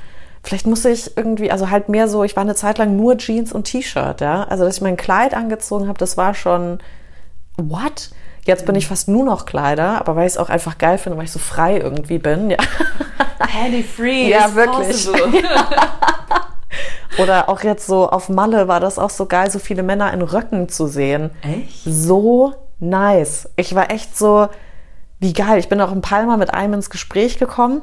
Vielleicht 0.45 0.67
muss 0.67 0.85
ich 0.85 1.17
irgendwie, 1.17 1.51
also 1.51 1.71
halt 1.71 1.89
mehr 1.89 2.07
so, 2.07 2.23
ich 2.23 2.37
war 2.37 2.43
eine 2.43 2.55
Zeit 2.55 2.77
lang 2.77 2.97
nur 2.97 3.17
Jeans 3.17 3.51
und 3.51 3.65
T-Shirt, 3.65 4.21
ja. 4.21 4.45
Also, 4.45 4.65
dass 4.65 4.77
ich 4.77 4.83
mein 4.83 4.99
Kleid 4.99 5.33
angezogen 5.35 5.89
habe, 5.89 5.99
das 5.99 6.19
war 6.19 6.35
schon, 6.35 6.81
what? 7.57 8.11
Jetzt 8.45 8.67
bin 8.67 8.75
ich 8.75 8.87
fast 8.87 9.09
nur 9.09 9.25
noch 9.25 9.47
Kleider, 9.47 9.99
aber 9.99 10.17
weil 10.17 10.27
ich 10.27 10.35
es 10.35 10.39
auch 10.39 10.51
einfach 10.51 10.77
geil 10.77 10.99
finde, 10.99 11.17
weil 11.17 11.25
ich 11.25 11.33
so 11.33 11.39
frei 11.39 11.79
irgendwie 11.79 12.19
bin, 12.19 12.51
ja. 12.51 12.59
Handy 13.41 13.83
free. 13.83 14.29
Ja, 14.29 14.55
wirklich. 14.55 15.09
Oder 17.19 17.49
auch 17.49 17.63
jetzt 17.63 17.87
so 17.87 18.11
auf 18.11 18.29
Malle 18.29 18.69
war 18.69 18.81
das 18.81 18.99
auch 18.99 19.09
so 19.11 19.25
geil, 19.25 19.51
so 19.51 19.59
viele 19.59 19.83
Männer 19.83 20.13
in 20.13 20.21
Röcken 20.21 20.69
zu 20.69 20.89
sehen. 20.89 21.31
Echt? 21.41 21.85
so 21.85 22.53
nice. 22.81 23.49
Ich 23.57 23.75
war 23.75 23.91
echt 23.91 24.19
so, 24.19 24.49
wie 25.21 25.33
geil. 25.33 25.59
Ich 25.59 25.71
bin 25.71 25.81
auch 25.81 25.93
in 25.93 26.03
Palma 26.03 26.37
mit 26.37 26.53
einem 26.53 26.75
ins 26.75 26.91
Gespräch 26.91 27.39
gekommen. 27.39 27.81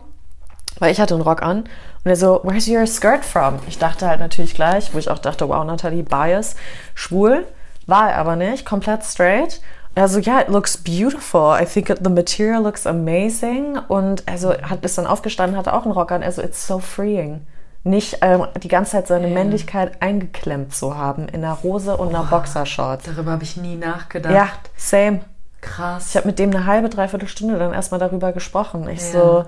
weil 0.79 0.91
ich 0.91 1.01
hatte 1.01 1.15
einen 1.15 1.23
Rock 1.23 1.41
an 1.41 1.63
und 2.03 2.09
er 2.09 2.15
so, 2.15 2.41
where's 2.43 2.67
your 2.67 2.87
skirt 2.87 3.23
from? 3.23 3.59
Ich 3.67 3.77
dachte 3.77 4.07
halt 4.07 4.19
natürlich 4.19 4.55
gleich, 4.55 4.93
wo 4.93 4.97
ich 4.97 5.09
auch 5.09 5.19
dachte, 5.19 5.47
wow, 5.47 5.63
Natalie, 5.63 6.03
bias, 6.03 6.55
schwul, 6.95 7.45
war 7.85 8.11
er 8.11 8.17
aber 8.17 8.35
nicht, 8.35 8.65
komplett 8.65 9.03
straight. 9.03 9.61
Also 9.93 10.19
ja, 10.19 10.33
yeah, 10.33 10.41
it 10.41 10.47
looks 10.47 10.77
beautiful. 10.77 11.55
I 11.59 11.65
think 11.65 11.93
the 12.01 12.09
material 12.09 12.63
looks 12.63 12.87
amazing. 12.87 13.77
Und 13.87 14.27
also 14.27 14.53
hat 14.53 14.85
ist 14.85 14.97
dann 14.97 15.05
aufgestanden, 15.05 15.57
hatte 15.57 15.73
auch 15.73 15.83
einen 15.83 15.91
Rock 15.91 16.11
an. 16.11 16.23
Also 16.23 16.41
it's 16.41 16.65
so 16.65 16.79
freeing. 16.79 17.45
Nicht 17.83 18.19
ähm, 18.21 18.47
die 18.61 18.67
ganze 18.67 18.91
Zeit 18.91 19.07
seine 19.07 19.27
yeah. 19.27 19.33
Männlichkeit 19.33 20.01
eingeklemmt 20.01 20.73
zu 20.73 20.95
haben 20.95 21.27
in 21.27 21.43
einer 21.43 21.61
Hose 21.63 21.97
und 21.97 22.09
einer 22.09 22.27
oh, 22.27 22.29
Boxershorts. 22.29 23.05
Darüber 23.05 23.31
habe 23.31 23.43
ich 23.43 23.57
nie 23.57 23.75
nachgedacht. 23.75 24.33
Ja, 24.33 24.49
same. 24.77 25.21
Krass. 25.59 26.09
Ich 26.09 26.15
habe 26.15 26.27
mit 26.27 26.39
dem 26.39 26.51
eine 26.51 26.65
halbe, 26.65 26.89
dreiviertel 26.89 27.27
Stunde 27.27 27.59
dann 27.59 27.73
erstmal 27.73 27.99
darüber 27.99 28.31
gesprochen. 28.31 28.87
Ich 28.87 29.01
yeah. 29.01 29.11
so, 29.11 29.45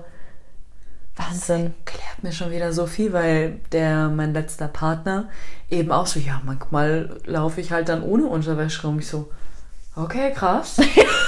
Wahnsinn. 1.16 1.74
Das 1.84 1.94
klärt 1.94 2.22
mir 2.22 2.32
schon 2.32 2.50
wieder 2.50 2.72
so 2.72 2.86
viel, 2.86 3.12
weil 3.12 3.60
der, 3.72 4.08
mein 4.08 4.32
letzter 4.32 4.68
Partner, 4.68 5.28
eben 5.70 5.92
auch 5.92 6.06
so, 6.06 6.18
ja, 6.18 6.40
manchmal 6.44 7.20
laufe 7.24 7.60
ich 7.60 7.72
halt 7.72 7.88
dann 7.88 8.02
ohne 8.02 8.26
Unterwäsche 8.26 8.86
rum. 8.86 8.98
Ich 8.98 9.08
so, 9.08 9.30
okay, 9.96 10.32
krass. 10.32 10.76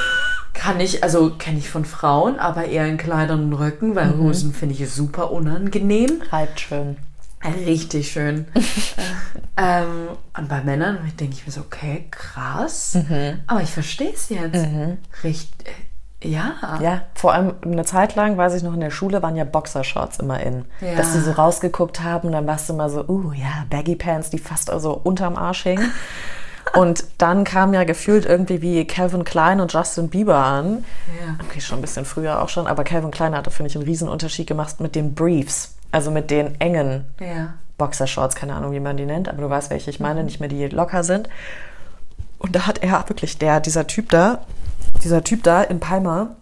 Kann 0.55 0.81
ich, 0.81 1.03
also 1.03 1.31
kenne 1.37 1.59
ich 1.59 1.69
von 1.69 1.85
Frauen, 1.85 2.39
aber 2.39 2.65
eher 2.65 2.87
in 2.87 2.97
Kleidern 2.97 3.45
und 3.45 3.53
Röcken, 3.53 3.95
weil 3.95 4.07
mhm. 4.07 4.23
Hosen 4.23 4.55
finde 4.55 4.75
ich 4.75 4.91
super 4.91 5.31
unangenehm. 5.31 6.23
Halt 6.33 6.59
schön. 6.59 6.97
Richtig 7.45 8.11
schön. 8.11 8.47
ähm, 9.57 10.09
und 10.37 10.49
bei 10.49 10.63
Männern 10.63 10.99
denke 11.21 11.35
ich 11.35 11.47
mir 11.47 11.53
so, 11.53 11.61
okay, 11.61 12.07
krass. 12.11 12.95
Mhm. 12.95 13.41
Aber 13.47 13.63
ich 13.63 13.71
verstehe 13.71 14.13
es 14.13 14.31
jetzt. 14.31 14.67
Mhm. 14.67 14.99
Richtig, 15.23 15.69
ja. 16.23 16.55
Ja, 16.81 17.03
vor 17.15 17.35
allem 17.35 17.55
eine 17.63 17.85
Zeit 17.85 18.15
lang, 18.15 18.37
weiß 18.37 18.55
ich 18.55 18.63
noch, 18.63 18.75
in 18.75 18.81
der 18.81 18.91
Schule 18.91 19.23
waren 19.23 19.37
ja 19.37 19.45
Boxershorts 19.45 20.19
immer 20.19 20.41
in. 20.41 20.65
Ja. 20.81 20.95
Dass 20.97 21.13
die 21.13 21.21
so 21.21 21.33
rausgeguckt 21.33 22.03
haben, 22.03 22.33
dann 22.33 22.47
warst 22.47 22.69
du 22.69 22.73
immer 22.73 22.89
so, 22.89 23.05
uh, 23.07 23.33
ja, 23.33 23.67
Baggy 23.71 23.97
Pants, 23.97 24.31
die 24.31 24.39
fast 24.39 24.71
also 24.71 24.93
unterm 24.93 25.37
Arsch 25.37 25.65
hingen. 25.65 25.93
Und 26.75 27.05
dann 27.19 27.45
kam 27.45 27.73
ja 27.75 27.85
gefühlt 27.85 28.27
irgendwie 28.27 28.61
wie 28.61 28.85
Calvin 28.87 29.25
Klein 29.25 29.61
und 29.61 29.73
Justin 29.73 30.09
Bieber 30.09 30.37
an. 30.37 30.85
Ja. 31.21 31.37
Okay, 31.45 31.61
schon 31.61 31.79
ein 31.79 31.81
bisschen 31.81 32.05
früher 32.05 32.43
auch 32.43 32.49
schon, 32.49 32.67
aber 32.67 32.83
Calvin 32.83 33.13
Klein 33.13 33.37
hatte, 33.37 33.51
finde 33.51 33.71
ich, 33.71 33.77
einen 33.77 33.85
Riesenunterschied 33.85 34.47
gemacht 34.47 34.81
mit 34.81 34.95
den 34.95 35.15
Briefs. 35.15 35.77
Also 35.93 36.11
mit 36.11 36.31
den 36.31 36.61
engen 36.61 37.07
ja. 37.21 37.55
Boxershorts, 37.79 38.35
keine 38.35 38.55
Ahnung, 38.55 38.73
wie 38.73 38.81
man 38.81 38.97
die 38.97 39.07
nennt, 39.07 39.29
aber 39.29 39.43
du 39.43 39.49
weißt, 39.49 39.71
welche 39.71 39.91
ich 39.91 40.01
meine, 40.01 40.21
mhm. 40.21 40.27
nicht 40.27 40.41
mehr 40.41 40.49
die 40.49 40.67
locker 40.67 41.05
sind. 41.05 41.29
Und 42.39 42.55
da 42.55 42.67
hat 42.67 42.83
er 42.83 43.09
wirklich, 43.09 43.39
der, 43.39 43.61
dieser 43.61 43.87
Typ 43.87 44.11
da, 44.11 44.41
dieser 44.99 45.25
Typ 45.25 45.43
da 45.43 45.63
in 45.63 45.81
Palma 45.81 46.37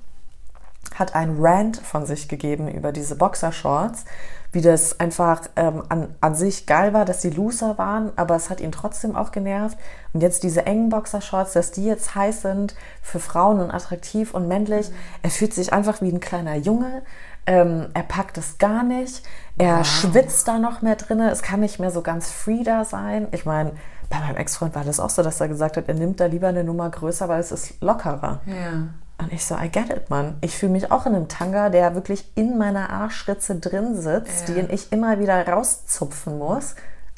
hat 0.95 1.15
ein 1.15 1.37
Rant 1.41 1.79
von 1.79 2.07
sich 2.07 2.29
gegeben 2.29 2.69
über 2.69 2.93
diese 2.93 3.17
Boxershorts, 3.17 4.05
wie 4.53 4.61
das 4.61 5.01
einfach 5.01 5.43
ähm, 5.57 5.83
an, 5.89 6.15
an 6.21 6.35
sich 6.37 6.67
geil 6.67 6.93
war, 6.93 7.05
dass 7.05 7.23
sie 7.23 7.31
looser 7.31 7.77
waren, 7.79 8.13
aber 8.17 8.37
es 8.37 8.51
hat 8.51 8.61
ihn 8.61 8.71
trotzdem 8.71 9.17
auch 9.17 9.33
genervt. 9.33 9.77
Und 10.13 10.21
jetzt 10.21 10.45
diese 10.45 10.65
engen 10.67 10.91
Boxershorts, 10.91 11.55
dass 11.55 11.73
die 11.73 11.85
jetzt 11.85 12.15
heiß 12.15 12.43
sind 12.43 12.77
für 13.03 13.19
Frauen 13.19 13.59
und 13.59 13.73
attraktiv 13.73 14.33
und 14.33 14.47
männlich. 14.47 14.91
Mhm. 14.91 14.95
Er 15.23 15.31
fühlt 15.31 15.55
sich 15.55 15.73
einfach 15.73 16.01
wie 16.03 16.13
ein 16.13 16.21
kleiner 16.21 16.55
Junge. 16.55 17.03
Ähm, 17.47 17.89
er 17.95 18.05
packt 18.05 18.39
es 18.39 18.59
gar 18.59 18.85
nicht. 18.85 19.25
Er 19.59 19.79
wow. 19.79 19.87
schwitzt 19.87 20.47
da 20.47 20.59
noch 20.59 20.83
mehr 20.83 20.97
drin. 20.97 21.21
Es 21.21 21.43
kann 21.43 21.61
nicht 21.61 21.81
mehr 21.81 21.91
so 21.91 22.03
ganz 22.03 22.31
free 22.31 22.63
da 22.63 22.85
sein. 22.85 23.27
Ich 23.33 23.45
meine, 23.45 23.73
bei 24.11 24.19
meinem 24.19 24.37
Ex-Freund 24.37 24.75
war 24.75 24.85
das 24.85 25.01
auch 25.01 25.11
so, 25.11 25.23
dass 25.23 25.41
er 25.41 25.49
gesagt 25.49 25.77
hat, 25.77 25.89
er 25.89 25.95
nimmt 25.95 26.21
da 26.21 26.27
lieber 26.27 26.49
eine 26.49 26.65
Nummer 26.65 26.91
größer, 26.91 27.29
weil 27.29 27.41
es 27.41 27.53
ist 27.53 27.81
lockerer. 27.81 28.41
Ja. 28.47 28.89
Und 29.19 29.33
ich 29.33 29.45
so, 29.45 29.55
I 29.57 29.69
get 29.69 29.91
it, 29.91 30.11
Mann. 30.11 30.37
Ich 30.41 30.59
fühle 30.59 30.73
mich 30.73 30.91
auch 30.91 31.07
in 31.07 31.15
einem 31.15 31.29
Tanga, 31.29 31.69
der 31.71 31.95
wirklich 31.95 32.31
in 32.35 32.59
meiner 32.59 32.91
Arschritze 32.91 33.57
drin 33.57 33.95
sitzt, 34.01 34.49
ja. 34.49 34.55
den 34.55 34.71
ich 34.71 34.93
immer 34.93 35.21
wieder 35.21 35.47
rauszupfen 35.47 36.39
muss. 36.39 36.75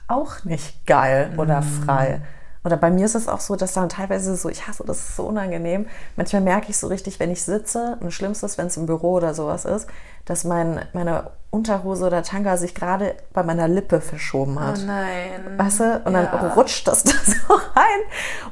Auch 0.09 0.45
nicht 0.45 0.87
geil 0.87 1.33
oder 1.37 1.63
mm. 1.63 1.65
frei. 1.65 2.21
Oder 2.67 2.77
bei 2.77 2.91
mir 2.91 3.05
ist 3.05 3.15
es 3.15 3.29
auch 3.29 3.39
so, 3.39 3.55
dass 3.55 3.75
dann 3.75 3.89
teilweise 3.89 4.35
so, 4.35 4.49
ich 4.49 4.67
hasse 4.67 4.83
das 4.85 4.99
ist 4.99 5.15
so 5.15 5.23
unangenehm. 5.23 5.87
Manchmal 6.17 6.43
merke 6.43 6.69
ich 6.69 6.77
so 6.77 6.89
richtig, 6.89 7.21
wenn 7.21 7.31
ich 7.31 7.45
sitze, 7.45 7.97
und 8.01 8.11
schlimmste 8.11 8.45
ist, 8.45 8.59
wenn 8.59 8.67
es 8.67 8.77
im 8.77 8.87
Büro 8.87 9.13
oder 9.13 9.35
sowas 9.35 9.65
ist, 9.65 9.87
dass 10.25 10.43
mein, 10.43 10.85
meine 10.93 11.31
Unterhose 11.51 12.05
oder 12.05 12.25
Tanga 12.25 12.57
sich 12.57 12.75
gerade 12.75 13.15
bei 13.33 13.45
meiner 13.45 13.69
Lippe 13.69 14.01
verschoben 14.01 14.59
hat. 14.59 14.81
Oh 14.83 14.85
nein. 14.85 15.57
Weißt 15.57 15.79
du? 15.79 16.03
Und 16.07 16.15
ja. 16.15 16.25
dann 16.25 16.51
rutscht 16.55 16.89
das 16.89 17.05
da 17.05 17.13
so 17.13 17.55
rein 17.55 18.01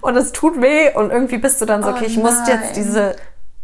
und 0.00 0.16
es 0.16 0.30
tut 0.30 0.62
weh 0.62 0.94
und 0.94 1.10
irgendwie 1.10 1.38
bist 1.38 1.60
du 1.60 1.66
dann 1.66 1.82
so, 1.82 1.88
okay, 1.88 2.04
oh 2.04 2.06
ich 2.06 2.16
muss 2.16 2.46
jetzt 2.46 2.76
diese, 2.76 3.16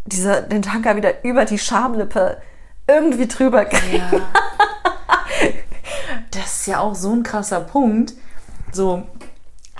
diese, 0.04 0.42
den 0.42 0.62
Tanga 0.62 0.96
wieder 0.96 1.22
über 1.22 1.44
die 1.44 1.58
Schamlippe 1.58 2.38
irgendwie 2.88 3.28
drüber 3.28 3.66
kriegen. 3.66 4.02
Ja. 4.10 4.20
Das 6.32 6.60
ist 6.60 6.66
ja 6.66 6.80
auch 6.80 6.96
so 6.96 7.12
ein 7.12 7.22
krasser 7.22 7.60
Punkt. 7.60 8.14
So, 8.72 9.04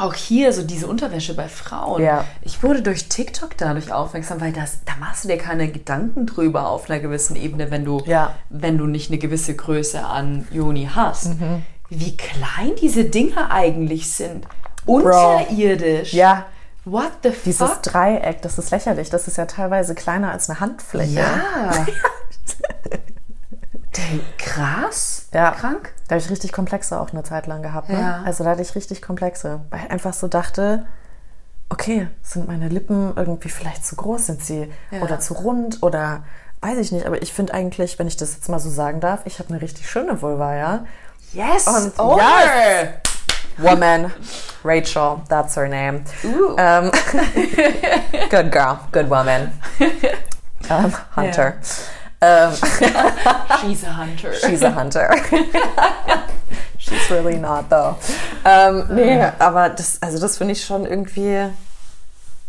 auch 0.00 0.14
hier 0.14 0.52
so 0.52 0.62
diese 0.62 0.86
Unterwäsche 0.86 1.34
bei 1.34 1.48
Frauen. 1.48 2.02
Ja. 2.02 2.24
Ich 2.42 2.62
wurde 2.62 2.82
durch 2.82 3.08
TikTok 3.08 3.56
dadurch 3.56 3.92
aufmerksam, 3.92 4.40
weil 4.40 4.52
das, 4.52 4.78
da 4.84 4.92
machst 4.98 5.24
du 5.24 5.28
dir 5.28 5.38
keine 5.38 5.68
Gedanken 5.70 6.26
drüber 6.26 6.68
auf 6.68 6.88
einer 6.88 7.00
gewissen 7.00 7.36
Ebene, 7.36 7.70
wenn 7.70 7.84
du, 7.84 8.02
ja. 8.06 8.34
wenn 8.48 8.78
du 8.78 8.86
nicht 8.86 9.10
eine 9.10 9.18
gewisse 9.18 9.54
Größe 9.54 10.04
an 10.04 10.46
Joni 10.50 10.88
hast. 10.94 11.40
Mhm. 11.40 11.62
Wie 11.88 12.16
klein 12.16 12.72
diese 12.80 13.04
Dinge 13.04 13.50
eigentlich 13.50 14.12
sind. 14.12 14.46
Unterirdisch. 14.86 16.12
Bro. 16.12 16.18
Ja. 16.18 16.46
What 16.84 17.12
the 17.22 17.30
fuck? 17.30 17.44
Dieses 17.44 17.80
Dreieck, 17.82 18.40
das 18.42 18.58
ist 18.58 18.70
lächerlich. 18.70 19.10
Das 19.10 19.28
ist 19.28 19.36
ja 19.36 19.44
teilweise 19.46 19.94
kleiner 19.94 20.32
als 20.32 20.48
eine 20.48 20.60
Handfläche. 20.60 21.20
Ja. 21.20 21.86
Krass. 24.38 25.19
Ja. 25.32 25.52
Krank. 25.52 25.92
Da 26.08 26.16
habe 26.16 26.24
ich 26.24 26.30
richtig 26.30 26.52
Komplexe 26.52 27.00
auch 27.00 27.10
eine 27.10 27.22
Zeit 27.22 27.46
lang 27.46 27.62
gehabt. 27.62 27.88
Ne? 27.88 28.00
Ja. 28.00 28.22
Also 28.24 28.44
da 28.44 28.50
hatte 28.50 28.62
ich 28.62 28.74
richtig 28.74 29.00
Komplexe. 29.00 29.60
Weil 29.70 29.84
ich 29.84 29.90
einfach 29.90 30.12
so 30.12 30.28
dachte, 30.28 30.86
okay, 31.68 32.08
sind 32.22 32.48
meine 32.48 32.68
Lippen 32.68 33.12
irgendwie 33.16 33.48
vielleicht 33.48 33.84
zu 33.84 33.96
groß? 33.96 34.26
Sind 34.26 34.42
sie 34.42 34.72
ja. 34.90 35.02
oder 35.02 35.20
zu 35.20 35.34
rund 35.34 35.82
oder 35.82 36.24
weiß 36.60 36.78
ich 36.78 36.92
nicht. 36.92 37.06
Aber 37.06 37.22
ich 37.22 37.32
finde 37.32 37.54
eigentlich, 37.54 37.98
wenn 37.98 38.08
ich 38.08 38.16
das 38.16 38.34
jetzt 38.34 38.48
mal 38.48 38.58
so 38.58 38.70
sagen 38.70 39.00
darf, 39.00 39.20
ich 39.24 39.38
habe 39.38 39.50
eine 39.50 39.62
richtig 39.62 39.88
schöne 39.88 40.20
Vulva, 40.20 40.56
ja. 40.56 40.84
Yes! 41.32 41.66
Und 41.66 41.92
oh. 41.98 42.18
yes! 42.18 42.88
Woman, 43.58 44.10
Rachel, 44.64 45.20
that's 45.28 45.54
her 45.54 45.68
name. 45.68 46.02
Um, 46.24 46.90
good 48.30 48.50
girl, 48.50 48.80
good 48.90 49.08
woman. 49.10 49.52
Um, 50.68 50.94
Hunter. 51.16 51.56
Yeah. 51.58 51.99
Um, 52.22 52.52
She's 53.60 53.82
a 53.82 53.92
hunter. 53.92 54.32
She's 54.34 54.62
a 54.62 54.70
hunter. 54.70 55.10
She's 56.78 57.10
really 57.10 57.38
not 57.38 57.70
though. 57.70 57.96
Ähm, 58.44 58.86
nee, 58.90 59.22
aber 59.38 59.70
das, 59.70 60.02
also 60.02 60.18
das 60.18 60.36
finde 60.36 60.52
ich 60.52 60.64
schon 60.64 60.84
irgendwie, 60.84 61.48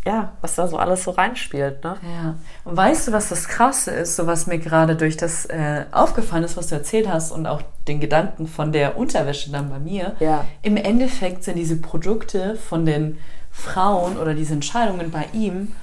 ja, 0.06 0.32
was 0.42 0.56
da 0.56 0.68
so 0.68 0.78
alles 0.78 1.04
so 1.04 1.12
reinspielt, 1.12 1.84
ne? 1.86 1.96
Ja. 2.02 2.36
Und 2.66 2.76
weißt 2.76 3.08
du, 3.08 3.12
was 3.14 3.30
das 3.30 3.48
Krasse 3.48 3.92
ist, 3.92 4.18
so 4.18 4.28
was 4.28 4.46
mir 4.46 4.58
gerade 4.58 4.98
durch 4.98 5.16
das 5.16 5.46
äh, 5.46 5.86
aufgefallen 5.92 6.44
ist, 6.44 6.58
was 6.58 6.68
du 6.68 6.76
erzählt 6.76 7.08
hast 7.08 7.32
und 7.32 7.48
auch 7.48 7.62
den 7.88 8.02
Gedanken 8.02 8.48
von 8.48 8.74
der 8.74 8.98
Unterwäsche 8.98 9.52
dann 9.52 9.70
bei 9.70 9.80
mir. 9.80 10.16
Ja. 10.20 10.46
Im 10.64 10.76
Endeffekt 10.76 11.46
sind 11.46 11.56
diese 11.56 11.78
Produkte 11.78 12.56
von 12.56 12.86
den 12.86 13.20
Frauen 13.52 14.18
oder 14.18 14.34
diese 14.34 14.54
Entscheidungen 14.54 15.12
bei 15.12 15.28
ihm 15.34 15.76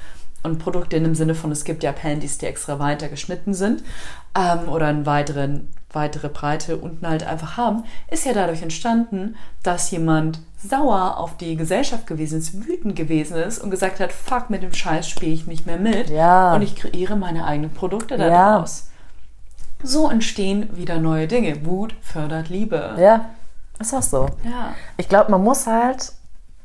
und 0.49 0.59
Produkte 0.59 0.97
in 0.97 1.05
dem 1.05 1.15
Sinne 1.15 1.35
von, 1.35 1.53
es 1.53 1.65
gibt 1.65 1.83
ja 1.83 1.93
Panties, 1.93 2.39
die 2.39 2.47
extra 2.47 2.79
weiter 2.79 3.09
geschnitten 3.09 3.55
sind 3.55 3.83
ähm, 4.37 4.69
oder 4.69 4.87
eine 4.87 5.07
weitere, 5.07 5.61
weitere 5.93 6.29
Breite 6.29 6.77
unten 6.77 7.07
halt 7.07 7.27
einfach 7.27 7.57
haben, 7.57 7.85
ist 8.11 8.25
ja 8.25 8.33
dadurch 8.33 8.63
entstanden, 8.63 9.37
dass 9.63 9.91
jemand 9.91 10.41
sauer 10.63 11.19
auf 11.19 11.37
die 11.37 11.57
Gesellschaft 11.57 12.07
gewesen 12.07 12.39
ist, 12.39 12.67
wütend 12.67 12.97
gewesen 12.97 13.37
ist 13.37 13.59
und 13.59 13.71
gesagt 13.71 14.01
hat, 14.01 14.13
fuck, 14.13 14.51
mit 14.51 14.63
dem 14.63 14.73
Scheiß 14.73 15.09
spiele 15.09 15.33
ich 15.33 15.47
nicht 15.47 15.67
mehr 15.67 15.79
mit 15.79 16.11
ja. 16.11 16.55
und 16.55 16.63
ich 16.63 16.75
kreiere 16.75 17.17
meine 17.17 17.45
eigenen 17.45 17.73
Produkte 17.73 18.17
daraus. 18.17 18.85
Ja. 18.89 19.87
So 19.89 20.11
entstehen 20.11 20.77
wieder 20.77 20.99
neue 20.99 21.29
Dinge. 21.29 21.65
Wut 21.65 21.95
fördert 22.01 22.49
Liebe. 22.49 22.97
Ja, 22.99 23.27
ist 23.79 23.95
auch 23.95 24.03
so. 24.03 24.27
Ja. 24.45 24.75
Ich 24.97 25.09
glaube, 25.09 25.31
man 25.31 25.45
muss 25.45 25.69
halt, 25.69 26.13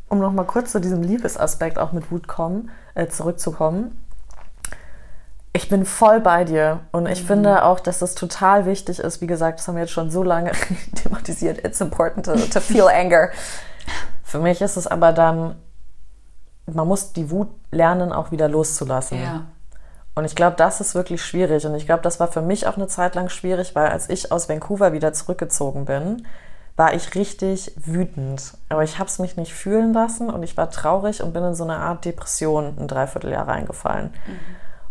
um 0.09 0.17
nochmal 0.17 0.45
kurz 0.45 0.71
zu 0.71 0.81
diesem 0.81 1.03
Liebesaspekt 1.03 1.77
auch 1.77 1.91
mit 1.91 2.09
Wut 2.11 2.27
kommen, 2.27 2.71
äh, 2.95 3.07
zurückzukommen. 3.07 3.99
Ich 5.55 5.69
bin 5.69 5.85
voll 5.85 6.19
bei 6.19 6.45
dir 6.45 6.79
und 6.91 7.07
ich 7.07 7.23
mhm. 7.23 7.27
finde 7.27 7.63
auch, 7.63 7.79
dass 7.79 8.01
es 8.01 8.15
total 8.15 8.65
wichtig 8.65 8.99
ist. 8.99 9.21
Wie 9.21 9.27
gesagt, 9.27 9.59
das 9.59 9.67
haben 9.67 9.75
wir 9.75 9.83
jetzt 9.83 9.93
schon 9.93 10.09
so 10.09 10.23
lange 10.23 10.51
thematisiert. 10.95 11.63
It's 11.63 11.79
important 11.79 12.25
to, 12.25 12.35
to 12.35 12.59
feel 12.59 12.87
anger. 12.87 13.29
Für 14.23 14.39
mich 14.39 14.61
ist 14.61 14.77
es 14.77 14.87
aber 14.87 15.13
dann, 15.13 15.55
man 16.65 16.87
muss 16.87 17.13
die 17.13 17.29
Wut 17.29 17.49
lernen, 17.69 18.11
auch 18.11 18.31
wieder 18.31 18.49
loszulassen. 18.49 19.21
Ja. 19.21 19.45
Und 20.15 20.25
ich 20.25 20.35
glaube, 20.35 20.55
das 20.57 20.81
ist 20.81 20.95
wirklich 20.95 21.23
schwierig. 21.23 21.65
Und 21.65 21.75
ich 21.75 21.85
glaube, 21.85 22.01
das 22.01 22.19
war 22.19 22.27
für 22.31 22.41
mich 22.41 22.67
auch 22.67 22.77
eine 22.77 22.87
Zeit 22.87 23.15
lang 23.15 23.29
schwierig, 23.29 23.75
weil 23.75 23.87
als 23.87 24.09
ich 24.09 24.31
aus 24.31 24.49
Vancouver 24.49 24.93
wieder 24.93 25.13
zurückgezogen 25.13 25.85
bin, 25.85 26.25
war 26.76 26.93
ich 26.93 27.13
richtig 27.15 27.74
wütend. 27.76 28.53
Aber 28.69 28.84
ich 28.84 28.97
habe 28.97 29.07
es 29.07 29.19
mich 29.19 29.38
nicht 29.38 29.53
fühlen 29.53 29.93
lassen 29.93 30.30
und 30.30 30.43
ich 30.43 30.57
war 30.57 30.71
traurig 30.71 31.21
und 31.21 31.34
bin 31.34 31.43
in 31.43 31.53
so 31.53 31.63
eine 31.63 31.78
Art 31.78 32.03
Depression 32.05 32.76
ein 32.80 32.88
Dreivierteljahr 32.88 33.47
reingefallen. 33.47 34.11
Mhm. 34.28 34.39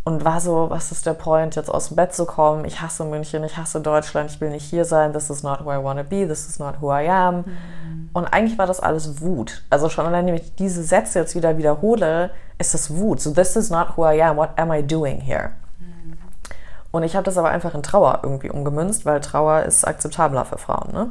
und 0.04 0.24
war 0.24 0.40
so, 0.40 0.68
was 0.68 0.90
ist 0.90 1.06
der 1.06 1.14
Point, 1.14 1.54
jetzt 1.54 1.70
aus 1.70 1.88
dem 1.88 1.96
Bett 1.96 2.12
zu 2.12 2.26
kommen? 2.26 2.64
Ich 2.64 2.80
hasse 2.80 3.04
München, 3.04 3.44
ich 3.44 3.56
hasse 3.56 3.80
Deutschland, 3.80 4.30
ich 4.30 4.40
will 4.40 4.50
nicht 4.50 4.64
hier 4.64 4.84
sein, 4.84 5.12
this 5.12 5.30
is 5.30 5.44
not 5.44 5.64
who 5.64 5.72
I 5.72 5.82
want 5.82 5.98
to 6.00 6.04
be, 6.04 6.26
this 6.26 6.48
is 6.48 6.58
not 6.58 6.80
who 6.80 6.92
I 6.92 7.08
am. 7.08 7.36
Mhm. 7.36 8.10
Und 8.12 8.26
eigentlich 8.26 8.58
war 8.58 8.66
das 8.66 8.80
alles 8.80 9.20
Wut. 9.20 9.62
Also 9.70 9.88
schon 9.88 10.06
allein, 10.06 10.26
wenn 10.26 10.34
ich 10.34 10.54
diese 10.56 10.82
Sätze 10.82 11.20
jetzt 11.20 11.34
wieder 11.34 11.56
wiederhole, 11.56 12.30
ist 12.58 12.74
das 12.74 12.94
Wut. 12.96 13.20
So, 13.20 13.30
this 13.32 13.54
is 13.54 13.70
not 13.70 13.96
who 13.96 14.04
I 14.04 14.20
am, 14.22 14.36
what 14.36 14.50
am 14.56 14.72
I 14.72 14.82
doing 14.82 15.20
here? 15.20 15.50
Mhm. 15.78 16.18
Und 16.90 17.04
ich 17.04 17.14
habe 17.14 17.24
das 17.24 17.38
aber 17.38 17.50
einfach 17.50 17.74
in 17.74 17.84
Trauer 17.84 18.20
irgendwie 18.24 18.50
umgemünzt, 18.50 19.06
weil 19.06 19.20
Trauer 19.20 19.62
ist 19.62 19.86
akzeptabler 19.86 20.44
für 20.44 20.58
Frauen. 20.58 20.92
Ne? 20.92 21.10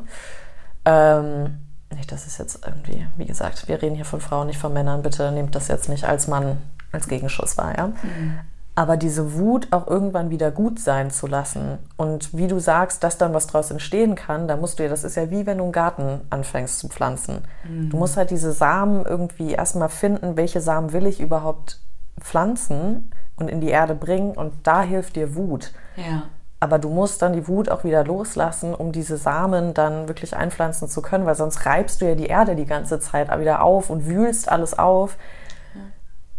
Ähm, 0.86 1.57
nicht, 1.95 2.11
das 2.11 2.25
ist 2.25 2.38
jetzt 2.38 2.65
irgendwie, 2.65 3.05
wie 3.17 3.25
gesagt, 3.25 3.67
wir 3.67 3.82
reden 3.82 3.95
hier 3.95 4.05
von 4.05 4.21
Frauen, 4.21 4.47
nicht 4.47 4.59
von 4.59 4.73
Männern. 4.73 5.01
Bitte 5.01 5.32
nehmt 5.32 5.55
das 5.55 5.67
jetzt 5.67 5.89
nicht 5.89 6.05
als 6.05 6.27
Mann 6.27 6.57
als 6.91 7.07
Gegenschuss 7.07 7.57
wahr, 7.57 7.77
ja. 7.77 7.88
Mhm. 7.88 8.39
Aber 8.73 8.95
diese 8.95 9.34
Wut 9.34 9.67
auch 9.71 9.88
irgendwann 9.88 10.29
wieder 10.29 10.49
gut 10.49 10.79
sein 10.79 11.11
zu 11.11 11.27
lassen 11.27 11.77
und 11.97 12.36
wie 12.36 12.47
du 12.47 12.59
sagst, 12.59 13.03
dass 13.03 13.17
dann 13.17 13.34
was 13.34 13.47
draus 13.47 13.69
entstehen 13.69 14.15
kann, 14.15 14.47
da 14.47 14.55
musst 14.55 14.79
du 14.79 14.84
ja, 14.84 14.89
das 14.89 15.03
ist 15.03 15.15
ja 15.15 15.29
wie 15.29 15.45
wenn 15.45 15.57
du 15.57 15.65
einen 15.65 15.73
Garten 15.73 16.21
anfängst 16.29 16.79
zu 16.79 16.88
pflanzen. 16.88 17.43
Mhm. 17.67 17.89
Du 17.89 17.97
musst 17.97 18.15
halt 18.15 18.32
diese 18.32 18.53
Samen 18.53 19.05
irgendwie 19.05 19.51
erstmal 19.51 19.89
finden, 19.89 20.38
welche 20.38 20.61
Samen 20.61 20.93
will 20.93 21.05
ich 21.05 21.19
überhaupt 21.19 21.82
pflanzen 22.19 23.11
und 23.36 23.49
in 23.49 23.59
die 23.59 23.69
Erde 23.69 23.93
bringen 23.93 24.32
und 24.32 24.53
da 24.63 24.84
hilft 24.84 25.17
dir 25.17 25.36
Wut. 25.36 25.73
Ja. 25.97 26.23
Aber 26.62 26.78
du 26.78 26.89
musst 26.89 27.24
dann 27.24 27.34
die 27.34 27.47
Wut 27.47 27.70
auch 27.70 27.84
wieder 27.84 28.03
loslassen, 28.03 28.76
um 28.76 28.91
diese 28.91 29.18
Samen 29.18 29.74
dann 29.74 30.07
wirklich 30.07 30.38
einpflanzen 30.38 30.88
zu 30.88 31.01
können, 31.01 31.26
weil 31.26 31.34
sonst 31.34 31.66
reibst 31.66 32.01
du 32.01 32.05
ja 32.05 32.14
die 32.14 32.28
Erde 32.28 32.55
die 32.55 32.68
ganze 32.68 32.99
Zeit 32.99 33.36
wieder 33.39 33.64
auf 33.64 33.89
und 33.89 34.05
wühlst 34.05 34.47
alles 34.47 34.78
auf, 34.78 35.18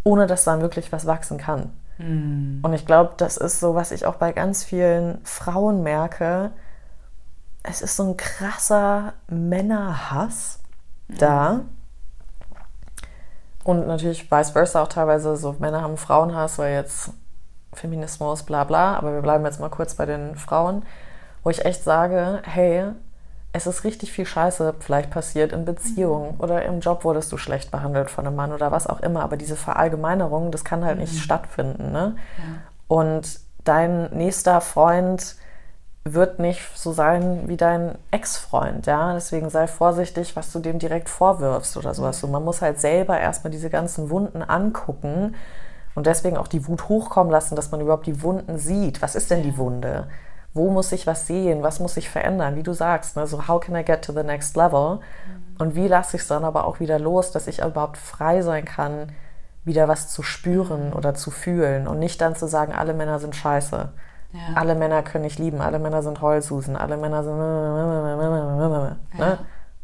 ohne 0.05 0.25
dass 0.25 0.45
dann 0.45 0.61
wirklich 0.61 0.93
was 0.93 1.05
wachsen 1.05 1.37
kann. 1.37 1.73
Mhm. 1.97 2.61
Und 2.63 2.71
ich 2.71 2.85
glaube, 2.85 3.15
das 3.17 3.35
ist 3.35 3.59
so, 3.59 3.75
was 3.75 3.91
ich 3.91 4.05
auch 4.05 4.15
bei 4.15 4.31
ganz 4.31 4.63
vielen 4.63 5.19
Frauen 5.25 5.83
merke. 5.83 6.51
Es 7.61 7.81
ist 7.81 7.97
so 7.97 8.03
ein 8.03 8.15
krasser 8.15 9.13
Männerhass 9.27 10.59
mhm. 11.09 11.17
da. 11.17 11.59
Und 13.65 13.87
natürlich 13.87 14.31
vice 14.31 14.51
versa 14.51 14.81
auch 14.81 14.87
teilweise 14.87 15.35
so, 15.35 15.57
Männer 15.59 15.81
haben 15.81 15.97
Frauenhass, 15.97 16.57
weil 16.59 16.75
jetzt 16.75 17.11
Feminismus, 17.75 18.43
bla 18.43 18.63
bla, 18.63 18.95
aber 18.95 19.13
wir 19.13 19.21
bleiben 19.21 19.45
jetzt 19.45 19.59
mal 19.59 19.69
kurz 19.69 19.95
bei 19.95 20.05
den 20.05 20.35
Frauen, 20.35 20.83
wo 21.43 21.49
ich 21.49 21.65
echt 21.65 21.83
sage, 21.83 22.41
hey, 22.43 22.85
es 23.55 23.67
ist 23.67 23.83
richtig 23.83 24.11
viel 24.11 24.25
Scheiße 24.25 24.73
vielleicht 24.79 25.11
passiert 25.11 25.53
in 25.53 25.63
Beziehungen 25.63 26.33
mhm. 26.35 26.41
oder 26.41 26.65
im 26.65 26.79
Job 26.79 27.03
wurdest 27.03 27.31
du 27.31 27.37
schlecht 27.37 27.69
behandelt 27.69 28.09
von 28.09 28.25
einem 28.25 28.35
Mann 28.35 28.51
oder 28.51 28.71
was 28.71 28.87
auch 28.87 28.99
immer, 28.99 29.21
aber 29.21 29.37
diese 29.37 29.55
Verallgemeinerung, 29.55 30.51
das 30.51 30.65
kann 30.65 30.83
halt 30.83 30.95
mhm. 30.95 31.01
nicht 31.03 31.21
stattfinden. 31.21 31.91
Ne? 31.91 32.15
Ja. 32.37 32.43
Und 32.87 33.39
dein 33.63 34.09
nächster 34.11 34.59
Freund 34.59 35.35
wird 36.03 36.39
nicht 36.39 36.61
so 36.75 36.91
sein 36.91 37.47
wie 37.47 37.55
dein 37.55 37.95
Ex-Freund, 38.11 38.87
ja. 38.87 39.13
Deswegen 39.13 39.49
sei 39.49 39.67
vorsichtig, 39.67 40.35
was 40.35 40.51
du 40.51 40.59
dem 40.59 40.77
direkt 40.77 41.07
vorwirfst 41.07 41.77
oder 41.77 41.93
sowas. 41.93 42.21
Mhm. 42.23 42.31
Man 42.31 42.43
muss 42.43 42.61
halt 42.61 42.79
selber 42.79 43.19
erstmal 43.19 43.51
diese 43.51 43.69
ganzen 43.69 44.09
Wunden 44.09 44.41
angucken 44.41 45.35
und 45.95 46.07
deswegen 46.07 46.37
auch 46.37 46.47
die 46.47 46.67
Wut 46.67 46.89
hochkommen 46.89 47.31
lassen, 47.31 47.55
dass 47.55 47.71
man 47.71 47.81
überhaupt 47.81 48.07
die 48.07 48.21
Wunden 48.21 48.57
sieht. 48.57 49.01
Was 49.01 49.15
ist 49.15 49.31
denn 49.31 49.43
die 49.43 49.57
Wunde? 49.57 50.07
Wo 50.53 50.69
muss 50.69 50.91
ich 50.91 51.07
was 51.07 51.27
sehen? 51.27 51.63
Was 51.63 51.79
muss 51.79 51.97
ich 51.97 52.09
verändern? 52.09 52.55
Wie 52.55 52.63
du 52.63 52.73
sagst, 52.73 53.15
ne? 53.15 53.25
so 53.27 53.47
how 53.47 53.59
can 53.59 53.75
I 53.75 53.83
get 53.83 54.03
to 54.03 54.13
the 54.13 54.23
next 54.23 54.55
level? 54.55 54.99
Und 55.59 55.75
wie 55.75 55.87
lasse 55.87 56.17
ich 56.17 56.23
es 56.23 56.27
dann 56.27 56.43
aber 56.43 56.65
auch 56.65 56.79
wieder 56.79 56.99
los, 56.99 57.31
dass 57.31 57.47
ich 57.47 57.59
überhaupt 57.59 57.97
frei 57.97 58.41
sein 58.41 58.65
kann, 58.65 59.11
wieder 59.65 59.87
was 59.87 60.09
zu 60.09 60.23
spüren 60.23 60.93
oder 60.93 61.13
zu 61.13 61.31
fühlen 61.31 61.87
und 61.87 61.99
nicht 61.99 62.19
dann 62.21 62.35
zu 62.35 62.47
sagen, 62.47 62.73
alle 62.73 62.93
Männer 62.93 63.19
sind 63.19 63.35
scheiße. 63.35 63.89
Ja. 64.33 64.39
Alle 64.55 64.75
Männer 64.75 65.03
können 65.03 65.25
ich 65.25 65.37
lieben, 65.37 65.61
alle 65.61 65.79
Männer 65.79 66.01
sind 66.01 66.21
Heulsusen, 66.21 66.75
alle 66.75 66.97
Männer 66.97 67.23
sind. 67.23 67.37
Ne? 69.17 69.37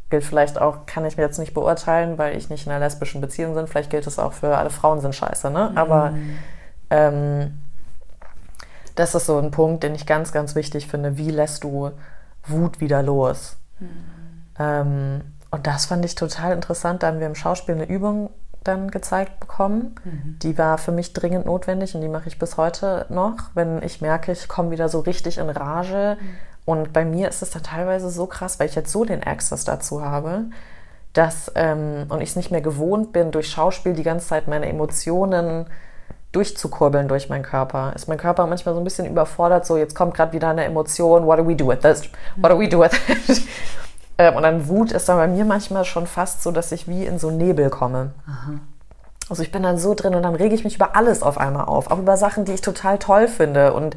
Gilt 0.09 0.23
vielleicht 0.23 0.59
auch, 0.59 0.87
kann 0.87 1.05
ich 1.05 1.17
mir 1.17 1.23
jetzt 1.23 1.37
nicht 1.37 1.53
beurteilen, 1.53 2.17
weil 2.17 2.35
ich 2.35 2.49
nicht 2.49 2.65
in 2.65 2.71
einer 2.71 2.83
lesbischen 2.83 3.21
Beziehung 3.21 3.53
bin. 3.53 3.67
Vielleicht 3.67 3.91
gilt 3.91 4.07
es 4.07 4.17
auch 4.17 4.33
für 4.33 4.57
alle 4.57 4.71
Frauen 4.71 5.01
sind 5.01 5.13
scheiße, 5.13 5.51
ne? 5.51 5.71
Aber 5.75 6.11
mhm. 6.11 6.39
ähm, 6.89 7.57
das 8.95 9.13
ist 9.13 9.27
so 9.27 9.37
ein 9.37 9.51
Punkt, 9.51 9.83
den 9.83 9.93
ich 9.93 10.07
ganz, 10.07 10.31
ganz 10.31 10.55
wichtig 10.55 10.87
finde. 10.87 11.17
Wie 11.17 11.29
lässt 11.29 11.63
du 11.63 11.91
Wut 12.45 12.79
wieder 12.79 13.03
los? 13.03 13.57
Mhm. 13.79 13.87
Ähm, 14.57 15.21
und 15.51 15.67
das 15.67 15.85
fand 15.85 16.03
ich 16.05 16.15
total 16.15 16.53
interessant. 16.53 17.03
Da 17.03 17.07
haben 17.07 17.19
wir 17.19 17.27
im 17.27 17.35
Schauspiel 17.35 17.75
eine 17.75 17.87
Übung 17.87 18.31
dann 18.63 18.89
gezeigt 18.89 19.39
bekommen. 19.39 19.95
Mhm. 20.03 20.39
Die 20.41 20.57
war 20.57 20.79
für 20.79 20.91
mich 20.91 21.13
dringend 21.13 21.45
notwendig 21.45 21.93
und 21.93 22.01
die 22.01 22.09
mache 22.09 22.27
ich 22.27 22.39
bis 22.39 22.57
heute 22.57 23.05
noch, 23.09 23.35
wenn 23.53 23.81
ich 23.83 24.01
merke, 24.01 24.31
ich 24.31 24.47
komme 24.47 24.71
wieder 24.71 24.89
so 24.89 24.99
richtig 25.01 25.37
in 25.37 25.49
Rage. 25.49 26.17
Mhm 26.19 26.48
und 26.69 26.93
bei 26.93 27.03
mir 27.03 27.27
ist 27.27 27.41
es 27.41 27.49
dann 27.49 27.63
teilweise 27.63 28.11
so 28.11 28.27
krass, 28.27 28.59
weil 28.59 28.69
ich 28.69 28.75
jetzt 28.75 28.91
so 28.91 29.03
den 29.03 29.23
Access 29.23 29.65
dazu 29.65 30.05
habe, 30.05 30.43
dass, 31.13 31.51
ähm, 31.55 32.05
und 32.09 32.21
ich 32.21 32.29
es 32.29 32.35
nicht 32.35 32.51
mehr 32.51 32.61
gewohnt 32.61 33.11
bin, 33.11 33.31
durch 33.31 33.49
Schauspiel 33.49 33.93
die 33.93 34.03
ganze 34.03 34.27
Zeit 34.27 34.47
meine 34.47 34.67
Emotionen 34.69 35.65
durchzukurbeln 36.31 37.07
durch 37.07 37.27
meinen 37.27 37.41
Körper. 37.41 37.93
Ist 37.95 38.07
mein 38.07 38.19
Körper 38.19 38.45
manchmal 38.45 38.75
so 38.75 38.81
ein 38.81 38.83
bisschen 38.83 39.07
überfordert, 39.07 39.65
so 39.65 39.77
jetzt 39.77 39.95
kommt 39.95 40.13
gerade 40.13 40.31
wieder 40.31 40.49
eine 40.49 40.63
Emotion, 40.63 41.25
what 41.25 41.39
do 41.39 41.47
we 41.47 41.55
do 41.55 41.67
with 41.67 41.79
this? 41.79 42.03
What 42.35 42.51
do 42.51 42.59
we 42.59 42.69
do 42.69 42.81
with 42.81 42.91
it? 43.07 43.41
Ähm, 44.21 44.35
und 44.35 44.43
dann 44.43 44.67
Wut 44.67 44.91
ist 44.91 45.07
dann 45.07 45.15
bei 45.15 45.27
mir 45.29 45.45
manchmal 45.45 45.85
schon 45.85 46.05
fast 46.05 46.43
so, 46.43 46.51
dass 46.51 46.73
ich 46.73 46.89
wie 46.89 47.05
in 47.05 47.19
so 47.19 47.31
Nebel 47.31 47.69
komme. 47.69 48.11
Aha. 48.27 48.59
Also 49.29 49.43
ich 49.43 49.51
bin 49.51 49.63
dann 49.63 49.77
so 49.77 49.93
drin 49.93 50.15
und 50.15 50.23
dann 50.23 50.35
rege 50.35 50.55
ich 50.55 50.63
mich 50.63 50.75
über 50.75 50.95
alles 50.95 51.21
auf 51.21 51.37
einmal 51.37 51.65
auf. 51.65 51.91
Auch 51.91 51.99
über 51.99 52.17
Sachen, 52.17 52.45
die 52.45 52.53
ich 52.53 52.61
total 52.61 52.97
toll 52.97 53.27
finde 53.27 53.73
und 53.73 53.95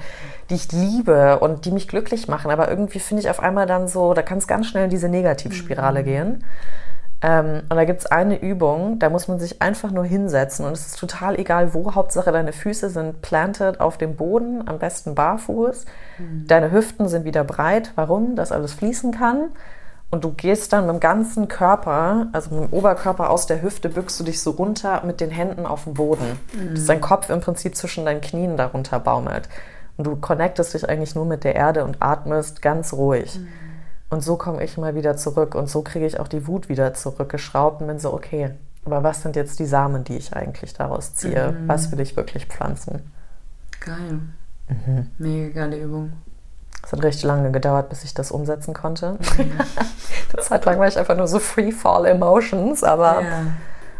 die 0.51 0.55
ich 0.55 0.71
liebe 0.73 1.39
und 1.39 1.65
die 1.65 1.71
mich 1.71 1.89
glücklich 1.89 2.29
machen. 2.29 2.51
Aber 2.51 2.69
irgendwie 2.69 2.99
finde 2.99 3.23
ich 3.23 3.31
auf 3.31 3.41
einmal 3.41 3.67
dann 3.67 3.89
so, 3.89 4.13
da 4.13 4.23
kann 4.23 4.39
es 4.39 4.47
ganz 4.47 4.67
schnell 4.67 4.85
in 4.85 4.91
diese 4.91 5.09
Negativspirale 5.09 6.01
mhm. 6.01 6.05
gehen. 6.05 6.45
Ähm, 7.23 7.63
und 7.69 7.77
da 7.77 7.85
gibt 7.85 8.01
es 8.01 8.07
eine 8.07 8.41
Übung, 8.43 8.99
da 8.99 9.09
muss 9.09 9.29
man 9.29 9.39
sich 9.39 9.63
einfach 9.63 9.93
nur 9.93 10.05
hinsetzen 10.05 10.67
und 10.67 10.73
es 10.73 10.89
ist 10.89 10.99
total 10.99 11.39
egal 11.39 11.73
wo. 11.73 11.95
Hauptsache 11.95 12.33
deine 12.33 12.53
Füße 12.53 12.91
sind 12.91 13.23
planted 13.23 13.81
auf 13.81 13.97
dem 13.97 14.17
Boden, 14.17 14.67
am 14.67 14.81
besten 14.81 15.15
barfuß. 15.15 15.85
Mhm. 16.19 16.47
Deine 16.49 16.73
Hüften 16.73 17.09
sind 17.09 17.25
wieder 17.25 17.45
breit. 17.45 17.93
Warum? 17.95 18.35
Dass 18.35 18.51
alles 18.51 18.73
fließen 18.75 19.13
kann. 19.13 19.51
Und 20.13 20.25
du 20.25 20.33
gehst 20.33 20.75
dann 20.75 20.87
mit 20.87 20.95
dem 20.95 21.01
ganzen 21.01 21.49
Körper, 21.49 22.27
also 22.33 22.55
mit 22.55 22.71
dem 22.71 22.73
Oberkörper 22.75 23.31
aus 23.31 23.47
der 23.47 23.63
Hüfte, 23.63 23.89
bückst 23.89 24.21
du 24.21 24.25
dich 24.25 24.43
so 24.43 24.51
runter 24.51 25.03
mit 25.07 25.23
den 25.23 25.31
Händen 25.31 25.65
auf 25.65 25.85
den 25.85 25.95
Boden. 25.95 26.39
Mhm. 26.53 26.75
Dass 26.75 26.85
dein 26.85 27.01
Kopf 27.01 27.31
im 27.31 27.41
Prinzip 27.41 27.75
zwischen 27.75 28.05
deinen 28.05 28.21
Knien 28.21 28.59
darunter 28.59 29.01
baumelt. 29.01 29.49
Und 29.97 30.07
du 30.07 30.17
connectest 30.17 30.75
dich 30.75 30.87
eigentlich 30.87 31.15
nur 31.15 31.25
mit 31.25 31.45
der 31.45 31.55
Erde 31.55 31.83
und 31.85 31.97
atmest 32.01 32.61
ganz 32.61 32.93
ruhig. 32.93 33.39
Mhm. 33.39 33.49
Und 34.11 34.23
so 34.23 34.37
komme 34.37 34.63
ich 34.63 34.77
mal 34.77 34.95
wieder 34.95 35.17
zurück. 35.17 35.55
Und 35.55 35.71
so 35.71 35.81
kriege 35.81 36.05
ich 36.05 36.21
auch 36.21 36.29
die 36.29 36.47
Wut 36.47 36.69
wieder 36.69 36.93
zurückgeschraubt 36.93 37.81
und 37.81 37.87
bin 37.87 37.99
so, 37.99 38.13
okay, 38.13 38.51
aber 38.85 39.03
was 39.03 39.23
sind 39.23 39.35
jetzt 39.35 39.61
die 39.61 39.65
Samen, 39.65 40.05
die 40.05 40.19
ich 40.19 40.35
eigentlich 40.37 40.75
daraus 40.75 41.15
ziehe? 41.15 41.53
Mhm. 41.53 41.69
Was 41.69 41.91
will 41.91 42.01
ich 42.01 42.17
wirklich 42.19 42.45
pflanzen? 42.45 43.01
Geil. 43.81 44.21
Mhm. 44.69 45.07
Mega 45.17 45.61
geile 45.61 45.83
Übung. 45.83 46.13
Es 46.85 46.93
hat 46.93 47.03
richtig 47.03 47.25
lange 47.25 47.51
gedauert, 47.53 47.89
bis 47.89 48.05
ich 48.05 48.15
das 48.15 48.31
umsetzen 48.31 48.75
konnte. 48.75 49.13
Mhm. 49.13 49.19
Eine 50.33 50.43
Zeit 50.43 50.65
lang 50.65 50.79
war 50.79 50.89
ich 50.89 50.99
einfach 50.99 51.17
nur 51.17 51.29
so 51.29 51.39
Freefall 51.39 52.07
Emotions, 52.07 52.83
aber, 52.83 53.23
ja. 53.23 53.43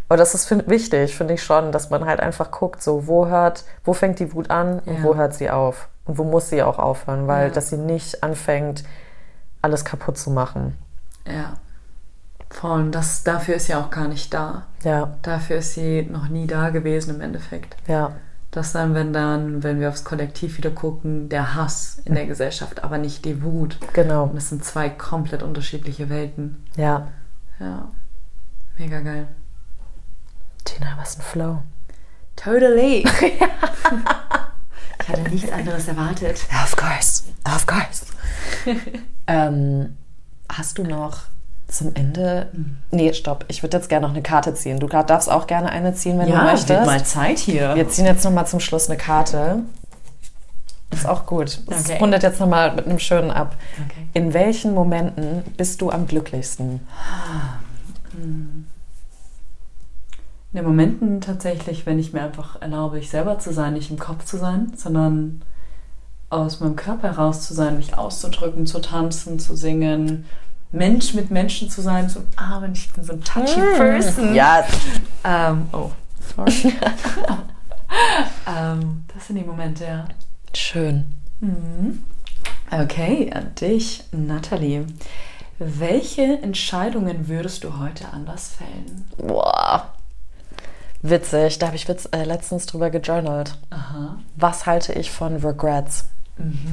aber 0.09 0.17
das 0.17 0.35
ist 0.35 0.47
find, 0.47 0.69
wichtig, 0.69 1.17
finde 1.17 1.35
ich 1.35 1.43
schon, 1.43 1.73
dass 1.73 1.91
man 1.91 2.07
halt 2.07 2.21
einfach 2.21 2.51
guckt, 2.51 2.83
so 2.83 3.07
wo 3.07 3.27
hört, 3.27 3.65
wo 3.85 3.93
fängt 3.93 4.19
die 4.19 4.33
Wut 4.35 4.51
an 4.51 4.81
und 4.81 4.99
ja. 4.99 5.03
wo 5.03 5.15
hört 5.15 5.35
sie 5.35 5.51
auf 5.51 5.89
und 6.05 6.19
wo 6.19 6.25
muss 6.25 6.49
sie 6.49 6.63
auch 6.63 6.79
aufhören, 6.79 7.29
weil 7.29 7.49
ja. 7.49 7.55
dass 7.55 7.69
sie 7.69 7.77
nicht 7.77 8.23
anfängt, 8.23 8.85
alles 9.61 9.85
kaputt 9.85 10.19
zu 10.19 10.31
machen. 10.31 10.77
Ja. 11.27 11.55
Voll, 12.51 12.91
das, 12.91 13.23
dafür 13.23 13.55
ist 13.55 13.67
sie 13.67 13.75
auch 13.75 13.91
gar 13.91 14.09
nicht 14.09 14.35
da. 14.35 14.65
Ja. 14.83 15.15
Dafür 15.23 15.59
ist 15.59 15.75
sie 15.75 16.03
noch 16.03 16.29
nie 16.29 16.47
da 16.47 16.69
gewesen 16.71 17.15
im 17.15 17.21
Endeffekt. 17.23 17.77
Ja 17.87 18.13
dass 18.53 18.73
dann, 18.73 18.95
wenn 18.95 19.13
dann, 19.15 19.63
wenn 19.63 19.81
wir 19.81 19.89
aufs 19.89 20.05
Kollektiv 20.05 20.59
wieder 20.59 20.71
gucken, 20.71 21.31
der 21.31 21.55
Hass 21.55 22.01
in 22.05 22.15
der 22.15 22.27
Gesellschaft, 22.27 22.85
aber 22.85 22.99
nicht 22.99 23.25
die 23.25 23.43
Wut. 23.43 23.79
Genau. 23.95 24.25
Und 24.25 24.37
das 24.37 24.51
sind 24.51 24.63
zwei 24.63 24.91
komplett 24.91 25.43
unterschiedliche 25.43 26.11
Welten. 26.11 26.63
Ja. 26.77 27.09
Ja. 27.59 27.91
Mega 28.77 29.01
geil. 29.01 29.27
Tina, 30.65 30.95
was 30.99 31.19
ein 31.19 31.23
Flow. 31.23 31.63
Totally. 32.37 32.99
ich 35.01 35.09
hatte 35.09 35.31
nichts 35.31 35.51
anderes 35.51 35.89
erwartet. 35.89 36.47
Of 36.63 36.77
course. 36.77 37.25
Of 37.47 37.67
course. 37.67 38.05
ähm, 39.27 39.97
hast 40.51 40.77
du 40.77 40.85
noch 40.85 41.32
zum 41.73 41.95
Ende. 41.95 42.49
Nee, 42.91 43.13
stopp. 43.13 43.45
Ich 43.49 43.63
würde 43.63 43.77
jetzt 43.77 43.89
gerne 43.89 44.07
noch 44.07 44.15
eine 44.15 44.23
Karte 44.23 44.55
ziehen. 44.55 44.79
Du 44.79 44.87
darfst 44.87 45.31
auch 45.31 45.47
gerne 45.47 45.71
eine 45.71 45.95
ziehen, 45.95 46.19
wenn 46.19 46.29
ja, 46.29 46.41
du 46.41 46.45
möchtest. 46.45 46.69
Ja, 46.69 46.85
mal 46.85 47.05
Zeit 47.05 47.39
hier. 47.39 47.75
Wir 47.75 47.89
ziehen 47.89 48.07
jetzt 48.07 48.25
noch 48.25 48.33
mal 48.33 48.47
zum 48.47 48.61
Schluss 48.61 48.89
eine 48.89 48.99
Karte. 48.99 49.63
Ist 50.91 51.07
auch 51.07 51.27
gut. 51.27 51.63
Das 51.67 51.87
okay. 51.87 51.99
rundet 51.99 52.23
jetzt 52.23 52.39
noch 52.39 52.49
mal 52.49 52.75
mit 52.75 52.87
einem 52.87 52.99
schönen 52.99 53.31
ab. 53.31 53.57
Okay. 53.87 54.09
In 54.13 54.35
welchen 54.35 54.75
Momenten 54.75 55.43
bist 55.57 55.81
du 55.81 55.91
am 55.91 56.07
glücklichsten? 56.07 56.81
In 58.15 58.67
den 60.53 60.65
Momenten 60.65 61.21
tatsächlich, 61.23 61.87
wenn 61.87 61.99
ich 61.99 62.13
mir 62.13 62.23
einfach 62.23 62.61
erlaube, 62.61 62.99
ich 62.99 63.09
selber 63.09 63.39
zu 63.39 63.53
sein, 63.53 63.73
nicht 63.73 63.91
im 63.91 63.99
Kopf 63.99 64.27
zu 64.27 64.37
sein, 64.37 64.73
sondern 64.77 65.41
aus 66.29 66.61
meinem 66.61 66.77
Körper 66.77 67.09
heraus 67.09 67.47
zu 67.47 67.55
sein, 67.55 67.79
mich 67.79 67.97
auszudrücken, 67.97 68.67
zu 68.67 68.81
tanzen, 68.81 69.39
zu 69.39 69.57
singen, 69.57 70.27
Mensch 70.73 71.15
mit 71.15 71.31
Menschen 71.31 71.69
zu 71.71 71.83
sein, 71.83 72.09
zu 72.09 72.21
umarmen. 72.39 72.73
Ich 72.73 72.91
bin 72.93 73.05
so 73.05 73.13
ein 73.13 73.23
touchy 73.23 73.61
person. 73.77 74.35
Ja, 74.35 74.65
Ähm, 75.25 75.69
oh, 75.73 75.91
sorry. 76.35 76.53
ähm, 78.49 79.05
das 79.15 79.27
sind 79.27 79.37
die 79.37 79.45
Momente, 79.45 79.85
ja. 79.85 80.05
schön. 80.55 81.05
Okay, 82.71 83.31
an 83.35 83.55
dich, 83.55 84.05
Nathalie. 84.13 84.87
Welche 85.59 86.23
Entscheidungen 86.43 87.29
würdest 87.29 87.63
du 87.65 87.79
heute 87.79 88.09
anders 88.13 88.49
fällen? 88.57 89.05
Boah. 89.19 89.93
Witzig, 91.03 91.59
da 91.59 91.67
habe 91.67 91.77
ich 91.77 91.89
witz, 91.89 92.09
äh, 92.13 92.25
letztens 92.25 92.67
drüber 92.67 92.91
gejournalt. 92.91 93.59
Aha, 93.71 94.17
Was 94.37 94.67
halte 94.67 94.93
ich 94.93 95.11
von 95.11 95.37
Regrets? 95.37 96.07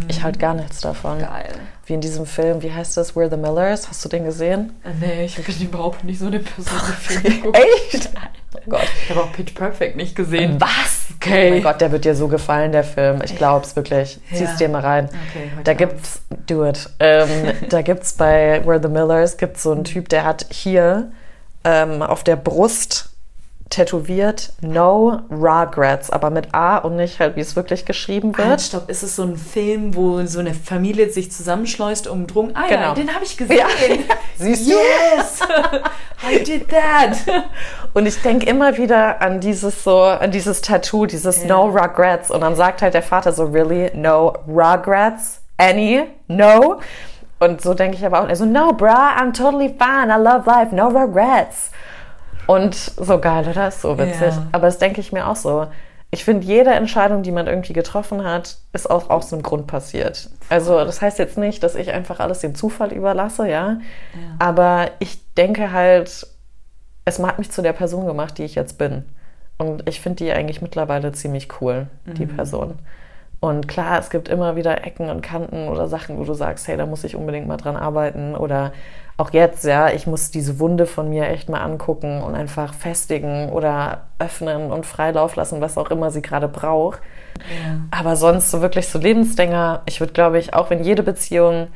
Ich 0.07 0.23
halte 0.23 0.39
gar 0.39 0.53
nichts 0.53 0.81
davon. 0.81 1.19
geil. 1.19 1.53
Wie 1.85 1.93
in 1.93 2.01
diesem 2.01 2.25
Film, 2.25 2.61
wie 2.63 2.71
heißt 2.71 2.95
das? 2.97 3.13
We're 3.15 3.29
the 3.29 3.37
Millers. 3.37 3.87
Hast 3.89 4.03
du 4.05 4.09
den 4.09 4.23
gesehen? 4.25 4.73
Äh, 4.83 4.91
Nee, 4.99 5.25
ich 5.25 5.35
bin 5.35 5.61
überhaupt 5.61 6.03
nicht 6.03 6.19
so 6.19 6.27
eine 6.27 6.39
Person, 6.39 6.79
die 6.87 7.29
Filme. 7.31 7.53
Echt? 7.93 8.09
Oh 8.55 8.69
Gott. 8.69 8.87
Ich 9.03 9.09
habe 9.09 9.21
auch 9.23 9.31
Pitch 9.33 9.53
Perfect 9.53 9.95
nicht 9.95 10.15
gesehen. 10.15 10.59
Was? 10.59 11.07
Okay. 11.15 11.49
Oh 11.49 11.53
mein 11.55 11.63
Gott, 11.63 11.81
der 11.81 11.91
wird 11.91 12.05
dir 12.05 12.15
so 12.15 12.27
gefallen, 12.27 12.71
der 12.71 12.83
Film. 12.83 13.21
Ich 13.23 13.35
glaube 13.35 13.65
es 13.65 13.75
wirklich. 13.75 14.19
Ja. 14.31 14.37
Zieh's 14.37 14.55
dir 14.55 14.69
mal 14.69 14.81
rein. 14.81 15.05
Okay, 15.29 15.51
heute 15.55 15.63
Da 15.63 15.71
Abend. 15.71 15.77
gibt's, 15.77 16.21
do 16.47 16.65
it. 16.65 16.89
Ähm, 16.99 17.29
da 17.69 17.81
gibt's 17.81 18.13
bei 18.13 18.61
We're 18.65 18.81
the 18.81 18.87
Millers 18.87 19.37
gibt's 19.37 19.61
so 19.63 19.71
einen 19.71 19.83
Typ, 19.83 20.09
der 20.09 20.23
hat 20.23 20.47
hier 20.49 21.11
ähm, 21.63 22.01
auf 22.01 22.23
der 22.23 22.37
Brust 22.37 23.09
tätowiert 23.69 24.51
No 24.61 25.21
Regrets, 25.29 26.09
aber 26.09 26.29
mit 26.29 26.53
A 26.53 26.77
und 26.77 26.95
nicht 26.95 27.19
halt, 27.19 27.35
wie 27.35 27.41
es 27.41 27.55
wirklich 27.55 27.85
geschrieben 27.85 28.33
Halt, 28.37 28.47
wird. 28.49 28.61
stopp, 28.61 28.89
ist 28.89 29.03
es 29.03 29.15
so 29.15 29.23
ein 29.23 29.37
Film, 29.37 29.95
wo 29.95 30.25
so 30.25 30.39
eine 30.39 30.53
Familie 30.53 31.09
sich 31.11 31.31
zusammenschleust 31.31 32.07
um 32.07 32.25
Drogen? 32.27 32.51
Ah 32.55 32.63
ja, 32.69 32.75
Genau. 32.77 32.93
den 32.95 33.13
habe 33.13 33.23
ich 33.25 33.37
gesehen. 33.37 33.57
Ja. 33.59 33.65
Siehst 34.37 34.67
du? 34.67 34.71
Yes! 34.73 35.39
I 36.27 36.43
did 36.43 36.67
that! 36.69 37.17
Und 37.93 38.05
ich 38.05 38.21
denke 38.21 38.45
immer 38.47 38.77
wieder 38.77 39.21
an 39.21 39.39
dieses 39.39 39.83
so, 39.83 40.01
an 40.01 40.31
dieses 40.31 40.61
Tattoo, 40.61 41.05
dieses 41.05 41.43
Ja. 41.43 41.49
No 41.49 41.65
Regrets. 41.67 42.31
Und 42.31 42.41
dann 42.41 42.55
sagt 42.55 42.81
halt 42.81 42.93
der 42.93 43.03
Vater 43.03 43.31
so, 43.33 43.45
really? 43.45 43.91
No 43.93 44.33
Regrets? 44.47 45.41
Any? 45.57 46.03
No? 46.27 46.79
Und 47.39 47.61
so 47.61 47.73
denke 47.73 47.97
ich 47.97 48.05
aber 48.05 48.21
auch, 48.21 48.27
also, 48.27 48.45
no, 48.45 48.73
bruh, 48.73 48.87
I'm 48.87 49.31
totally 49.31 49.69
fine. 49.69 50.09
I 50.11 50.17
love 50.21 50.43
life. 50.45 50.73
No 50.75 50.87
regrets. 50.87 51.71
Und 52.49 52.73
so 52.73 53.19
geil, 53.19 53.47
oder? 53.47 53.67
Ist 53.67 53.81
so 53.81 53.95
witzig. 53.99 54.33
Ja. 54.33 54.47
Aber 54.53 54.65
das 54.65 54.79
denke 54.79 55.01
ich 55.01 55.11
mir 55.11 55.27
auch 55.27 55.35
so. 55.35 55.67
Ich 56.09 56.25
finde, 56.25 56.47
jede 56.47 56.71
Entscheidung, 56.71 57.21
die 57.21 57.31
man 57.31 57.45
irgendwie 57.45 57.73
getroffen 57.73 58.23
hat, 58.23 58.57
ist 58.73 58.89
auch 58.89 59.11
aus 59.11 59.31
einem 59.31 59.43
Grund 59.43 59.67
passiert. 59.67 60.31
Also, 60.49 60.83
das 60.83 60.99
heißt 60.99 61.19
jetzt 61.19 61.37
nicht, 61.37 61.61
dass 61.61 61.75
ich 61.75 61.91
einfach 61.91 62.19
alles 62.19 62.39
dem 62.39 62.55
Zufall 62.55 62.91
überlasse, 62.91 63.47
ja. 63.47 63.77
Aber 64.39 64.89
ich 64.97 65.19
denke 65.35 65.71
halt, 65.71 66.25
es 67.05 67.19
hat 67.19 67.37
mich 67.37 67.51
zu 67.51 67.61
der 67.61 67.73
Person 67.73 68.07
gemacht, 68.07 68.39
die 68.39 68.45
ich 68.45 68.55
jetzt 68.55 68.79
bin. 68.79 69.05
Und 69.59 69.87
ich 69.87 70.01
finde 70.01 70.23
die 70.23 70.31
eigentlich 70.31 70.63
mittlerweile 70.63 71.11
ziemlich 71.11 71.61
cool, 71.61 71.85
die 72.07 72.25
Person. 72.25 72.79
Und 73.41 73.67
klar, 73.67 73.99
es 73.99 74.09
gibt 74.09 74.27
immer 74.27 74.55
wieder 74.55 74.87
Ecken 74.87 75.11
und 75.11 75.21
Kanten 75.21 75.67
oder 75.67 75.87
Sachen, 75.87 76.17
wo 76.17 76.23
du 76.23 76.33
sagst, 76.33 76.67
hey, 76.67 76.77
da 76.77 76.87
muss 76.87 77.03
ich 77.03 77.15
unbedingt 77.15 77.47
mal 77.47 77.57
dran 77.57 77.77
arbeiten. 77.77 78.35
Oder 78.35 78.73
auch 79.19 79.31
jetzt, 79.31 79.65
ja, 79.65 79.89
ich 79.89 80.07
muss 80.07 80.31
diese 80.31 80.59
Wunde 80.59 80.85
von 80.85 81.09
mir 81.09 81.27
echt 81.27 81.49
mal 81.49 81.61
angucken 81.61 82.21
und 82.21 82.35
einfach 82.35 82.73
festigen 82.73 83.49
oder 83.49 84.07
öffnen 84.17 84.71
und 84.71 84.85
Freilauf 84.85 85.35
lassen, 85.35 85.61
was 85.61 85.77
auch 85.77 85.91
immer 85.91 86.09
sie 86.09 86.21
gerade 86.21 86.47
braucht. 86.47 87.01
Aber 87.91 88.15
sonst 88.15 88.49
so 88.49 88.61
wirklich 88.61 88.87
so 88.87 88.99
Lebensdinger, 88.99 89.81
ich 89.85 89.99
würde, 89.99 90.13
glaube 90.13 90.39
ich, 90.39 90.53
auch 90.53 90.69
wenn 90.69 90.83
jede 90.83 91.03
Beziehung 91.03 91.67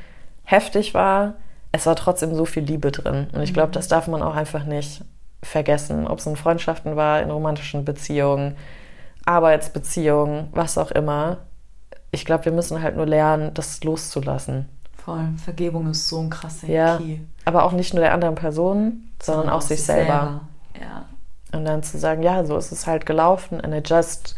heftig 0.43 0.93
war, 0.93 1.35
es 1.71 1.85
war 1.85 1.95
trotzdem 1.95 2.35
so 2.35 2.45
viel 2.45 2.63
Liebe 2.63 2.91
drin. 2.91 3.27
Und 3.33 3.41
ich 3.41 3.53
glaube, 3.53 3.71
das 3.71 3.87
darf 3.87 4.07
man 4.07 4.21
auch 4.21 4.35
einfach 4.35 4.63
nicht 4.63 5.03
vergessen. 5.41 6.07
Ob 6.07 6.19
es 6.19 6.25
in 6.25 6.35
Freundschaften 6.35 6.95
war, 6.95 7.21
in 7.21 7.31
romantischen 7.31 7.83
Beziehungen, 7.83 8.55
Arbeitsbeziehungen, 9.25 10.47
was 10.51 10.77
auch 10.77 10.91
immer. 10.91 11.37
Ich 12.11 12.25
glaube, 12.25 12.45
wir 12.45 12.51
müssen 12.51 12.81
halt 12.81 12.95
nur 12.95 13.07
lernen, 13.07 13.53
das 13.53 13.83
loszulassen. 13.83 14.69
Voll, 15.03 15.27
Vergebung 15.43 15.89
ist 15.89 16.07
so 16.07 16.19
ein 16.19 16.29
krasser 16.29 16.67
Ja. 16.67 16.97
Key. 16.97 17.19
Aber 17.45 17.63
auch 17.63 17.73
nicht 17.73 17.93
nur 17.93 18.01
der 18.01 18.13
anderen 18.13 18.35
Person, 18.35 19.09
sondern 19.21 19.49
auch 19.49 19.61
sich 19.61 19.83
selber. 19.83 20.41
Ja. 20.79 21.05
Und 21.51 21.65
dann 21.65 21.83
zu 21.83 21.97
sagen, 21.97 22.23
ja, 22.23 22.45
so 22.45 22.57
ist 22.57 22.71
es 22.71 22.87
halt 22.87 23.05
gelaufen 23.05 23.59
and 23.61 23.73
it 23.73 23.89
just 23.89 24.35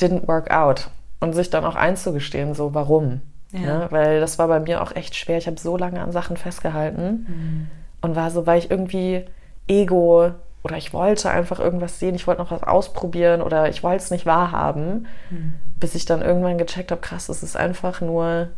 didn't 0.00 0.28
work 0.28 0.50
out. 0.50 0.90
Und 1.18 1.34
sich 1.34 1.50
dann 1.50 1.64
auch 1.64 1.74
einzugestehen, 1.74 2.54
so 2.54 2.72
warum. 2.72 3.20
Ja. 3.52 3.60
Ja. 3.60 3.90
weil 3.90 4.20
das 4.20 4.38
war 4.38 4.46
bei 4.46 4.60
mir 4.60 4.80
auch 4.80 4.94
echt 4.94 5.16
schwer. 5.16 5.38
Ich 5.38 5.48
habe 5.48 5.58
so 5.58 5.76
lange 5.76 6.00
an 6.00 6.12
Sachen 6.12 6.36
festgehalten 6.36 7.68
und 8.00 8.14
war 8.14 8.30
so, 8.30 8.46
weil 8.46 8.60
ich 8.60 8.70
irgendwie 8.70 9.24
Ego 9.66 10.30
oder 10.62 10.76
ich 10.76 10.92
wollte 10.92 11.30
einfach 11.30 11.58
irgendwas 11.58 11.98
sehen, 11.98 12.14
ich 12.14 12.26
wollte 12.26 12.42
noch 12.42 12.52
was 12.52 12.62
ausprobieren 12.62 13.42
oder 13.42 13.68
ich 13.68 13.82
wollte 13.82 14.04
es 14.04 14.10
nicht 14.12 14.24
wahrhaben, 14.24 15.06
bis 15.80 15.94
ich 15.96 16.04
dann 16.04 16.22
irgendwann 16.22 16.58
gecheckt 16.58 16.92
habe, 16.92 17.00
krass, 17.00 17.28
es 17.28 17.42
ist 17.42 17.56
einfach 17.56 18.00
nur, 18.00 18.50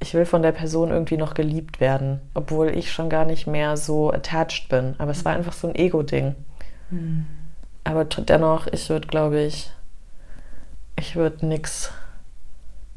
ich 0.00 0.14
will 0.14 0.24
von 0.26 0.42
der 0.42 0.52
Person 0.52 0.90
irgendwie 0.90 1.16
noch 1.16 1.34
geliebt 1.34 1.80
werden, 1.80 2.20
obwohl 2.34 2.68
ich 2.68 2.92
schon 2.92 3.08
gar 3.10 3.24
nicht 3.24 3.46
mehr 3.46 3.76
so 3.76 4.12
attached 4.12 4.68
bin. 4.68 4.94
Aber 4.98 5.10
es 5.10 5.24
war 5.24 5.32
einfach 5.34 5.52
so 5.52 5.68
ein 5.68 5.74
Ego-Ding. 5.74 6.34
Aber 7.84 8.08
t- 8.08 8.22
dennoch, 8.22 8.66
ich 8.68 8.88
würde, 8.90 9.08
glaube 9.08 9.40
ich, 9.40 9.70
ich 10.96 11.16
würde 11.16 11.46
nichts 11.46 11.92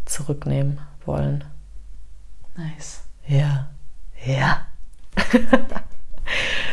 zurücknehmen 0.05 0.79
wollen. 1.05 1.43
Nice. 2.55 3.03
Ja. 3.27 3.67
Ja. 4.25 4.65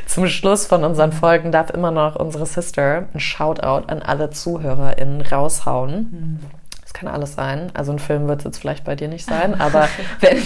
Zum 0.06 0.26
Schluss 0.28 0.66
von 0.66 0.84
unseren 0.84 1.12
Folgen 1.12 1.50
darf 1.52 1.70
immer 1.70 1.90
noch 1.90 2.16
unsere 2.16 2.46
Sister 2.46 3.08
ein 3.12 3.20
Shoutout 3.20 3.86
an 3.88 4.02
alle 4.02 4.30
ZuhörerInnen 4.30 5.22
raushauen. 5.22 6.40
Es 6.88 6.94
kann 6.94 7.06
alles 7.06 7.34
sein. 7.34 7.70
Also 7.74 7.92
ein 7.92 7.98
Film 7.98 8.28
wird 8.28 8.38
es 8.40 8.44
jetzt 8.46 8.58
vielleicht 8.60 8.84
bei 8.84 8.96
dir 8.96 9.08
nicht 9.08 9.26
sein, 9.28 9.60
aber 9.60 9.90
wenn 10.20 10.38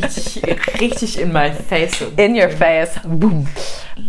Richtig, 0.00 0.80
richtig 0.80 1.18
in 1.20 1.32
my 1.32 1.50
face. 1.50 2.02
in 2.16 2.36
your 2.36 2.50
face, 2.50 3.00
boom. 3.02 3.48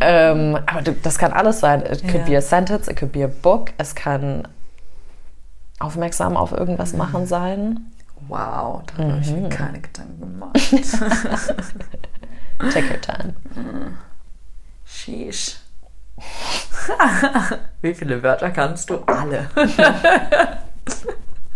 Ähm, 0.02 0.60
aber 0.68 0.82
das 0.84 1.18
kann 1.18 1.34
alles 1.34 1.60
sein. 1.60 1.82
It 1.82 2.04
could 2.04 2.14
Ja. 2.14 2.26
be 2.26 2.38
a 2.38 2.42
sentence, 2.42 2.88
it 2.88 2.96
could 2.96 3.12
be 3.12 3.24
a 3.24 3.28
book, 3.42 3.72
es 3.80 3.96
kann 3.96 4.48
aufmerksam 5.80 6.38
auf 6.38 6.52
irgendwas 6.52 6.94
machen 6.94 7.26
sein. 7.26 7.92
Wow, 8.28 8.84
da 8.96 9.04
habe 9.04 9.18
ich 9.20 9.32
mir 9.32 9.50
keine 9.50 9.80
Gedanken 9.82 10.20
gemacht. 10.20 10.54
Take 12.72 12.86
your 12.88 13.02
time. 13.02 13.34
Sheesh. 14.86 15.58
Wie 17.82 17.96
viele 17.96 18.22
Wörter 18.22 18.52
kannst 18.52 18.92
du? 18.92 19.00
Alle. 19.08 19.50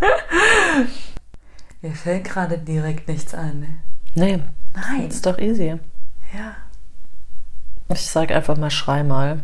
Mir 1.82 1.92
fällt 1.94 2.24
gerade 2.24 2.58
direkt 2.58 3.08
nichts 3.08 3.34
ein. 3.34 3.80
Nee, 4.14 4.40
Nein. 4.74 5.08
ist 5.08 5.24
doch 5.26 5.38
easy. 5.38 5.78
Ja. 6.34 6.56
Ich 7.88 8.06
sag 8.06 8.30
einfach 8.32 8.56
mal, 8.56 8.70
schrei 8.70 9.02
mal. 9.04 9.42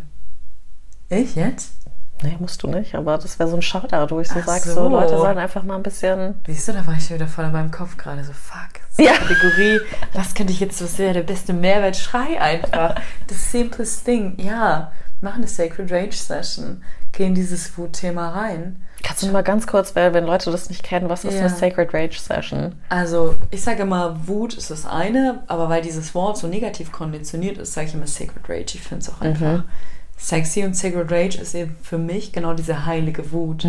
Ich 1.09 1.35
jetzt? 1.36 1.74
Nee, 2.22 2.36
musst 2.39 2.62
du 2.62 2.68
nicht, 2.68 2.94
aber 2.94 3.18
das 3.18 3.39
wäre 3.39 3.48
so 3.51 3.56
ein 3.56 3.62
Shoutout, 3.62 4.14
wo 4.14 4.20
ich 4.20 4.28
so 4.28 4.39
Ach 4.40 4.47
sag, 4.47 4.62
so. 4.62 4.74
so 4.74 4.89
Leute 4.89 5.16
sollen 5.16 5.39
einfach 5.39 5.64
mal 5.64 5.74
ein 5.76 5.82
bisschen. 5.82 6.36
Siehst 6.47 6.68
du, 6.68 6.72
da 6.72 6.86
war 6.86 6.94
ich 6.94 7.10
wieder 7.10 7.26
voll 7.26 7.47
in 7.47 7.52
meinem 7.52 7.70
Kopf 7.72 7.97
gerade 7.97 8.22
so, 8.24 8.32
fuck. 8.32 8.81
So 8.90 9.02
Ja. 9.02 9.12
Kategorie, 9.14 9.81
was 10.12 10.32
könnte 10.35 10.52
ich 10.52 10.60
jetzt, 10.60 10.82
was 10.82 10.98
wäre 10.98 11.14
der 11.14 11.22
beste 11.24 11.52
Mehrwert? 11.52 11.97
Schrei 11.97 12.40
einfach. 12.40 12.94
The 13.28 13.35
simplest 13.35 14.05
thing. 14.05 14.35
Ja, 14.39 14.93
mach 15.20 15.35
eine 15.35 15.48
Sacred 15.48 15.90
Rage 15.90 16.16
Session. 16.16 16.82
Geh 17.12 17.26
in 17.26 17.34
dieses 17.34 17.76
Wut-Thema 17.76 18.30
rein. 18.30 18.76
Kannst 19.02 19.22
du 19.22 19.28
mal 19.28 19.43
ganz 19.43 19.66
kurz, 19.66 19.94
weil 19.97 20.14
wenn 20.14 20.24
Leute 20.24 20.51
das 20.51 20.68
nicht 20.70 20.82
kennen, 20.82 21.09
was 21.10 21.24
ist 21.24 21.34
Ja. 21.34 21.40
eine 21.40 21.48
Sacred 21.51 21.93
Rage 21.93 22.18
Session? 22.18 22.74
Also, 22.89 23.34
ich 23.51 23.62
sage 23.62 23.82
immer, 23.82 24.26
Wut 24.26 24.55
ist 24.55 24.70
das 24.70 24.86
eine, 24.86 25.43
aber 25.48 25.68
weil 25.68 25.82
dieses 25.82 26.14
Wort 26.14 26.39
so 26.39 26.47
negativ 26.47 26.93
konditioniert 26.93 27.59
ist, 27.59 27.74
sage 27.74 27.89
ich 27.89 27.94
immer 27.94 28.06
Sacred 28.06 28.48
Rage. 28.48 28.74
Ich 28.76 28.80
finde 28.80 29.02
es 29.02 29.10
auch 29.10 29.20
einfach 29.20 29.64
sexy 30.16 30.62
und 30.64 30.76
Sacred 30.76 31.10
Rage 31.10 31.39
ist 31.39 31.55
eben 31.55 31.76
für 31.82 31.98
mich 31.98 32.32
genau 32.32 32.55
diese 32.55 32.86
heilige 32.86 33.32
Wut. 33.32 33.66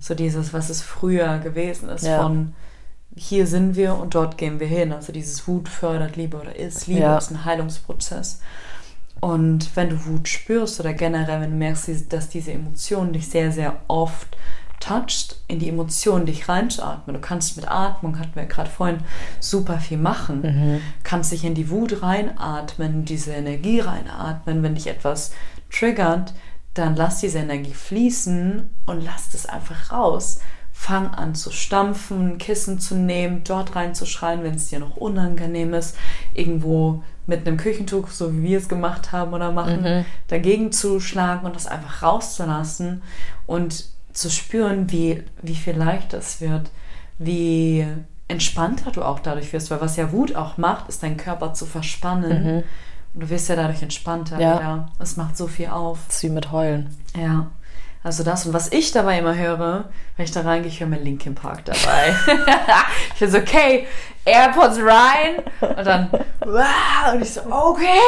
So 0.00 0.14
dieses, 0.14 0.52
was 0.54 0.70
es 0.70 0.80
früher 0.82 1.38
gewesen 1.38 1.90
ist, 1.90 2.04
Ja. 2.06 2.22
von 2.22 2.54
hier 3.14 3.46
sind 3.46 3.76
wir 3.76 3.96
und 3.96 4.14
dort 4.14 4.38
gehen 4.38 4.60
wir 4.60 4.66
hin. 4.66 4.92
Also 4.92 5.12
dieses 5.12 5.46
Wut 5.46 5.68
fördert 5.68 6.16
Liebe 6.16 6.38
oder 6.38 6.56
ist 6.56 6.86
Liebe, 6.86 7.00
Ja. 7.00 7.18
ist 7.18 7.30
ein 7.30 7.44
Heilungsprozess. 7.44 8.40
Und 9.20 9.76
wenn 9.76 9.90
du 9.90 10.06
Wut 10.06 10.28
spürst 10.28 10.80
oder 10.80 10.94
generell, 10.94 11.40
wenn 11.40 11.50
du 11.50 11.56
merkst, 11.56 12.12
dass 12.12 12.28
diese 12.28 12.52
Emotion 12.52 13.12
dich 13.12 13.28
sehr, 13.28 13.52
sehr 13.52 13.76
oft 13.86 14.36
toucht, 14.80 15.36
in 15.46 15.58
die 15.58 15.68
Emotionen 15.68 16.24
dich 16.26 16.48
reinzuatmen. 16.48 17.14
Du 17.14 17.20
kannst 17.20 17.56
mit 17.56 17.70
Atmung, 17.70 18.18
hatten 18.18 18.34
wir 18.34 18.46
gerade 18.46 18.70
vorhin, 18.70 19.00
super 19.38 19.78
viel 19.78 19.98
machen. 19.98 20.80
Kannst 21.02 21.32
dich 21.32 21.44
in 21.44 21.54
die 21.54 21.68
Wut 21.68 22.02
reinatmen, 22.02 23.04
diese 23.04 23.32
Energie 23.32 23.80
reinatmen, 23.80 24.62
wenn 24.62 24.74
dich 24.74 24.86
etwas 24.86 25.32
triggert, 25.70 26.32
dann 26.74 26.96
lass 26.96 27.20
diese 27.20 27.38
Energie 27.40 27.74
fließen 27.74 28.70
und 28.86 29.00
lass 29.04 29.30
das 29.30 29.44
einfach 29.46 29.92
raus. 29.92 30.40
Fang 30.82 31.08
an 31.12 31.34
zu 31.34 31.50
stampfen, 31.50 32.38
Kissen 32.38 32.80
zu 32.80 32.94
nehmen, 32.94 33.42
dort 33.44 33.76
reinzuschreien, 33.76 34.42
wenn 34.42 34.54
es 34.54 34.68
dir 34.70 34.78
noch 34.78 34.96
unangenehm 34.96 35.74
ist, 35.74 35.94
irgendwo 36.32 37.02
mit 37.26 37.46
einem 37.46 37.58
Küchentuch, 37.58 38.08
so 38.08 38.32
wie 38.32 38.42
wir 38.44 38.58
es 38.58 38.68
gemacht 38.68 39.12
haben 39.12 39.34
oder 39.34 39.52
machen, 39.52 39.82
Mhm. 39.82 40.04
dagegen 40.28 40.72
zu 40.72 40.98
schlagen 40.98 41.44
und 41.44 41.54
das 41.54 41.66
einfach 41.66 42.02
rauszulassen 42.02 43.02
und 43.46 43.84
zu 44.14 44.30
spüren, 44.30 44.90
wie, 44.90 45.22
wie 45.42 45.54
viel 45.54 45.76
leichter 45.76 46.16
es 46.16 46.40
wird, 46.40 46.70
wie 47.18 47.86
entspannter 48.28 48.90
du 48.90 49.02
auch 49.02 49.18
dadurch 49.20 49.52
wirst, 49.52 49.70
weil 49.70 49.82
was 49.82 49.96
ja 49.96 50.10
Wut 50.12 50.34
auch 50.34 50.56
macht, 50.56 50.88
ist 50.88 51.02
deinen 51.02 51.18
Körper 51.18 51.52
zu 51.52 51.66
verspannen. 51.66 52.64
Und 53.12 53.20
du 53.20 53.28
wirst 53.28 53.50
ja 53.50 53.56
dadurch 53.56 53.82
entspannter 53.82 54.36
Mhm. 54.36 54.40
Ja. 54.42 54.88
Es 54.98 55.18
macht 55.18 55.36
so 55.36 55.46
viel 55.46 55.68
auf. 55.68 55.98
Das 56.06 56.16
ist 56.16 56.22
wie 56.22 56.30
mit 56.30 56.50
Heulen. 56.52 56.88
Ja. 57.14 57.50
Also 58.02 58.24
das. 58.24 58.46
Und 58.46 58.54
was 58.54 58.72
ich 58.72 58.92
dabei 58.92 59.18
immer 59.18 59.36
höre, 59.36 59.90
wenn 60.16 60.24
ich 60.24 60.32
da 60.32 60.40
reingehe, 60.40 60.68
ich 60.70 60.80
höre 60.80 60.86
mir 60.88 60.98
Linkin 61.00 61.34
Park 61.34 61.64
dabei. 61.66 62.14
ich 63.14 63.20
bin 63.20 63.30
so, 63.30 63.38
okay, 63.38 63.86
AirPods 64.24 64.78
rein. 64.78 65.42
Und 65.60 65.86
dann, 65.86 66.08
wow. 66.40 67.14
Und 67.14 67.22
ich 67.22 67.30
so, 67.32 67.40
okay. 67.50 67.98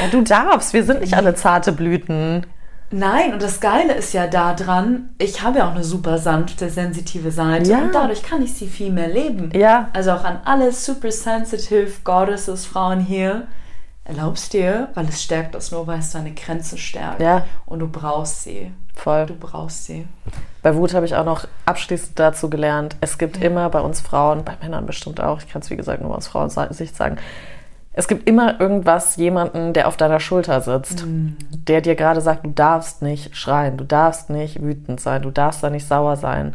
Ja, 0.00 0.08
du 0.10 0.22
darfst. 0.22 0.72
Wir 0.72 0.84
sind 0.84 1.00
nicht 1.00 1.14
alle 1.14 1.34
zarte 1.34 1.72
Blüten. 1.72 2.46
Nein, 2.92 3.34
und 3.34 3.42
das 3.42 3.60
Geile 3.60 3.92
ist 3.94 4.12
ja 4.14 4.26
daran, 4.26 5.10
ich 5.18 5.42
habe 5.42 5.58
ja 5.58 5.68
auch 5.68 5.74
eine 5.74 5.84
super 5.84 6.18
sanfte, 6.18 6.68
sensitive 6.68 7.30
Seite 7.30 7.70
Ja. 7.70 7.78
und 7.78 7.94
dadurch 7.94 8.24
kann 8.24 8.42
ich 8.42 8.52
sie 8.54 8.66
viel 8.66 8.90
mehr 8.90 9.06
leben. 9.06 9.50
Ja. 9.54 9.88
Also 9.92 10.10
auch 10.10 10.24
an 10.24 10.40
alle 10.44 10.72
super 10.72 11.12
sensitive 11.12 11.92
Goddesses 12.02 12.66
Frauen 12.66 12.98
hier, 12.98 13.46
erlaubst 14.10 14.52
dir, 14.52 14.88
weil 14.94 15.08
es 15.08 15.22
stärkt 15.22 15.54
das 15.54 15.70
nur, 15.70 15.86
weil 15.86 16.00
es 16.00 16.10
deine 16.10 16.32
Grenze 16.32 16.76
stärkt. 16.76 17.20
Ja. 17.20 17.46
Und 17.66 17.78
du 17.78 17.88
brauchst 17.88 18.42
sie. 18.42 18.72
Voll. 18.94 19.26
Du 19.26 19.34
brauchst 19.34 19.86
sie. 19.86 20.06
Bei 20.62 20.74
Wut 20.74 20.94
habe 20.94 21.06
ich 21.06 21.14
auch 21.14 21.24
noch 21.24 21.46
abschließend 21.64 22.18
dazu 22.18 22.50
gelernt, 22.50 22.96
es 23.00 23.16
gibt 23.16 23.42
immer 23.42 23.70
bei 23.70 23.80
uns 23.80 24.00
Frauen, 24.00 24.44
bei 24.44 24.56
Männern 24.60 24.84
bestimmt 24.84 25.20
auch, 25.20 25.40
ich 25.40 25.48
kann 25.48 25.62
es 25.62 25.70
wie 25.70 25.76
gesagt 25.76 26.02
nur 26.02 26.14
aus 26.14 26.28
Frauensicht 26.28 26.94
sagen, 26.94 27.16
es 27.92 28.08
gibt 28.08 28.28
immer 28.28 28.60
irgendwas, 28.60 29.16
jemanden, 29.16 29.72
der 29.72 29.88
auf 29.88 29.96
deiner 29.96 30.20
Schulter 30.20 30.60
sitzt, 30.60 31.04
der 31.06 31.80
dir 31.80 31.96
gerade 31.96 32.20
sagt, 32.20 32.44
du 32.44 32.50
darfst 32.50 33.02
nicht 33.02 33.34
schreien, 33.36 33.76
du 33.76 33.84
darfst 33.84 34.30
nicht 34.30 34.62
wütend 34.62 35.00
sein, 35.00 35.22
du 35.22 35.30
darfst 35.30 35.62
da 35.62 35.70
nicht 35.70 35.88
sauer 35.88 36.16
sein. 36.16 36.54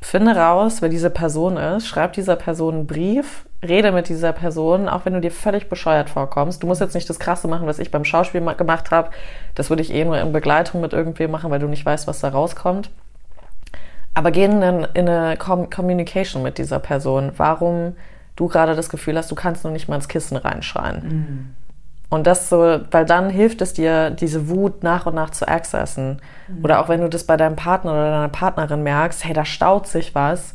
Finde 0.00 0.36
raus, 0.36 0.80
wer 0.80 0.88
diese 0.88 1.10
Person 1.10 1.56
ist, 1.56 1.88
schreib 1.88 2.12
dieser 2.12 2.36
Person 2.36 2.74
einen 2.74 2.86
Brief, 2.86 3.44
rede 3.66 3.90
mit 3.92 4.08
dieser 4.08 4.32
Person, 4.32 4.88
auch 4.88 5.04
wenn 5.04 5.14
du 5.14 5.20
dir 5.20 5.32
völlig 5.32 5.68
bescheuert 5.68 6.10
vorkommst. 6.10 6.62
Du 6.62 6.66
musst 6.66 6.80
jetzt 6.80 6.94
nicht 6.94 7.10
das 7.10 7.18
Krasse 7.18 7.48
machen, 7.48 7.66
was 7.66 7.78
ich 7.78 7.90
beim 7.90 8.04
Schauspiel 8.04 8.40
ma- 8.40 8.52
gemacht 8.52 8.90
habe. 8.90 9.10
Das 9.54 9.68
würde 9.68 9.82
ich 9.82 9.92
eh 9.92 10.04
nur 10.04 10.18
in 10.18 10.32
Begleitung 10.32 10.80
mit 10.80 10.92
irgendwem 10.92 11.30
machen, 11.30 11.50
weil 11.50 11.58
du 11.58 11.66
nicht 11.66 11.84
weißt, 11.84 12.06
was 12.06 12.20
da 12.20 12.28
rauskommt. 12.28 12.90
Aber 14.14 14.30
geh 14.30 14.44
in, 14.44 14.62
in 14.62 15.08
eine 15.08 15.36
Com 15.36 15.70
Communication 15.70 16.42
mit 16.42 16.58
dieser 16.58 16.78
Person. 16.78 17.32
Warum 17.36 17.96
du 18.36 18.46
gerade 18.48 18.76
das 18.76 18.88
Gefühl 18.88 19.16
hast, 19.16 19.30
du 19.30 19.34
kannst 19.34 19.64
noch 19.64 19.72
nicht 19.72 19.88
mal 19.88 19.96
ins 19.96 20.08
Kissen 20.08 20.36
reinschreien. 20.36 21.54
Und 22.10 22.26
das 22.26 22.48
so, 22.48 22.80
weil 22.90 23.04
dann 23.04 23.28
hilft 23.28 23.60
es 23.60 23.74
dir, 23.74 24.10
diese 24.10 24.48
Wut 24.48 24.82
nach 24.82 25.06
und 25.06 25.14
nach 25.14 25.30
zu 25.30 25.46
accessen. 25.46 26.22
Oder 26.62 26.80
auch 26.80 26.88
wenn 26.88 27.00
du 27.00 27.08
das 27.08 27.24
bei 27.24 27.36
deinem 27.36 27.56
Partner 27.56 27.90
oder 27.92 28.10
deiner 28.10 28.28
Partnerin 28.28 28.82
merkst, 28.82 29.24
hey, 29.24 29.34
da 29.34 29.44
staut 29.44 29.86
sich 29.88 30.14
was. 30.14 30.54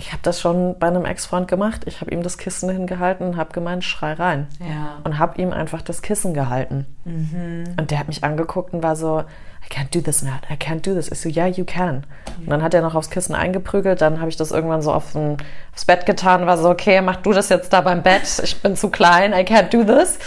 Ich 0.00 0.12
habe 0.12 0.22
das 0.22 0.40
schon 0.40 0.78
bei 0.78 0.86
einem 0.86 1.04
Ex-Freund 1.04 1.46
gemacht. 1.46 1.82
Ich 1.84 2.00
habe 2.00 2.10
ihm 2.10 2.22
das 2.22 2.38
Kissen 2.38 2.70
hingehalten 2.70 3.26
und 3.26 3.36
habe 3.36 3.52
gemeint, 3.52 3.84
schrei 3.84 4.14
rein. 4.14 4.46
Ja. 4.58 4.96
Und 5.04 5.18
habe 5.18 5.40
ihm 5.40 5.52
einfach 5.52 5.82
das 5.82 6.00
Kissen 6.00 6.32
gehalten. 6.32 6.86
Und 7.78 7.90
der 7.90 7.98
hat 7.98 8.08
mich 8.08 8.24
angeguckt 8.24 8.72
und 8.72 8.82
war 8.82 8.96
so, 8.96 9.20
I 9.20 9.70
can't 9.70 9.92
do 9.92 10.00
this, 10.00 10.22
Nat. 10.22 10.40
I 10.50 10.54
can't 10.54 10.80
do 10.80 10.94
this. 10.94 11.12
Ich 11.12 11.20
so, 11.20 11.28
yeah, 11.28 11.46
you 11.46 11.66
can. 11.66 12.06
Und 12.38 12.48
dann 12.48 12.62
hat 12.62 12.72
er 12.72 12.80
noch 12.80 12.94
aufs 12.94 13.10
Kissen 13.10 13.34
eingeprügelt. 13.34 14.00
Dann 14.00 14.20
habe 14.20 14.30
ich 14.30 14.38
das 14.38 14.52
irgendwann 14.52 14.80
so 14.80 14.90
auf 14.90 15.14
aufs 15.14 15.84
Bett 15.84 16.06
getan. 16.06 16.46
War 16.46 16.56
so, 16.56 16.70
okay, 16.70 17.02
mach 17.02 17.16
du 17.16 17.34
das 17.34 17.50
jetzt 17.50 17.70
da 17.74 17.82
beim 17.82 18.02
Bett. 18.02 18.40
Ich 18.42 18.62
bin 18.62 18.76
zu 18.76 18.88
klein. 18.88 19.34
I 19.34 19.44
can't 19.44 19.68
do 19.68 19.84
this. 19.84 20.18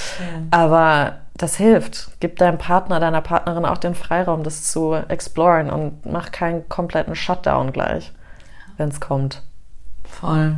Aber 0.51 1.17
das 1.35 1.55
hilft. 1.55 2.11
Gib 2.19 2.37
deinem 2.37 2.59
Partner, 2.59 2.99
deiner 2.99 3.21
Partnerin 3.21 3.65
auch 3.65 3.79
den 3.79 3.95
Freiraum, 3.95 4.43
das 4.43 4.65
zu 4.65 4.93
exploren 4.93 5.71
und 5.71 6.05
mach 6.05 6.31
keinen 6.31 6.69
kompletten 6.69 7.15
Shutdown 7.15 7.73
gleich, 7.73 8.11
wenn 8.77 8.89
es 8.89 9.01
kommt. 9.01 9.41
Voll. 10.09 10.55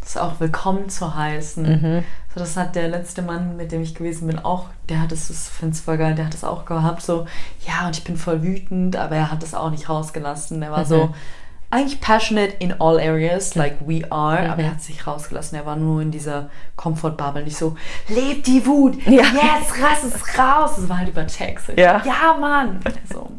Das 0.00 0.10
ist 0.10 0.18
auch 0.18 0.40
willkommen 0.40 0.88
zu 0.88 1.14
heißen. 1.14 1.62
Mhm. 1.64 2.04
So, 2.34 2.40
das 2.40 2.56
hat 2.56 2.74
der 2.76 2.88
letzte 2.88 3.22
Mann, 3.22 3.56
mit 3.56 3.72
dem 3.72 3.82
ich 3.82 3.94
gewesen 3.94 4.26
bin, 4.28 4.38
auch, 4.38 4.66
der 4.88 5.00
hat 5.00 5.12
es, 5.12 5.28
das 5.28 5.48
finde 5.48 5.76
ich 5.76 5.82
voll 5.82 5.98
geil, 5.98 6.14
der 6.14 6.26
hat 6.26 6.34
es 6.34 6.44
auch 6.44 6.64
gehabt, 6.64 7.02
so, 7.02 7.26
ja, 7.66 7.86
und 7.86 7.96
ich 7.98 8.04
bin 8.04 8.16
voll 8.16 8.42
wütend, 8.42 8.96
aber 8.96 9.16
er 9.16 9.30
hat 9.32 9.42
es 9.42 9.54
auch 9.54 9.70
nicht 9.70 9.88
rausgelassen. 9.88 10.62
Er 10.62 10.70
war 10.70 10.80
Mhm. 10.80 10.84
so, 10.86 11.14
eigentlich 11.70 12.00
passionate 12.00 12.54
in 12.58 12.80
all 12.80 12.98
areas, 12.98 13.54
like 13.56 13.76
we 13.86 14.02
are, 14.10 14.42
Mhm. 14.44 14.50
aber 14.50 14.62
er 14.62 14.70
hat 14.72 14.80
sich 14.82 15.06
rausgelassen. 15.06 15.56
Er 15.58 15.66
war 15.66 15.76
nur 15.76 16.00
in 16.02 16.10
dieser 16.10 16.50
Comfort-Bubble, 16.76 17.44
nicht 17.44 17.56
so, 17.58 17.76
lebt 18.08 18.46
die 18.46 18.64
Wut, 18.66 18.96
Ja. 19.06 19.22
jetzt 19.24 19.72
rass 19.80 20.02
es 20.04 20.38
raus. 20.38 20.72
Das 20.76 20.88
war 20.88 20.98
halt 20.98 21.08
über 21.08 21.26
Text. 21.26 21.68
Ja. 21.76 22.02
ja, 22.04 22.36
Mann. 22.40 22.80
So. 23.12 23.30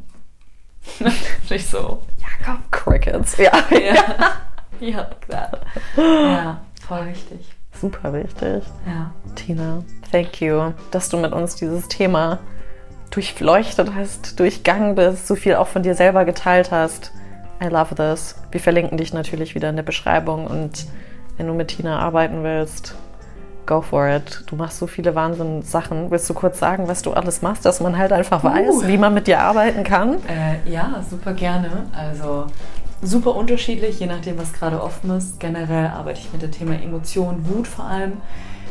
nicht 1.49 1.69
so, 1.69 2.01
ja, 2.19 2.27
komm. 2.45 2.59
Crickets. 2.71 3.37
Ja. 3.37 3.51
Ja, 3.71 3.93
ja, 4.91 5.07
that. 5.29 5.61
Ja, 5.95 6.61
voll 6.87 7.07
wichtig. 7.07 7.39
Super 7.79 8.13
wichtig. 8.13 8.63
Ja. 8.85 9.11
Tina, 9.35 9.83
thank 10.11 10.41
you, 10.41 10.73
dass 10.91 11.09
du 11.09 11.17
mit 11.17 11.31
uns 11.31 11.55
dieses 11.55 11.87
Thema 11.87 12.39
durchleuchtet 13.11 13.93
hast, 13.95 14.39
durchgangen 14.39 14.95
bist, 14.95 15.27
so 15.27 15.35
viel 15.35 15.55
auch 15.55 15.67
von 15.67 15.83
dir 15.83 15.95
selber 15.95 16.25
geteilt 16.25 16.71
hast. 16.71 17.11
I 17.63 17.67
love 17.67 17.95
this. 17.95 18.35
Wir 18.51 18.59
verlinken 18.59 18.97
dich 18.97 19.13
natürlich 19.13 19.53
wieder 19.53 19.69
in 19.69 19.75
der 19.75 19.83
Beschreibung 19.83 20.47
und 20.47 20.87
wenn 21.37 21.47
du 21.47 21.53
mit 21.53 21.69
Tina 21.69 21.99
arbeiten 21.99 22.43
willst, 22.43 22.95
go 23.65 23.81
for 23.81 24.07
it. 24.07 24.43
Du 24.47 24.55
machst 24.55 24.79
so 24.79 24.87
viele 24.87 25.15
Wahnsinn-Sachen. 25.15 26.11
Willst 26.11 26.29
du 26.29 26.33
kurz 26.33 26.59
sagen, 26.59 26.87
was 26.87 27.01
du 27.03 27.13
alles 27.13 27.41
machst, 27.41 27.65
dass 27.65 27.79
man 27.79 27.97
halt 27.97 28.11
einfach 28.11 28.43
weiß, 28.43 28.87
wie 28.87 28.97
man 28.97 29.13
mit 29.13 29.27
dir 29.27 29.39
arbeiten 29.39 29.83
kann? 29.83 30.15
Äh, 30.27 30.69
ja, 30.69 31.03
super 31.09 31.33
gerne. 31.33 31.69
Also 31.95 32.47
super 33.01 33.35
unterschiedlich, 33.35 33.99
je 33.99 34.07
nachdem, 34.07 34.37
was 34.37 34.53
gerade 34.53 34.81
offen 34.81 35.09
ist. 35.11 35.39
Generell 35.39 35.87
arbeite 35.87 36.19
ich 36.19 36.31
mit 36.31 36.41
dem 36.41 36.51
Thema 36.51 36.81
Emotion, 36.81 37.47
Wut 37.47 37.67
vor 37.67 37.85
allem, 37.85 38.13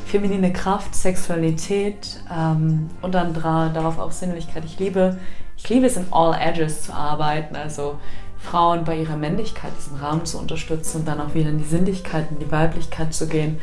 feminine 0.06 0.52
Kraft, 0.52 0.94
Sexualität 0.94 2.20
ähm, 2.32 2.90
und 3.02 3.14
dann 3.14 3.34
darauf 3.34 3.98
auch 3.98 4.12
Sinnlichkeit. 4.12 4.64
Ich 4.64 4.78
liebe, 4.78 5.18
ich 5.56 5.68
liebe 5.68 5.86
es 5.86 5.96
in 5.96 6.06
all 6.10 6.34
edges 6.34 6.82
zu 6.82 6.92
arbeiten, 6.92 7.56
also 7.56 7.98
Frauen 8.38 8.84
bei 8.84 8.96
ihrer 8.96 9.16
Männlichkeit, 9.16 9.72
diesen 9.78 9.98
Rahmen 9.98 10.24
zu 10.24 10.38
unterstützen 10.38 10.98
und 10.98 11.08
dann 11.08 11.20
auch 11.20 11.34
wieder 11.34 11.50
in 11.50 11.58
die 11.58 11.64
Sinnlichkeit, 11.64 12.30
in 12.30 12.38
die 12.38 12.50
Weiblichkeit 12.50 13.12
zu 13.12 13.28
gehen. 13.28 13.58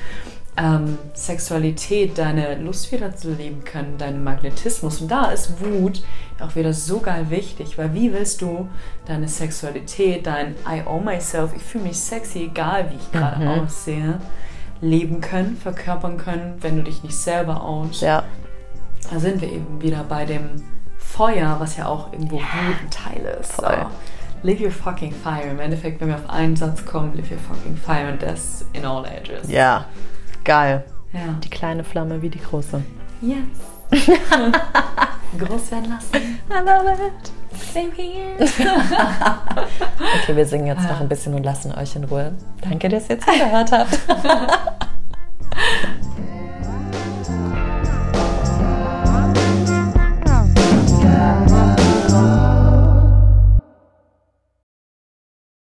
Ähm, 0.59 0.97
Sexualität, 1.13 2.17
deine 2.17 2.55
Lust 2.55 2.91
wieder 2.91 3.15
zu 3.15 3.31
leben 3.31 3.63
können, 3.63 3.97
deinen 3.99 4.23
Magnetismus. 4.23 5.01
Und 5.01 5.09
da 5.11 5.25
ist 5.31 5.51
Wut 5.63 6.01
auch 6.39 6.55
wieder 6.55 6.73
so 6.73 6.99
geil 6.99 7.29
wichtig, 7.29 7.77
weil 7.77 7.93
wie 7.93 8.11
willst 8.11 8.41
du 8.41 8.67
deine 9.05 9.27
Sexualität, 9.27 10.25
dein 10.25 10.55
I 10.67 10.81
own 10.85 11.05
myself, 11.05 11.51
ich 11.55 11.61
fühle 11.61 11.83
mich 11.85 11.99
sexy, 11.99 12.45
egal 12.51 12.89
wie 12.89 12.95
ich 12.95 13.11
gerade 13.11 13.39
Mhm. 13.43 13.47
aussehe, 13.65 14.19
leben 14.81 15.21
können, 15.21 15.57
verkörpern 15.57 16.17
können, 16.17 16.55
wenn 16.61 16.77
du 16.77 16.83
dich 16.83 17.03
nicht 17.03 17.15
selber 17.15 17.63
ownst. 17.63 18.01
Ja, 18.01 18.23
Da 19.11 19.19
sind 19.19 19.39
wir 19.41 19.51
eben 19.51 19.81
wieder 19.81 20.03
bei 20.03 20.25
dem 20.25 20.49
Feuer, 20.97 21.55
was 21.59 21.77
ja 21.77 21.87
auch 21.87 22.11
irgendwo 22.11 22.37
Wut 22.37 22.75
ein 22.83 22.89
Teil 22.89 23.37
ist. 23.39 23.55
So. 23.57 23.63
Voll. 23.63 23.85
Live 24.43 24.59
your 24.59 24.71
fucking 24.71 25.11
fire. 25.13 25.49
Im 25.49 25.59
Endeffekt, 25.59 26.01
wenn 26.01 26.09
wir 26.09 26.15
auf 26.15 26.29
einen 26.29 26.55
Satz 26.55 26.83
kommen, 26.85 27.15
live 27.15 27.31
your 27.31 27.37
fucking 27.37 27.77
fire 27.77 28.11
und 28.11 28.21
das 28.21 28.65
in 28.73 28.85
all 28.85 29.05
ages. 29.05 29.49
ja, 29.49 29.85
geil. 30.47 30.83
Ja. 31.13 31.35
Die 31.43 31.49
kleine 31.49 31.83
Flamme 31.83 32.19
wie 32.21 32.29
die 32.29 32.39
große. 32.39 32.81
Yes. 33.21 33.37
Groß 35.37 35.71
werden 35.71 35.89
lassen. 35.89 36.39
I 36.49 36.59
love 36.65 36.89
it. 36.91 37.31
Same 37.73 37.91
here. 37.95 38.37
Okay, 40.23 40.35
wir 40.35 40.45
singen 40.45 40.67
jetzt 40.67 40.83
noch 40.83 41.01
ein 41.01 41.09
bisschen 41.09 41.33
und 41.33 41.43
lassen 41.43 41.73
euch 41.73 41.95
in 41.95 42.03
Ruhe. 42.05 42.33
Danke, 42.61 42.87
dass 42.89 43.09
ihr 43.09 43.19
zugehört 43.19 43.71
habt. 43.71 43.99